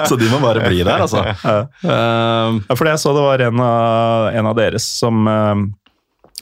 Så 0.08 0.16
de 0.20 0.28
må 0.32 0.40
bare 0.42 0.66
bli 0.68 0.82
der, 0.84 1.04
altså. 1.04 1.22
Eh, 1.22 2.58
Ja, 2.66 2.74
fordi 2.76 2.92
jeg 2.92 3.00
så 3.02 3.14
det 3.16 3.22
var 3.24 3.44
en 3.46 3.62
av, 3.64 4.26
en 4.36 4.50
av 4.50 4.56
deres 4.58 4.84
som 4.98 5.22
eh, 5.30 5.62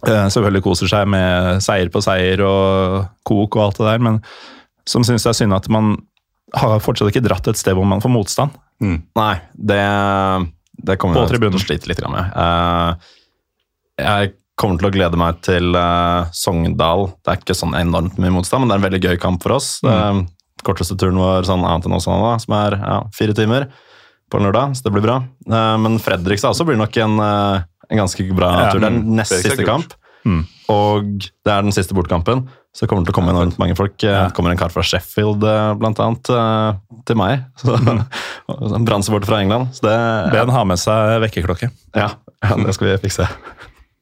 eh, 0.08 0.26
selvfølgelig 0.34 0.64
koser 0.66 0.90
seg 0.90 1.06
med 1.14 1.60
seier 1.64 1.92
på 1.94 2.02
seier 2.04 2.42
og 2.48 3.04
kok 3.28 3.58
og 3.60 3.66
alt 3.68 3.78
det 3.82 3.86
der, 3.92 4.02
men 4.08 4.18
som 4.88 5.04
syns 5.06 5.24
det 5.24 5.30
er 5.34 5.38
synd 5.42 5.56
at 5.56 5.68
man 5.72 5.94
har 6.54 6.80
fortsatt 6.84 7.10
ikke 7.12 7.22
dratt 7.24 7.46
et 7.50 7.58
sted 7.60 7.74
hvor 7.76 7.86
man 7.88 8.02
får 8.04 8.12
motstand. 8.14 8.56
Nei, 9.16 9.34
det, 9.54 9.80
det 10.86 10.98
kommer 11.00 11.22
jeg 11.22 11.40
til 11.54 11.60
å 11.60 11.62
slite 11.68 11.88
litt 11.92 12.02
med. 12.10 12.34
Eh, 12.34 13.12
jeg 14.00 14.34
kommer 14.58 14.78
til 14.78 14.88
å 14.88 14.94
glede 14.94 15.18
meg 15.18 15.40
til 15.44 15.74
uh, 15.76 16.30
Sogndal. 16.34 17.08
Det 17.22 17.32
er 17.32 17.42
ikke 17.42 17.56
sånn 17.58 17.74
enormt 17.78 18.18
mye 18.22 18.32
motstand, 18.34 18.64
men 18.64 18.70
det 18.70 18.76
er 18.76 18.82
en 18.82 18.86
veldig 18.88 19.02
gøy 19.02 19.20
kamp 19.22 19.42
for 19.44 19.56
oss. 19.56 19.76
Det 19.84 19.92
er 19.92 20.24
korteste 20.64 20.96
turen 21.00 21.18
vår 21.20 21.44
sånn 21.48 21.66
annet 21.66 21.88
enn 21.88 21.96
da, 21.96 22.00
som 22.40 22.56
er 22.56 22.78
ja, 22.78 22.98
fire 23.14 23.36
timer 23.36 23.68
på 24.32 24.40
lørdag, 24.40 24.72
så 24.78 24.86
det 24.86 24.94
blir 24.94 25.04
bra. 25.04 25.20
Uh, 25.50 25.76
men 25.82 26.00
Fredrikstad 26.02 26.54
også 26.54 26.66
blir 26.68 26.78
nok 26.80 26.96
en, 27.02 27.18
uh, 27.20 27.64
en 27.90 28.04
ganske 28.04 28.28
bra 28.32 28.50
Ja, 28.54 28.66
tur. 28.72 28.80
Det 28.80 28.88
er 28.88 28.94
den 28.94 29.16
nest 29.18 29.34
er 29.36 29.44
siste 29.44 29.66
kamp, 29.66 29.96
kamp, 30.24 30.52
og 30.72 31.10
det 31.26 31.52
er 31.52 31.66
den 31.66 31.74
siste 31.74 31.96
bortkampen. 31.96 32.46
Så 32.74 32.86
det 32.86 32.90
kommer 32.90 33.06
til 33.06 33.12
å 33.12 33.14
komme 33.14 33.30
enormt 33.30 33.58
mange 33.60 33.76
folk. 33.78 33.94
Ja. 34.02 34.24
Det 34.24 34.34
kommer 34.34 34.50
en 34.50 34.58
kar 34.58 34.72
fra 34.74 34.82
Sheffield, 34.82 35.44
blant 35.78 36.00
annet, 36.02 36.30
til 37.06 37.18
meg. 37.20 37.44
Så, 37.60 37.76
en 38.80 38.88
Brann-supporter 38.88 39.30
fra 39.30 39.44
England. 39.44 39.70
Så 39.76 39.86
det, 39.86 39.94
Ben 40.34 40.50
har 40.50 40.66
med 40.66 40.82
seg 40.82 41.20
vekkerklokke. 41.26 41.70
ja, 41.94 42.08
ja, 42.42 42.58
det 42.58 42.74
skal 42.74 42.90
vi 42.90 42.98
fikse. 43.04 43.28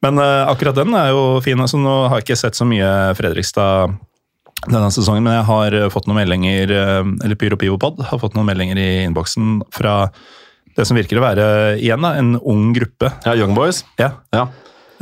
Men 0.03 0.19
uh, 0.19 0.49
akkurat 0.51 0.75
den 0.75 0.93
er 0.99 1.13
jo 1.13 1.39
fin. 1.43 1.59
altså 1.63 1.79
Nå 1.79 1.93
har 2.11 2.19
jeg 2.19 2.27
ikke 2.27 2.41
sett 2.43 2.59
så 2.59 2.67
mye 2.67 2.89
Fredrikstad 3.17 3.95
denne 4.63 4.87
sesongen, 4.95 5.25
men 5.25 5.33
jeg 5.35 5.45
har 5.49 5.75
eh, 5.75 5.89
fått 5.91 6.05
noen 6.07 6.21
meldinger, 6.21 6.71
eh, 6.71 7.07
eller 7.25 7.35
Pyro 7.35 7.57
Pivopod 7.59 7.97
har 8.07 8.19
fått 8.21 8.35
noen 8.37 8.47
meldinger 8.47 8.79
i 8.79 8.85
innboksen 9.03 9.57
fra 9.75 10.05
det 10.77 10.85
som 10.87 10.95
virker 10.95 11.19
å 11.19 11.23
være 11.25 11.47
igjen 11.83 12.05
da, 12.05 12.13
en 12.15 12.37
ung 12.39 12.69
gruppe. 12.75 13.09
Ja, 13.27 13.33
Young 13.35 13.57
Boys. 13.57 13.81
Ja. 13.99 14.13
Ja. 14.31 14.45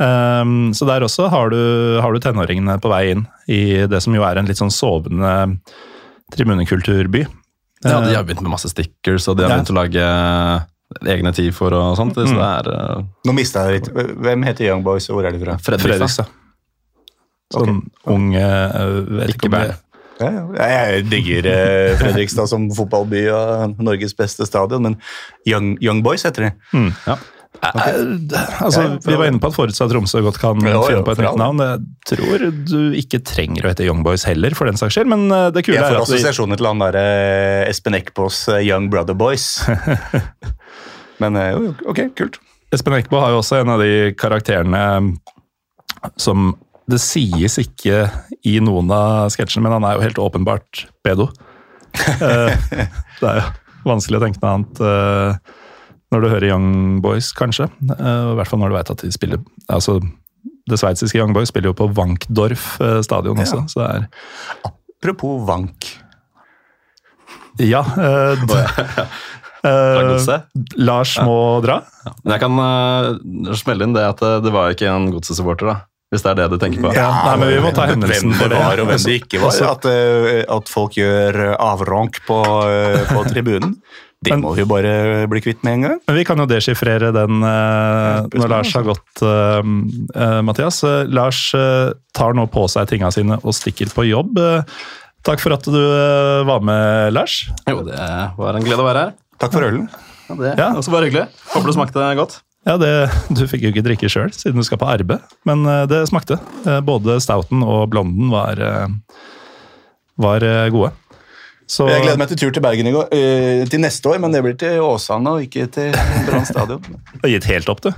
Um, 0.02 0.72
så 0.74 0.88
der 0.88 1.04
også 1.06 1.28
har 1.30 1.52
du, 1.54 1.60
har 2.02 2.10
du 2.10 2.18
tenåringene 2.24 2.74
på 2.82 2.90
vei 2.90 3.12
inn 3.12 3.22
i 3.46 3.60
det 3.86 4.00
som 4.02 4.16
jo 4.16 4.24
er 4.26 4.40
en 4.40 4.50
litt 4.50 4.58
sånn 4.58 4.72
sovende 4.74 5.30
tribunekulturby. 6.34 7.22
ja, 7.84 8.00
de 8.02 8.14
har 8.16 8.26
begynt 8.26 8.42
med 8.42 8.54
masse 8.56 8.70
stickers, 8.72 9.28
og 9.28 9.38
de 9.38 9.46
har 9.46 9.52
Ja. 9.52 9.60
begynt 9.60 9.70
å 9.70 9.78
lage 9.78 10.06
egne 11.14 11.32
tid 11.36 11.52
for 11.56 11.74
og 11.76 11.96
sånt. 11.98 12.16
Så 12.18 12.28
det 12.28 12.48
er 12.48 12.70
uh, 12.72 13.04
Nå 13.28 13.34
mista 13.36 13.66
jeg 13.68 13.80
litt. 13.80 13.90
Hvem 13.92 14.46
heter 14.48 14.68
Young 14.68 14.84
Boys, 14.86 15.08
og 15.10 15.18
hvor 15.18 15.28
er 15.28 15.36
de 15.36 15.42
fra? 15.42 15.58
Fredrikstad. 15.62 15.96
Fredrikstad. 15.98 16.38
Sånn 17.52 17.82
unge 18.08 18.44
uh, 18.44 19.00
vet 19.18 19.34
Ikke 19.36 19.52
bære. 19.52 19.78
Ja. 20.22 20.30
Jeg 20.54 21.06
digger 21.10 21.46
eh, 21.50 21.92
Fredrikstad 21.98 22.46
som 22.46 22.68
fotballby 22.76 23.24
og 23.34 23.80
Norges 23.82 24.12
beste 24.14 24.46
stadion, 24.46 24.84
men 24.84 24.98
Young, 25.48 25.72
Young 25.82 26.02
Boys 26.04 26.22
heter 26.28 26.46
de. 26.46 26.52
Ja. 27.08 27.16
Eh, 27.62 27.98
Altså, 28.62 28.98
vi 29.04 29.14
var 29.14 29.28
inne 29.30 29.38
på 29.42 29.50
at 29.52 29.54
Forutsatt 29.54 29.90
Tromsø 29.92 30.22
godt 30.24 30.40
kan 30.42 30.58
Jo, 30.64 30.80
jo, 30.80 30.82
finne 30.88 31.04
på 31.06 31.14
et 31.14 31.20
nytt 31.22 31.38
navn. 31.38 31.62
Jeg 31.62 32.08
tror 32.10 32.46
du 32.66 32.78
ikke 32.98 33.22
trenger 33.26 33.66
å 33.66 33.72
hete 33.72 33.86
Young 33.86 34.02
Boys 34.06 34.26
heller, 34.26 34.56
for 34.58 34.70
den 34.70 34.80
saks 34.80 34.96
skyld, 34.96 35.10
men 35.12 35.28
eh, 35.30 35.50
det 35.54 35.64
kule 35.66 35.78
er 35.78 35.86
at 35.86 35.92
Jeg 35.92 36.00
får 36.00 36.06
assosiasjoner 36.08 36.58
til 36.58 36.70
han 36.70 36.82
der 36.82 36.98
eh, 36.98 37.70
Espen 37.70 37.98
Eckbås 37.98 38.44
eh, 38.50 38.64
Young 38.66 38.90
Brother 38.92 39.18
Boys. 39.18 39.46
Men 41.22 41.36
jo, 41.38 41.68
ok, 41.86 42.00
kult. 42.18 42.40
Espen 42.74 42.96
Eckbo 42.96 43.20
har 43.22 43.30
jo 43.30 43.38
også 43.38 43.60
en 43.60 43.70
av 43.70 43.78
de 43.78 44.10
karakterene 44.18 44.80
som 46.18 46.48
det 46.90 46.98
sies 46.98 47.60
ikke 47.62 48.08
i 48.48 48.56
noen 48.64 48.90
av 48.90 49.30
sketsjene, 49.30 49.62
men 49.62 49.76
han 49.76 49.86
er 49.86 49.94
jo 49.94 50.06
helt 50.08 50.22
åpenbart 50.24 50.86
pedo. 51.06 51.30
Eh, 51.92 52.54
det 53.20 53.28
er 53.28 53.38
jo 53.38 53.48
vanskelig 53.84 54.16
å 54.18 54.22
tenke 54.24 54.40
noe 54.40 54.52
annet 54.56 54.78
når 56.12 56.20
du 56.24 56.28
hører 56.28 56.48
Young 56.52 57.00
Boys, 57.04 57.32
kanskje. 57.36 57.66
Eh, 57.88 58.30
I 58.32 58.36
hvert 58.38 58.50
fall 58.50 58.60
når 58.62 58.72
du 58.72 58.76
vet 58.76 58.90
at 58.94 59.02
de 59.04 59.12
spiller 59.14 59.40
altså 59.72 59.98
Det 60.68 60.76
sveitsiske 60.78 61.18
Young 61.18 61.32
Boys 61.34 61.48
spiller 61.50 61.72
jo 61.72 61.76
på 61.78 61.88
Wankdorf 61.96 62.76
eh, 62.84 63.00
stadion 63.02 63.40
også, 63.42 63.62
Ja. 63.64 63.68
så 63.72 63.80
det 63.80 63.88
er 63.90 64.72
Apropos 65.02 65.40
Wank. 65.48 65.88
Ja. 67.58 67.80
eh, 67.98 68.38
eh, 69.66 70.42
Lars 70.78 71.16
må 71.26 71.38
dra. 71.64 71.80
Men 72.22 72.36
jeg 72.36 72.42
kan 72.44 72.60
uh, 72.62 73.56
smelle 73.58 73.88
inn 73.88 73.96
det 73.96 74.04
at 74.12 74.22
det 74.44 74.52
var 74.54 74.70
ikke 74.74 74.86
en 74.92 75.10
godsesupporter, 75.14 75.72
da. 75.72 75.76
Hvis 76.12 76.22
det 76.26 76.30
er 76.34 76.38
det 76.42 76.46
du 76.52 76.58
tenker 76.60 76.82
på. 76.84 76.90
Ja, 76.94 77.08
nei, 77.24 77.34
men 77.40 77.50
vi 77.54 77.60
må 77.64 77.70
ta 77.72 77.86
hendelsen 77.88 78.30
Hvem 78.30 78.38
for 78.38 78.52
det 78.52 78.58
det. 78.58 78.62
var, 78.62 78.80
og 78.82 78.88
hvem 78.90 79.04
det 79.08 79.14
ikke 79.22 79.38
var. 79.40 79.58
At, 79.72 79.86
at 80.58 80.68
folk 80.70 80.98
gjør 81.00 81.38
avronk 81.56 82.18
på, 82.28 82.38
på 83.08 83.22
tribunen. 83.32 83.78
Det 84.22 84.30
Men- 84.30 84.42
må 84.44 84.52
vi 84.54 84.62
jo 84.62 84.68
bare 84.70 85.26
bli 85.26 85.40
kvitt 85.42 85.64
med 85.66 85.72
en 85.74 85.82
gang. 85.82 86.00
Men 86.06 86.16
vi 86.16 86.24
kan 86.24 86.38
jo 86.38 86.46
deskifrere 86.46 87.08
den 87.14 87.42
uh, 87.42 88.22
når 88.30 88.48
Lars 88.52 88.70
har 88.76 88.84
gått, 88.86 89.22
uh, 89.22 89.58
uh, 90.14 90.42
Mathias. 90.46 90.78
Lars 91.10 91.40
tar 92.14 92.36
nå 92.38 92.44
på 92.52 92.68
seg 92.70 92.86
tinga 92.92 93.10
sine 93.10 93.40
og 93.42 93.50
stikker 93.56 93.90
på 93.90 94.06
jobb. 94.06 94.38
Takk 95.26 95.42
for 95.42 95.54
at 95.54 95.66
du 95.66 95.80
var 96.46 96.62
med, 96.62 97.12
Lars. 97.14 97.48
Jo, 97.66 97.82
det 97.86 97.98
var 98.38 98.54
en 98.58 98.62
glede 98.62 98.82
å 98.82 98.86
være 98.86 99.04
her. 99.08 99.12
Takk 99.42 99.52
for 99.58 99.66
ølen. 99.66 99.88
Ja, 100.28 100.34
det 100.38 100.54
Ja. 100.58 100.70
også 100.78 100.94
bare 100.94 101.10
hyggelig. 101.10 101.26
Håper 101.50 101.66
det 101.66 101.74
smakte 101.74 102.06
godt. 102.16 102.38
Ja, 102.66 102.76
det, 102.78 103.10
Du 103.34 103.42
fikk 103.50 103.62
jo 103.66 103.72
ikke 103.74 103.82
drikke 103.82 104.06
sjøl, 104.10 104.30
siden 104.30 104.54
du 104.62 104.62
skal 104.62 104.78
på 104.78 104.86
arbeid, 104.86 105.20
men 105.44 105.64
det 105.90 106.04
smakte. 106.10 106.38
Både 106.86 107.18
stouten 107.22 107.62
og 107.66 107.90
blonden 107.90 108.30
var, 108.30 108.54
var 110.16 110.46
gode. 110.70 110.92
Så 111.72 111.86
Jeg 111.88 112.02
gleder 112.04 112.20
meg 112.20 112.28
til 112.32 112.40
tur 112.42 112.50
til 112.52 112.64
Bergen 112.64 112.88
i 112.90 112.92
går, 112.92 113.12
uh, 113.12 113.62
til 113.72 113.80
neste 113.80 114.10
år, 114.12 114.18
men 114.20 114.34
det 114.34 114.42
blir 114.44 114.56
til 114.60 114.82
Åsane 114.84 115.36
og 115.38 115.46
ikke 115.46 115.68
til 115.72 115.94
Brann 116.26 116.44
stadion. 116.48 116.82
du 117.14 117.22
har 117.24 117.32
gitt 117.38 117.48
helt 117.48 117.70
opp, 117.72 117.80
du. 117.86 117.92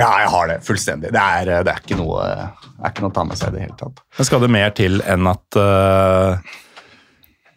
Ja, 0.00 0.08
jeg 0.22 0.32
har 0.32 0.48
det 0.48 0.58
fullstendig. 0.64 1.12
Det 1.12 1.20
er, 1.20 1.48
eh, 1.52 1.62
det 1.66 1.72
er, 1.74 1.80
ikke, 1.84 1.98
noe, 2.00 2.24
det 2.24 2.80
er 2.80 2.92
ikke 2.94 3.04
noe 3.04 3.12
å 3.12 3.16
ta 3.18 3.24
med 3.28 3.36
seg 3.38 3.52
i 3.52 3.58
det 3.58 3.64
hele 3.66 3.76
tatt. 3.76 4.00
Men 4.16 4.28
skal 4.30 4.40
det 4.40 4.48
mer 4.54 4.70
til 4.78 5.02
enn 5.04 5.28
at 5.28 5.58
uh, 5.60 6.54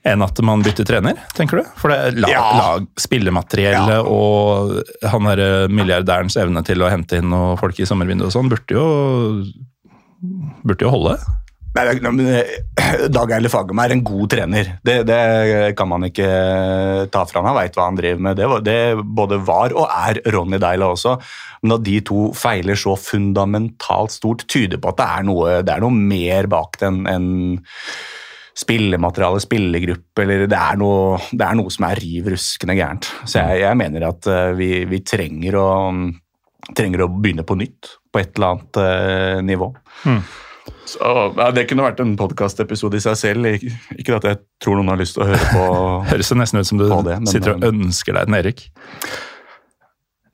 enn 0.06 0.22
at 0.22 0.42
man 0.46 0.62
bytter 0.66 0.86
trener, 0.86 1.22
tenker 1.38 1.62
du? 1.62 1.70
For 1.80 1.94
det 1.94 1.98
er 1.98 2.20
lag, 2.20 2.34
Ja. 2.34 2.44
lag 2.60 2.90
spillemateriellet 3.02 3.96
Ja. 3.96 4.04
og 4.04 4.84
han 5.02 5.30
der 5.32 5.42
eh, 5.46 5.72
milliardærens 5.72 6.38
evne 6.38 6.62
til 6.68 6.84
å 6.86 6.92
hente 6.92 7.18
inn 7.18 7.32
noen 7.32 7.58
folk 7.58 7.80
i 7.80 7.88
sommervinduet 7.90 8.30
og 8.30 8.36
sånn, 8.36 8.52
burde 8.52 8.78
jo 8.78 8.86
burde 10.66 10.86
jo 10.86 10.94
holde. 10.94 11.18
Nei, 11.76 12.00
men, 12.00 12.28
eh, 12.32 12.52
Dag 13.16 13.32
Eile 13.36 13.50
Fagermo 13.52 13.84
er 13.84 13.94
en 13.96 14.04
god 14.06 14.30
trener. 14.32 14.70
Det, 14.86 15.02
det 15.08 15.20
kan 15.78 15.90
man 15.92 16.08
ikke 16.08 16.26
eh, 16.26 17.02
ta 17.12 17.26
fra 17.28 17.42
han. 17.42 17.50
Han 17.52 17.58
veit 17.58 17.76
hva 17.76 17.90
han 17.90 18.00
driver 18.00 18.22
med. 18.28 18.40
Det, 18.40 18.50
det 18.64 19.06
både 19.18 19.42
var 19.44 19.76
og 19.76 19.90
er 19.92 20.22
Ronny 20.34 20.60
Deila 20.62 20.94
også. 20.94 21.18
Men 21.66 21.78
at 21.78 21.86
de 21.86 21.98
to 22.08 22.30
feiler 22.38 22.80
så 22.80 22.96
fundamentalt 23.00 24.16
stort, 24.16 24.46
tyder 24.52 24.80
på 24.80 24.94
at 24.94 25.02
det 25.02 25.10
er 25.18 25.26
noe, 25.28 25.58
det 25.66 25.74
er 25.76 25.84
noe 25.84 25.96
mer 25.96 26.48
bak 26.52 26.80
den 26.84 27.04
enn 27.12 27.34
spillemateriale, 28.56 29.42
spillergruppe, 29.44 30.24
eller 30.24 30.46
det 30.48 30.56
er 30.56 30.78
noe, 30.80 31.18
det 31.36 31.44
er 31.44 31.58
noe 31.60 31.74
som 31.74 31.90
er 31.90 32.00
riv 32.00 32.30
ruskende 32.32 32.78
gærent. 32.78 33.10
Så 33.28 33.42
jeg, 33.42 33.66
jeg 33.66 33.80
mener 33.82 34.08
at 34.14 34.32
eh, 34.32 34.54
vi, 34.56 34.70
vi 34.88 35.02
trenger, 35.04 35.60
å, 35.60 35.68
trenger 36.72 37.04
å 37.04 37.12
begynne 37.12 37.44
på 37.44 37.60
nytt 37.60 37.98
på 38.16 38.24
et 38.24 38.40
eller 38.40 38.56
annet 38.56 39.44
nivå. 39.44 39.74
nivå. 40.08 40.20
Så, 40.86 41.12
ja, 41.38 41.52
det 41.54 41.68
kunne 41.70 41.86
vært 41.86 42.02
en 42.02 42.16
podkastepisode 42.18 42.98
i 42.98 43.04
seg 43.04 43.18
selv. 43.20 43.48
Ikke, 43.98 44.18
at 44.18 44.28
jeg 44.30 44.42
tror 44.64 44.80
noen 44.80 44.94
har 44.94 45.02
lyst 45.02 45.18
til 45.18 45.26
å 45.26 45.30
høre 45.30 45.52
på 45.52 45.64
Høres 46.12 46.30
det 46.32 46.38
nesten 46.42 46.62
ut 46.62 46.70
som 46.70 46.82
du 46.82 46.86
det, 46.90 47.20
men, 47.22 47.30
sitter 47.30 47.56
og 47.56 47.64
eh, 47.66 47.72
ønsker 47.74 48.18
deg 48.18 48.30
en 48.30 48.38
Erik. 48.40 48.68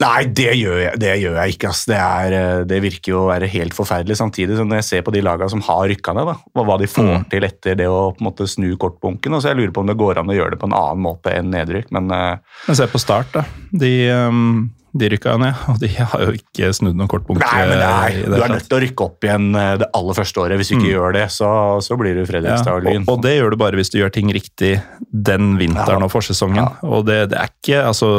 Nei, 0.02 0.24
det 0.34 0.56
gjør 0.58 0.80
jeg, 0.82 0.98
det 0.98 1.12
gjør 1.22 1.36
jeg 1.38 1.54
ikke. 1.56 1.70
Altså. 1.70 1.92
Det, 1.92 1.98
er, 2.02 2.34
eh, 2.34 2.64
det 2.72 2.80
virker 2.82 3.14
jo 3.14 3.20
å 3.22 3.28
være 3.30 3.50
helt 3.54 3.76
forferdelig. 3.78 4.18
Samtidig 4.18 4.58
som 4.58 4.70
når 4.72 4.80
jeg 4.82 4.88
ser 4.88 5.04
på 5.06 5.14
de 5.14 5.22
lagene 5.22 5.52
som 5.54 5.62
har 5.68 5.84
rykka 5.92 6.16
ned, 6.18 6.32
da, 6.32 6.36
og 6.58 6.68
hva 6.70 6.78
de 6.82 6.90
får 6.90 7.10
Mm. 7.12 7.30
til 7.30 7.46
etter 7.46 7.78
det 7.78 7.88
å 7.92 8.00
på 8.16 8.24
en 8.24 8.30
måte 8.32 8.48
snu 8.50 8.70
kortbunken. 8.82 9.34
og 9.36 9.42
så 9.44 9.52
Jeg 9.52 9.60
lurer 9.60 9.74
på 9.76 9.84
om 9.84 9.88
det 9.92 9.98
går 10.00 10.18
an 10.18 10.32
å 10.32 10.38
gjøre 10.38 10.56
det 10.56 10.62
på 10.64 10.70
en 10.72 10.78
annen 10.80 11.04
måte 11.06 11.34
enn 11.38 11.52
nedrykk. 11.54 11.92
Men 11.92 12.10
eh, 12.12 12.38
Men 12.68 12.76
se 12.76 12.88
på 12.88 13.00
Start, 13.00 13.32
da. 13.34 13.44
De, 13.72 13.94
um, 14.10 14.72
de 14.94 15.08
rykka 15.14 15.38
ned, 15.40 15.56
og 15.72 15.78
de 15.80 15.88
har 15.96 16.24
jo 16.26 16.34
ikke 16.36 16.68
snudd 16.76 16.98
noen 17.00 17.08
kortpunkter. 17.12 17.48
nei, 17.48 17.68
men 17.70 17.80
nei, 17.80 18.24
du 18.28 18.36
er 18.44 18.52
nødt 18.52 18.66
til 18.68 18.76
å 18.76 18.82
rykke 18.84 19.06
opp 19.06 19.24
igjen 19.28 19.46
eh, 19.56 19.74
det 19.80 19.88
aller 19.96 20.18
første 20.18 20.42
året. 20.44 20.60
Hvis 20.60 20.72
du 20.74 20.76
ikke 20.78 20.92
gjør 20.92 21.16
det, 21.16 21.26
så, 21.32 21.50
så 21.86 21.96
blir 22.00 22.18
du 22.18 22.22
Ja, 22.24 22.28
Fredrikstad 22.28 22.74
og 22.82 22.88
Lyn. 22.90 23.06
og, 23.08 23.22
det 23.24 23.38
gjør 23.38 23.56
du 23.56 23.58
bare 23.62 23.80
hvis 23.80 23.92
du 23.94 24.00
gjør 24.02 24.12
ting 24.18 24.32
riktig 24.36 24.74
den 25.12 25.54
vinteren 25.62 26.04
Ja. 26.04 26.10
og 26.10 26.12
forsesongen. 26.12 26.68
Og 26.84 27.06
det, 27.08 27.22
det 27.32 27.40
er 27.40 27.54
ikke 27.54 27.82
Altså, 27.88 28.12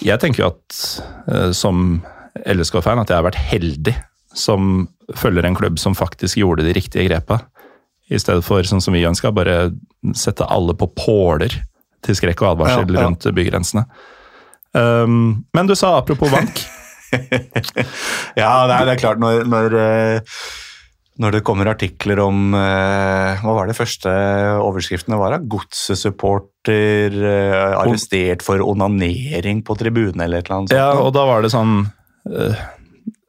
jeg 0.00 0.20
tenker 0.22 0.44
jo 0.44 0.50
at 0.54 0.80
eh, 1.28 1.50
som 1.52 2.00
LSK-fan 2.46 3.00
at 3.02 3.10
jeg 3.12 3.18
har 3.20 3.26
vært 3.28 3.40
heldig 3.50 3.96
som 4.38 4.86
følger 5.18 5.44
en 5.48 5.56
klubb 5.58 5.78
som 5.80 5.96
faktisk 5.98 6.38
gjorde 6.38 6.64
de 6.66 6.72
riktige 6.76 7.08
grepa. 7.08 7.40
I 8.08 8.16
stedet 8.20 8.44
for 8.46 8.62
sånn 8.64 8.80
som 8.80 8.94
vi 8.96 9.02
ønska, 9.08 9.32
bare 9.36 9.72
sette 10.16 10.46
alle 10.48 10.72
på 10.78 10.86
påler 10.96 11.52
til 12.06 12.14
skrekk 12.16 12.40
og 12.44 12.54
advarsel 12.54 12.86
Ja, 12.88 13.00
ja. 13.02 13.06
rundt 13.08 13.26
bygrensene. 13.34 13.84
Um, 14.78 15.44
men 15.56 15.68
du 15.68 15.74
sa 15.78 15.98
apropos 15.98 16.30
bank. 16.32 16.64
Ja, 18.36 18.66
det 18.68 18.74
er, 18.74 18.82
det 18.84 18.92
er 18.92 19.00
klart 19.00 19.20
når, 19.22 19.46
når, 19.48 19.74
eh, 19.80 20.40
når 21.22 21.38
det 21.38 21.44
kommer 21.46 21.70
artikler 21.72 22.20
om 22.20 22.52
eh, 22.52 23.40
Hva 23.40 23.54
var 23.56 23.70
det 23.70 23.78
første 23.78 24.12
overskriftene 24.60 25.16
var? 25.16 25.38
Godsesupporter 25.40 27.16
eh, 27.16 27.78
arrestert 27.80 28.44
for 28.44 28.60
onanering 28.60 29.64
på 29.64 29.78
tribunen 29.80 30.20
eller 30.20 30.42
et 30.42 30.50
eller 30.50 30.58
annet. 30.60 30.74
sånt. 30.74 30.78
Ja, 30.78 30.92
og 31.00 31.14
da 31.16 31.24
var 31.30 31.44
det 31.44 31.52
sånn 31.54 31.80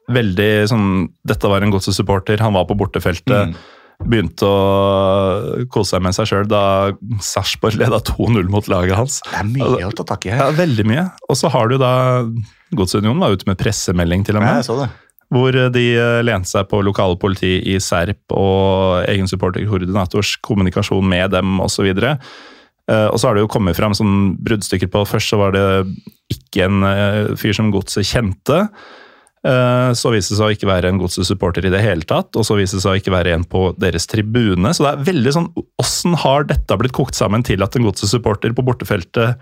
Veldig 0.10 0.52
sånn 0.68 0.88
Dette 1.24 1.48
var 1.48 1.64
en 1.64 1.72
godsesupporter, 1.72 2.42
han 2.44 2.58
var 2.58 2.68
på 2.68 2.76
bortefeltet. 2.76 3.54
Mm. 3.54 3.79
Begynte 4.00 4.48
å 4.48 5.66
kose 5.74 5.98
seg 5.98 6.04
med 6.06 6.16
seg 6.16 6.30
sjøl 6.30 6.48
da 6.48 6.62
Sarpsborg 7.26 7.76
leda 7.82 8.00
2-0 8.08 8.48
mot 8.52 8.70
laget 8.72 8.96
hans. 8.96 9.18
Det 9.28 9.42
er 9.42 9.50
mye 9.50 9.90
å 9.90 9.92
ta 9.98 10.06
tak 10.14 10.30
i 10.30 10.32
Ja. 10.32 10.48
Veldig 10.56 10.86
mye. 10.88 11.04
Og 11.28 11.36
så 11.40 11.52
har 11.52 11.68
du 11.68 11.76
da 11.82 12.24
Godsunionen 12.76 13.20
var 13.20 13.34
ute 13.36 13.48
med 13.50 13.58
pressemelding, 13.60 14.24
til 14.28 14.38
og 14.38 14.44
Ja, 14.44 14.48
med. 14.54 14.60
jeg 14.62 14.70
så 14.70 14.78
det. 14.80 14.90
Hvor 15.30 15.52
de 15.74 15.84
eh, 16.00 16.22
lente 16.26 16.50
seg 16.50 16.70
på 16.72 16.80
lokale 16.86 17.18
politi 17.22 17.60
i 17.74 17.76
Serp 17.84 18.32
og 18.34 19.04
egen 19.10 19.28
supporterkoordinators 19.30 20.38
kommunikasjon 20.46 21.06
med 21.06 21.32
dem 21.36 21.60
osv. 21.62 21.92
Og 22.90 23.18
så 23.22 23.28
har 23.28 23.36
det 23.38 23.44
jo 23.44 23.52
kommet 23.52 23.78
fram 23.78 23.94
sånn 23.94 24.32
bruddstykker 24.42 24.90
på 24.90 25.04
Først 25.06 25.30
så 25.30 25.38
var 25.38 25.54
det 25.54 25.66
ikke 26.34 26.66
en 26.66 26.82
eh, 26.88 27.36
fyr 27.38 27.54
som 27.54 27.70
godset 27.74 28.08
kjente. 28.10 28.64
Eh, 29.46 29.92
Så 29.96 30.12
viste 30.12 30.34
det 30.34 30.40
seg 30.42 30.50
å 30.50 30.56
ikke 30.56 30.68
være 30.68 30.92
en 30.92 31.00
godset-supporter 31.00 31.68
i 31.68 31.72
det 31.72 31.84
hele 31.84 32.04
tatt, 32.08 32.36
og 32.36 32.44
så 32.48 32.58
viste 32.60 32.80
det 32.80 32.84
seg 32.84 32.96
å 32.98 33.00
ikke 33.00 33.14
være 33.16 33.38
en 33.38 33.46
på 33.48 33.70
deres 33.80 34.08
tribune. 34.12 34.74
Så 34.76 34.84
det 34.84 34.92
er 34.92 35.08
veldig 35.14 35.36
sånn 35.36 35.50
Åssen 35.80 36.18
har 36.20 36.44
dette 36.50 36.78
blitt 36.80 36.96
kokt 36.98 37.16
sammen 37.16 37.46
til 37.48 37.64
at 37.64 37.76
en 37.76 37.88
godset-supporter 37.88 38.56
på 38.56 38.66
bortefeltet 38.68 39.40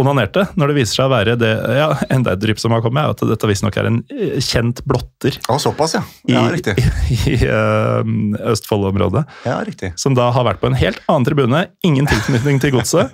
onanerte, 0.00 0.46
når 0.56 0.70
det 0.70 0.76
viser 0.78 0.94
seg 0.96 1.04
å 1.04 1.12
være 1.12 1.34
det 1.36 1.50
ja, 1.76 1.88
Enda 2.14 2.32
et 2.32 2.40
drypp 2.40 2.58
som 2.62 2.72
har 2.72 2.80
kommet, 2.80 3.02
er 3.04 3.12
at 3.12 3.24
dette 3.28 3.48
visstnok 3.50 3.76
er 3.76 3.88
en 3.90 3.98
eh, 4.08 4.38
kjent 4.40 4.80
blotter 4.88 5.36
Å, 5.52 5.58
såpass, 5.60 5.94
ja. 5.98 6.02
i, 6.24 6.32
Ja, 6.32 6.46
riktig. 6.52 6.74
i, 7.12 7.18
i 7.34 7.36
eh, 7.44 8.12
Østfold-området. 8.52 9.24
Ja, 9.44 9.58
riktig. 9.66 9.92
Som 10.00 10.16
da 10.16 10.30
har 10.32 10.46
vært 10.48 10.62
på 10.62 10.70
en 10.70 10.78
helt 10.80 11.02
annen 11.12 11.28
tribune, 11.28 11.60
ingen 11.84 12.08
tilknytning 12.08 12.60
til 12.64 12.72
godset. 12.78 13.12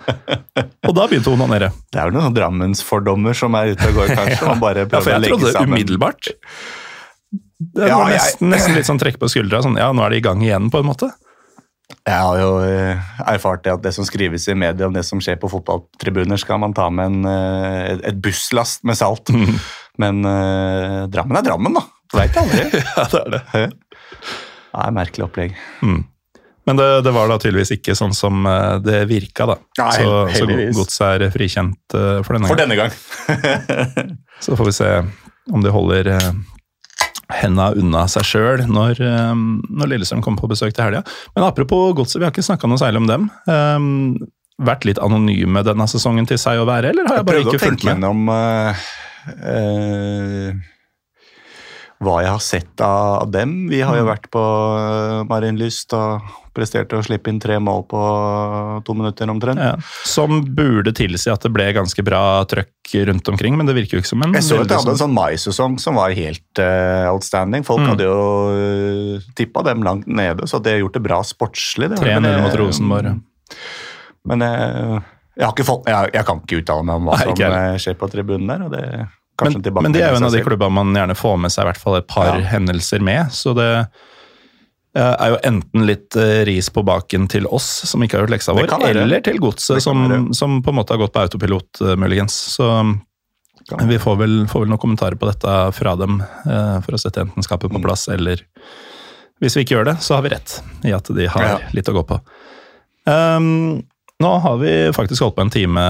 Og 0.87 0.95
da 0.95 1.09
begynte 1.11 1.33
hun 1.35 1.43
å 1.43 1.49
onanere. 1.49 1.73
Det 1.91 1.99
er 2.03 2.13
jo 2.13 2.19
noen 2.21 2.37
Drammensfordommer 2.37 3.35
som 3.39 3.59
er 3.59 3.75
ute 3.75 3.91
og 3.91 3.99
går, 3.99 4.15
kanskje. 4.15 4.47
Man 4.53 4.63
bare 4.63 4.87
Ja, 4.87 4.89
for 4.89 4.95
prøver 4.95 5.11
å 5.11 5.17
jeg 5.17 5.25
legge 5.27 5.35
trodde 5.35 5.55
sammen. 5.59 5.75
umiddelbart 5.75 6.31
Det 7.75 7.89
Ja, 7.91 7.99
var 7.99 8.13
jeg- 8.15 8.21
nesten, 8.23 8.53
nesten 8.55 8.79
litt 8.79 8.87
sånn 8.89 9.01
trekk 9.03 9.19
på 9.19 9.29
skuldra. 9.31 9.61
Sånn, 9.67 9.77
ja, 9.81 9.91
nå 9.93 10.07
er 10.07 10.15
det 10.15 10.23
i 10.23 10.27
gang 10.31 10.43
igjen, 10.47 10.71
på 10.73 10.79
en 10.83 10.87
måte. 10.93 11.11
Jeg 11.89 12.21
har 12.21 12.37
jo 12.41 12.49
eh, 12.65 13.07
erfart 13.33 13.63
det 13.65 13.73
at 13.73 13.83
det 13.85 13.95
som 13.97 14.05
skrives 14.05 14.45
i 14.53 14.57
media 14.57 14.87
om 14.89 14.93
det 14.97 15.05
som 15.09 15.21
skjer 15.25 15.39
på 15.41 15.49
fotballtribuner, 15.49 16.37
skal 16.41 16.61
man 16.61 16.75
ta 16.77 16.91
med 16.93 17.07
en, 17.07 17.25
eh, 17.29 17.95
et- 18.11 18.21
busslast 18.25 18.85
med 18.85 18.97
salt. 19.01 19.33
Mm. 19.39 19.57
Men 19.99 20.21
eh, 20.25 21.07
Drammen 21.11 21.37
er 21.41 21.43
Drammen, 21.49 21.75
da. 21.75 21.81
Du 22.13 22.19
veit 22.21 22.37
aldri. 22.39 22.69
Ja, 22.97 23.05
det 23.11 23.19
er 23.25 23.33
det. 23.35 23.41
Det 23.51 24.85
er 24.85 24.93
merkelig 24.95 25.25
opplegg. 25.27 25.57
Men 26.69 26.77
det, 26.79 26.87
det 27.07 27.13
var 27.17 27.27
da 27.33 27.39
tydeligvis 27.41 27.73
ikke 27.79 27.97
sånn 27.99 28.13
som 28.15 28.45
eh, 28.47 28.77
det 28.85 29.01
virka, 29.11 29.49
da. 29.49 29.57
Nei, 29.81 29.89
så 29.97 30.05
hel- 30.05 30.37
så 30.37 30.45
heldigvis. 30.45 30.77
godset 30.77 31.25
er 31.25 31.33
frikjent 31.35 31.97
for 31.97 32.37
denne 32.37 32.47
gang. 32.47 32.53
For 32.53 32.63
denne 32.63 32.79
gang. 32.85 34.15
Så 34.45 34.55
får 34.55 34.69
vi 34.71 34.77
se 34.77 34.91
om 35.51 35.65
de 35.65 35.71
holder 35.75 36.13
henda 37.29 37.73
unna 37.77 38.07
seg 38.09 38.25
sjøl 38.27 38.65
når, 38.71 39.03
eh, 39.05 39.35
når 39.69 39.93
Lillestrøm 39.93 40.23
kommer 40.25 40.41
på 40.43 40.51
besøk 40.53 40.73
til 40.75 40.87
helga. 40.87 41.05
Men 41.37 41.47
apropos 41.49 41.93
godset, 41.99 42.21
vi 42.21 42.27
har 42.29 42.33
ikke 42.35 42.47
snakka 42.47 42.71
noe 42.71 42.81
særlig 42.81 43.03
om 43.03 43.11
dem. 43.11 43.29
Um, 43.47 44.17
vært 44.59 44.89
litt 44.89 44.99
anonyme 45.03 45.63
denne 45.67 45.87
sesongen 45.91 46.27
til 46.29 46.41
seg 46.41 46.59
å 46.59 46.67
være, 46.69 46.93
eller 46.93 47.07
har 47.07 47.21
jeg, 47.21 47.25
Jeg 47.25 47.29
bare 47.29 47.37
prøvde 47.37 47.53
å 47.53 47.55
ikke 47.55 47.67
fulgt 47.67 47.85
tenke 47.85 47.87
med? 47.87 47.95
gjennom 47.95 48.19
uh, 48.33 48.89
eh, 49.53 50.78
hva 52.01 52.21
jeg 52.23 52.31
har 52.31 52.43
sett 52.45 52.81
av 52.85 53.31
dem. 53.35 53.67
Vi 53.71 53.81
har 53.83 53.97
jo 53.99 54.05
Mm. 54.07 54.11
vært 54.13 54.29
på 54.31 54.39
uh, 54.43 55.25
Marienlyst 55.27 55.93
og 55.99 56.21
presterte 56.55 56.97
å 56.99 57.03
slippe 57.07 57.29
inn 57.31 57.39
tre 57.39 57.59
mål 57.63 57.85
på 57.91 57.99
to 58.87 58.95
minutter 58.95 59.31
omtrent. 59.31 59.59
Ja, 59.63 59.75
som 60.07 60.41
burde 60.55 60.93
tilsi 60.95 61.31
at 61.31 61.43
det 61.47 61.53
ble 61.55 61.67
ganske 61.77 62.03
bra 62.07 62.45
trøkk 62.51 62.95
rundt 63.07 63.29
omkring, 63.31 63.57
men 63.59 63.67
det 63.67 63.75
virker 63.77 63.99
jo 63.99 64.03
ikke 64.03 64.11
som 64.11 64.23
en 64.23 64.33
Jeg 64.35 64.43
så 64.47 64.61
at 64.63 64.69
de 64.69 64.75
hadde 64.75 64.91
en 64.91 64.97
sånn- 64.97 65.03
sånn 65.05 65.15
maisesong 65.19 65.79
som 65.81 65.95
var 65.99 66.11
helt 66.15 66.59
uh, 66.63 67.11
outstanding. 67.13 67.63
Folk 67.67 67.81
Mm. 67.83 67.89
hadde 67.93 68.05
jo 68.09 68.19
uh, 68.55 69.21
tippa 69.39 69.63
dem 69.65 69.83
langt 69.83 70.07
nede, 70.07 70.47
så 70.51 70.63
de 70.63 70.71
har 70.71 70.79
gjort 70.83 70.95
det 70.99 71.03
bra 71.03 71.21
sportslig. 71.23 71.91
3-0 71.99 72.21
Men 72.23 72.43
mot 72.43 72.55
Rosenborg. 72.59 73.21
Men 74.27 74.41
jeg, 74.41 75.03
jeg 75.39 75.65
fått 75.67 75.87
jeg, 75.87 76.11
jeg 76.15 76.25
kan 76.27 76.41
ikke 76.43 76.59
uttale 76.63 76.85
meg 76.85 76.97
om 76.97 77.07
hva 77.09 77.17
Nei, 77.19 77.25
som 77.35 77.53
eh, 77.53 77.77
skjer 77.79 77.95
på 77.99 78.09
tribunen 78.11 78.47
der. 78.51 78.65
og 78.67 78.73
det 78.75 79.09
Men, 79.43 79.61
men 79.83 79.93
det 79.95 80.03
er 80.03 80.11
jo 80.13 80.17
en 80.21 80.25
av 80.29 80.33
de 80.35 80.43
klubbene 80.43 80.75
man 80.75 80.95
gjerne 80.97 81.15
får 81.19 81.37
med 81.39 81.53
seg 81.55 81.63
i 81.65 81.69
hvert 81.71 81.81
fall 81.83 81.97
et 82.01 82.07
par 82.11 82.39
Ja. 82.39 82.47
hendelser 82.53 83.01
med, 83.05 83.31
så 83.33 83.55
det 83.55 83.69
eh, 84.99 85.15
er 85.15 85.31
jo 85.35 85.39
enten 85.47 85.85
litt 85.87 86.17
eh, 86.19 86.41
ris 86.49 86.71
på 86.75 86.83
baken 86.85 87.29
til 87.31 87.47
oss 87.47 87.69
som 87.87 88.03
ikke 88.03 88.17
har 88.19 88.25
gjort 88.27 88.35
leksa 88.35 88.55
vår, 88.57 88.73
eller 88.91 89.21
til 89.23 89.39
godset 89.39 89.83
som, 89.85 90.33
som 90.35 90.59
på 90.63 90.71
en 90.75 90.79
måte 90.81 90.95
har 90.97 90.99
gått 91.05 91.13
på 91.15 91.23
autopilot, 91.23 91.81
eh, 91.87 91.95
muligens. 91.97 92.35
Så 92.57 92.67
vi 93.87 93.99
får 94.01 94.17
vel, 94.17 94.35
får 94.49 94.65
vel 94.65 94.71
noen 94.73 94.81
kommentarer 94.81 95.19
på 95.21 95.29
dette 95.29 95.55
fra 95.77 95.93
dem 96.01 96.23
for 96.83 96.97
å 96.97 96.99
sette 97.01 97.21
enten 97.27 97.45
skapet 97.45 97.69
på 97.71 97.77
Mm. 97.79 97.85
plass, 97.85 98.09
eller 98.09 98.41
hvis 99.43 99.55
vi 99.59 99.63
ikke 99.63 99.77
gjør 99.77 99.85
det, 99.93 99.97
så 100.03 100.15
har 100.17 100.23
vi 100.25 100.31
rett 100.33 100.63
i 100.89 100.91
at 100.97 101.05
de 101.15 101.27
har 101.31 101.61
litt 101.77 101.87
å 101.89 101.95
gå 101.95 102.03
på. 102.09 102.17
Um, 103.07 103.85
nå 104.23 104.33
har 104.45 104.57
vi 104.63 104.73
faktisk 104.97 105.25
holdt 105.25 105.37
på 105.39 105.45
en 105.47 105.53
time, 105.55 105.85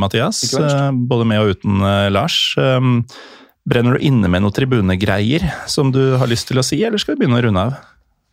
Mathias. 0.00 0.42
Eh, 0.58 0.90
Både 1.10 1.26
med 1.28 1.42
og 1.42 1.54
uten 1.54 1.84
eh, 1.86 2.08
Lars. 2.12 2.40
Um, 2.58 3.04
brenner 3.68 3.96
du 3.96 4.06
inne 4.08 4.30
med 4.30 4.42
noen 4.42 4.54
tribunegreier 4.56 5.46
som 5.70 5.92
du 5.94 6.16
har 6.18 6.30
lyst 6.30 6.48
til 6.50 6.60
å 6.60 6.66
si, 6.66 6.80
eller 6.82 7.00
skal 7.00 7.14
vi 7.14 7.22
begynne 7.22 7.38
å 7.38 7.44
runde 7.46 7.66
av? 7.68 7.78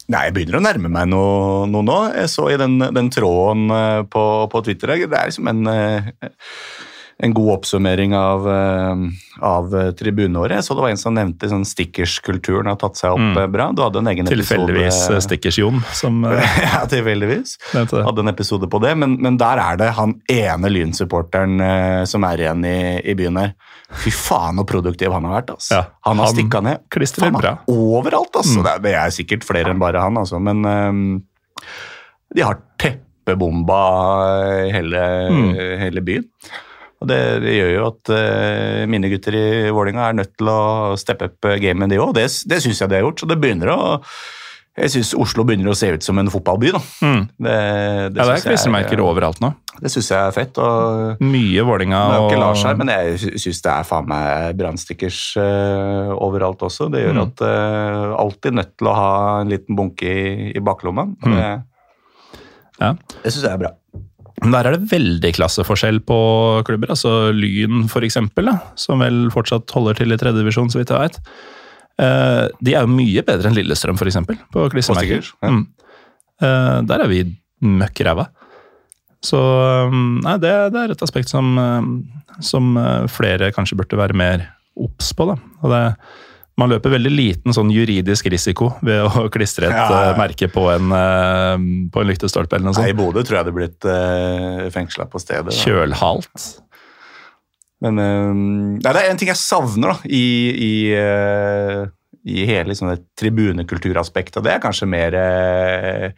Nei, 0.07 0.23
jeg 0.29 0.37
begynner 0.37 0.61
å 0.61 0.63
nærme 0.63 0.89
meg 0.91 1.09
noe, 1.11 1.65
noe 1.67 1.83
nå. 1.83 1.97
Jeg 2.15 2.31
så 2.31 2.47
i 2.53 2.59
den, 2.59 2.79
den 2.95 3.09
tråden 3.11 3.67
eh, 3.75 4.03
på, 4.07 4.23
på 4.51 4.61
Twitter 4.63 4.95
Det 4.95 5.09
er 5.11 5.31
liksom 5.31 5.49
en, 5.51 5.67
eh, 5.67 6.07
en 7.19 7.31
god 7.33 7.47
oppsummering 7.55 8.11
av, 8.15 8.43
eh, 8.45 8.95
av 9.41 9.71
eh, 9.75 9.87
tribuneåret. 9.97 10.61
Så 10.63 10.75
det 10.77 10.81
var 10.83 10.89
en 10.93 10.99
som 11.01 11.15
nevnte 11.17 11.47
sånn 11.49 11.63
stickerskulturen 11.65 12.67
har 12.69 12.75
tatt 12.77 12.99
seg 12.99 13.15
opp 13.15 13.19
Mm. 13.23 13.37
eh, 13.41 13.47
bra. 13.47 13.71
Du 13.73 13.81
hadde 13.81 13.97
en 14.03 14.07
egen 14.11 14.27
Tilfeldigvis 14.29 14.99
eh, 15.09 15.15
episode 15.15 15.23
Stickers-Jon 15.25 15.79
som 15.97 16.19
eh, 16.29 16.59
ja, 16.61 16.83
tilfeldigvis. 16.85 17.55
Hadde 17.73 18.21
en 18.21 18.29
episode 18.29 18.69
på 18.69 18.81
det, 18.83 18.91
men, 19.01 19.15
men 19.25 19.37
der 19.41 19.57
er 19.63 19.79
det 19.81 19.87
han 19.97 20.13
ene 20.29 20.69
Lyn-supporteren 20.69 21.57
eh, 21.65 22.03
som 22.05 22.23
er 22.29 22.37
igjen 22.45 22.61
i, 22.69 22.75
i 23.01 23.15
byen 23.17 23.41
her. 23.41 23.55
Fy 24.03 24.11
faen, 24.13 24.59
så 24.61 24.67
produktiv 24.69 25.09
han 25.15 25.25
har 25.25 25.39
vært. 25.39 25.49
Altså. 25.57 25.73
Ja, 25.73 25.83
han 26.05 26.21
har 26.21 26.29
stikka 26.35 26.61
ned 26.61 26.85
faen, 26.93 27.41
bra. 27.41 27.55
overalt. 27.71 28.35
Altså. 28.37 28.59
Mm. 28.59 28.63
Det, 28.67 28.75
er, 28.75 28.85
det 28.85 28.93
er 29.01 29.15
sikkert 29.17 29.47
flere 29.49 29.73
enn 29.73 29.81
bare 29.81 30.05
han, 30.05 30.21
altså. 30.21 30.37
Men 30.43 30.61
ehm, 30.69 31.03
de 32.35 32.45
har 32.45 32.61
teppebomba 32.77 33.81
hele, 34.75 35.03
Mm. 35.33 35.51
hele 35.81 36.01
byen. 36.05 36.29
Og 37.01 37.07
det, 37.11 37.19
det 37.43 37.51
gjør 37.59 37.71
jo 37.75 37.83
at 37.91 38.09
uh, 38.09 38.81
mine 38.89 39.09
gutter 39.11 39.35
i 39.37 39.45
Vålinga 39.75 40.07
er 40.09 40.15
nødt 40.17 40.33
til 40.39 40.49
å 40.49 40.95
steppe 40.97 41.27
opp 41.29 41.45
gamet, 41.61 41.91
de 41.93 41.99
òg. 42.01 42.15
Det, 42.17 42.25
det 42.49 42.57
syns 42.63 42.81
jeg 42.81 42.89
de 42.89 42.97
har 42.97 43.05
gjort. 43.05 43.21
Så 43.21 43.29
det 43.29 43.37
begynner 43.43 43.69
å 43.75 43.79
Jeg 44.77 44.91
syns 44.93 45.11
Oslo 45.17 45.41
begynner 45.45 45.71
å 45.71 45.77
se 45.77 45.87
ut 45.93 46.03
som 46.05 46.17
en 46.21 46.27
fotballby. 46.29 46.69
da. 46.75 46.81
Mm. 47.01 47.21
Det, 47.41 47.53
Ja, 47.53 48.09
det 48.13 48.25
er 48.35 48.43
klistremerker 48.45 49.01
overalt 49.01 49.39
nå. 49.41 49.53
Det 49.77 49.89
syns 49.93 50.09
jeg 50.09 50.17
er 50.17 50.33
fett. 50.33 50.57
og 50.57 51.21
Mye 51.21 51.61
Vålinga 51.65 52.01
og 52.17 52.27
ikke 52.31 52.41
Lars 52.41 52.61
her, 52.65 52.77
men 52.77 52.89
jeg 52.89 53.37
syns 53.41 53.61
det 53.65 53.71
er 53.73 53.85
faen 53.89 54.05
meg 54.09 54.57
brannstickers 54.57 55.21
uh, 55.37 56.13
overalt 56.17 56.61
også. 56.65 56.89
Det 56.93 57.05
gjør 57.05 57.17
Mm. 57.17 57.23
at 57.27 57.41
uh, 57.45 58.13
alltid 58.21 58.57
nødt 58.57 58.73
til 58.77 58.89
å 58.89 58.97
ha 58.97 59.09
en 59.41 59.49
liten 59.53 59.77
bunke 59.77 60.05
i, 60.09 60.51
i 60.57 60.61
baklomma. 60.65 61.07
Mm. 61.25 61.37
Det, 61.37 61.49
Ja. 62.81 62.91
det 63.23 63.33
syns 63.33 63.43
jeg 63.45 63.53
er 63.53 63.61
bra. 63.65 63.71
Men 64.43 64.53
Der 64.53 64.67
er 64.67 64.77
det 64.77 64.91
veldig 64.91 65.33
klasseforskjell 65.33 65.99
på 66.05 66.17
klubber. 66.67 66.91
altså 66.93 67.31
Lyn 67.33 67.87
da, 68.35 68.57
som 68.75 68.99
vel 68.99 69.31
fortsatt 69.33 69.71
holder 69.73 69.97
til 69.97 70.13
i 70.13 70.17
tredjedivisjon, 70.17 70.69
så 70.69 70.81
vidt 70.81 70.93
jeg 70.93 71.09
vet. 71.09 71.19
Eh, 71.97 72.45
de 72.61 72.75
er 72.75 72.85
jo 72.85 72.93
mye 72.93 73.23
bedre 73.25 73.49
enn 73.49 73.57
Lillestrøm, 73.57 73.97
eksempel, 73.97 74.37
på 74.53 74.69
klistremerker. 74.69 75.25
ja. 75.41 75.49
Mm. 75.49 75.65
Eh, 76.37 76.81
der 76.85 77.01
er 77.01 77.09
vi 77.09 77.23
møkk 77.65 78.03
ræva. 78.05 78.27
Så 79.25 79.39
um, 79.89 80.19
nei, 80.21 80.37
det, 80.37 80.53
det 80.75 80.83
er 80.83 80.93
et 80.93 81.03
aspekt 81.03 81.31
som, 81.31 81.57
um, 81.57 81.87
som 82.43 82.77
uh, 82.77 83.07
flere 83.09 83.49
kanskje 83.55 83.79
burde 83.79 83.97
være 83.97 84.17
mer 84.17 84.45
obs 84.77 85.09
på. 85.17 85.25
da. 85.31 85.37
Og 85.63 85.73
det, 85.73 85.81
man 86.57 86.71
løper 86.73 86.93
veldig 86.95 87.11
liten 87.13 87.53
sånn 87.55 87.69
juridisk 87.73 88.29
risiko 88.33 88.71
ved 88.85 89.03
å 89.05 89.25
klistre 89.33 89.69
et 89.69 89.75
Ja, 89.75 89.87
ja, 89.89 90.03
ja. 90.07 90.13
uh, 90.13 90.21
merke 90.21 90.49
på 90.49 90.67
en, 90.73 90.93
uh, 90.93 91.57
på 91.93 92.01
en 92.03 92.09
lyktestolpe 92.09 92.57
eller 92.57 92.71
noe 92.71 92.77
sånt. 92.77 92.87
Nei, 92.87 92.95
I. 92.95 92.97
Bodø 92.97 93.23
tror 93.25 93.39
jeg 93.39 93.47
det 93.49 93.53
er 93.53 93.59
blitt 93.59 93.89
uh, 93.89 94.63
fengsla 94.73 95.05
på 95.11 95.21
stedet. 95.21 95.51
da. 95.51 95.59
Kjølhalt. 95.63 96.47
Men 97.85 97.99
eh, 98.01 98.29
nei, 98.81 98.89
det 98.89 99.01
er 99.03 99.11
en 99.11 99.19
ting 99.21 99.29
jeg 99.29 99.37
savner 99.37 99.91
da, 99.93 99.97
i, 100.09 100.21
i, 100.65 100.69
eh, 100.97 101.83
i 102.27 102.43
hele 102.49 102.67
liksom, 102.73 102.89
det 102.91 103.05
tribunekulturaspektet. 103.19 104.41
Det 104.43 104.51
er 104.51 104.61
kanskje 104.63 104.87
mer 104.91 105.15
eh, 105.15 106.09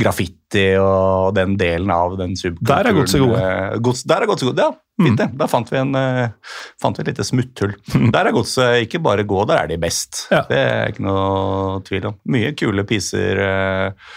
graffiti 0.00 0.64
og 0.80 1.34
den 1.36 1.58
delen 1.60 1.90
av 1.92 2.14
den 2.16 2.32
subkulturen. 2.40 2.70
Der 2.72 2.88
er 2.88 2.96
godset 2.96 3.20
gode. 3.20 3.42
eh, 3.42 3.76
gods, 3.84 4.02
der 4.08 4.24
er 4.24 4.30
godset 4.30 4.48
gode, 4.48 4.64
ja. 4.68 4.72
Fint 4.98 5.20
det. 5.20 5.28
Da 5.38 5.46
fant 5.46 5.68
vi, 5.70 5.76
en, 5.78 5.92
eh, 5.94 6.56
fant 6.82 6.96
vi 6.98 7.04
et 7.04 7.12
lite 7.12 7.26
smutthull. 7.28 7.76
Der 8.14 8.30
er 8.30 8.34
godset 8.34 8.86
ikke 8.86 9.02
bare 9.04 9.26
gå, 9.28 9.44
der 9.46 9.60
er 9.62 9.70
de 9.70 9.78
best. 9.82 10.24
Ja. 10.32 10.40
Det 10.48 10.58
er 10.58 10.90
ikke 10.94 11.04
noe 11.06 11.78
tvil 11.86 12.08
om. 12.10 12.16
Mye 12.34 12.54
kule 12.58 12.82
piser 12.88 13.42
eh, 13.44 14.10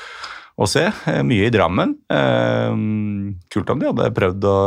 å 0.57 0.67
se. 0.71 0.87
Eh, 1.11 1.21
Mye 1.27 1.51
i 1.51 1.53
Drammen. 1.53 1.97
Eh, 2.15 2.81
kult 3.53 3.75
om 3.75 3.83
de 3.83 3.91
hadde 3.91 4.09
prøvd 4.17 4.47
å, 4.49 4.57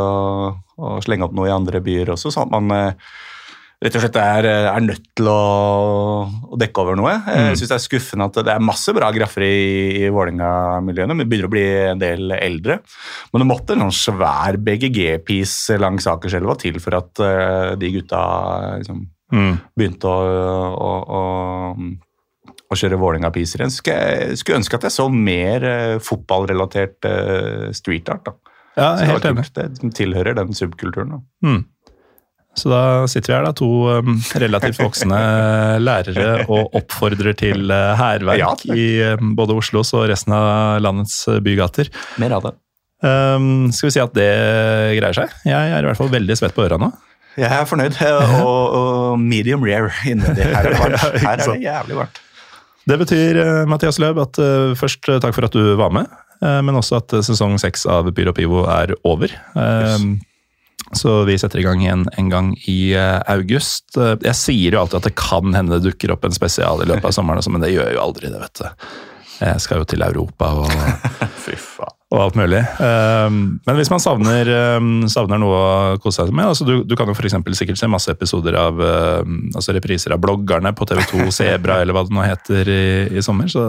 å 0.77 0.97
slenge 1.03 1.27
opp 1.27 1.35
noe 1.35 1.49
i 1.49 1.55
andre 1.55 1.81
byer 1.83 2.13
også, 2.15 2.31
sånn 2.37 2.53
at 2.53 2.61
man 2.69 2.93
rett 3.83 3.97
og 3.97 4.03
slett 4.05 4.19
er, 4.21 4.47
er 4.71 4.83
nødt 4.85 5.09
til 5.17 5.27
å, 5.29 5.39
å 6.53 6.59
dekke 6.59 6.83
over 6.83 6.99
noe. 6.99 7.15
Mm. 7.25 7.49
Jeg 7.51 7.59
synes 7.59 7.73
Det 7.73 7.77
er 7.77 7.83
skuffende 7.83 8.29
at 8.29 8.39
det 8.47 8.53
er 8.53 8.63
masse 8.63 8.93
bra 8.95 9.09
graffer 9.15 9.45
i, 9.47 9.57
i 10.05 10.11
Vålerenga-miljøene, 10.13 11.17
men 11.17 11.27
begynner 11.29 11.49
å 11.49 11.53
bli 11.55 11.65
en 11.91 12.01
del 12.01 12.37
eldre. 12.37 12.79
Men 13.33 13.43
det 13.43 13.49
måtte 13.51 13.75
en 13.75 13.85
sånn 13.87 13.97
svær 13.99 14.59
BGG-piece 14.63 15.79
langs 15.81 16.07
Akerselva 16.09 16.57
til 16.61 16.79
for 16.83 16.97
at 17.01 17.23
uh, 17.23 17.75
de 17.79 17.91
gutta 17.99 18.23
liksom, 18.79 19.03
Mm. 19.33 19.55
begynte 19.73 20.05
å, 20.05 20.17
å, 20.77 21.21
å, 22.69 22.75
kjøre 22.77 22.99
Vålerenga-piser 23.01 23.63
igjen. 23.63 23.73
Skulle 23.73 24.35
skulle 24.37 24.59
ønske 24.61 24.77
at 24.77 24.85
jeg 24.85 24.93
så 24.93 25.07
mer 25.09 25.65
uh, 25.65 25.95
fotballrelatert 26.03 27.07
uh, 27.09 27.71
street 27.75 28.11
art. 28.13 28.29
da. 28.29 28.53
Ja, 28.75 28.89
helt 29.07 29.25
enig. 29.25 29.47
Det 29.55 29.91
tilhører 29.95 30.37
den 30.37 30.53
subkulturen. 30.55 31.15
da. 31.15 31.21
Mm. 31.47 31.63
Så 32.55 32.69
da 32.71 32.81
sitter 33.11 33.33
vi 33.33 33.35
her, 33.35 33.43
da, 33.43 33.51
to 33.55 33.67
um, 33.99 34.13
relativt 34.39 34.77
voksne 34.79 35.17
lærere 35.83 36.45
og 36.47 36.75
oppfordrer 36.79 37.35
til 37.35 37.67
uh, 37.71 37.93
hærverk 37.99 38.63
i 38.71 38.85
um, 39.15 39.33
både 39.35 39.57
Oslos 39.59 39.91
og 39.97 40.05
resten 40.11 40.31
av 40.35 40.79
landets 40.83 41.17
uh, 41.27 41.41
bygater. 41.43 41.89
Mer 42.21 42.37
av 42.37 42.45
det. 42.47 42.53
Um, 43.05 43.67
skal 43.75 43.89
vi 43.89 43.93
si 43.97 44.01
at 44.01 44.13
det 44.15 44.29
greier 45.01 45.17
seg? 45.17 45.33
Jeg 45.45 45.73
er 45.75 45.83
i 45.83 45.89
hvert 45.89 45.99
fall 45.99 46.13
veldig 46.13 46.37
svett 46.39 46.55
på 46.55 46.63
øra 46.63 46.79
nå. 46.81 46.89
Jeg 47.35 47.51
er 47.51 47.67
fornøyd. 47.67 47.97
eh, 47.99 48.35
Og, 48.39 48.75
og 48.79 49.19
medium 49.19 49.65
rare 49.67 49.91
innvendig. 50.07 50.45
Her 50.47 50.55
er 50.69 50.69
det 50.71 50.79
varmt. 50.79 51.03
Her 51.25 51.33
er 51.35 51.41
det 51.43 51.57
jævlig 51.65 51.97
varmt. 51.99 52.21
Det 52.87 52.97
betyr, 53.01 53.41
uh, 53.41 53.63
Mathias 53.67 53.99
Løb, 53.99 54.21
at 54.23 54.39
først 54.79 55.09
takk 55.11 55.35
for 55.35 55.49
at 55.49 55.57
du 55.57 55.73
var 55.75 55.91
med, 55.91 56.07
men 56.39 56.75
også 56.77 56.99
at 57.01 57.13
sesong 57.25 57.55
seks 57.59 57.83
av 57.89 58.07
Pyro 58.15 58.31
Pivo 58.35 58.63
er 58.69 58.91
over. 59.07 59.31
Um, 59.57 60.15
Så 60.95 61.23
vi 61.27 61.37
setter 61.41 61.61
i 61.61 61.65
gang 61.65 61.83
igjen 61.83 62.05
en 62.17 62.29
gang 62.31 62.53
i 62.71 62.95
uh, 62.95 63.19
august. 63.31 63.89
Uh, 63.97 64.15
Jeg 64.23 64.37
sier 64.39 64.77
jo 64.77 64.83
alltid 64.83 65.01
at 65.01 65.09
det 65.09 65.17
kan 65.19 65.55
hende 65.55 65.77
det 65.77 65.89
dukker 65.89 66.15
opp 66.15 66.25
en 66.27 66.35
spesial 66.35 66.83
i 66.83 66.87
løpet 66.89 67.11
av 67.11 67.17
sommeren, 67.17 67.43
men 67.51 67.63
det 67.63 67.73
gjør 67.73 67.91
jeg 67.91 67.99
jo 67.99 68.05
aldri 68.05 68.31
det, 68.31 68.41
vet 68.41 68.63
du. 68.63 68.87
Jeg 69.35 69.59
skal 69.59 69.81
jo 69.81 69.87
til 69.89 70.03
Europa 70.05 70.47
og, 70.61 70.69
og 72.15 72.19
alt 72.21 72.37
mulig. 72.39 72.61
Um, 72.79 73.59
Men 73.67 73.79
hvis 73.79 73.91
man 73.91 73.99
savner, 73.99 74.49
um, 74.77 75.03
savner 75.11 75.41
noe 75.41 75.57
å 75.57 75.97
kose 76.01 76.23
seg 76.23 76.31
med 76.35 76.47
altså 76.53 76.67
du, 76.67 76.75
du 76.87 76.95
kan 76.95 77.09
jo 77.11 77.15
for 77.17 77.27
sikkert 77.27 77.79
se 77.81 77.89
masse 77.91 78.11
episoder 78.11 78.55
av 78.59 78.79
um, 78.79 79.41
altså 79.51 79.75
repriser 79.75 80.15
av 80.15 80.23
bloggerne 80.23 80.71
på 80.77 80.87
TV2 80.87 81.27
Sebra 81.35 81.79
eller 81.83 81.97
hva 81.97 82.05
det 82.07 82.15
nå 82.15 82.23
heter 82.23 82.71
i, 82.71 82.85
i 83.11 83.25
sommer. 83.25 83.51
så 83.51 83.67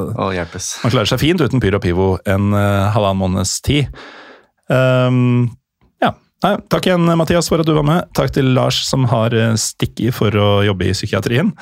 man 0.84 0.94
klarer 0.94 1.10
seg 1.10 1.22
fint 1.24 1.42
uten 1.42 1.62
Pyro 1.62 1.82
Pivo 1.82 2.10
en 2.24 2.52
uh, 2.54 2.86
halvannen 2.94 3.24
måneds 3.24 3.58
tid. 3.66 3.90
Um. 4.70 5.56
Nei, 6.44 6.52
takk 6.72 6.88
igjen, 6.88 7.06
Mathias, 7.16 7.48
for 7.48 7.62
at 7.62 7.68
du 7.68 7.72
var 7.76 7.86
med. 7.86 8.10
Takk 8.16 8.34
til 8.36 8.52
Lars, 8.56 8.82
som 8.88 9.06
har 9.10 9.34
uh, 9.34 9.54
stikket 9.60 10.16
for 10.16 10.34
å 10.36 10.50
jobbe 10.66 10.90
i 10.90 10.96
psykiatrien. 10.96 11.54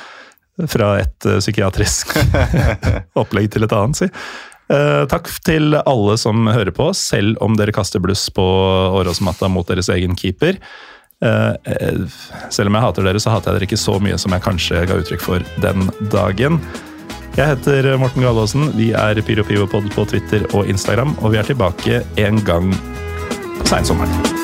Fra 0.70 0.96
et 1.02 1.28
uh, 1.28 1.38
psykiatrisk 1.38 2.16
opplegg 3.22 3.52
til 3.54 3.66
et 3.66 3.76
annet, 3.76 4.02
si. 4.02 4.10
Uh, 4.72 5.04
takk 5.10 5.28
til 5.44 5.76
alle 5.78 6.16
som 6.18 6.48
hører 6.48 6.74
på, 6.74 6.88
selv 6.96 7.38
om 7.44 7.54
dere 7.58 7.74
kaster 7.76 8.02
bluss 8.02 8.26
på 8.34 8.44
Åråsmatta 8.98 9.50
mot 9.52 9.68
deres 9.70 9.92
egen 9.94 10.18
keeper. 10.18 10.58
Eh, 11.24 11.94
selv 12.50 12.68
om 12.68 12.76
jeg 12.76 12.84
hater 12.84 13.06
dere, 13.06 13.22
så 13.22 13.32
hater 13.32 13.52
jeg 13.52 13.60
dere 13.60 13.68
ikke 13.70 13.80
så 13.80 13.96
mye 14.02 14.18
som 14.20 14.34
jeg 14.34 14.44
kanskje 14.44 14.84
ga 14.88 14.98
uttrykk 15.00 15.24
for 15.24 15.46
den 15.64 15.88
dagen. 16.12 16.60
Jeg 17.34 17.50
heter 17.50 17.94
Morten 17.98 18.22
Galaasen. 18.22 18.70
Vi 18.78 18.92
er 18.94 19.18
Pyro 19.26 19.46
Pivo 19.46 19.66
på 19.66 20.06
Twitter 20.10 20.46
og 20.52 20.70
Instagram, 20.70 21.16
og 21.22 21.34
vi 21.34 21.42
er 21.42 21.50
tilbake 21.50 22.04
en 22.28 22.42
gang 22.46 22.72
på 23.58 23.70
seinsommeren. 23.72 24.43